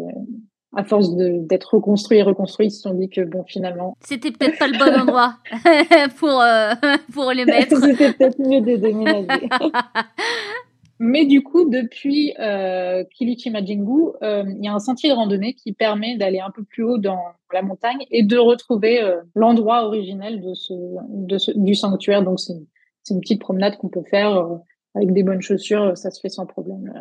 Euh, 0.77 0.81
à 0.81 0.83
force 0.83 1.15
d'être 1.15 1.75
reconstruit 1.75 2.19
et 2.19 2.23
reconstruit, 2.23 2.67
ils 2.67 2.71
se 2.71 2.81
sont 2.81 2.93
dit 2.93 3.09
que 3.09 3.21
bon, 3.21 3.43
finalement. 3.45 3.97
C'était 4.01 4.31
peut-être 4.31 4.57
pas 4.57 4.67
le 4.67 4.77
bon 4.77 5.01
endroit 5.01 5.35
pour, 6.17 6.41
euh, 6.41 6.73
pour 7.13 7.31
les 7.31 7.45
mettre. 7.45 7.77
C'était 7.77 8.13
peut-être 8.13 8.39
mieux 8.39 8.61
de 8.61 8.75
déménager. 8.75 9.49
Mais 10.99 11.25
du 11.25 11.43
coup, 11.43 11.69
depuis 11.69 12.33
euh, 12.39 13.03
Kilichi 13.15 13.51
Majingu, 13.51 14.13
il 14.21 14.63
y 14.63 14.67
a 14.67 14.73
un 14.73 14.79
sentier 14.79 15.09
de 15.09 15.15
randonnée 15.15 15.53
qui 15.53 15.73
permet 15.73 16.17
d'aller 16.17 16.39
un 16.39 16.49
peu 16.49 16.63
plus 16.63 16.83
haut 16.83 16.97
dans 16.97 17.21
la 17.53 17.61
montagne 17.61 18.03
et 18.09 18.23
de 18.23 18.37
retrouver 18.37 18.99
l'endroit 19.35 19.85
originel 19.85 20.41
de 20.41 20.55
ce, 20.55 20.73
de 21.09 21.37
ce, 21.37 21.51
du 21.51 21.75
sanctuaire. 21.75 22.23
Donc, 22.23 22.39
c'est 22.39 23.13
une 23.13 23.21
petite 23.21 23.41
promenade 23.41 23.77
qu'on 23.77 23.89
peut 23.89 24.03
faire 24.09 24.43
avec 24.95 25.13
des 25.13 25.21
bonnes 25.21 25.41
chaussures, 25.41 25.95
ça 25.95 26.09
se 26.09 26.19
fait 26.19 26.29
sans 26.29 26.47
problème. 26.47 26.91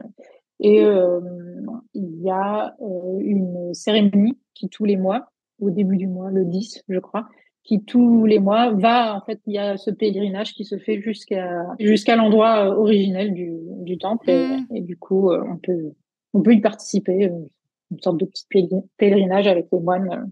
Et 0.60 0.82
euh, 0.82 1.20
il 1.94 2.22
y 2.22 2.30
a 2.30 2.74
euh, 2.80 3.18
une 3.20 3.74
cérémonie 3.74 4.38
qui 4.54 4.68
tous 4.68 4.84
les 4.84 4.96
mois, 4.96 5.30
au 5.60 5.70
début 5.70 5.96
du 5.96 6.06
mois, 6.06 6.30
le 6.30 6.44
10, 6.44 6.84
je 6.88 6.98
crois, 6.98 7.28
qui 7.62 7.84
tous 7.84 8.24
les 8.26 8.38
mois 8.38 8.72
va, 8.72 9.16
en 9.16 9.20
fait, 9.22 9.40
il 9.46 9.54
y 9.54 9.58
a 9.58 9.76
ce 9.76 9.90
pèlerinage 9.90 10.54
qui 10.54 10.64
se 10.64 10.78
fait 10.78 11.00
jusqu'à 11.00 11.66
jusqu'à 11.78 12.16
l'endroit 12.16 12.66
euh, 12.66 12.76
originel 12.76 13.34
du, 13.34 13.52
du 13.82 13.98
temple. 13.98 14.30
Et, 14.30 14.46
mmh. 14.46 14.66
et, 14.76 14.80
du 14.80 14.96
coup, 14.96 15.30
on 15.32 15.56
peut 15.56 15.92
on 16.32 16.42
peut 16.42 16.54
y 16.54 16.60
participer, 16.60 17.30
une 17.90 18.00
sorte 18.00 18.18
de 18.18 18.26
petit 18.26 18.46
pèlerinage 18.98 19.46
avec 19.46 19.68
les 19.72 19.80
moines. 19.80 20.30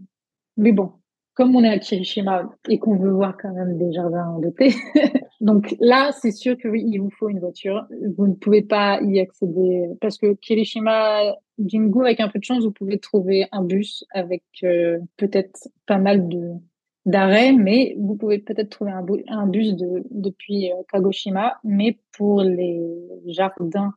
Mais 0.57 0.72
bon, 0.72 0.93
comme 1.35 1.55
on 1.57 1.64
est 1.64 1.68
à 1.68 1.78
Kirishima 1.78 2.49
et 2.68 2.78
qu'on 2.78 2.97
veut 2.97 3.11
voir 3.11 3.37
quand 3.37 3.53
même 3.53 3.76
des 3.76 3.93
jardins 3.93 4.39
de 4.41 4.51
thé, 4.51 4.74
donc 5.41 5.74
là, 5.80 6.12
c'est 6.12 6.30
sûr 6.30 6.57
que 6.57 6.68
oui, 6.68 6.85
il 6.87 6.99
vous 6.99 7.11
faut 7.11 7.28
une 7.28 7.41
voiture. 7.41 7.87
Vous 8.16 8.26
ne 8.26 8.35
pouvez 8.35 8.62
pas 8.62 9.01
y 9.03 9.20
accéder 9.20 9.89
parce 10.01 10.18
que 10.18 10.35
Kirishima 10.35 11.37
Jingu, 11.59 12.03
avec 12.05 12.20
un 12.20 12.28
peu 12.28 12.39
de 12.39 12.45
chance, 12.45 12.64
vous 12.64 12.72
pouvez 12.72 12.99
trouver 12.99 13.47
un 13.53 13.62
bus 13.62 14.05
avec 14.11 14.43
euh, 14.62 14.99
peut-être 15.16 15.68
pas 15.87 15.99
mal 15.99 16.28
de 16.28 16.53
d'arrêts, 17.07 17.53
mais 17.53 17.95
vous 17.99 18.16
pouvez 18.16 18.39
peut-être 18.39 18.70
trouver 18.70 18.93
un, 19.28 19.47
bus 19.47 19.74
de, 19.74 20.05
depuis 20.11 20.72
euh, 20.72 20.76
Kagoshima. 20.91 21.59
Mais 21.62 21.99
pour 22.16 22.43
les 22.43 22.80
jardins 23.26 23.93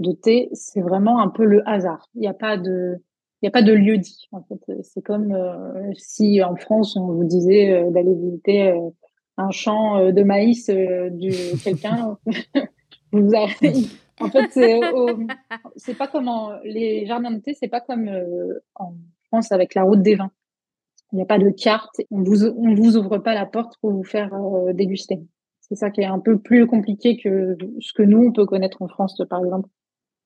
de 0.00 0.12
thé, 0.12 0.48
c'est 0.52 0.80
vraiment 0.80 1.20
un 1.20 1.28
peu 1.28 1.44
le 1.44 1.68
hasard. 1.68 2.08
Il 2.14 2.20
n'y 2.20 2.28
a 2.28 2.34
pas 2.34 2.56
de 2.56 2.96
il 3.40 3.44
n'y 3.44 3.48
a 3.48 3.52
pas 3.52 3.62
de 3.62 3.72
lieu 3.72 3.98
dit. 3.98 4.28
En 4.32 4.42
fait, 4.42 4.60
c'est 4.82 5.02
comme 5.02 5.32
euh, 5.32 5.92
si 5.96 6.42
en 6.42 6.56
France 6.56 6.96
on 6.96 7.06
vous 7.06 7.24
disait 7.24 7.72
euh, 7.72 7.90
d'aller 7.90 8.14
visiter 8.14 8.68
euh, 8.68 8.90
un 9.36 9.50
champ 9.52 10.10
de 10.10 10.22
maïs 10.24 10.66
de 10.66 11.62
quelqu'un. 11.62 12.18
vous 13.12 13.32
En 13.34 14.28
fait, 14.28 14.50
c'est 15.76 15.94
pas 15.94 16.08
comme 16.08 16.28
les 16.64 17.06
jardins 17.06 17.30
de 17.30 17.38
thé, 17.38 17.54
c'est 17.54 17.68
pas 17.68 17.80
comme 17.80 18.10
en 18.74 18.94
France 19.28 19.52
avec 19.52 19.76
la 19.76 19.84
route 19.84 20.02
des 20.02 20.16
vins. 20.16 20.32
Il 21.12 21.16
n'y 21.16 21.22
a 21.22 21.26
pas 21.26 21.38
de 21.38 21.50
carte. 21.50 22.00
On 22.10 22.22
vous 22.22 22.44
on 22.44 22.74
vous 22.74 22.96
ouvre 22.96 23.18
pas 23.18 23.34
la 23.34 23.46
porte 23.46 23.76
pour 23.80 23.92
vous 23.92 24.02
faire 24.02 24.32
déguster. 24.74 25.20
C'est 25.60 25.76
ça 25.76 25.90
qui 25.90 26.00
est 26.00 26.06
un 26.06 26.18
peu 26.18 26.38
plus 26.38 26.66
compliqué 26.66 27.16
que 27.16 27.56
ce 27.78 27.92
que 27.92 28.02
nous 28.02 28.18
on 28.18 28.32
peut 28.32 28.46
connaître 28.46 28.82
en 28.82 28.88
France, 28.88 29.22
par 29.30 29.44
exemple 29.44 29.68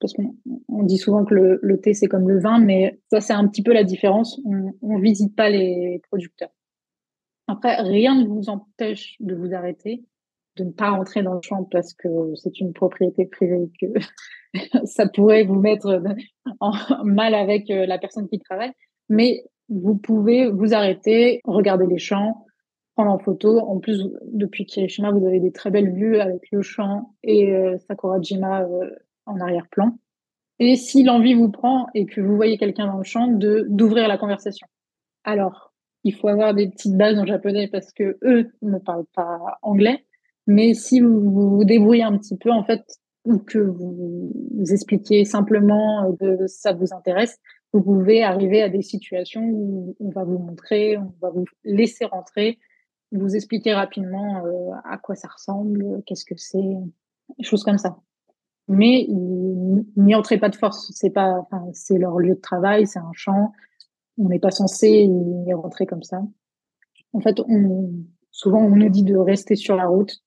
parce 0.03 0.13
qu'on 0.15 0.83
dit 0.83 0.99
souvent 0.99 1.25
que 1.25 1.59
le, 1.63 1.81
thé 1.81 1.95
c'est 1.95 2.09
comme 2.09 2.29
le 2.29 2.41
vin, 2.41 2.59
mais 2.59 2.99
ça 3.11 3.21
c'est 3.21 3.33
un 3.33 3.47
petit 3.49 3.63
peu 3.63 3.73
la 3.73 3.85
différence. 3.85 4.41
On 4.45 4.99
ne 4.99 5.01
visite 5.01 5.35
pas 5.35 5.49
les 5.49 6.03
producteurs. 6.09 6.51
Après, 7.47 7.77
rien 7.77 8.21
ne 8.21 8.27
vous 8.27 8.49
empêche 8.49 9.17
de 9.21 9.35
vous 9.35 9.55
arrêter, 9.55 10.05
de 10.57 10.65
ne 10.65 10.71
pas 10.71 10.91
rentrer 10.91 11.23
dans 11.23 11.35
le 11.35 11.43
champ 11.43 11.65
parce 11.65 11.95
que 11.95 12.09
c'est 12.35 12.61
une 12.61 12.73
propriété 12.73 13.27
privée, 13.27 13.71
que 13.81 13.87
ça 14.85 15.09
pourrait 15.09 15.45
vous 15.45 15.59
mettre 15.59 16.03
en 16.61 16.73
mal 17.05 17.35
avec 17.35 17.71
euh, 17.71 17.87
la 17.87 17.99
personne 17.99 18.29
qui 18.29 18.39
travaille. 18.39 18.73
Mais 19.09 19.45
vous 19.69 19.97
pouvez 19.97 20.51
vous 20.51 20.75
arrêter, 20.75 21.41
regarder 21.45 21.87
les 21.87 21.99
champs, 21.99 22.45
prendre 22.95 23.11
en 23.11 23.19
photo. 23.19 23.59
En 23.59 23.79
plus, 23.79 24.03
depuis 24.25 24.67
Kirishima, 24.67 25.11
vous 25.11 25.27
avez 25.27 25.41
des 25.41 25.53
très 25.53 25.71
belles 25.71 25.93
vues 25.93 26.19
avec 26.19 26.43
le 26.51 26.63
champ 26.63 27.15
et 27.23 27.53
euh, 27.53 27.79
Sakurajima 27.89 28.63
euh, 28.63 28.91
en 29.27 29.41
arrière-plan. 29.41 29.97
Et 30.59 30.77
si 30.77 31.03
l'envie 31.03 31.35
vous 31.35 31.51
prend 31.51 31.89
et 31.95 32.07
que 32.07 32.21
vous 32.21 32.37
voyez 32.37 32.59
quelqu'un 32.59 32.87
dans 32.87 32.99
le 32.99 33.05
champ, 33.05 33.27
de 33.27 33.67
d'ouvrir 33.69 34.09
la 34.09 34.19
conversation. 34.19 34.67
Alors, 35.25 35.73
il 36.05 36.15
faut 36.15 36.29
avoir 36.29 36.55
des 36.55 36.69
petites 36.69 36.97
bases 36.97 37.19
en 37.19 37.27
japonais 37.27 37.69
parce 37.69 37.93
que 37.93 38.19
eux 38.23 38.51
ne 38.63 38.79
parlent 38.79 39.07
pas 39.15 39.59
anglais. 39.63 40.05
Mais 40.47 40.75
si 40.75 41.01
vous 41.01 41.31
vous 41.31 41.65
débrouillez 41.65 42.03
un 42.03 42.19
petit 42.19 42.37
peu, 42.37 42.51
en 42.51 42.65
fait, 42.65 42.83
ou 43.25 43.39
que 43.39 43.59
vous, 43.59 44.33
vous 44.55 44.73
expliquez 44.73 45.25
simplement 45.25 46.13
que 46.19 46.47
ça 46.49 46.73
vous 46.73 46.93
intéresse, 46.93 47.39
vous 47.73 47.83
pouvez 47.83 48.23
arriver 48.23 48.63
à 48.63 48.69
des 48.69 48.83
situations 48.83 49.45
où 49.45 49.97
on 50.01 50.11
va 50.11 50.25
vous 50.25 50.39
montrer, 50.39 50.97
on 50.97 51.15
va 51.21 51.31
vous 51.31 51.45
laisser 51.65 52.05
rentrer, 52.05 52.59
vous 53.13 53.35
expliquer 53.35 53.75
rapidement 53.75 54.45
euh, 54.45 54.71
à 54.85 54.99
quoi 54.99 55.15
ça 55.15 55.29
ressemble, 55.29 56.03
qu'est-ce 56.07 56.25
que 56.25 56.37
c'est, 56.37 56.59
des 57.39 57.45
choses 57.45 57.65
comme 57.65 57.79
ça 57.79 57.97
mais 58.73 59.07
ils 59.09 59.85
n'y 59.97 60.15
entraient 60.15 60.39
pas 60.39 60.49
de 60.49 60.57
force. 60.57 60.91
C'est 60.95 61.11
pas, 61.11 61.35
enfin, 61.39 61.65
c'est 61.73 61.99
leur 61.99 62.19
lieu 62.19 62.35
de 62.35 62.41
travail, 62.41 62.87
c'est 62.87 62.99
un 62.99 63.13
champ. 63.13 63.53
On 64.19 64.29
n'est 64.29 64.39
pas 64.39 64.51
censé 64.51 65.09
y 65.47 65.55
rentrer 65.55 65.87
comme 65.87 66.03
ça. 66.03 66.23
En 67.13 67.21
fait, 67.21 67.41
on, 67.41 67.93
souvent, 68.31 68.61
on 68.61 68.77
nous 68.77 68.89
dit 68.89 69.05
de 69.05 69.17
rester 69.17 69.57
sur 69.57 69.77
la 69.77 69.87
route. 69.87 70.23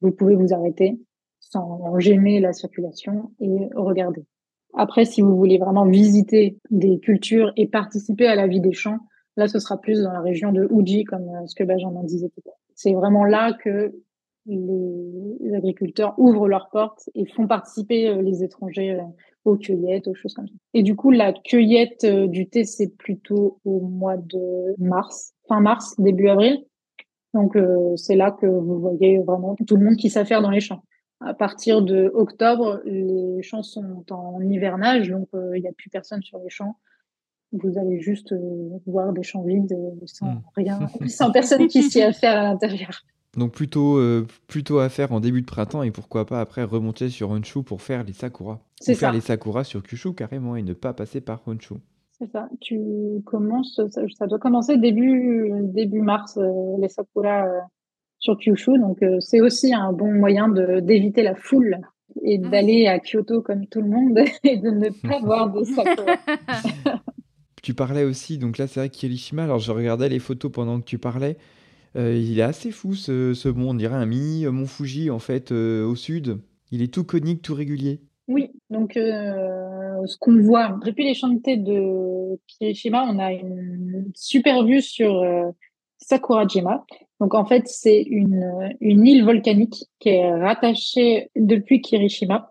Vous 0.00 0.10
pouvez 0.10 0.34
vous 0.34 0.52
arrêter 0.52 1.00
sans 1.40 1.98
gêner 1.98 2.40
la 2.40 2.52
circulation 2.52 3.32
et 3.40 3.68
regarder. 3.74 4.24
Après, 4.74 5.04
si 5.04 5.20
vous 5.20 5.36
voulez 5.36 5.58
vraiment 5.58 5.84
visiter 5.86 6.58
des 6.70 6.98
cultures 6.98 7.52
et 7.56 7.66
participer 7.66 8.26
à 8.26 8.34
la 8.34 8.46
vie 8.46 8.60
des 8.60 8.72
champs, 8.72 8.98
là, 9.36 9.48
ce 9.48 9.58
sera 9.58 9.78
plus 9.78 10.02
dans 10.02 10.12
la 10.12 10.20
région 10.20 10.52
de 10.52 10.66
Uji, 10.70 11.04
comme 11.04 11.28
euh, 11.28 11.46
ce 11.46 11.54
que 11.54 11.64
Benjamin 11.64 12.02
disait 12.04 12.28
tout 12.28 12.40
à 12.46 12.48
l'heure. 12.48 12.58
C'est 12.74 12.94
vraiment 12.94 13.24
là 13.24 13.52
que 13.52 13.94
les 14.46 15.54
agriculteurs 15.54 16.14
ouvrent 16.18 16.48
leurs 16.48 16.68
portes 16.70 17.08
et 17.14 17.26
font 17.26 17.46
participer 17.46 18.08
euh, 18.08 18.22
les 18.22 18.42
étrangers 18.42 18.92
euh, 18.92 19.02
aux 19.44 19.56
cueillettes, 19.56 20.08
aux 20.08 20.14
choses 20.14 20.34
comme 20.34 20.48
ça. 20.48 20.54
Et 20.74 20.82
du 20.82 20.96
coup, 20.96 21.10
la 21.10 21.32
cueillette 21.32 22.04
euh, 22.04 22.26
du 22.26 22.48
thé, 22.48 22.64
c'est 22.64 22.88
plutôt 22.96 23.60
au 23.64 23.80
mois 23.80 24.16
de 24.16 24.74
mars, 24.78 25.34
fin 25.48 25.60
mars, 25.60 25.94
début 25.98 26.28
avril. 26.28 26.64
Donc, 27.34 27.56
c'est 27.96 28.14
là 28.14 28.30
que 28.30 28.44
vous 28.44 28.78
voyez 28.78 29.18
vraiment 29.20 29.56
tout 29.66 29.76
le 29.78 29.86
monde 29.86 29.96
qui 29.96 30.10
s'affaire 30.10 30.42
dans 30.42 30.50
les 30.50 30.60
champs. 30.60 30.82
À 31.20 31.32
partir 31.32 31.80
de 31.80 32.10
octobre, 32.12 32.82
les 32.84 33.40
champs 33.40 33.62
sont 33.62 34.04
en 34.10 34.42
hivernage, 34.42 35.08
donc 35.08 35.30
il 35.32 35.62
n'y 35.62 35.66
a 35.66 35.72
plus 35.72 35.88
personne 35.88 36.22
sur 36.22 36.38
les 36.40 36.50
champs. 36.50 36.76
Vous 37.52 37.78
allez 37.78 38.02
juste 38.02 38.34
voir 38.84 39.14
des 39.14 39.22
champs 39.22 39.44
vides 39.44 39.74
sans 40.04 40.26
hmm. 40.26 40.42
rien, 40.56 40.80
sans 41.08 41.32
personne 41.32 41.68
qui 41.68 41.82
s'y 41.82 42.02
affaire 42.02 42.36
à 42.36 42.42
l'intérieur. 42.42 43.02
Donc 43.36 43.52
plutôt, 43.52 43.96
euh, 43.96 44.26
plutôt 44.46 44.78
à 44.78 44.88
faire 44.90 45.12
en 45.12 45.20
début 45.20 45.40
de 45.40 45.46
printemps 45.46 45.82
et 45.82 45.90
pourquoi 45.90 46.26
pas 46.26 46.40
après 46.40 46.64
remonter 46.64 47.08
sur 47.08 47.30
Honshu 47.30 47.62
pour 47.62 47.80
faire 47.80 48.04
les 48.04 48.12
Sakura. 48.12 48.60
C'est 48.80 48.94
faire 48.94 49.12
les 49.12 49.22
Sakura 49.22 49.64
sur 49.64 49.82
Kyushu 49.82 50.12
carrément 50.12 50.54
et 50.56 50.62
ne 50.62 50.74
pas 50.74 50.92
passer 50.92 51.22
par 51.22 51.40
Honshu. 51.46 51.74
C'est 52.18 52.30
ça. 52.30 52.48
Tu 52.60 52.78
commences, 53.24 53.80
ça, 54.18 54.26
doit 54.26 54.38
commencer 54.38 54.76
début, 54.76 55.50
début 55.62 56.02
mars, 56.02 56.36
euh, 56.36 56.76
les 56.78 56.88
Sakura 56.88 57.46
euh, 57.46 57.58
sur 58.18 58.36
Kyushu. 58.36 58.78
Donc 58.78 58.98
c'est 59.20 59.40
aussi 59.40 59.72
un 59.72 59.94
bon 59.94 60.12
moyen 60.12 60.50
d'éviter 60.50 61.22
la 61.22 61.34
foule 61.34 61.78
et 62.22 62.38
ah 62.44 62.48
d'aller 62.50 62.86
à 62.86 62.98
Kyoto 63.00 63.40
comme 63.40 63.66
tout 63.66 63.80
le 63.80 63.88
monde 63.88 64.18
et 64.44 64.58
de 64.58 64.68
ne 64.68 64.90
pas 64.90 65.20
voir 65.22 65.50
de 65.50 65.64
Sakura. 65.64 67.00
tu 67.62 67.72
parlais 67.72 68.04
aussi, 68.04 68.36
donc 68.36 68.58
là 68.58 68.66
c'est 68.66 68.80
vrai 68.80 68.90
Kirishima, 68.90 69.44
alors 69.44 69.58
je 69.58 69.72
regardais 69.72 70.10
les 70.10 70.18
photos 70.18 70.52
pendant 70.52 70.78
que 70.78 70.84
tu 70.84 70.98
parlais. 70.98 71.38
Euh, 71.96 72.16
il 72.16 72.38
est 72.38 72.42
assez 72.42 72.70
fou 72.70 72.94
ce, 72.94 73.34
ce 73.34 73.48
mont, 73.48 73.70
on 73.70 73.74
dirait 73.74 73.94
un 73.94 74.06
mini 74.06 74.46
mont 74.46 74.66
Fuji 74.66 75.10
en 75.10 75.18
fait 75.18 75.52
euh, 75.52 75.86
au 75.86 75.94
sud. 75.94 76.38
Il 76.70 76.82
est 76.82 76.92
tout 76.92 77.04
conique, 77.04 77.42
tout 77.42 77.54
régulier. 77.54 78.00
Oui, 78.28 78.50
donc 78.70 78.96
euh, 78.96 80.06
ce 80.06 80.16
qu'on 80.16 80.40
voit 80.40 80.78
depuis 80.84 81.04
les 81.04 81.14
chantiers 81.14 81.58
de 81.58 82.38
Kirishima, 82.46 83.04
on 83.10 83.18
a 83.18 83.32
une 83.32 84.10
super 84.14 84.64
vue 84.64 84.80
sur 84.80 85.22
Sakurajima. 85.98 86.84
Donc 87.20 87.34
en 87.34 87.44
fait, 87.44 87.64
c'est 87.66 88.02
une, 88.02 88.74
une 88.80 89.06
île 89.06 89.24
volcanique 89.24 89.84
qui 90.00 90.08
est 90.10 90.32
rattachée 90.32 91.30
depuis 91.36 91.80
Kirishima 91.80 92.48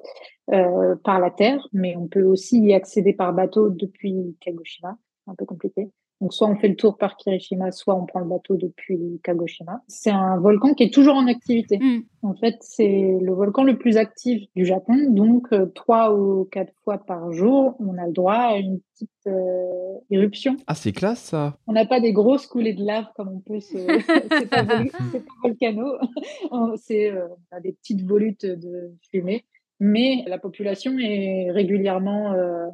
euh, 0.51 0.95
par 1.03 1.19
la 1.19 1.31
terre, 1.31 1.67
mais 1.71 1.95
on 1.95 2.07
peut 2.07 2.23
aussi 2.23 2.59
y 2.59 2.73
accéder 2.73 3.13
par 3.13 3.33
bateau 3.33 3.69
depuis 3.69 4.35
Kagoshima. 4.41 4.97
C'est 5.23 5.31
un 5.31 5.35
peu 5.35 5.45
compliqué. 5.45 5.89
Donc, 6.21 6.33
soit 6.33 6.47
on 6.47 6.55
fait 6.55 6.67
le 6.67 6.75
tour 6.75 6.97
par 6.97 7.17
Kirishima, 7.17 7.71
soit 7.71 7.95
on 7.95 8.05
prend 8.05 8.19
le 8.19 8.27
bateau 8.27 8.55
depuis 8.55 9.19
Kagoshima. 9.23 9.81
C'est 9.87 10.11
un 10.11 10.37
volcan 10.39 10.75
qui 10.75 10.83
est 10.83 10.93
toujours 10.93 11.15
en 11.15 11.25
activité. 11.25 11.79
Mm. 11.79 12.01
En 12.21 12.35
fait, 12.35 12.57
c'est 12.61 13.17
le 13.19 13.33
volcan 13.33 13.63
le 13.63 13.75
plus 13.77 13.97
actif 13.97 14.43
du 14.55 14.63
Japon. 14.63 14.93
Donc, 15.09 15.47
euh, 15.51 15.65
trois 15.73 16.15
ou 16.15 16.45
quatre 16.45 16.73
fois 16.83 16.99
par 16.99 17.31
jour, 17.33 17.75
on 17.79 17.97
a 17.97 18.05
le 18.05 18.13
droit 18.13 18.35
à 18.35 18.57
une 18.57 18.79
petite 18.93 19.09
euh, 19.25 19.97
éruption. 20.11 20.57
Ah, 20.67 20.75
c'est 20.75 20.91
classe 20.91 21.21
ça. 21.21 21.57
On 21.65 21.73
n'a 21.73 21.85
pas 21.87 21.99
des 21.99 22.13
grosses 22.13 22.45
coulées 22.45 22.73
de 22.73 22.85
lave 22.85 23.05
comme 23.15 23.29
on 23.29 23.39
peut 23.39 23.59
se. 23.59 23.77
c'est 24.31 24.49
pas, 24.49 24.61
vol- 24.61 24.91
c'est 25.11 25.25
pas 25.25 25.33
volcano. 25.43 25.85
On- 26.51 26.75
c'est, 26.77 27.09
euh, 27.11 27.27
on 27.51 27.57
a 27.57 27.59
des 27.59 27.71
petites 27.73 28.03
volutes 28.07 28.45
de 28.45 28.93
fumée. 29.09 29.43
Mais 29.79 30.23
la 30.27 30.37
population 30.37 30.99
est 30.99 31.49
régulièrement 31.49 32.33
euh, 32.33 32.67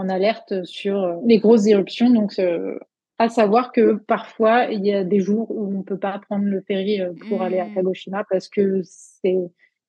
en 0.00 0.08
alerte 0.08 0.64
sur 0.64 1.02
euh, 1.02 1.16
les 1.24 1.38
grosses 1.38 1.66
éruptions. 1.66 2.10
Donc, 2.10 2.38
euh, 2.38 2.78
à 3.18 3.28
savoir 3.28 3.70
que 3.72 3.94
parfois, 3.94 4.64
il 4.64 4.84
y 4.84 4.92
a 4.92 5.04
des 5.04 5.20
jours 5.20 5.50
où 5.50 5.66
on 5.66 5.78
ne 5.78 5.82
peut 5.82 5.98
pas 5.98 6.18
prendre 6.18 6.46
le 6.46 6.62
ferry 6.62 7.00
euh, 7.00 7.12
pour 7.28 7.42
aller 7.42 7.58
à. 7.58 7.66
Kagoshima 7.66 8.24
parce 8.28 8.48
que 8.48 8.80
c'est. 8.82 9.38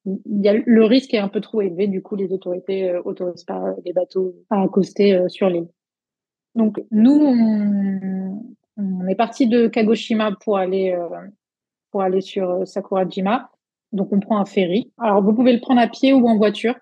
Il 0.06 0.42
y 0.42 0.50
a, 0.50 0.54
le 0.54 0.84
risque 0.84 1.14
est 1.14 1.20
un 1.20 1.28
peu 1.28 1.42
trop 1.42 1.62
élevé. 1.62 1.88
Du 1.88 2.02
coup, 2.02 2.16
les 2.16 2.32
autorités 2.34 2.96
autorisent 3.06 3.44
pas 3.44 3.76
les 3.86 3.94
bateaux 3.94 4.34
à 4.50 4.64
accoster 4.64 5.24
sur 5.28 5.48
l'île. 5.48 5.68
Donc, 6.56 6.82
nous, 6.90 7.14
on, 7.14 8.44
on 8.78 9.08
est 9.08 9.16
parti 9.16 9.48
de 9.48 9.68
Kagoshima 9.68 10.32
pour 10.44 10.58
aller, 10.58 10.98
pour 11.92 12.02
aller 12.02 12.22
sur 12.22 12.68
Sakurajima. 12.68 13.52
Donc, 13.92 14.12
on 14.12 14.20
prend 14.20 14.40
un 14.40 14.46
ferry. 14.46 14.92
Alors, 14.98 15.22
vous 15.22 15.34
pouvez 15.34 15.54
le 15.54 15.60
prendre 15.60 15.82
à 15.82 15.88
pied 15.88 16.14
ou 16.14 16.28
en 16.28 16.36
voiture. 16.36 16.74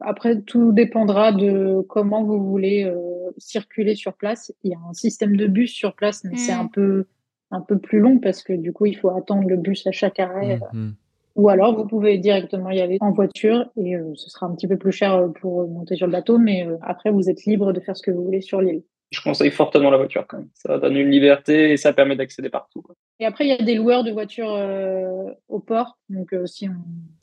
Après, 0.00 0.40
tout 0.40 0.72
dépendra 0.72 1.32
de 1.32 1.80
comment 1.88 2.24
vous 2.24 2.42
voulez 2.42 2.84
euh, 2.84 2.96
circuler 3.38 3.94
sur 3.94 4.14
place. 4.14 4.52
Il 4.64 4.70
y 4.70 4.74
a 4.74 4.78
un 4.88 4.92
système 4.94 5.36
de 5.36 5.46
bus 5.46 5.72
sur 5.72 5.94
place, 5.94 6.24
mais 6.24 6.36
c'est 6.36 6.54
Mm. 6.54 6.60
un 6.60 6.66
peu, 6.66 7.04
un 7.50 7.60
peu 7.60 7.78
plus 7.78 7.98
long 8.00 8.18
parce 8.18 8.42
que 8.42 8.52
du 8.52 8.72
coup, 8.72 8.86
il 8.86 8.96
faut 8.96 9.10
attendre 9.10 9.48
le 9.48 9.56
bus 9.56 9.86
à 9.86 9.92
chaque 9.92 10.18
arrêt. 10.20 10.60
Mhm. 10.72 10.94
Ou 11.36 11.48
alors, 11.48 11.76
vous 11.76 11.86
pouvez 11.86 12.18
directement 12.18 12.70
y 12.70 12.80
aller 12.80 12.98
en 13.00 13.12
voiture 13.12 13.70
et 13.76 13.94
euh, 13.96 14.12
ce 14.14 14.28
sera 14.28 14.46
un 14.46 14.54
petit 14.54 14.66
peu 14.66 14.76
plus 14.76 14.90
cher 14.90 15.14
euh, 15.14 15.28
pour 15.28 15.68
monter 15.68 15.94
sur 15.94 16.06
le 16.06 16.12
bateau, 16.12 16.36
mais 16.36 16.66
euh, 16.66 16.76
après, 16.82 17.10
vous 17.12 17.30
êtes 17.30 17.44
libre 17.44 17.72
de 17.72 17.78
faire 17.78 17.96
ce 17.96 18.02
que 18.02 18.10
vous 18.10 18.24
voulez 18.24 18.40
sur 18.40 18.60
l'île. 18.60 18.82
Je 19.10 19.22
conseille 19.22 19.50
fortement 19.50 19.90
la 19.90 19.96
voiture 19.96 20.26
quand 20.26 20.36
même. 20.38 20.50
Ça 20.54 20.78
donne 20.78 20.96
une 20.96 21.10
liberté 21.10 21.72
et 21.72 21.76
ça 21.78 21.92
permet 21.94 22.14
d'accéder 22.14 22.50
partout. 22.50 22.82
quoi. 22.82 22.94
Et 23.20 23.24
après, 23.24 23.44
il 23.46 23.48
y 23.48 23.52
a 23.52 23.62
des 23.62 23.74
loueurs 23.74 24.04
de 24.04 24.10
voitures 24.12 24.52
euh, 24.52 25.30
au 25.48 25.60
port. 25.60 25.98
Donc, 26.10 26.32
euh, 26.34 26.44
si 26.46 26.68
on 26.68 26.72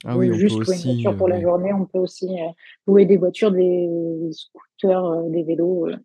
Ah 0.04 0.14
veut 0.14 0.20
oui, 0.20 0.32
on 0.32 0.34
juste 0.34 0.58
peut 0.58 0.64
louer 0.64 0.74
aussi, 0.76 0.88
une 0.90 0.94
voiture 0.96 1.18
pour 1.18 1.28
euh, 1.28 1.30
la 1.30 1.42
journée, 1.42 1.72
on 1.74 1.86
peut 1.86 2.00
aussi 2.00 2.28
euh, 2.28 2.48
louer 2.88 3.06
des 3.06 3.18
voitures, 3.18 3.52
des 3.52 3.88
scooters, 4.32 5.06
euh, 5.06 5.30
des 5.30 5.44
vélos. 5.44 5.88
euh. 5.88 5.96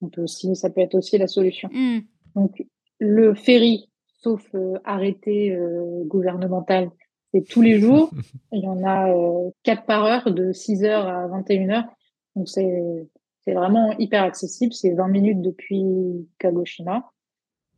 on 0.00 0.08
peut 0.08 0.22
aussi, 0.22 0.56
ça 0.56 0.70
peut 0.70 0.80
être 0.80 0.94
aussi 0.94 1.18
la 1.18 1.26
solution. 1.26 1.68
Mm. 1.72 1.98
Donc, 2.34 2.64
le 2.98 3.34
ferry, 3.34 3.90
sauf 4.22 4.42
euh, 4.54 4.78
arrêté 4.84 5.52
euh, 5.54 6.02
gouvernemental, 6.06 6.90
c'est 7.34 7.46
tous 7.46 7.60
les 7.60 7.78
jours. 7.78 8.10
Il 8.52 8.60
y 8.64 8.68
en 8.68 8.82
a 8.84 9.10
euh, 9.10 9.50
4 9.64 9.84
par 9.84 10.04
heure, 10.06 10.32
de 10.32 10.52
6h 10.52 10.86
à 10.88 11.28
21h. 11.28 11.84
Donc, 12.36 12.48
c'est 12.48 13.06
c'est 13.46 13.54
vraiment 13.54 13.92
hyper 13.98 14.22
accessible. 14.24 14.72
C'est 14.72 14.92
20 14.92 15.08
minutes 15.08 15.40
depuis 15.42 16.28
Kagoshima. 16.38 17.10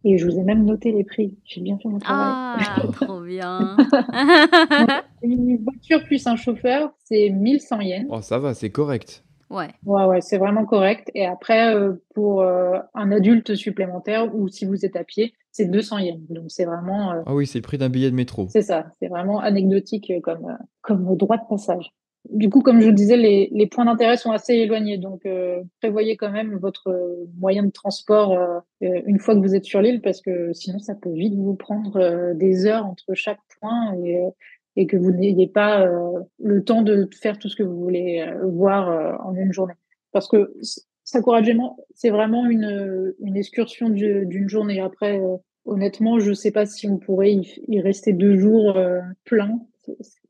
Et 0.05 0.17
je 0.17 0.25
vous 0.27 0.39
ai 0.39 0.45
même 0.45 0.65
noté 0.65 0.93
les 0.93 1.03
prix. 1.05 1.37
J'ai 1.45 1.61
bien 1.61 1.77
fait 1.79 1.89
mon 1.89 1.99
travail. 1.99 2.33
Ah, 2.33 2.83
trop 2.93 3.21
bien. 3.21 3.77
Une 5.23 5.57
voiture 5.65 6.05
plus 6.05 6.25
un 6.27 6.37
chauffeur, 6.37 6.93
c'est 7.05 7.31
1100 7.31 7.81
yens. 7.81 8.07
Oh, 8.09 8.21
ça 8.21 8.39
va, 8.39 8.55
c'est 8.55 8.71
correct. 8.71 9.25
ouais. 9.51 9.69
Ouais, 9.85 10.05
ouais, 10.05 10.21
c'est 10.21 10.39
vraiment 10.39 10.65
correct. 10.65 11.11
Et 11.15 11.27
après, 11.27 11.75
euh, 11.75 11.95
pour 12.15 12.43
euh, 12.43 12.79
un 12.95 13.11
adulte 13.11 13.57
supplémentaire 13.57 14.33
ou 14.35 14.49
si 14.49 14.67
vous 14.67 14.87
êtes 14.87 14.95
à 14.95 15.03
pied, 15.03 15.35
c'est 15.51 15.67
200 15.67 15.99
yens. 15.99 16.21
Donc, 16.31 16.45
c'est 16.49 16.65
vraiment, 16.65 17.13
euh, 17.13 17.23
Ah 17.27 17.35
oui, 17.35 17.47
c'est 17.49 17.59
le 17.59 17.63
prix 17.65 17.79
d'un 17.79 17.89
billet 17.89 18.11
de 18.11 18.15
métro. 18.17 18.47
c'est 18.51 18.63
ça, 18.63 18.87
c'est 19.01 19.09
vraiment 19.09 19.41
anecdotique 19.41 20.13
comme, 20.23 20.45
euh, 20.49 20.65
comme 20.83 21.17
droit 21.17 21.39
de 21.39 21.43
passage. 21.49 21.93
Du 22.31 22.51
coup, 22.51 22.61
comme 22.61 22.79
je 22.81 22.85
vous 22.85 22.91
le 22.91 22.97
disais, 22.97 23.17
les, 23.17 23.49
les 23.53 23.67
points 23.67 23.87
d'intérêt 23.87 24.17
sont 24.19 24.33
assez 24.33 24.55
éloignés. 24.55 24.99
Donc, 24.99 25.25
euh, 25.25 25.63
prévoyez 25.81 26.17
quand 26.17 26.31
même 26.31 26.57
votre 26.57 27.27
moyen 27.39 27.63
de 27.63 27.71
transport 27.71 28.33
euh, 28.33 28.59
euh, 28.83 29.01
une 29.07 29.19
fois 29.19 29.35
que 29.35 29.41
vous 29.41 29.55
êtes 29.55 29.65
sur 29.65 29.81
l'île 29.81 30.03
parce 30.03 30.21
que 30.21 30.53
sinon, 30.53 30.79
ça 30.79 30.95
peut 30.95 31.13
vite 31.13 31.35
vous 31.35 31.55
prendre 31.55 31.97
euh, 31.97 32.35
des 32.35 32.67
heures 32.67 32.85
entre 32.85 33.15
chaque 33.15 33.41
point 33.61 33.95
et, 34.05 34.19
euh, 34.19 34.31
et 34.77 34.87
que 34.87 34.97
vous 34.97 35.11
n'ayez 35.11 35.47
pas 35.47 35.87
euh, 35.87 36.21
le 36.43 36.63
temps 36.63 36.83
de 36.83 37.09
faire 37.19 37.39
tout 37.39 37.49
ce 37.49 37.57
que 37.57 37.63
vous 37.63 37.81
voulez 37.81 38.25
voir 38.43 39.25
en 39.27 39.35
une 39.35 39.53
journée. 39.53 39.75
Parce 40.13 40.29
que 40.29 40.53
S- 40.61 40.87
Sakurajima, 41.05 41.75
c'est 41.95 42.11
vraiment 42.11 42.47
une, 42.47 43.15
une 43.21 43.37
excursion 43.37 43.89
du- 43.89 44.27
d'une 44.27 44.49
journée. 44.49 44.81
Après, 44.81 45.19
honnêtement, 45.65 46.19
je 46.19 46.35
sais 46.35 46.51
pas 46.51 46.67
si 46.67 46.87
on 46.89 46.99
pourrait 46.99 47.33
y, 47.33 47.63
y 47.69 47.81
rester 47.81 48.13
deux 48.13 48.37
jours 48.37 48.77
pleins. 49.25 49.59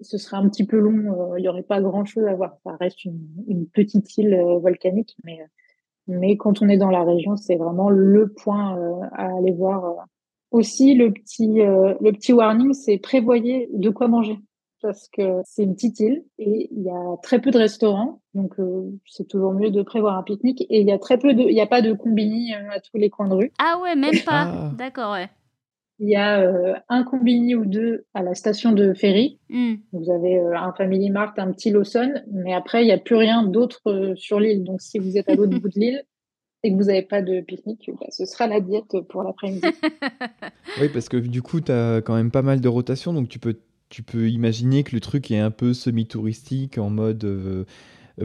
Ce- 0.01 0.19
serait 0.19 0.37
un 0.37 0.49
petit 0.49 0.65
peu 0.67 0.79
long. 0.79 1.33
euh, 1.33 1.39
Il 1.39 1.45
y 1.45 1.49
aurait 1.49 1.63
pas 1.63 1.81
grand-chose 1.81 2.25
à 2.27 2.35
voir. 2.35 2.57
Ça 2.65 2.77
reste 2.81 3.05
une, 3.05 3.21
une 3.47 3.67
petite 3.67 4.17
île 4.19 4.35
euh, 4.35 4.59
volcanique, 4.59 5.17
mais 5.25 5.39
mais 6.07 6.37
quand 6.39 6.63
on 6.63 6.69
est 6.69 6.79
dans 6.79 6.91
la 6.91 7.05
région, 7.05 7.37
c'est 7.37 7.57
vraiment 7.57 7.91
le 7.91 8.33
point 8.33 8.79
euh, 8.79 9.01
à 9.13 9.37
aller 9.37 9.53
voir. 9.53 10.07
Aussi, 10.51 10.95
le 10.95 11.13
petit 11.13 11.61
euh, 11.61 11.95
le 12.01 12.13
petit 12.13 12.33
warning, 12.33 12.73
c'est 12.73 12.97
prévoyez 12.99 13.69
de 13.75 13.91
quoi 13.91 14.09
manger 14.09 14.39
parce 14.81 15.09
que 15.09 15.41
c'est 15.45 15.65
une 15.65 15.75
petite 15.75 15.99
île 16.01 16.25
et 16.39 16.69
il 16.73 16.83
y 16.83 16.89
a 16.91 17.17
très 17.23 17.41
peu 17.41 17.51
de 17.51 17.59
restaurants, 17.59 18.21
donc 18.35 18.59
euh, 18.61 18.89
c'est 19.07 19.27
toujours 19.27 19.53
mieux 19.53 19.71
de 19.71 19.83
prévoir 19.83 20.17
un 20.17 20.23
pique-nique. 20.23 20.63
Et 20.71 20.81
il 20.81 20.87
y 20.87 20.93
a 20.93 20.99
très 21.01 21.19
peu 21.19 21.35
de, 21.35 21.43
il 21.43 21.53
y 21.55 21.61
a 21.61 21.67
pas 21.67 21.83
de 21.83 21.93
combini 21.93 22.55
euh, 22.55 22.71
à 22.71 22.81
tous 22.81 22.97
les 22.97 23.11
coins 23.11 23.29
de 23.29 23.35
rue. 23.35 23.53
Ah 23.59 23.79
ouais, 23.83 23.97
même 23.97 24.15
pas. 24.25 24.45
Ah. 24.53 24.71
D'accord, 24.79 25.13
ouais. 25.13 25.29
Il 26.01 26.09
y 26.09 26.17
a 26.17 26.41
euh, 26.41 26.75
un 26.89 27.03
combini 27.03 27.55
ou 27.55 27.65
deux 27.65 28.05
à 28.15 28.23
la 28.23 28.35
station 28.35 28.73
de 28.73 28.95
ferry. 28.95 29.39
Mm. 29.51 29.75
Vous 29.93 30.11
avez 30.13 30.39
euh, 30.39 30.57
un 30.57 30.73
Family 30.73 31.11
Mart, 31.11 31.39
un 31.39 31.53
petit 31.53 31.71
Lawson, 31.71 32.13
mais 32.33 32.55
après 32.55 32.83
il 32.83 32.87
n'y 32.87 32.93
a 32.93 32.99
plus 32.99 33.17
rien 33.17 33.43
d'autre 33.43 33.81
euh, 33.87 34.15
sur 34.17 34.39
l'île. 34.39 34.65
Donc 34.65 34.81
si 34.81 34.99
vous 34.99 35.17
êtes 35.17 35.29
à 35.29 35.35
l'autre 35.35 35.59
bout 35.61 35.69
de 35.69 35.79
l'île 35.79 36.03
et 36.63 36.71
que 36.71 36.77
vous 36.77 36.85
n'avez 36.85 37.03
pas 37.03 37.23
de 37.23 37.41
pique-nique, 37.41 37.91
bah, 38.01 38.07
ce 38.11 38.27
sera 38.27 38.47
la 38.47 38.61
diète 38.61 38.97
pour 39.09 39.23
l'après-midi. 39.23 39.67
Oui, 40.81 40.89
parce 40.93 41.09
que 41.09 41.17
du 41.17 41.43
coup, 41.43 41.61
tu 41.61 41.73
as 41.73 42.03
quand 42.03 42.15
même 42.15 42.31
pas 42.31 42.43
mal 42.43 42.61
de 42.61 42.69
rotation, 42.69 43.13
donc 43.13 43.29
tu 43.29 43.41
peux, 43.41 43.57
tu 43.89 44.05
peux 44.05 44.29
imaginer 44.29 44.85
que 44.85 44.95
le 44.95 45.01
truc 45.01 45.31
est 45.31 45.39
un 45.39 45.51
peu 45.51 45.73
semi-touristique, 45.73 46.79
en 46.79 46.91
mode 46.91 47.25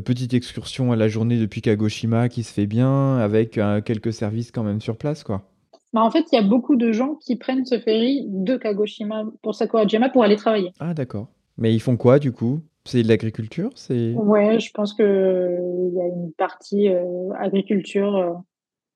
petite 0.01 0.34
excursion 0.34 0.91
à 0.91 0.95
la 0.95 1.07
journée 1.07 1.39
depuis 1.39 1.61
Kagoshima 1.61 2.30
qui 2.30 2.43
se 2.43 2.51
fait 2.51 2.65
bien, 2.65 3.17
avec 3.17 3.57
euh, 3.57 3.82
quelques 3.82 4.13
services 4.13 4.51
quand 4.51 4.63
même 4.63 4.82
sur 4.82 4.97
place, 4.97 5.24
quoi. 5.24 5.49
Bah, 5.93 6.01
en 6.01 6.09
fait, 6.11 6.25
il 6.31 6.35
y 6.35 6.39
a 6.39 6.41
beaucoup 6.43 6.75
de 6.75 6.91
gens 6.91 7.15
qui 7.15 7.35
prennent 7.35 7.65
ce 7.65 7.79
ferry 7.79 8.25
de 8.27 8.57
Kagoshima 8.57 9.25
pour 9.43 9.53
Sakurajima 9.55 10.09
pour 10.09 10.23
aller 10.23 10.35
travailler. 10.35 10.71
Ah, 10.79 10.93
d'accord. 10.93 11.27
Mais 11.57 11.73
ils 11.73 11.79
font 11.79 11.97
quoi, 11.97 12.17
du 12.19 12.31
coup? 12.31 12.61
C'est 12.85 13.03
de 13.03 13.07
l'agriculture? 13.07 13.69
C'est... 13.75 14.11
Ouais, 14.13 14.59
je 14.59 14.71
pense 14.73 14.93
que 14.93 15.03
euh, 15.03 15.89
il 15.91 15.95
y 15.95 16.01
a 16.01 16.07
une 16.07 16.33
partie 16.33 16.89
euh, 16.89 17.03
agriculture. 17.39 18.15
euh. 18.17 18.31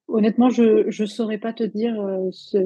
Honnêtement, 0.10 0.50
je 0.50 0.86
je 0.90 1.04
saurais 1.06 1.38
pas 1.38 1.52
te 1.54 1.64
dire 1.64 2.00
euh, 2.02 2.30
ce, 2.32 2.58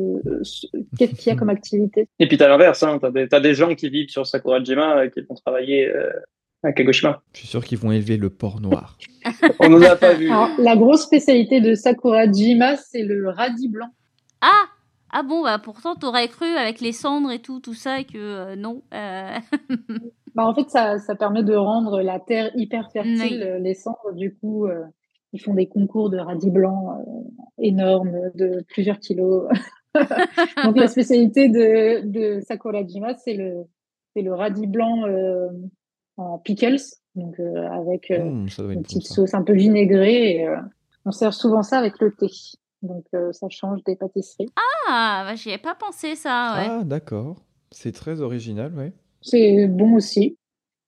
ce- 0.44 0.68
qu'est-ce 0.98 1.14
qu'il 1.16 1.32
y 1.32 1.36
a 1.36 1.36
comme 1.36 1.50
activité. 1.60 2.08
Et 2.20 2.28
puis 2.28 2.38
t'as 2.38 2.48
l'inverse, 2.48 2.82
hein, 2.84 3.00
t'as 3.02 3.12
des, 3.12 3.28
t'as 3.28 3.40
des 3.40 3.54
gens 3.56 3.74
qui 3.76 3.90
vivent 3.90 4.10
sur 4.10 4.26
Sakurajima 4.28 4.98
euh, 5.00 5.10
qui 5.10 5.22
vont 5.22 5.36
travailler 5.36 5.88
euh, 5.90 6.10
à 6.64 6.72
Kagoshima. 6.72 7.22
Je 7.34 7.40
suis 7.40 7.48
sûr 7.48 7.64
qu'ils 7.66 7.80
vont 7.80 7.92
élever 7.92 8.18
le 8.18 8.30
porc 8.30 8.62
noir. 8.62 8.98
On 9.60 9.70
n'en 9.70 9.82
a 9.82 9.96
pas 9.96 10.14
vu. 10.14 10.30
Alors, 10.30 10.50
la 10.60 10.76
grosse 10.76 11.02
spécialité 11.04 11.62
de 11.62 11.74
Sakurajima, 11.76 12.78
c'est 12.78 13.04
le 13.04 13.30
radis 13.30 13.68
blanc. 13.70 13.90
Ah 14.42 14.66
Ah 15.12 15.24
bon, 15.24 15.44
bah 15.44 15.60
pourtant, 15.60 15.96
t'aurais 15.96 16.28
cru 16.28 16.48
avec 16.58 16.82
les 16.82 16.92
cendres 16.92 17.32
et 17.32 17.40
tout, 17.40 17.60
tout 17.60 17.74
ça, 17.74 18.04
que 18.04 18.18
euh, 18.18 18.56
non. 18.56 18.82
euh, 18.94 19.38
Bah, 20.36 20.46
en 20.46 20.54
fait, 20.56 20.70
ça, 20.70 20.98
ça 20.98 21.16
permet 21.16 21.44
de 21.44 21.54
rendre 21.56 22.02
la 22.02 22.20
terre 22.20 22.52
hyper 22.56 22.90
fertile. 22.92 23.18
Oui. 23.20 23.44
Euh, 23.44 23.60
Les 23.60 23.74
cendres, 23.74 24.14
du 24.14 24.34
coup, 24.36 24.66
euh, 24.66 24.84
ils 25.34 25.42
font 25.42 25.54
des 25.54 25.68
concours 25.68 26.10
de 26.10 26.18
radis 26.18 26.50
blanc 26.52 26.98
euh, 27.00 27.04
énormes 27.58 28.18
de 28.36 28.64
plusieurs 28.70 29.00
kilos. 29.00 29.48
Donc, 30.64 30.78
la 30.78 30.88
spécialité 30.88 31.50
de, 31.50 32.02
de 32.08 32.40
Sakurajima, 32.42 33.16
c'est 33.18 33.34
le, 33.34 33.66
c'est 34.16 34.22
le 34.22 34.34
radis 34.34 34.68
blanc 34.68 35.06
euh, 35.06 35.50
en 36.16 36.38
pickles, 36.38 36.78
donc 37.16 37.38
euh, 37.40 37.68
avec 37.70 38.10
euh, 38.12 38.20
Mmh, 38.24 38.48
une 38.70 38.76
bon, 38.76 38.82
petite 38.84 39.08
sauce 39.08 39.34
un 39.34 39.44
peu 39.44 39.54
vinaigrée. 39.54 40.36
Et, 40.38 40.48
euh, 40.48 40.56
on 41.06 41.12
sert 41.12 41.34
souvent 41.34 41.62
ça 41.64 41.78
avec 41.78 42.00
le 42.00 42.14
thé. 42.16 42.28
Donc, 42.82 43.06
euh, 43.14 43.32
ça 43.32 43.48
change 43.50 43.84
des 43.84 43.96
pâtisseries. 43.96 44.50
Ah, 44.88 45.26
bah, 45.28 45.36
j'y 45.36 45.52
ai 45.52 45.58
pas 45.58 45.76
pensé 45.76 46.16
ça, 46.16 46.56
ouais. 46.58 46.68
Ah, 46.70 46.84
d'accord. 46.84 47.44
C'est 47.72 47.92
très 47.92 48.22
original, 48.22 48.74
ouais. 48.76 48.92
C'est 49.22 49.68
bon 49.68 49.96
aussi. 49.96 50.38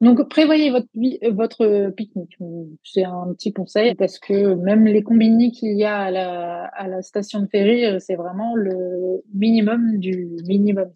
Donc, 0.01 0.27
prévoyez 0.27 0.69
votre, 0.69 0.87
votre 1.29 1.91
pique-nique. 1.91 2.37
C'est 2.83 3.05
un 3.05 3.33
petit 3.33 3.53
conseil 3.53 3.95
parce 3.95 4.19
que 4.19 4.55
même 4.55 4.85
les 4.85 5.01
combini 5.01 5.51
qu'il 5.51 5.77
y 5.77 5.85
a 5.85 5.97
à 6.01 6.11
la, 6.11 6.65
à 6.65 6.87
la 6.87 7.01
station 7.01 7.39
de 7.41 7.47
ferry, 7.47 8.01
c'est 8.01 8.15
vraiment 8.15 8.55
le 8.55 9.23
minimum 9.33 9.99
du 9.99 10.35
minimum. 10.45 10.89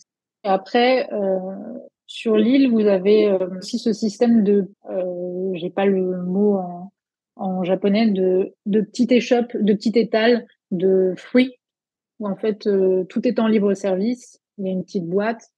Et 0.44 0.50
après, 0.50 1.08
euh, 1.14 1.40
sur 2.06 2.36
l'île, 2.36 2.70
vous 2.70 2.86
avez 2.86 3.32
aussi 3.58 3.80
ce 3.80 3.94
système 3.94 4.44
de, 4.44 4.72
euh, 4.90 5.52
j'ai 5.54 5.70
pas 5.70 5.86
le 5.86 6.24
mot 6.24 6.56
en, 6.56 6.87
en 7.40 7.64
japonais, 7.64 8.10
de, 8.10 8.54
de 8.66 8.82
petites 8.82 9.12
échoppes, 9.12 9.56
de 9.56 9.74
petites 9.74 9.98
étals 9.98 10.46
de 10.72 11.14
fruits 11.18 11.56
où 12.20 12.28
en 12.28 12.36
fait 12.36 12.68
euh, 12.68 13.04
tout 13.06 13.28
est 13.28 13.40
en 13.40 13.48
libre 13.48 13.74
service. 13.74 14.42
Il 14.58 14.66
y 14.66 14.70
a 14.70 14.72
une 14.72 14.84
petite 14.84 15.06
boîte, 15.06 15.52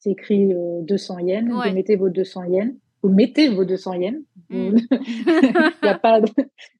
c'est 0.00 0.10
écrit 0.10 0.52
200 0.82 1.18
yens. 1.20 1.50
Vous 1.50 1.74
mettez 1.74 1.96
vos 1.96 2.08
200 2.08 2.44
yens 2.44 2.74
vous 3.06 3.12
mettez 3.12 3.48
vos 3.48 3.64
200 3.64 3.92
yens. 3.94 4.22
Mm. 4.50 4.76
Il 4.90 5.52
n'y 5.82 5.88
a, 5.88 5.98
pas 5.98 6.20
de... 6.20 6.28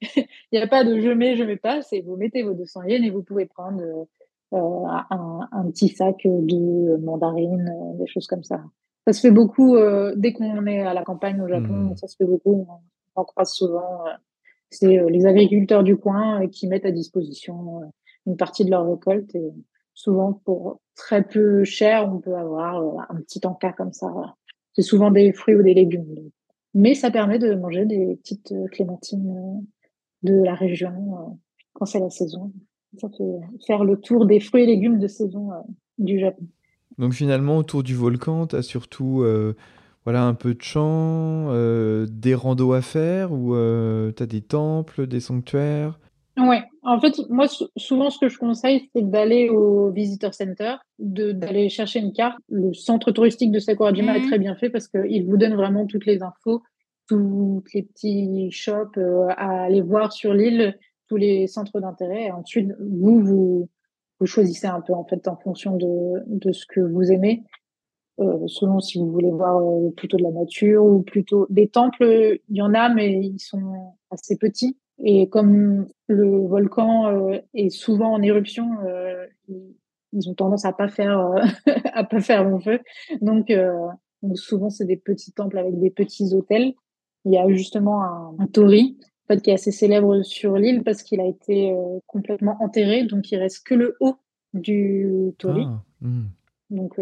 Il 0.53 0.63
a 0.63 0.67
pas 0.67 0.85
de 0.85 0.99
je 0.99 1.11
mets, 1.11 1.37
je 1.37 1.45
mets 1.45 1.57
pas, 1.57 1.83
c'est 1.83 2.01
vous 2.01 2.17
mettez 2.17 2.43
vos 2.43 2.55
200 2.55 2.83
yens 2.85 3.07
et 3.07 3.11
vous 3.11 3.23
pouvez 3.23 3.47
prendre 3.47 3.81
euh, 4.53 4.57
un, 5.11 5.49
un, 5.53 5.71
petit 5.71 5.89
sac 5.89 6.17
de 6.25 6.97
mandarines, 6.97 7.69
euh, 7.69 7.99
des 7.99 8.07
choses 8.07 8.27
comme 8.27 8.43
ça. 8.43 8.63
Ça 9.07 9.13
se 9.13 9.21
fait 9.21 9.31
beaucoup 9.31 9.77
euh, 9.77 10.15
dès 10.17 10.33
qu'on 10.33 10.67
est 10.67 10.81
à 10.81 10.95
la 10.95 11.05
campagne 11.05 11.41
au 11.41 11.49
Japon, 11.49 11.91
mm. 11.91 11.97
ça 11.97 12.09
se 12.09 12.17
fait 12.17 12.25
beaucoup. 12.25 12.67
On, 13.15 13.25
croise 13.25 13.53
souvent. 13.53 14.05
C'est 14.71 15.09
les 15.09 15.27
agriculteurs 15.27 15.85
du 15.85 15.97
coin 15.97 16.47
qui 16.49 16.67
mettent 16.67 16.87
à 16.87 16.91
disposition 16.91 17.81
une 18.27 18.37
partie 18.37 18.65
de 18.65 18.71
leur 18.71 18.89
récolte 18.89 19.35
et 19.35 19.53
souvent 19.95 20.33
pour 20.33 20.81
très 20.95 21.23
peu 21.23 21.65
cher, 21.65 22.11
on 22.13 22.19
peut 22.19 22.35
avoir 22.35 23.07
un 23.11 23.21
petit 23.21 23.41
encas 23.47 23.73
comme 23.73 23.93
ça 23.93 24.13
c'est 24.77 24.83
souvent 24.83 25.11
des 25.11 25.33
fruits 25.33 25.55
ou 25.55 25.63
des 25.63 25.75
légumes. 25.75 26.31
Mais 26.75 26.95
ça 26.95 27.11
permet 27.11 27.39
de 27.39 27.55
manger 27.55 27.87
des 27.87 28.17
petites 28.17 28.53
euh, 28.53 28.67
clémentines 28.67 29.31
euh, 29.31 29.63
de 30.23 30.35
la 30.45 30.55
région 30.55 30.91
euh, 30.91 31.33
quand 31.73 31.87
c'est 31.87 31.99
la 31.99 32.11
saison. 32.11 32.53
Ça 32.99 33.09
fait 33.09 33.65
faire 33.67 33.85
le 33.85 33.99
tour 33.99 34.27
des 34.27 34.41
fruits 34.41 34.65
et 34.65 34.67
légumes 34.67 34.99
de 34.99 35.09
saison 35.09 35.51
du 35.99 36.19
Japon. 36.19 36.45
Donc 36.99 37.13
finalement, 37.13 37.59
autour 37.59 37.83
du 37.83 37.95
volcan, 37.95 38.47
tu 38.47 38.57
as 38.57 38.63
surtout 38.63 39.23
voilà, 40.07 40.25
un 40.25 40.35
peu 40.35 40.55
de 40.55 40.63
champs, 40.63 41.53
des 42.07 42.35
randos 42.35 42.73
à 42.73 42.81
faire, 42.81 43.33
ou 43.33 43.55
tu 44.17 44.23
as 44.23 44.27
des 44.27 44.41
temples, 44.41 45.07
des 45.07 45.21
sanctuaires? 45.21 45.99
Ouais, 46.39 46.63
en 46.83 47.01
fait, 47.01 47.19
moi, 47.31 47.47
souvent, 47.77 48.11
ce 48.11 48.19
que 48.19 48.29
je 48.29 48.39
conseille, 48.39 48.91
c'est 48.95 49.09
d'aller 49.09 49.49
au 49.49 49.91
Visitor 49.91 50.35
Center, 50.35 50.75
d'aller 50.99 51.71
chercher 51.71 52.01
une 52.01 52.13
carte. 52.13 52.39
Le 52.51 52.75
centre 52.75 53.11
touristique 53.11 53.51
de 53.51 53.59
Sakurajima 53.59 54.17
est 54.17 54.21
mhm. 54.21 54.27
très 54.27 54.39
bien 54.39 54.55
fait 54.55 54.69
parce 54.69 54.87
qu'il 54.87 55.25
vous 55.25 55.39
donne 55.39 55.55
vraiment 55.55 55.87
toutes 55.87 56.05
les 56.05 56.23
infos, 56.23 56.63
toutes 57.09 57.73
les 57.73 57.85
petits 57.85 58.51
shops 58.51 58.99
euh, 58.99 59.29
à 59.31 59.63
aller 59.65 59.81
voir 59.81 60.13
sur 60.13 60.35
l'île, 60.35 60.79
tous 61.09 61.17
les 61.17 61.47
centres 61.47 61.81
d'intérêt. 61.81 62.25
Et 62.25 62.33
ensuite, 62.33 62.71
vous, 62.81 63.21
vous, 63.21 63.69
vous 64.21 64.27
choisissez 64.27 64.67
un 64.67 64.83
peu, 64.83 64.93
en 64.93 65.05
fait, 65.05 65.27
en 65.29 65.37
fonction 65.37 65.75
de, 65.77 66.23
de 66.27 66.53
ce 66.53 66.67
que 66.67 66.81
vous 66.81 67.11
aimez. 67.11 67.45
Euh, 68.19 68.47
selon 68.47 68.81
si 68.81 68.99
vous 68.99 69.11
voulez 69.11 69.31
voir 69.31 69.59
euh, 69.59 69.91
plutôt 69.91 70.17
de 70.17 70.23
la 70.23 70.31
nature 70.31 70.85
ou 70.85 71.03
plutôt 71.03 71.47
des 71.51 71.69
temples, 71.69 72.39
il 72.49 72.57
y 72.57 72.63
en 72.63 72.73
a, 72.73 72.89
mais 72.89 73.13
ils 73.13 73.39
sont 73.39 73.95
assez 74.11 74.37
petits. 74.37 74.79
Et 74.99 75.29
comme 75.29 75.87
le 76.07 76.47
volcan 76.47 77.07
euh, 77.09 77.39
est 77.55 77.69
souvent 77.69 78.13
en 78.13 78.23
éruption, 78.23 78.79
euh, 78.87 79.27
ils 80.13 80.31
ont 80.31 80.35
tendance 80.35 80.65
à 80.65 80.73
pas 80.73 80.89
faire 80.89 81.19
euh, 81.19 81.43
à 81.93 82.05
pas 82.05 82.21
faire 82.21 82.45
long 82.45 82.61
feu. 82.61 82.81
Donc, 83.21 83.53
souvent 84.35 84.71
c'est 84.71 84.87
des 84.87 84.97
petits 84.97 85.33
temples 85.33 85.59
avec 85.59 85.79
des 85.79 85.91
petits 85.91 86.35
hôtels. 86.35 86.75
Il 87.25 87.33
y 87.33 87.39
a 87.39 87.49
justement 87.49 88.03
un, 88.03 88.35
un 88.39 88.47
tori 88.47 88.97
en 89.25 89.35
fait, 89.35 89.43
qui 89.43 89.51
est 89.51 89.55
assez 89.55 89.73
célèbre 89.73 90.23
sur 90.23 90.57
l'île 90.57 90.85
parce 90.85 91.03
qu'il 91.03 91.21
a 91.21 91.27
été 91.27 91.75
complètement 92.07 92.57
enterré, 92.61 93.05
donc 93.05 93.31
il 93.33 93.37
reste 93.37 93.67
que 93.67 93.75
le 93.75 93.97
haut 94.01 94.17
du 94.55 95.35
tori. 95.39 95.65
Ah, 95.67 95.83
hmm. 96.01 96.27
Donc, 96.71 97.01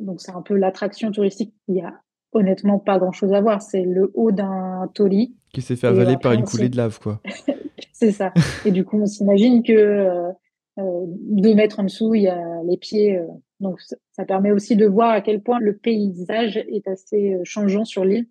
donc 0.00 0.20
c'est 0.20 0.32
un 0.32 0.42
peu 0.42 0.56
l'attraction 0.56 1.12
touristique. 1.12 1.54
Il 1.68 1.76
y 1.76 1.80
a 1.80 1.94
honnêtement 2.32 2.78
pas 2.78 2.98
grand 2.98 3.12
chose 3.12 3.32
à 3.32 3.40
voir. 3.40 3.62
C'est 3.62 3.82
le 3.82 4.10
haut 4.14 4.32
d'un 4.32 4.90
tori 4.94 5.34
qui 5.56 5.62
s'est 5.62 5.76
fait 5.76 5.86
avaler 5.86 6.18
par 6.18 6.32
une 6.32 6.44
coulée 6.44 6.68
de 6.68 6.76
lave, 6.76 6.98
quoi. 7.00 7.18
c'est 7.94 8.12
ça. 8.12 8.34
Et 8.66 8.70
du 8.70 8.84
coup, 8.84 9.00
on 9.00 9.06
s'imagine 9.06 9.62
que 9.62 9.72
euh, 9.72 10.30
euh, 10.78 11.04
deux 11.06 11.54
mètres 11.54 11.80
en 11.80 11.84
dessous, 11.84 12.14
il 12.14 12.24
y 12.24 12.28
a 12.28 12.62
les 12.64 12.76
pieds. 12.76 13.16
Euh, 13.16 13.26
donc, 13.60 13.80
ça, 13.80 14.24
permet 14.26 14.50
aussi 14.52 14.76
de 14.76 14.84
voir 14.84 15.12
à 15.12 15.22
quel 15.22 15.40
point 15.40 15.58
le 15.60 15.74
paysage 15.74 16.58
est 16.58 16.86
assez 16.88 17.38
changeant 17.44 17.86
sur 17.86 18.04
l'île. 18.04 18.26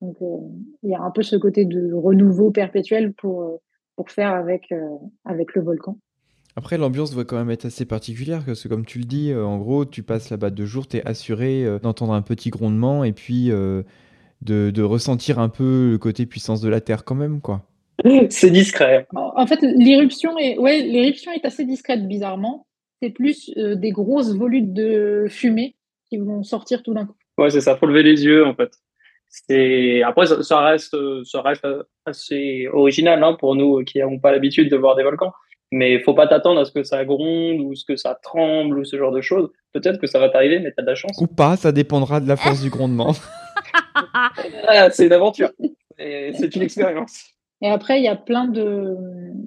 Donc, 0.00 0.16
il 0.82 0.90
y 0.90 0.96
a 0.96 1.00
un 1.00 1.12
peu 1.12 1.22
ce 1.22 1.36
côté 1.36 1.64
de 1.64 1.92
renouveau 1.92 2.50
perpétuel 2.50 3.12
pour, 3.12 3.60
pour 3.94 4.10
faire 4.10 4.32
avec, 4.32 4.74
avec 5.24 5.54
le 5.54 5.62
volcan. 5.62 5.96
Après, 6.56 6.78
l'ambiance 6.78 7.12
doit 7.12 7.24
quand 7.24 7.36
même 7.36 7.50
être 7.50 7.64
assez 7.64 7.84
particulière, 7.84 8.42
parce 8.44 8.62
que 8.62 8.68
comme 8.68 8.86
tu 8.86 8.98
le 8.98 9.04
dis, 9.04 9.34
en 9.34 9.58
gros, 9.58 9.84
tu 9.84 10.02
passes 10.02 10.30
là-bas 10.30 10.50
deux 10.50 10.66
jours, 10.66 10.86
tu 10.86 10.98
es 10.98 11.06
assuré 11.06 11.66
d'entendre 11.82 12.12
un 12.12 12.22
petit 12.22 12.50
grondement, 12.50 13.02
et 13.02 13.12
puis 13.12 13.50
de, 14.44 14.82
ressentir 14.82 15.38
un 15.38 15.48
peu 15.48 15.90
le 15.92 15.98
côté 15.98 16.26
puissance 16.26 16.60
de 16.60 16.68
la 16.68 16.80
Terre 16.80 17.04
quand 17.04 17.14
même, 17.14 17.40
quoi. 17.40 17.62
C'est 18.30 18.50
discret. 18.50 19.06
En 19.14 19.46
fait, 19.46 19.60
l'éruption 19.62 20.36
est, 20.38 20.58
ouais, 20.58 20.82
l'éruption 20.82 21.32
est 21.32 21.44
assez 21.44 21.64
discrète, 21.64 22.06
bizarrement. 22.06 22.66
C'est 23.00 23.10
plus 23.10 23.52
euh, 23.56 23.76
des 23.76 23.90
grosses 23.90 24.34
volutes 24.34 24.72
de 24.72 25.26
fumée 25.28 25.76
qui 26.08 26.18
vont 26.18 26.42
sortir 26.42 26.82
tout 26.82 26.94
d'un 26.94 27.06
coup. 27.06 27.14
Ouais, 27.38 27.50
c'est 27.50 27.60
ça. 27.60 27.76
Faut 27.76 27.86
lever 27.86 28.02
les 28.02 28.24
yeux, 28.24 28.46
en 28.46 28.54
fait. 28.54 28.72
C'est 29.28 30.02
après 30.02 30.26
ça, 30.26 30.60
reste, 30.60 30.96
ça 31.24 31.42
reste 31.42 31.66
assez 32.06 32.68
original 32.72 33.22
hein, 33.24 33.36
pour 33.38 33.56
nous 33.56 33.82
qui 33.82 33.98
n'avons 33.98 34.20
pas 34.20 34.30
l'habitude 34.30 34.70
de 34.70 34.76
voir 34.76 34.94
des 34.94 35.02
volcans. 35.02 35.32
Mais 35.76 35.98
faut 35.98 36.14
pas 36.14 36.28
t'attendre 36.28 36.60
à 36.60 36.64
ce 36.64 36.70
que 36.70 36.84
ça 36.84 37.04
gronde 37.04 37.58
ou 37.58 37.74
ce 37.74 37.84
que 37.84 37.96
ça 37.96 38.16
tremble 38.22 38.78
ou 38.78 38.84
ce 38.84 38.96
genre 38.96 39.10
de 39.10 39.20
choses. 39.20 39.50
Peut-être 39.72 39.98
que 39.98 40.06
ça 40.06 40.20
va 40.20 40.28
t'arriver, 40.28 40.60
mais 40.60 40.70
tu 40.70 40.76
as 40.78 40.82
de 40.82 40.86
la 40.86 40.94
chance. 40.94 41.18
Ou 41.20 41.26
pas, 41.26 41.56
ça 41.56 41.72
dépendra 41.72 42.20
de 42.20 42.28
la 42.28 42.36
force 42.36 42.62
du 42.62 42.70
grondement. 42.70 43.12
Ah, 44.66 44.90
c'est 44.90 45.06
une 45.06 45.12
aventure. 45.12 45.50
C'est 45.98 46.54
une 46.54 46.62
expérience. 46.62 47.24
Et 47.60 47.68
après, 47.68 47.98
il 47.98 48.04
y 48.04 48.08
a 48.08 48.16
plein 48.16 48.46
de 48.46 48.96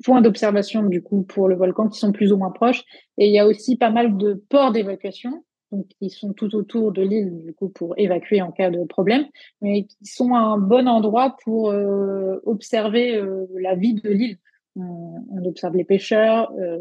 points 0.04 0.22
d'observation 0.22 0.84
du 0.84 1.02
coup 1.02 1.24
pour 1.24 1.48
le 1.48 1.56
volcan 1.56 1.90
qui 1.90 2.00
sont 2.00 2.12
plus 2.12 2.32
ou 2.32 2.38
moins 2.38 2.52
proches. 2.52 2.84
Et 3.18 3.28
il 3.28 3.34
y 3.34 3.40
a 3.40 3.48
aussi 3.48 3.78
pas 3.78 3.90
mal 3.90 4.18
de 4.18 4.42
ports 4.50 4.72
d'évacuation, 4.72 5.44
donc 5.72 5.88
qui 6.00 6.10
sont 6.10 6.34
tout 6.34 6.56
autour 6.56 6.92
de 6.92 7.02
l'île 7.02 7.44
du 7.46 7.54
coup 7.54 7.70
pour 7.70 7.94
évacuer 7.98 8.42
en 8.42 8.52
cas 8.52 8.70
de 8.70 8.84
problème, 8.86 9.26
mais 9.62 9.84
qui 9.84 10.06
sont 10.06 10.34
un 10.34 10.58
bon 10.58 10.88
endroit 10.88 11.38
pour 11.44 11.72
euh, 11.72 12.42
observer 12.46 13.18
euh, 13.18 13.46
la 13.60 13.76
vie 13.76 13.94
de 13.94 14.10
l'île 14.10 14.38
on, 14.80 15.46
observe 15.46 15.76
les 15.76 15.84
pêcheurs. 15.84 16.52
Euh, 16.60 16.78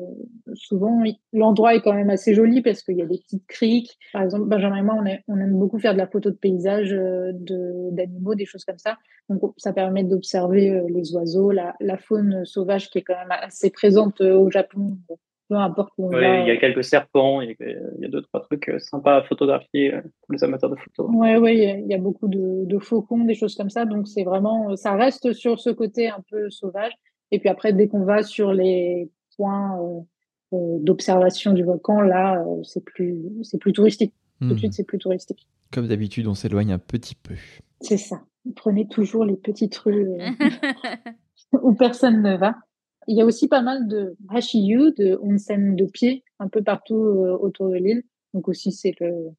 souvent, 0.54 1.02
l'endroit 1.32 1.74
est 1.74 1.80
quand 1.80 1.92
même 1.92 2.10
assez 2.10 2.34
joli 2.34 2.62
parce 2.62 2.82
qu'il 2.82 2.96
y 2.96 3.02
a 3.02 3.06
des 3.06 3.18
petites 3.18 3.46
criques. 3.46 3.98
Par 4.12 4.22
exemple, 4.22 4.46
Benjamin 4.46 4.76
et 4.76 4.82
moi, 4.82 4.96
on, 5.28 5.38
aime 5.38 5.58
beaucoup 5.58 5.78
faire 5.78 5.92
de 5.92 5.98
la 5.98 6.06
photo 6.06 6.30
de 6.30 6.36
paysage, 6.36 6.92
euh, 6.92 7.32
d'animaux, 7.92 8.34
des 8.34 8.44
choses 8.44 8.64
comme 8.64 8.78
ça. 8.78 8.96
Donc, 9.28 9.40
ça 9.56 9.72
permet 9.72 10.04
d'observer 10.04 10.70
euh, 10.70 10.86
les 10.88 11.14
oiseaux, 11.14 11.50
la, 11.50 11.74
faune 11.98 12.44
sauvage 12.44 12.90
qui 12.90 12.98
est 12.98 13.02
quand 13.02 13.16
même 13.16 13.30
assez 13.30 13.70
présente 13.70 14.20
au 14.20 14.50
Japon. 14.50 14.98
Peu 15.48 15.54
importe 15.54 15.92
où 15.96 16.12
Il 16.12 16.18
y 16.18 16.50
a 16.50 16.56
quelques 16.56 16.82
serpents, 16.82 17.40
il 17.40 17.54
y, 17.60 18.04
a 18.04 18.08
deux, 18.08 18.22
trois 18.22 18.40
trucs 18.40 18.70
sympas 18.78 19.18
à 19.18 19.22
photographier 19.22 19.92
pour 19.92 20.32
les 20.32 20.42
amateurs 20.42 20.70
de 20.70 20.76
photos. 20.76 21.08
Oui, 21.14 21.36
ouais, 21.36 21.56
il 21.56 21.86
y, 21.86 21.94
a 21.94 21.98
beaucoup 21.98 22.26
de, 22.26 22.64
de 22.64 22.78
faucons, 22.80 23.24
des 23.24 23.34
choses 23.34 23.54
comme 23.54 23.70
ça. 23.70 23.84
Donc, 23.84 24.08
c'est 24.08 24.24
vraiment, 24.24 24.74
ça 24.74 24.94
reste 24.94 25.32
sur 25.34 25.60
ce 25.60 25.70
côté 25.70 26.08
un 26.08 26.22
peu 26.28 26.50
sauvage. 26.50 26.92
Et 27.30 27.38
puis 27.38 27.48
après, 27.48 27.72
dès 27.72 27.88
qu'on 27.88 28.04
va 28.04 28.22
sur 28.22 28.52
les 28.52 29.10
points 29.36 29.78
euh, 29.80 30.00
euh, 30.54 30.78
d'observation 30.80 31.52
du 31.52 31.64
volcan, 31.64 32.00
là, 32.00 32.40
euh, 32.40 32.62
c'est 32.62 32.84
plus, 32.84 33.24
c'est 33.42 33.58
plus 33.58 33.72
touristique. 33.72 34.14
Tout 34.40 34.48
de 34.48 34.54
hmm. 34.54 34.58
suite, 34.58 34.72
c'est 34.74 34.84
plus 34.84 34.98
touristique. 34.98 35.48
Comme 35.72 35.88
d'habitude, 35.88 36.26
on 36.26 36.34
s'éloigne 36.34 36.72
un 36.72 36.78
petit 36.78 37.14
peu. 37.14 37.34
C'est 37.80 37.96
ça. 37.96 38.22
Prenez 38.54 38.86
toujours 38.86 39.24
les 39.24 39.36
petites 39.36 39.76
rues 39.78 40.08
où 41.52 41.74
personne 41.74 42.22
ne 42.22 42.36
va. 42.36 42.54
Il 43.08 43.16
y 43.16 43.22
a 43.22 43.24
aussi 43.24 43.48
pas 43.48 43.62
mal 43.62 43.88
de 43.88 44.16
hashiyu, 44.28 44.92
de 44.92 45.18
onsen 45.22 45.74
de 45.74 45.84
pied, 45.86 46.24
un 46.38 46.48
peu 46.48 46.62
partout 46.62 46.94
autour 46.94 47.70
de 47.70 47.76
l'île. 47.76 48.02
Donc 48.34 48.48
aussi, 48.48 48.72
c'est 48.72 48.94
le, 49.00 49.30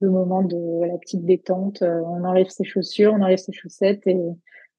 le 0.00 0.10
moment 0.10 0.42
de 0.42 0.86
la 0.86 0.96
petite 0.98 1.24
détente. 1.24 1.82
on 1.82 2.24
enlève 2.24 2.48
ses 2.48 2.64
chaussures, 2.64 3.12
on 3.12 3.22
enlève 3.22 3.38
ses 3.38 3.52
chaussettes 3.52 4.06
et 4.06 4.18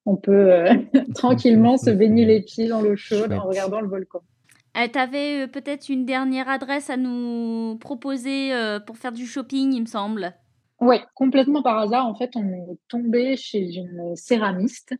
on 0.07 0.15
peut 0.15 0.53
euh, 0.53 0.73
tranquillement 1.13 1.77
se 1.77 1.91
baigner 1.91 2.25
les 2.25 2.41
pieds 2.41 2.67
dans 2.67 2.81
l'eau 2.81 2.95
chaude 2.95 3.31
en 3.31 3.43
regardant 3.43 3.81
le 3.81 3.87
volcan. 3.87 4.21
Euh, 4.77 4.87
tu 4.91 4.97
avais 4.97 5.43
euh, 5.43 5.47
peut-être 5.47 5.89
une 5.89 6.05
dernière 6.05 6.49
adresse 6.49 6.89
à 6.89 6.97
nous 6.97 7.77
proposer 7.79 8.51
pour 8.87 8.97
faire 8.97 9.11
du 9.11 9.27
shopping, 9.27 9.73
il 9.73 9.81
me 9.81 9.85
semble. 9.85 10.33
Oui, 10.79 10.97
complètement 11.13 11.61
par 11.61 11.77
hasard. 11.77 12.07
En 12.07 12.15
fait, 12.15 12.31
on 12.35 12.47
est 12.47 12.77
tombé 12.87 13.35
chez 13.35 13.75
une 13.75 14.15
céramiste, 14.15 14.95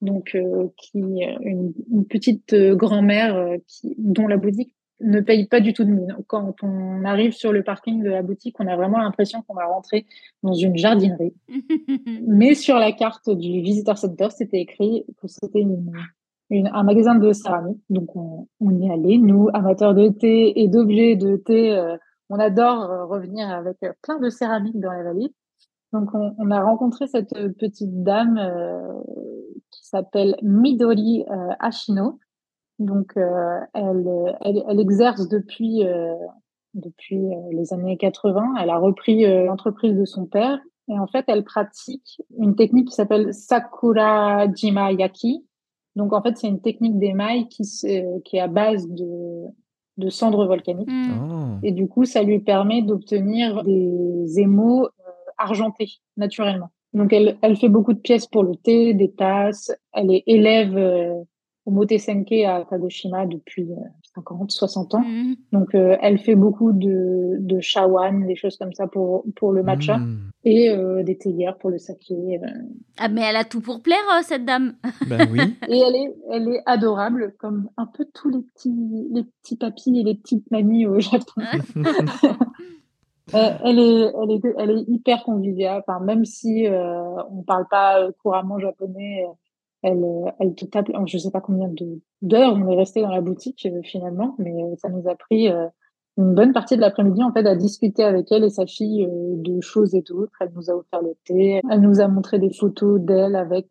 donc 0.00 0.36
qui 0.76 0.98
une, 0.98 1.74
petite 2.08 2.54
grand-mère 2.54 3.56
dont 3.98 4.26
la 4.26 4.38
boutique 4.38 4.74
ne 5.00 5.20
payent 5.20 5.46
pas 5.46 5.60
du 5.60 5.72
tout 5.72 5.84
de 5.84 5.90
mine. 5.90 6.16
Quand 6.26 6.54
on 6.62 7.04
arrive 7.04 7.32
sur 7.32 7.52
le 7.52 7.62
parking 7.62 8.02
de 8.02 8.10
la 8.10 8.22
boutique, 8.22 8.56
on 8.58 8.66
a 8.66 8.76
vraiment 8.76 8.98
l'impression 8.98 9.42
qu'on 9.42 9.54
va 9.54 9.66
rentrer 9.66 10.06
dans 10.42 10.54
une 10.54 10.76
jardinerie. 10.76 11.34
Mais 12.26 12.54
sur 12.54 12.76
la 12.76 12.92
carte 12.92 13.30
du 13.30 13.60
Visitor 13.60 13.96
Center, 13.96 14.28
c'était 14.30 14.60
écrit 14.60 15.04
que 15.20 15.28
c'était 15.28 15.64
un 16.50 16.82
magasin 16.82 17.14
de 17.14 17.32
céramique. 17.32 17.82
Donc 17.90 18.16
on, 18.16 18.48
on, 18.60 18.70
y 18.78 18.90
allait, 18.90 19.18
nous, 19.18 19.48
amateurs 19.52 19.94
de 19.94 20.08
thé 20.08 20.60
et 20.60 20.68
d'objets 20.68 21.16
de 21.16 21.36
thé. 21.36 21.76
Euh, 21.76 21.96
on 22.30 22.38
adore 22.38 22.90
euh, 22.90 23.04
revenir 23.06 23.48
avec 23.48 23.78
plein 24.02 24.18
de 24.18 24.30
céramique 24.30 24.78
dans 24.80 24.92
la 24.92 25.02
vallée. 25.02 25.32
Donc 25.92 26.12
on, 26.14 26.34
on 26.38 26.50
a 26.50 26.62
rencontré 26.62 27.06
cette 27.06 27.34
petite 27.58 28.02
dame 28.02 28.36
euh, 28.36 29.00
qui 29.70 29.86
s'appelle 29.86 30.36
Midori 30.42 31.24
Ashino 31.60 32.18
donc, 32.78 33.16
euh, 33.16 33.58
elle, 33.74 34.36
elle, 34.42 34.62
elle, 34.68 34.80
exerce 34.80 35.28
depuis, 35.28 35.84
euh, 35.84 36.14
depuis 36.74 37.16
euh, 37.16 37.40
les 37.52 37.72
années 37.72 37.96
80. 37.96 38.54
Elle 38.60 38.70
a 38.70 38.78
repris 38.78 39.24
l'entreprise 39.44 39.96
de 39.96 40.04
son 40.04 40.26
père. 40.26 40.60
Et 40.88 40.98
en 40.98 41.06
fait, 41.06 41.24
elle 41.28 41.44
pratique 41.44 42.22
une 42.38 42.54
technique 42.54 42.88
qui 42.88 42.94
s'appelle 42.94 43.34
Sakura 43.34 44.50
Jima 44.52 44.92
Yaki. 44.92 45.44
Donc, 45.96 46.12
en 46.12 46.22
fait, 46.22 46.36
c'est 46.36 46.48
une 46.48 46.60
technique 46.60 46.98
d'émail 46.98 47.48
qui, 47.48 47.62
qui 48.24 48.36
est 48.36 48.40
à 48.40 48.46
base 48.46 48.88
de, 48.88 49.44
de 49.96 50.08
cendres 50.08 50.46
volcaniques. 50.46 50.90
Hmm. 50.90 51.10
Ah. 51.30 51.58
Et 51.62 51.72
du 51.72 51.88
coup, 51.88 52.04
ça 52.04 52.22
lui 52.22 52.38
permet 52.38 52.82
d'obtenir 52.82 53.64
des 53.64 54.38
émaux 54.38 54.88
argentés 55.36 55.94
naturellement. 56.16 56.70
Donc, 56.94 57.12
elle, 57.12 57.36
elle 57.42 57.56
fait 57.56 57.68
beaucoup 57.68 57.92
de 57.92 57.98
pièces 57.98 58.26
pour 58.26 58.44
le 58.44 58.54
thé, 58.54 58.94
des 58.94 59.10
tasses. 59.10 59.72
Elle 59.92 60.10
est 60.12 60.22
élève 60.26 61.26
au 61.68 61.70
Motesenke 61.70 62.32
à 62.46 62.64
Kagoshima 62.64 63.26
depuis 63.26 63.68
50, 64.14 64.40
euh, 64.40 64.44
60 64.48 64.94
ans. 64.94 65.00
Mm. 65.00 65.34
Donc, 65.52 65.74
euh, 65.74 65.98
elle 66.00 66.18
fait 66.18 66.34
beaucoup 66.34 66.72
de, 66.72 67.36
de 67.40 67.60
shawan, 67.60 68.26
des 68.26 68.36
choses 68.36 68.56
comme 68.56 68.72
ça 68.72 68.86
pour, 68.86 69.24
pour 69.36 69.52
le 69.52 69.62
matcha 69.62 69.98
mm. 69.98 70.30
et 70.44 70.70
euh, 70.70 71.02
des 71.02 71.18
théières 71.18 71.58
pour 71.58 71.68
le 71.68 71.76
saké. 71.76 72.40
Ah, 72.96 73.08
mais 73.08 73.20
elle 73.20 73.36
a 73.36 73.44
tout 73.44 73.60
pour 73.60 73.82
plaire, 73.82 73.98
cette 74.22 74.46
dame. 74.46 74.76
Ben 75.06 75.28
oui. 75.30 75.40
et 75.68 75.78
elle 75.78 75.94
est, 75.94 76.14
elle 76.30 76.48
est 76.48 76.62
adorable, 76.64 77.34
comme 77.38 77.68
un 77.76 77.84
peu 77.84 78.06
tous 78.14 78.30
les 78.30 78.40
petits, 78.40 79.06
les 79.12 79.24
petits 79.24 79.56
papis 79.56 80.00
et 80.00 80.04
les 80.04 80.14
petites 80.14 80.50
mamies 80.50 80.86
au 80.86 81.00
Japon. 81.00 81.42
elle, 83.34 83.78
est, 83.78 84.12
elle, 84.22 84.30
est, 84.30 84.40
elle 84.56 84.70
est 84.70 84.84
hyper 84.88 85.22
conviviale, 85.22 85.84
enfin, 85.86 86.02
même 86.02 86.24
si 86.24 86.66
on 87.30 87.42
parle 87.42 87.66
pas 87.68 88.10
couramment 88.22 88.58
japonais 88.58 89.26
elle, 89.82 90.04
euh, 90.04 90.30
elle 90.40 90.54
te 90.54 90.64
tape, 90.64 90.90
je 91.06 91.18
sais 91.18 91.30
pas 91.30 91.40
combien 91.40 91.70
d'heures 92.22 92.54
on 92.54 92.68
est 92.68 92.76
resté 92.76 93.00
dans 93.00 93.10
la 93.10 93.20
boutique 93.20 93.66
euh, 93.66 93.80
finalement, 93.82 94.34
mais 94.38 94.52
euh, 94.62 94.74
ça 94.76 94.88
nous 94.88 95.08
a 95.08 95.14
pris 95.14 95.48
une 96.16 96.34
bonne 96.34 96.52
partie 96.52 96.74
de 96.74 96.80
l'après-midi 96.80 97.22
en 97.22 97.32
fait 97.32 97.46
à 97.46 97.54
discuter 97.54 98.02
avec 98.02 98.32
elle 98.32 98.42
et 98.42 98.50
sa 98.50 98.66
fille 98.66 99.06
de 99.08 99.60
choses 99.60 99.94
et 99.94 100.02
d'autres. 100.02 100.32
Elle 100.40 100.50
nous 100.56 100.68
a 100.68 100.74
offert 100.74 101.00
le 101.00 101.14
thé, 101.24 101.60
elle 101.70 101.80
nous 101.80 102.00
a 102.00 102.08
montré 102.08 102.40
des 102.40 102.52
photos 102.52 103.00
d'elle 103.00 103.36
avec 103.36 103.66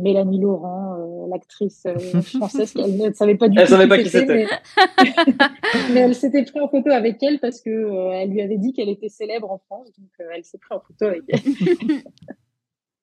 Mélanie 0.00 0.40
Laurent, 0.40 1.26
l'actrice 1.28 1.88
française. 2.36 2.72
Elle 2.76 2.96
ne 2.98 3.12
savait 3.12 3.34
pas 3.34 3.48
du 3.48 3.56
tout. 3.56 3.62
Elle 3.62 3.68
savait 3.68 3.88
pas 3.88 3.98
qui 3.98 4.10
c'était. 4.10 4.46
Mais... 5.92 6.00
elle 6.00 6.14
s'était 6.14 6.44
prise 6.44 6.62
en 6.62 6.68
photo 6.68 6.90
avec 6.90 7.20
elle 7.20 7.40
parce 7.40 7.60
que 7.60 8.12
elle 8.12 8.30
lui 8.30 8.42
avait 8.42 8.58
dit 8.58 8.72
qu'elle 8.72 8.90
était 8.90 9.08
célèbre 9.08 9.50
en 9.50 9.58
France, 9.58 9.90
donc 9.98 10.08
elle 10.32 10.44
s'est 10.44 10.58
prise 10.58 10.78
en 10.78 10.80
photo 10.80 11.06
avec 11.06 11.24
elle. 11.26 11.40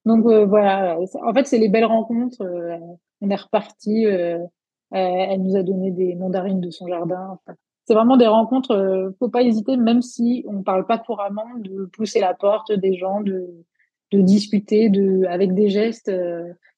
Donc 0.06 0.26
euh, 0.26 0.46
voilà, 0.46 0.98
en 1.24 1.34
fait, 1.34 1.48
c'est 1.48 1.58
les 1.58 1.70
belles 1.70 1.86
rencontres. 1.86 2.42
Euh, 2.42 2.78
on 3.22 3.30
est 3.30 3.36
reparti. 3.36 4.06
Euh, 4.06 4.40
elle 4.92 5.42
nous 5.42 5.56
a 5.56 5.64
donné 5.64 5.92
des 5.92 6.16
mandarines 6.16 6.62
de 6.62 6.70
son 6.70 6.88
jardin. 6.88 7.40
c'est 7.86 7.96
vraiment 7.96 8.18
des 8.18 8.28
rencontres. 8.28 9.12
faut 9.20 9.30
pas 9.30 9.42
hésiter, 9.42 9.78
même 9.78 10.02
si 10.02 10.46
on 10.48 10.64
parle 10.64 10.86
pas 10.86 11.00
couramment, 11.00 11.58
de 11.58 11.86
pousser 11.86 12.20
la 12.20 12.34
porte 12.34 12.72
des 12.72 12.94
gens, 12.94 13.20
de, 13.22 13.48
de 14.12 14.22
discuter, 14.22 14.90
de 14.90 15.26
avec 15.26 15.54
des 15.54 15.70
gestes. 15.70 16.12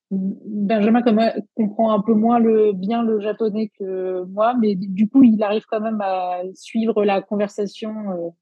Benjamin 0.10 1.02
comme, 1.02 1.22
comprend 1.56 1.92
un 1.92 2.02
peu 2.02 2.14
moins 2.14 2.40
le, 2.40 2.72
bien 2.72 3.04
le 3.04 3.20
japonais 3.20 3.70
que 3.78 4.24
moi, 4.24 4.56
mais 4.60 4.76
du 4.76 5.10
coup, 5.10 5.22
il 5.22 5.44
arrive 5.44 5.66
quand 5.70 5.82
même 5.82 6.00
à 6.02 6.40
suivre 6.56 7.04
la 7.04 7.22
conversation 7.22 8.34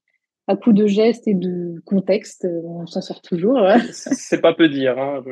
à 0.48 0.56
coup 0.56 0.72
de 0.72 0.86
gestes 0.86 1.26
et 1.26 1.34
de 1.34 1.80
contexte, 1.84 2.44
euh, 2.44 2.60
on 2.64 2.86
s'en 2.86 3.00
sort 3.00 3.20
toujours. 3.20 3.58
c'est 3.92 4.40
pas 4.40 4.54
peu 4.54 4.68
dire. 4.68 4.98
Hein. 4.98 5.24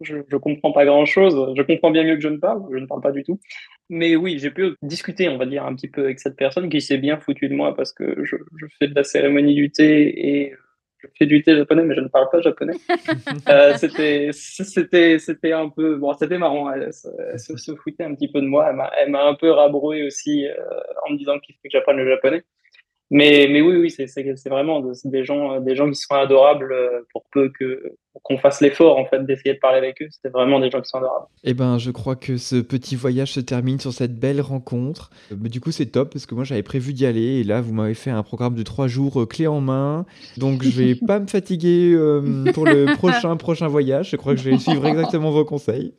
Je, 0.00 0.16
je, 0.28 0.36
comprends 0.36 0.72
pas 0.72 0.84
grand 0.84 1.06
chose. 1.06 1.54
Je 1.56 1.62
comprends 1.62 1.90
bien 1.90 2.04
mieux 2.04 2.16
que 2.16 2.20
je 2.20 2.28
ne 2.28 2.36
parle. 2.36 2.62
Je 2.72 2.78
ne 2.78 2.86
parle 2.86 3.00
pas 3.00 3.12
du 3.12 3.22
tout. 3.22 3.40
Mais 3.88 4.16
oui, 4.16 4.38
j'ai 4.38 4.50
pu 4.50 4.74
discuter, 4.82 5.28
on 5.28 5.38
va 5.38 5.46
dire, 5.46 5.64
un 5.64 5.74
petit 5.74 5.88
peu 5.88 6.04
avec 6.04 6.20
cette 6.20 6.36
personne 6.36 6.68
qui 6.68 6.80
s'est 6.80 6.98
bien 6.98 7.18
foutue 7.18 7.48
de 7.48 7.54
moi 7.54 7.74
parce 7.74 7.92
que 7.92 8.24
je, 8.24 8.36
je, 8.56 8.66
fais 8.78 8.88
de 8.88 8.94
la 8.94 9.04
cérémonie 9.04 9.54
du 9.54 9.70
thé 9.70 10.28
et 10.28 10.54
je 10.98 11.08
fais 11.18 11.26
du 11.26 11.42
thé 11.42 11.56
japonais, 11.56 11.82
mais 11.84 11.94
je 11.94 12.00
ne 12.00 12.08
parle 12.08 12.28
pas 12.30 12.40
japonais. 12.42 12.74
euh, 13.48 13.74
c'était, 13.76 14.30
c'était, 14.32 15.18
c'était 15.18 15.52
un 15.52 15.70
peu, 15.70 15.96
bon, 15.96 16.12
c'était 16.14 16.38
marrant. 16.38 16.70
Elle, 16.70 16.92
se, 16.92 17.74
foutait 17.76 18.04
un 18.04 18.14
petit 18.14 18.30
peu 18.30 18.40
de 18.40 18.46
moi. 18.46 18.72
Elle 18.98 19.10
m'a 19.10 19.24
un 19.24 19.34
peu 19.34 19.50
rabroué 19.50 20.06
aussi 20.06 20.46
euh, 20.46 20.54
en 21.06 21.12
me 21.12 21.18
disant 21.18 21.38
qu'il 21.38 21.54
faut 21.54 21.62
que 21.64 21.70
j'apprenne 21.70 21.96
le 21.96 22.08
japonais. 22.08 22.44
Mais, 23.12 23.48
mais 23.50 23.60
oui, 23.60 23.76
oui, 23.76 23.90
c'est 23.90 24.48
vraiment 24.48 24.80
des 25.04 25.24
gens, 25.24 25.60
des 25.60 25.74
gens 25.74 25.90
qui 25.90 25.96
sont 25.96 26.14
adorables 26.14 26.72
euh, 26.72 27.00
pour 27.12 27.24
peu 27.32 27.50
que 27.58 27.92
qu'on 28.22 28.38
fasse 28.38 28.60
l'effort 28.60 28.98
en 28.98 29.04
fait 29.04 29.24
d'essayer 29.24 29.54
de 29.54 29.58
parler 29.60 29.78
avec 29.78 30.02
eux. 30.02 30.08
C'était 30.10 30.28
vraiment 30.28 30.60
des 30.60 30.70
gens 30.70 30.80
qui 30.80 30.88
sont 30.88 30.98
adorables. 30.98 31.26
Eh 31.44 31.54
ben, 31.54 31.78
je 31.78 31.90
crois 31.90 32.16
que 32.16 32.36
ce 32.36 32.56
petit 32.56 32.94
voyage 32.94 33.32
se 33.32 33.40
termine 33.40 33.80
sur 33.80 33.92
cette 33.92 34.18
belle 34.18 34.40
rencontre. 34.40 35.10
Euh, 35.32 35.36
mais 35.40 35.48
du 35.48 35.60
coup, 35.60 35.72
c'est 35.72 35.86
top 35.86 36.12
parce 36.12 36.26
que 36.26 36.34
moi 36.34 36.44
j'avais 36.44 36.62
prévu 36.62 36.92
d'y 36.92 37.06
aller 37.06 37.40
et 37.40 37.44
là 37.44 37.60
vous 37.60 37.72
m'avez 37.72 37.94
fait 37.94 38.10
un 38.10 38.22
programme 38.22 38.54
de 38.54 38.62
trois 38.62 38.86
jours 38.86 39.22
euh, 39.22 39.26
clé 39.26 39.48
en 39.48 39.60
main. 39.60 40.06
Donc 40.36 40.62
je 40.62 40.70
vais 40.70 40.94
pas 41.06 41.18
me 41.18 41.26
fatiguer 41.26 41.96
pour 42.54 42.66
le 42.66 42.96
prochain 42.96 43.36
prochain 43.36 43.66
voyage. 43.66 44.10
Je 44.10 44.16
crois 44.16 44.34
que 44.34 44.40
je 44.40 44.50
vais 44.50 44.58
suivre 44.58 44.86
exactement 44.86 45.32
vos 45.32 45.44
conseils. 45.44 45.94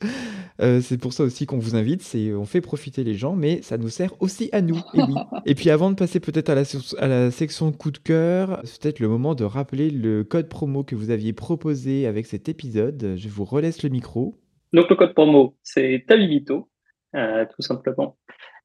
Euh, 0.62 0.80
c'est 0.82 0.97
pour 0.97 1.14
ça 1.14 1.24
aussi 1.24 1.45
qu'on 1.45 1.57
vous 1.57 1.76
invite, 1.76 2.01
c'est 2.03 2.34
on 2.34 2.45
fait 2.45 2.62
profiter 2.62 3.03
les 3.03 3.16
gens, 3.16 3.36
mais 3.36 3.62
ça 3.62 3.78
nous 3.78 3.89
sert 3.89 4.14
aussi 4.22 4.49
à 4.51 4.62
nous. 4.62 4.78
Et, 4.93 5.01
oui. 5.01 5.16
et 5.45 5.55
puis 5.55 5.70
avant 5.70 5.89
de 5.89 5.95
passer 5.95 6.20
peut-être 6.20 6.49
à 6.49 6.55
la, 6.55 6.64
à 6.99 7.07
la 7.07 7.32
section 7.32 7.72
coup 7.72 7.91
de 7.91 7.97
cœur, 7.97 8.62
c'est 8.64 8.82
peut-être 8.82 8.99
le 8.99 9.07
moment 9.07 9.34
de 9.34 9.43
rappeler 9.43 9.89
le 9.89 10.24
code 10.24 10.49
promo 10.49 10.84
que 10.84 10.95
vous 10.95 11.09
aviez 11.09 11.34
proposé 11.34 12.05
avec 12.05 12.28
cet 12.28 12.47
épisode. 12.47 13.16
Je 13.16 13.30
vous 13.30 13.43
relaisse 13.45 13.82
le 13.82 13.89
micro. 13.89 14.36
Donc 14.74 14.89
le 14.89 14.95
code 14.95 15.14
promo, 15.14 15.57
c'est 15.64 16.05
Talibito, 16.07 16.70
euh, 17.16 17.45
tout 17.45 17.62
simplement. 17.62 18.18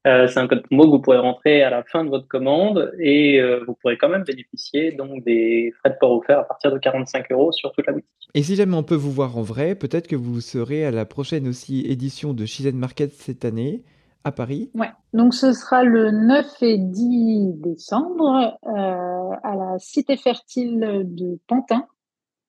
Euh, 0.06 0.28
c'est 0.28 0.38
un 0.38 0.46
code 0.46 0.62
promo 0.62 0.84
que 0.84 0.90
vous 0.90 1.00
pourrez 1.00 1.18
rentrer 1.18 1.62
à 1.62 1.70
la 1.70 1.82
fin 1.82 2.04
de 2.04 2.10
votre 2.10 2.28
commande 2.28 2.92
et 3.00 3.40
euh, 3.40 3.64
vous 3.66 3.74
pourrez 3.74 3.98
quand 3.98 4.08
même 4.08 4.22
bénéficier 4.22 4.92
donc 4.92 5.24
des 5.24 5.72
frais 5.80 5.90
de 5.90 5.96
port 5.98 6.12
offerts 6.12 6.38
à 6.38 6.44
partir 6.44 6.72
de 6.72 6.78
45 6.78 7.32
euros 7.32 7.50
sur 7.50 7.72
toute 7.72 7.86
la 7.86 7.92
boutique. 7.92 8.28
Et 8.34 8.42
si 8.42 8.54
jamais 8.54 8.76
on 8.76 8.84
peut 8.84 8.94
vous 8.94 9.10
voir 9.10 9.36
en 9.36 9.42
vrai, 9.42 9.74
peut-être 9.74 10.06
que 10.06 10.14
vous 10.14 10.40
serez 10.40 10.84
à 10.84 10.92
la 10.92 11.06
prochaine 11.06 11.48
aussi 11.48 11.84
édition 11.86 12.34
de 12.34 12.46
Shizen 12.46 12.76
Market 12.76 13.12
cette 13.12 13.44
année 13.44 13.82
à 14.22 14.30
Paris. 14.30 14.70
Ouais, 14.74 14.90
donc 15.12 15.34
ce 15.34 15.52
sera 15.52 15.82
le 15.82 16.10
9 16.10 16.46
et 16.62 16.78
10 16.78 17.54
décembre 17.54 18.58
euh, 18.64 19.36
à 19.42 19.56
la 19.56 19.78
Cité 19.78 20.16
Fertile 20.16 21.02
de 21.04 21.38
Pantin, 21.48 21.86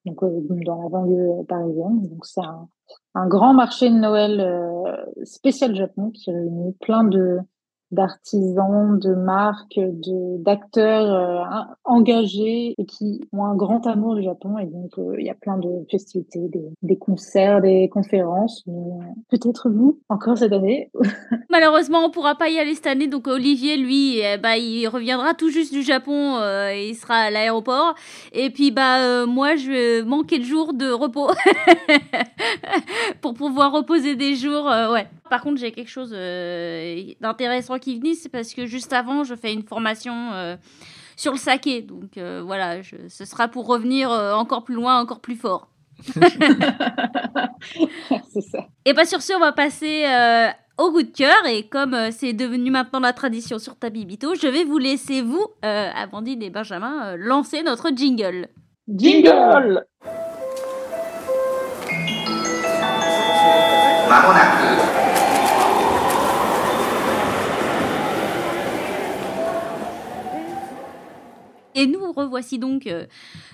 donc 0.08 0.64
dans 0.64 0.82
la 0.82 0.88
banlieue 0.88 1.44
parisienne. 1.48 2.06
Donc 2.08 2.26
c'est 2.26 2.40
un 2.40 2.68
un 3.14 3.26
grand 3.26 3.52
marché 3.52 3.90
de 3.90 3.96
Noël 3.96 4.42
spécial 5.24 5.74
Japon 5.74 6.10
qui 6.10 6.30
réunit 6.30 6.72
plein 6.80 7.04
de 7.04 7.38
d'artisans, 7.90 8.98
de 8.98 9.14
marques, 9.14 9.78
de 9.78 10.42
d'acteurs 10.42 11.12
euh, 11.12 11.74
engagés 11.84 12.74
et 12.76 12.84
qui 12.84 13.20
ont 13.32 13.44
un 13.44 13.56
grand 13.56 13.86
amour 13.86 14.14
du 14.14 14.22
Japon. 14.22 14.58
Et 14.58 14.66
donc, 14.66 14.98
euh, 14.98 15.16
il 15.18 15.26
y 15.26 15.30
a 15.30 15.34
plein 15.34 15.56
de 15.56 15.68
festivités, 15.90 16.48
des, 16.48 16.68
des 16.82 16.96
concerts, 16.96 17.60
des 17.60 17.88
conférences. 17.88 18.64
Euh, 18.68 18.72
peut-être 19.30 19.70
vous, 19.70 20.00
encore 20.08 20.36
cette 20.36 20.52
année. 20.52 20.90
Malheureusement, 21.50 22.00
on 22.04 22.10
pourra 22.10 22.34
pas 22.34 22.50
y 22.50 22.58
aller 22.58 22.74
cette 22.74 22.86
année. 22.86 23.06
Donc, 23.06 23.26
Olivier, 23.26 23.76
lui, 23.76 24.20
bah, 24.42 24.58
il 24.58 24.86
reviendra 24.88 25.34
tout 25.34 25.48
juste 25.48 25.72
du 25.72 25.82
Japon. 25.82 26.38
et 26.72 26.90
il 26.90 26.94
sera 26.94 27.14
à 27.14 27.30
l'aéroport. 27.30 27.94
Et 28.32 28.50
puis, 28.50 28.70
bah, 28.70 29.26
moi, 29.26 29.56
je 29.56 29.70
vais 29.70 30.02
manquer 30.02 30.38
de 30.38 30.44
jours 30.44 30.74
de 30.74 30.90
repos 30.90 31.28
pour 33.20 33.34
pouvoir 33.34 33.72
reposer 33.72 34.14
des 34.14 34.34
jours. 34.34 34.66
ouais. 34.92 35.06
Par 35.30 35.42
contre, 35.42 35.60
j'ai 35.60 35.72
quelque 35.72 35.90
chose 35.90 36.10
d'intéressant 37.20 37.77
qui 37.78 37.98
venait, 37.98 38.14
c'est 38.14 38.28
parce 38.28 38.54
que 38.54 38.66
juste 38.66 38.92
avant, 38.92 39.24
je 39.24 39.34
fais 39.34 39.52
une 39.52 39.62
formation 39.62 40.32
euh, 40.32 40.56
sur 41.16 41.32
le 41.32 41.38
saké. 41.38 41.82
Donc 41.82 42.16
euh, 42.16 42.42
voilà, 42.44 42.82
ce 42.82 43.24
sera 43.24 43.48
pour 43.48 43.66
revenir 43.66 44.10
euh, 44.10 44.34
encore 44.34 44.64
plus 44.64 44.74
loin, 44.74 45.00
encore 45.00 45.20
plus 45.20 45.36
fort. 45.36 45.68
c'est 48.28 48.40
ça. 48.40 48.68
Et 48.84 48.94
pas 48.94 49.02
bah, 49.02 49.06
sur 49.06 49.20
ce, 49.22 49.32
on 49.34 49.40
va 49.40 49.52
passer 49.52 50.04
au 50.78 50.92
goût 50.92 51.02
de 51.02 51.10
cœur. 51.10 51.46
Et 51.48 51.66
comme 51.66 51.96
c'est 52.12 52.32
devenu 52.32 52.70
maintenant 52.70 53.00
la 53.00 53.12
tradition 53.12 53.58
sur 53.58 53.76
Tabibito, 53.76 54.34
je 54.34 54.46
vais 54.46 54.64
vous 54.64 54.78
laisser, 54.78 55.22
vous, 55.22 55.44
Amandine 55.62 56.42
et 56.42 56.50
Benjamin, 56.50 57.16
lancer 57.16 57.62
notre 57.62 57.90
jingle. 57.94 58.48
Jingle 58.88 59.84
revoici 71.86 72.58
donc 72.58 72.88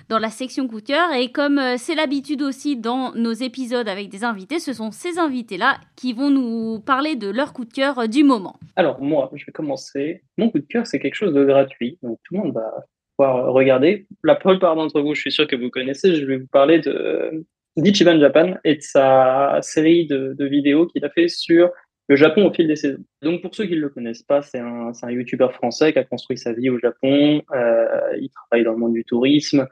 dans 0.09 0.19
la 0.19 0.29
section 0.29 0.67
coup 0.67 0.81
de 0.81 0.87
cœur. 0.87 1.11
Et 1.13 1.31
comme 1.31 1.59
c'est 1.77 1.95
l'habitude 1.95 2.41
aussi 2.41 2.75
dans 2.77 3.13
nos 3.13 3.33
épisodes 3.33 3.87
avec 3.87 4.09
des 4.09 4.23
invités, 4.23 4.59
ce 4.59 4.73
sont 4.73 4.91
ces 4.91 5.19
invités-là 5.19 5.77
qui 5.95 6.13
vont 6.13 6.29
nous 6.29 6.79
parler 6.79 7.15
de 7.15 7.29
leur 7.29 7.53
coup 7.53 7.65
de 7.65 7.73
cœur 7.73 8.07
du 8.07 8.23
moment. 8.23 8.57
Alors 8.75 9.01
moi, 9.01 9.29
je 9.33 9.45
vais 9.45 9.51
commencer. 9.51 10.23
Mon 10.37 10.49
coup 10.49 10.59
de 10.59 10.65
cœur, 10.67 10.87
c'est 10.87 10.99
quelque 10.99 11.15
chose 11.15 11.33
de 11.33 11.43
gratuit. 11.45 11.97
Donc 12.01 12.19
tout 12.23 12.35
le 12.35 12.41
monde 12.41 12.53
va 12.53 12.71
pouvoir 13.17 13.53
regarder. 13.53 14.07
La 14.23 14.35
plupart 14.35 14.75
d'entre 14.75 15.01
vous, 15.01 15.15
je 15.15 15.21
suis 15.21 15.31
sûr 15.31 15.47
que 15.47 15.55
vous 15.55 15.69
connaissez. 15.69 16.15
Je 16.15 16.25
vais 16.25 16.37
vous 16.37 16.47
parler 16.47 16.79
de 16.79 17.45
d'Ichiban 17.77 18.17
Japan 18.19 18.53
et 18.63 18.75
de 18.75 18.81
sa 18.81 19.59
série 19.61 20.07
de 20.07 20.45
vidéos 20.45 20.87
qu'il 20.87 21.03
a 21.03 21.09
fait 21.09 21.27
sur 21.27 21.71
le 22.07 22.15
Japon 22.15 22.47
au 22.47 22.53
fil 22.53 22.67
des 22.67 22.75
saisons. 22.75 23.03
Donc 23.21 23.41
pour 23.41 23.55
ceux 23.55 23.65
qui 23.65 23.75
ne 23.75 23.81
le 23.81 23.89
connaissent 23.89 24.23
pas, 24.23 24.41
c'est 24.41 24.59
un, 24.59 24.91
un 24.91 25.49
français 25.49 25.93
qui 25.93 25.99
a 25.99 26.03
construit 26.03 26.37
sa 26.37 26.53
vie 26.53 26.69
au 26.69 26.79
Japon. 26.79 27.41
Euh, 27.53 28.17
il 28.19 28.29
travaille 28.29 28.63
dans 28.63 28.73
le 28.73 28.77
monde 28.77 28.93
du 28.93 29.03
tourisme. 29.03 29.67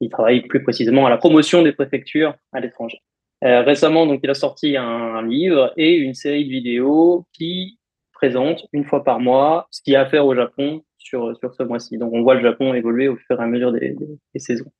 Il 0.00 0.10
travaille 0.10 0.42
plus 0.42 0.62
précisément 0.62 1.06
à 1.06 1.10
la 1.10 1.16
promotion 1.16 1.62
des 1.62 1.72
préfectures 1.72 2.34
à 2.52 2.60
l'étranger. 2.60 2.98
Euh, 3.44 3.62
récemment, 3.62 4.06
donc, 4.06 4.20
il 4.22 4.30
a 4.30 4.34
sorti 4.34 4.76
un, 4.76 5.22
livre 5.26 5.72
et 5.76 5.96
une 5.96 6.14
série 6.14 6.44
de 6.44 6.50
vidéos 6.50 7.26
qui 7.32 7.78
présente 8.12 8.66
une 8.72 8.84
fois 8.84 9.04
par 9.04 9.20
mois 9.20 9.68
ce 9.70 9.80
qu'il 9.82 9.92
y 9.92 9.96
a 9.96 10.02
à 10.02 10.06
faire 10.06 10.26
au 10.26 10.34
Japon 10.34 10.82
sur, 10.98 11.36
sur 11.38 11.54
ce 11.54 11.62
mois-ci. 11.62 11.98
Donc 11.98 12.12
on 12.12 12.22
voit 12.22 12.34
le 12.34 12.42
Japon 12.42 12.74
évoluer 12.74 13.08
au 13.08 13.16
fur 13.16 13.40
et 13.40 13.42
à 13.42 13.46
mesure 13.46 13.72
des, 13.72 13.94
des 14.34 14.40
saisons. 14.40 14.70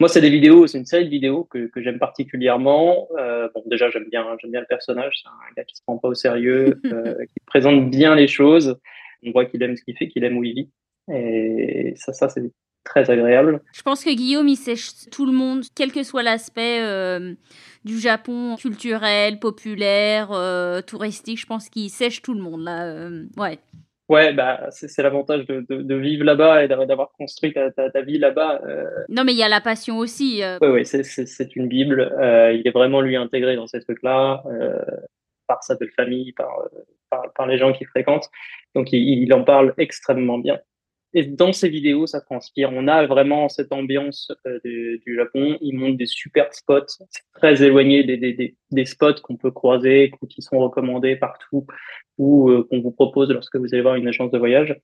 Moi, 0.00 0.08
c'est 0.08 0.22
des 0.22 0.30
vidéos, 0.30 0.66
c'est 0.66 0.78
une 0.78 0.86
série 0.86 1.04
de 1.04 1.10
vidéos 1.10 1.44
que, 1.44 1.66
que 1.66 1.82
j'aime 1.82 1.98
particulièrement. 1.98 3.08
Euh, 3.18 3.50
bon, 3.54 3.62
déjà, 3.66 3.90
j'aime 3.90 4.08
bien, 4.10 4.26
j'aime 4.40 4.50
bien 4.50 4.60
le 4.60 4.66
personnage. 4.66 5.20
C'est 5.22 5.28
un 5.28 5.52
gars 5.54 5.64
qui 5.64 5.76
se 5.76 5.82
prend 5.82 5.98
pas 5.98 6.08
au 6.08 6.14
sérieux, 6.14 6.80
euh, 6.86 7.22
qui 7.26 7.40
présente 7.44 7.90
bien 7.90 8.14
les 8.14 8.26
choses. 8.26 8.80
On 9.22 9.30
voit 9.32 9.44
qu'il 9.44 9.62
aime 9.62 9.76
ce 9.76 9.84
qu'il 9.84 9.94
fait, 9.98 10.08
qu'il 10.08 10.24
aime 10.24 10.38
où 10.38 10.44
il 10.44 10.54
vit. 10.54 10.70
Et 11.12 11.92
ça, 11.96 12.14
ça, 12.14 12.30
c'est 12.30 12.50
très 12.82 13.10
agréable. 13.10 13.60
Je 13.74 13.82
pense 13.82 14.02
que 14.02 14.08
Guillaume, 14.08 14.48
il 14.48 14.56
sèche 14.56 15.10
tout 15.12 15.26
le 15.26 15.32
monde, 15.32 15.64
quel 15.76 15.92
que 15.92 16.02
soit 16.02 16.22
l'aspect 16.22 16.80
euh, 16.80 17.34
du 17.84 17.98
Japon 18.00 18.56
culturel, 18.56 19.38
populaire, 19.38 20.30
touristique. 20.86 21.40
Je 21.40 21.46
pense 21.46 21.68
qu'il 21.68 21.90
sèche 21.90 22.22
tout 22.22 22.32
le 22.32 22.40
monde 22.40 22.64
là. 22.64 23.10
Ouais. 23.36 23.58
Ouais, 24.10 24.32
bah, 24.32 24.66
c'est 24.70 25.04
l'avantage 25.04 25.46
de, 25.46 25.64
de, 25.68 25.82
de, 25.82 25.94
vivre 25.94 26.24
là-bas 26.24 26.64
et 26.64 26.68
d'avoir 26.68 27.12
construit 27.12 27.52
ta, 27.52 27.70
ta, 27.70 27.90
ta 27.90 28.02
vie 28.02 28.18
là-bas. 28.18 28.60
Euh... 28.66 28.84
Non, 29.08 29.22
mais 29.22 29.30
il 29.30 29.38
y 29.38 29.44
a 29.44 29.48
la 29.48 29.60
passion 29.60 29.98
aussi. 29.98 30.42
Euh... 30.42 30.58
Oui, 30.60 30.68
ouais, 30.68 30.84
c'est 30.84 31.54
une 31.54 31.68
Bible. 31.68 32.00
Euh, 32.20 32.52
il 32.52 32.66
est 32.66 32.72
vraiment, 32.72 33.02
lui, 33.02 33.14
intégré 33.14 33.54
dans 33.54 33.68
ces 33.68 33.80
trucs-là, 33.80 34.42
euh, 34.46 34.82
par 35.46 35.62
sa 35.62 35.76
belle 35.76 35.92
famille, 35.92 36.32
par, 36.32 36.50
par, 37.08 37.32
par, 37.34 37.46
les 37.46 37.56
gens 37.56 37.72
qu'il 37.72 37.86
fréquente. 37.86 38.28
Donc, 38.74 38.92
il, 38.92 39.22
il, 39.22 39.32
en 39.32 39.44
parle 39.44 39.74
extrêmement 39.78 40.38
bien. 40.38 40.58
Et 41.14 41.22
dans 41.22 41.52
ces 41.52 41.68
vidéos, 41.68 42.08
ça 42.08 42.20
transpire. 42.20 42.70
On 42.72 42.88
a 42.88 43.06
vraiment 43.06 43.48
cette 43.48 43.72
ambiance 43.72 44.32
du, 44.64 45.00
du, 45.06 45.14
Japon. 45.14 45.56
Il 45.60 45.78
montre 45.78 45.96
des 45.96 46.06
super 46.06 46.52
spots, 46.52 47.04
très 47.34 47.62
éloignés 47.62 48.02
des, 48.02 48.16
des, 48.16 48.32
des, 48.32 48.56
des 48.72 48.84
spots 48.84 49.20
qu'on 49.22 49.36
peut 49.36 49.50
croiser, 49.52 50.10
qui 50.28 50.42
sont 50.42 50.58
recommandés 50.58 51.14
partout 51.14 51.64
ou 52.20 52.50
euh, 52.50 52.66
qu'on 52.68 52.80
vous 52.80 52.90
propose 52.90 53.30
lorsque 53.30 53.56
vous 53.56 53.66
allez 53.72 53.80
voir 53.80 53.94
une 53.94 54.06
agence 54.06 54.30
de 54.30 54.38
voyage. 54.38 54.76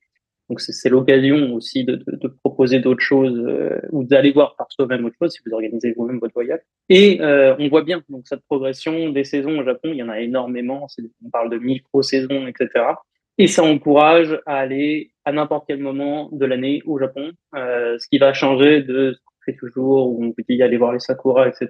Donc 0.49 0.61
c'est 0.61 0.89
l'occasion 0.89 1.55
aussi 1.55 1.85
de, 1.85 2.03
proposer 2.43 2.79
d'autres 2.79 3.03
choses 3.03 3.37
euh, 3.37 3.81
ou 3.91 4.05
d'aller 4.05 4.33
voir 4.33 4.55
par 4.57 4.69
soi-même 4.71 5.05
autre 5.05 5.17
chose 5.21 5.33
si 5.33 5.41
vous 5.45 5.53
organisez 5.53 5.93
vous-même 5.97 6.19
votre 6.19 6.33
voyage. 6.33 6.61
Et 6.89 7.21
euh, 7.21 7.55
on 7.59 7.69
voit 7.69 7.83
bien 7.83 8.03
donc 8.09 8.23
cette 8.27 8.43
progression 8.49 9.11
des 9.11 9.25
saisons 9.25 9.59
au 9.59 9.65
Japon. 9.65 9.91
Il 9.93 9.97
y 9.97 10.03
en 10.03 10.09
a 10.09 10.21
énormément. 10.21 10.87
On 11.25 11.31
parle 11.31 11.51
de 11.51 11.59
micro-saisons, 11.59 12.47
etc. 12.47 12.69
Et 13.39 13.49
ça 13.49 13.65
encourage 13.65 14.41
à 14.47 14.57
aller 14.57 15.11
à 15.27 15.33
n'importe 15.33 15.65
quel 15.69 15.81
moment 15.81 16.31
de 16.33 16.47
l'année 16.47 16.81
au 16.87 16.99
Japon, 16.99 17.33
ce 17.53 18.09
qui 18.09 18.19
va 18.19 18.33
changer 18.33 18.81
de 18.81 19.13
ce 19.13 19.19
qu'on 19.19 19.45
fait 19.45 19.59
toujours 19.59 20.09
où 20.09 20.25
on 20.25 20.29
vous 20.29 20.45
dit 20.49 20.63
aller 20.63 20.79
voir 20.79 20.93
les 20.93 21.01
sakura, 21.01 21.49
etc. 21.49 21.69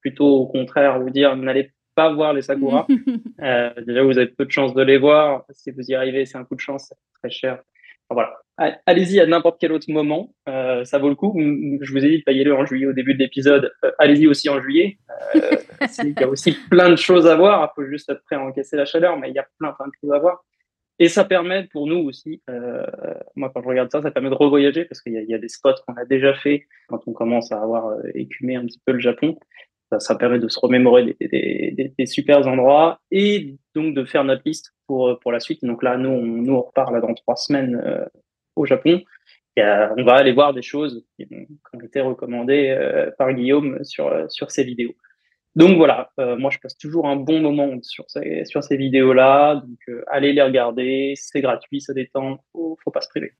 Plutôt 0.00 0.26
au 0.26 0.46
contraire 0.46 1.00
vous 1.00 1.10
dire 1.10 1.36
n'allez 1.36 1.70
pas 1.94 2.12
voir 2.12 2.32
les 2.32 2.42
sakura. 2.42 2.86
euh, 3.42 3.70
déjà, 3.86 4.02
vous 4.02 4.18
avez 4.18 4.28
peu 4.28 4.44
de 4.44 4.50
chances 4.50 4.74
de 4.74 4.82
les 4.82 4.98
voir. 4.98 5.44
Si 5.50 5.70
vous 5.70 5.82
y 5.82 5.94
arrivez, 5.94 6.26
c'est 6.26 6.38
un 6.38 6.44
coup 6.44 6.54
de 6.54 6.60
chance, 6.60 6.92
très 7.20 7.30
cher. 7.30 7.62
Enfin, 8.08 8.14
voilà. 8.14 8.38
Allez-y 8.86 9.18
à 9.18 9.26
n'importe 9.26 9.58
quel 9.60 9.72
autre 9.72 9.90
moment, 9.90 10.34
euh, 10.48 10.84
ça 10.84 10.98
vaut 10.98 11.08
le 11.08 11.14
coup. 11.14 11.34
Je 11.36 11.92
vous 11.92 12.04
ai 12.04 12.08
dit 12.08 12.22
aller 12.26 12.52
en 12.52 12.64
juillet 12.64 12.86
au 12.86 12.92
début 12.92 13.14
de 13.14 13.18
l'épisode. 13.18 13.72
Euh, 13.84 13.90
allez-y 13.98 14.26
aussi 14.26 14.48
en 14.48 14.60
juillet. 14.60 14.98
Il 15.34 16.14
y 16.18 16.22
a 16.22 16.28
aussi 16.28 16.52
plein 16.70 16.90
de 16.90 16.96
choses 16.96 17.26
à 17.26 17.34
voir. 17.34 17.72
Il 17.72 17.82
faut 17.82 17.88
juste 17.88 18.10
être 18.10 18.22
prêt 18.24 18.36
à 18.36 18.40
encaisser 18.40 18.76
la 18.76 18.84
chaleur, 18.84 19.18
mais 19.18 19.30
il 19.30 19.34
y 19.34 19.38
a 19.38 19.46
plein, 19.58 19.72
plein 19.72 19.86
de 19.86 19.92
choses 20.00 20.12
à 20.12 20.18
voir. 20.18 20.44
Et 20.98 21.08
ça 21.08 21.24
permet 21.24 21.64
pour 21.64 21.86
nous 21.86 21.98
aussi, 21.98 22.42
euh, 22.48 22.86
moi 23.34 23.50
quand 23.52 23.62
je 23.62 23.68
regarde 23.68 23.90
ça, 23.90 24.02
ça 24.02 24.10
permet 24.10 24.30
de 24.30 24.34
revoyager 24.34 24.84
parce 24.84 25.00
qu'il 25.00 25.14
y, 25.14 25.30
y, 25.30 25.34
a 25.34 25.38
des 25.38 25.48
spots 25.48 25.74
qu'on 25.86 25.94
a 25.94 26.04
déjà 26.04 26.34
fait 26.34 26.68
quand 26.86 27.00
on 27.08 27.12
commence 27.12 27.50
à 27.50 27.60
avoir 27.60 27.88
euh, 27.88 28.02
écumé 28.14 28.56
un 28.56 28.66
petit 28.66 28.80
peu 28.84 28.92
le 28.92 29.00
Japon 29.00 29.36
ça, 29.98 30.14
permet 30.14 30.38
de 30.38 30.48
se 30.48 30.58
remémorer 30.60 31.16
des, 31.20 31.92
des, 31.96 32.06
super 32.06 32.46
endroits 32.46 33.00
et 33.10 33.56
donc 33.74 33.94
de 33.94 34.04
faire 34.04 34.24
notre 34.24 34.42
liste 34.44 34.74
pour, 34.86 35.18
pour 35.20 35.32
la 35.32 35.40
suite. 35.40 35.64
Donc 35.64 35.82
là, 35.82 35.96
nous, 35.96 36.10
on, 36.10 36.22
nous, 36.22 36.60
repart 36.60 36.92
là 36.92 37.00
dans 37.00 37.14
trois 37.14 37.36
semaines 37.36 37.80
euh, 37.84 38.04
au 38.56 38.66
Japon. 38.66 39.02
Et, 39.56 39.62
euh, 39.62 39.88
on 39.96 40.04
va 40.04 40.14
aller 40.14 40.32
voir 40.32 40.54
des 40.54 40.62
choses 40.62 41.04
qui, 41.16 41.26
ont 41.74 41.80
été 41.80 42.00
recommandées 42.00 42.70
euh, 42.70 43.10
par 43.18 43.32
Guillaume 43.32 43.82
sur, 43.84 44.10
sur 44.28 44.50
ces 44.50 44.64
vidéos. 44.64 44.94
Donc 45.54 45.76
voilà, 45.76 46.10
euh, 46.18 46.36
moi 46.36 46.50
je 46.50 46.58
passe 46.58 46.78
toujours 46.78 47.06
un 47.06 47.16
bon 47.16 47.40
moment 47.40 47.76
sur 47.82 48.04
ces, 48.08 48.44
sur 48.46 48.64
ces 48.64 48.76
vidéos-là. 48.76 49.56
Donc 49.56 49.78
euh, 49.88 50.02
allez 50.10 50.32
les 50.32 50.42
regarder, 50.42 51.12
c'est 51.16 51.42
gratuit, 51.42 51.80
ça 51.80 51.92
détend, 51.92 52.38
faut, 52.52 52.78
faut 52.82 52.90
pas 52.90 53.02
se 53.02 53.08
priver. 53.08 53.32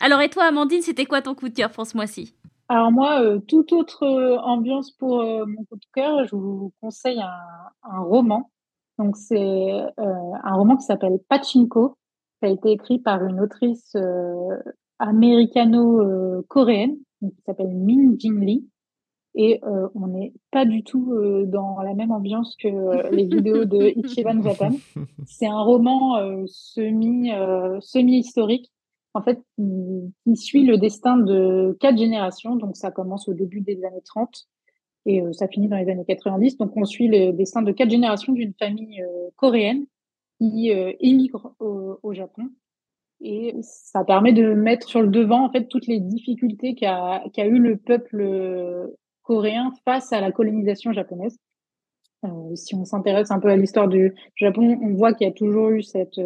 Alors 0.00 0.20
et 0.20 0.28
toi, 0.28 0.44
Amandine, 0.44 0.82
c'était 0.82 1.04
quoi 1.04 1.22
ton 1.22 1.34
coup 1.34 1.48
de 1.48 1.54
cœur 1.54 1.70
pour 1.70 1.86
ce 1.86 1.96
mois-ci? 1.96 2.34
Alors 2.72 2.90
moi, 2.90 3.20
euh, 3.20 3.38
toute 3.38 3.70
autre 3.74 4.04
euh, 4.04 4.38
ambiance 4.38 4.92
pour 4.92 5.20
euh, 5.20 5.44
mon 5.44 5.62
coup 5.64 5.76
de 5.76 5.84
cœur, 5.92 6.24
je 6.24 6.34
vous 6.34 6.72
conseille 6.80 7.20
un, 7.20 7.30
un 7.82 8.00
roman. 8.00 8.50
Donc 8.98 9.18
c'est 9.18 9.84
un 9.98 10.54
roman 10.54 10.76
qui 10.76 10.84
s'appelle 10.84 11.18
Pachinko. 11.28 11.98
Ça 12.40 12.46
a 12.46 12.50
été 12.50 12.70
écrit 12.70 12.98
par 12.98 13.22
une 13.24 13.40
autrice 13.40 13.94
américano-coréenne 14.98 16.96
qui 17.20 17.42
s'appelle 17.44 17.74
Min 17.74 18.14
Jin 18.18 18.40
Lee. 18.40 18.66
Et 19.34 19.60
on 19.94 20.08
n'est 20.08 20.34
pas 20.50 20.66
du 20.66 20.84
tout 20.84 21.14
dans 21.46 21.80
la 21.80 21.94
même 21.94 22.10
ambiance 22.12 22.54
que 22.56 23.10
les 23.10 23.24
vidéos 23.24 23.64
de 23.64 23.98
Ichiban 24.06 24.42
Japan. 24.42 24.72
C'est 25.26 25.46
un 25.46 25.62
roman 25.62 26.44
semi 26.46 27.30
semi 27.80 28.18
historique 28.18 28.71
en 29.14 29.22
fait, 29.22 29.40
qui, 29.56 30.36
suit 30.36 30.64
le 30.64 30.78
destin 30.78 31.16
de 31.16 31.76
quatre 31.80 31.98
générations. 31.98 32.56
Donc, 32.56 32.76
ça 32.76 32.90
commence 32.90 33.28
au 33.28 33.34
début 33.34 33.60
des 33.60 33.84
années 33.84 34.02
30 34.04 34.48
et 35.04 35.20
euh, 35.20 35.32
ça 35.32 35.48
finit 35.48 35.68
dans 35.68 35.76
les 35.76 35.88
années 35.90 36.04
90. 36.04 36.56
Donc, 36.58 36.76
on 36.76 36.84
suit 36.84 37.08
le 37.08 37.32
destin 37.32 37.62
de 37.62 37.72
quatre 37.72 37.90
générations 37.90 38.32
d'une 38.32 38.54
famille 38.54 39.02
euh, 39.02 39.28
coréenne 39.36 39.86
qui 40.38 40.72
euh, 40.72 40.92
émigre 41.00 41.54
au, 41.60 41.98
au, 42.02 42.14
Japon. 42.14 42.48
Et 43.20 43.54
ça 43.60 44.04
permet 44.04 44.32
de 44.32 44.54
mettre 44.54 44.88
sur 44.88 45.02
le 45.02 45.08
devant, 45.08 45.44
en 45.44 45.50
fait, 45.50 45.68
toutes 45.68 45.86
les 45.86 46.00
difficultés 46.00 46.74
qu'a 46.74 47.22
qu 47.32 47.42
eu 47.42 47.58
le 47.58 47.76
peuple 47.76 48.90
coréen 49.22 49.72
face 49.84 50.12
à 50.12 50.20
la 50.20 50.32
colonisation 50.32 50.92
japonaise. 50.92 51.38
si 52.56 52.74
on 52.74 52.84
s'intéresse 52.84 53.30
un 53.30 53.38
peu 53.38 53.48
à 53.48 53.56
l'histoire 53.56 53.86
du 53.86 54.12
Japon, 54.34 54.76
on 54.82 54.94
voit 54.94 55.12
qu'il 55.12 55.28
y 55.28 55.30
a 55.30 55.32
toujours 55.32 55.68
eu 55.68 55.84
cette 55.84 56.20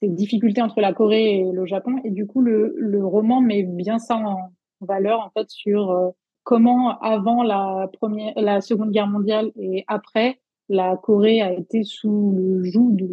ces 0.00 0.08
difficultés 0.08 0.62
entre 0.62 0.80
la 0.80 0.92
Corée 0.92 1.40
et 1.40 1.52
le 1.52 1.66
Japon. 1.66 1.96
Et 2.04 2.10
du 2.10 2.26
coup, 2.26 2.40
le, 2.40 2.74
le 2.76 3.04
roman 3.04 3.40
met 3.40 3.62
bien 3.62 3.98
ça 3.98 4.16
en 4.16 4.50
valeur, 4.80 5.20
en 5.20 5.30
fait, 5.30 5.48
sur 5.50 5.90
euh, 5.90 6.10
comment, 6.44 6.98
avant 7.00 7.42
la 7.42 7.90
première, 7.92 8.32
la 8.36 8.60
Seconde 8.60 8.90
Guerre 8.90 9.08
mondiale 9.08 9.50
et 9.56 9.84
après, 9.86 10.40
la 10.68 10.96
Corée 10.96 11.40
a 11.40 11.52
été 11.52 11.82
sous 11.82 12.34
le 12.36 12.62
joug 12.62 12.94
du, 12.94 13.08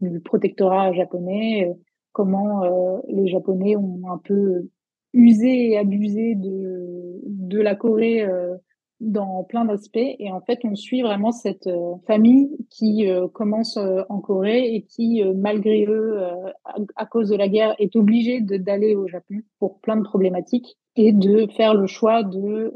du 0.00 0.20
protectorat 0.20 0.92
japonais, 0.92 1.68
euh, 1.68 1.74
comment 2.12 2.64
euh, 2.64 2.98
les 3.08 3.28
Japonais 3.28 3.76
ont 3.76 4.00
un 4.10 4.18
peu 4.18 4.68
usé 5.12 5.70
et 5.70 5.78
abusé 5.78 6.34
de, 6.34 7.20
de 7.26 7.60
la 7.60 7.74
Corée 7.74 8.22
euh, 8.22 8.56
dans 9.00 9.44
plein 9.44 9.64
d'aspects. 9.64 9.96
Et 9.96 10.30
en 10.32 10.40
fait, 10.40 10.60
on 10.64 10.74
suit 10.74 11.02
vraiment 11.02 11.30
cette 11.30 11.66
euh, 11.66 11.94
famille 12.06 12.56
qui 12.70 13.08
euh, 13.08 13.28
commence 13.28 13.76
euh, 13.76 14.02
en 14.08 14.20
Corée 14.20 14.74
et 14.74 14.82
qui, 14.82 15.22
malgré 15.36 15.84
eux, 15.86 16.20
à, 16.64 16.76
à, 16.96 17.06
cause 17.06 17.28
de 17.28 17.36
la 17.36 17.48
guerre, 17.48 17.74
est 17.78 17.94
obligée 17.96 18.40
d'aller 18.40 18.96
au 18.96 19.06
Japon 19.06 19.36
pour 19.58 19.80
plein 19.80 19.96
de 19.96 20.02
problématiques 20.02 20.78
et 20.96 21.12
de 21.12 21.46
faire 21.56 21.74
le 21.74 21.86
choix 21.86 22.24
de 22.24 22.72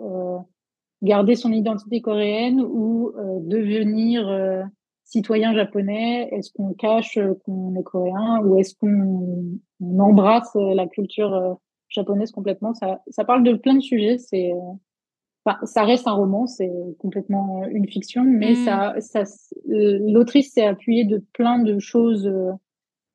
garder 1.02 1.34
son 1.34 1.50
identité 1.50 2.00
coréenne 2.00 2.60
ou 2.60 3.12
devenir 3.40 4.68
citoyen 5.02 5.52
japonais. 5.54 6.28
Est-ce 6.30 6.52
qu'on 6.52 6.72
cache 6.74 7.18
qu'on 7.44 7.74
est 7.74 7.82
coréen 7.82 8.40
ou 8.44 8.56
est-ce 8.58 8.76
qu'on 8.76 9.58
embrasse 9.98 10.54
la 10.54 10.86
culture 10.86 11.58
japonaise 11.88 12.30
complètement? 12.30 12.74
Ça, 12.74 13.02
ça 13.08 13.24
parle 13.24 13.42
de 13.42 13.54
plein 13.54 13.74
de 13.74 13.80
sujets. 13.80 14.18
C'est 14.18 14.52
Enfin, 15.44 15.58
ça 15.64 15.84
reste 15.84 16.06
un 16.06 16.12
roman, 16.12 16.46
c'est 16.46 16.70
complètement 16.98 17.64
une 17.66 17.88
fiction, 17.88 18.22
mais 18.24 18.52
mmh. 18.52 18.64
ça, 18.64 18.94
ça 19.00 19.24
l'autrice 19.66 20.52
s'est 20.52 20.66
appuyée 20.66 21.04
de 21.04 21.22
plein 21.32 21.58
de 21.58 21.78
choses 21.80 22.26
euh, 22.26 22.52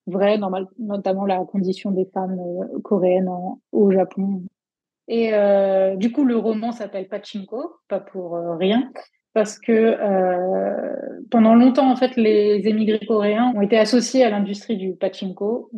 vraies, 0.08 0.40
notamment 0.78 1.26
la 1.26 1.44
condition 1.46 1.92
des 1.92 2.06
femmes 2.06 2.38
coréennes 2.84 3.30
au 3.72 3.92
Japon. 3.92 4.44
Et 5.08 5.32
du 5.96 6.12
coup, 6.12 6.26
le 6.26 6.38
roman 6.38 6.74
s'appelle 6.74 7.08
Pachinko, 7.08 7.78
pas 7.88 8.02
pour 8.02 8.38
rien 8.58 8.92
parce 9.38 9.60
que 9.60 9.72
euh, 9.72 10.96
pendant 11.30 11.54
longtemps, 11.54 11.92
en 11.92 11.96
fait, 11.96 12.16
les 12.16 12.68
émigrés 12.68 13.06
coréens 13.06 13.54
ont 13.56 13.62
été 13.62 13.78
associés 13.78 14.24
à 14.24 14.32
l'industrie 14.32 14.78
du 14.78 14.94
pachinko. 14.94 15.70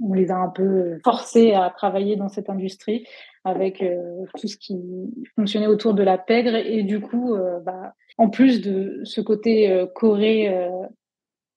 On, 0.00 0.14
les 0.14 0.30
a 0.30 0.36
un 0.36 0.50
peu 0.50 1.00
forcés 1.02 1.52
à 1.52 1.68
travailler 1.76 2.14
dans 2.14 2.28
cette 2.28 2.48
industrie 2.48 3.04
avec 3.42 3.82
euh, 3.82 4.22
tout 4.40 4.46
ce 4.46 4.56
qui 4.56 4.78
fonctionnait 5.34 5.66
autour 5.66 5.94
de 5.94 6.04
la 6.04 6.16
pègre. 6.16 6.54
Et 6.54 6.84
du 6.84 7.00
coup, 7.00 7.34
euh, 7.34 7.58
bah, 7.58 7.94
en 8.18 8.30
plus 8.30 8.60
de 8.60 9.00
ce 9.02 9.20
côté 9.20 9.84
Corée 9.96 10.48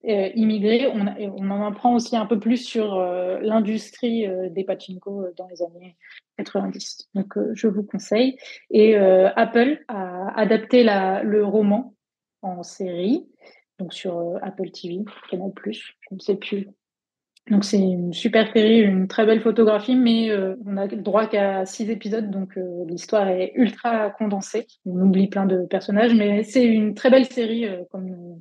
euh, 0.07 0.29
immigrés, 0.33 0.87
on, 0.87 1.05
on, 1.37 1.51
en 1.51 1.67
apprend 1.67 1.95
aussi 1.95 2.15
un 2.15 2.25
peu 2.25 2.39
plus 2.39 2.57
sur 2.57 2.93
euh, 2.93 3.39
l'industrie 3.41 4.25
euh, 4.25 4.49
des 4.49 4.63
pachinko 4.63 5.27
dans 5.35 5.47
les 5.47 5.61
années 5.61 5.97
90. 6.37 7.09
Donc, 7.15 7.33
je 7.53 7.67
vous 7.67 7.83
conseille. 7.83 8.37
Et 8.71 8.95
Apple 8.95 9.83
a 9.89 10.39
adapté 10.39 10.83
la, 10.83 11.21
le 11.21 11.43
roman 11.43 11.95
en 12.41 12.63
série, 12.63 13.27
donc 13.77 13.93
sur 13.93 14.39
Apple 14.41 14.71
TV, 14.71 15.03
Canal+, 15.29 15.51
je 15.65 15.81
ne 16.11 16.19
sais 16.19 16.35
plus. 16.35 16.69
Donc, 17.51 17.65
c'est 17.65 17.79
une 17.79 18.13
super 18.13 18.49
série, 18.53 18.79
une 18.79 19.09
très 19.09 19.25
belle 19.25 19.41
photographie, 19.41 19.97
mais 19.97 20.31
on 20.65 20.77
a 20.77 20.85
le 20.85 21.01
droit 21.01 21.27
qu'à 21.27 21.65
six 21.65 21.89
épisodes, 21.89 22.31
donc 22.31 22.57
l'histoire 22.87 23.27
est 23.27 23.51
ultra 23.55 24.09
condensée. 24.11 24.65
On 24.85 25.01
oublie 25.01 25.27
plein 25.27 25.45
de 25.45 25.65
personnages, 25.65 26.15
mais 26.15 26.43
c'est 26.43 26.65
une 26.65 26.93
très 26.93 27.09
belle 27.09 27.25
série, 27.25 27.67
comme 27.91 28.39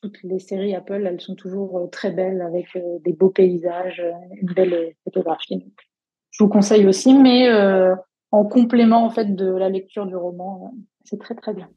toutes 0.00 0.22
les 0.22 0.38
séries 0.38 0.74
Apple, 0.74 1.06
elles 1.06 1.20
sont 1.20 1.34
toujours 1.34 1.78
euh, 1.78 1.86
très 1.86 2.10
belles 2.10 2.40
avec 2.42 2.66
euh, 2.76 2.98
des 3.04 3.12
beaux 3.12 3.30
paysages, 3.30 4.00
euh, 4.00 4.12
une 4.40 4.52
belle 4.52 4.94
photographie. 5.04 5.72
je 6.30 6.42
vous 6.42 6.48
conseille 6.48 6.86
aussi, 6.86 7.14
mais 7.14 7.48
en 8.32 8.44
complément 8.44 9.04
en 9.04 9.10
fait 9.10 9.34
de 9.34 9.46
la 9.46 9.68
lecture 9.68 10.06
du 10.06 10.16
roman, 10.16 10.72
c'est 11.04 11.18
très 11.18 11.34
très 11.34 11.52
bien. 11.52 11.68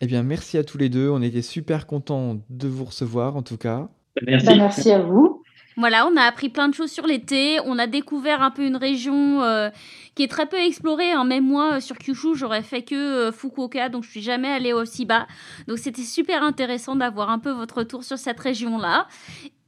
Eh 0.00 0.06
bien, 0.06 0.22
merci 0.22 0.58
à 0.58 0.64
tous 0.64 0.76
les 0.76 0.88
deux. 0.88 1.08
On 1.08 1.22
était 1.22 1.42
super 1.42 1.86
contents 1.86 2.36
de 2.50 2.68
vous 2.68 2.84
recevoir 2.84 3.36
en 3.36 3.42
tout 3.42 3.56
cas. 3.56 3.88
Merci. 4.26 4.46
Bah, 4.46 4.56
merci 4.56 4.90
à 4.90 5.00
vous. 5.00 5.33
Voilà, 5.76 6.06
on 6.06 6.16
a 6.16 6.22
appris 6.22 6.48
plein 6.48 6.68
de 6.68 6.74
choses 6.74 6.90
sur 6.90 7.06
l'été. 7.06 7.58
On 7.64 7.78
a 7.78 7.86
découvert 7.86 8.42
un 8.42 8.50
peu 8.50 8.64
une 8.64 8.76
région 8.76 9.42
euh, 9.42 9.70
qui 10.14 10.22
est 10.22 10.28
très 10.28 10.46
peu 10.46 10.56
explorée. 10.56 11.10
Hein. 11.10 11.24
Même 11.24 11.44
moi, 11.44 11.74
euh, 11.74 11.80
sur 11.80 11.98
Kyushu, 11.98 12.34
j'aurais 12.34 12.62
fait 12.62 12.82
que 12.82 12.94
euh, 12.94 13.32
Fukuoka, 13.32 13.88
donc 13.88 14.04
je 14.04 14.10
suis 14.10 14.22
jamais 14.22 14.48
allée 14.48 14.72
aussi 14.72 15.04
bas. 15.04 15.26
Donc 15.66 15.78
c'était 15.78 16.02
super 16.02 16.42
intéressant 16.42 16.94
d'avoir 16.94 17.30
un 17.30 17.38
peu 17.38 17.50
votre 17.50 17.78
retour 17.78 18.04
sur 18.04 18.18
cette 18.18 18.38
région-là. 18.38 19.08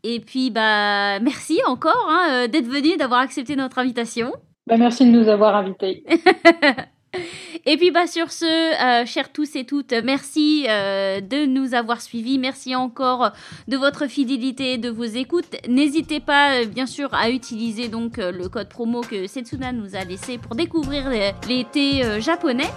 Et 0.04 0.20
puis, 0.20 0.50
bah, 0.50 1.18
merci 1.18 1.58
encore 1.66 2.06
hein, 2.08 2.46
d'être 2.46 2.68
venu, 2.68 2.96
d'avoir 2.96 3.20
accepté 3.20 3.56
notre 3.56 3.78
invitation. 3.78 4.32
Bah, 4.68 4.76
merci 4.76 5.04
de 5.04 5.10
nous 5.10 5.28
avoir 5.28 5.56
invités. 5.56 6.04
Et 7.68 7.76
puis 7.76 7.90
bah 7.90 8.06
sur 8.06 8.30
ce, 8.30 8.46
euh, 8.46 9.04
chers 9.06 9.32
tous 9.32 9.56
et 9.56 9.64
toutes, 9.64 9.92
merci 10.04 10.66
euh, 10.68 11.20
de 11.20 11.46
nous 11.46 11.74
avoir 11.74 12.00
suivis. 12.00 12.38
Merci 12.38 12.76
encore 12.76 13.32
de 13.66 13.76
votre 13.76 14.06
fidélité, 14.06 14.78
de 14.78 14.88
vos 14.88 15.02
écoutes. 15.02 15.56
N'hésitez 15.66 16.20
pas, 16.20 16.60
euh, 16.60 16.66
bien 16.66 16.86
sûr, 16.86 17.12
à 17.12 17.28
utiliser 17.28 17.88
donc 17.88 18.18
le 18.18 18.48
code 18.48 18.68
promo 18.68 19.00
que 19.00 19.26
Setsuna 19.26 19.72
nous 19.72 19.96
a 19.96 20.04
laissé 20.04 20.38
pour 20.38 20.54
découvrir 20.54 21.10
l'été 21.48 22.20
japonais. 22.20 22.70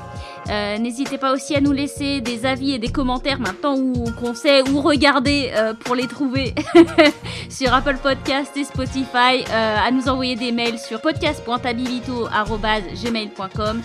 N'hésitez 0.48 1.20
pas 1.20 1.34
aussi 1.34 1.56
à 1.56 1.62
nous 1.62 1.72
laisser 1.72 2.22
des 2.22 2.48
avis 2.48 2.72
et 2.72 2.80
des 2.80 2.92
commentaires 2.92 3.40
maintenant 3.40 3.76
qu'on 4.20 4.34
sait 4.34 4.68
où 4.72 4.82
regarder 4.82 5.52
pour 5.82 5.94
les 5.94 6.08
trouver 6.08 6.56
sur 7.50 7.72
Apple 7.74 7.98
Podcast 8.02 8.58
et 8.58 8.64
Spotify. 8.64 9.44
à 9.52 9.92
nous 9.92 10.10
envoyer 10.10 10.36
des 10.36 10.52
mails 10.52 10.80
sur 10.80 11.00
podcast.abilito@gmail.com 11.02 13.84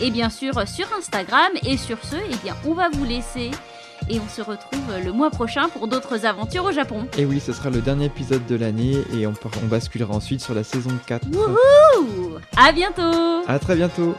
et 0.00 0.10
bien 0.10 0.30
sûr 0.52 0.68
sur 0.68 0.86
Instagram. 0.96 1.52
Et 1.64 1.76
sur 1.76 1.98
ce, 2.04 2.16
eh 2.16 2.36
bien, 2.42 2.56
on 2.66 2.74
va 2.74 2.88
vous 2.90 3.04
laisser 3.04 3.50
et 4.08 4.20
on 4.20 4.28
se 4.28 4.42
retrouve 4.42 4.80
le 5.04 5.12
mois 5.12 5.30
prochain 5.30 5.68
pour 5.68 5.88
d'autres 5.88 6.26
aventures 6.26 6.64
au 6.64 6.72
Japon. 6.72 7.06
Et 7.18 7.24
oui, 7.24 7.40
ce 7.40 7.52
sera 7.52 7.70
le 7.70 7.80
dernier 7.80 8.06
épisode 8.06 8.44
de 8.46 8.56
l'année 8.56 9.02
et 9.14 9.26
on, 9.26 9.34
on 9.62 9.66
basculera 9.66 10.14
ensuite 10.14 10.40
sur 10.40 10.54
la 10.54 10.62
saison 10.64 10.90
4. 11.06 11.26
Wouhou 11.32 12.36
À 12.56 12.72
bientôt 12.72 13.42
À 13.46 13.58
très 13.58 13.76
bientôt 13.76 14.14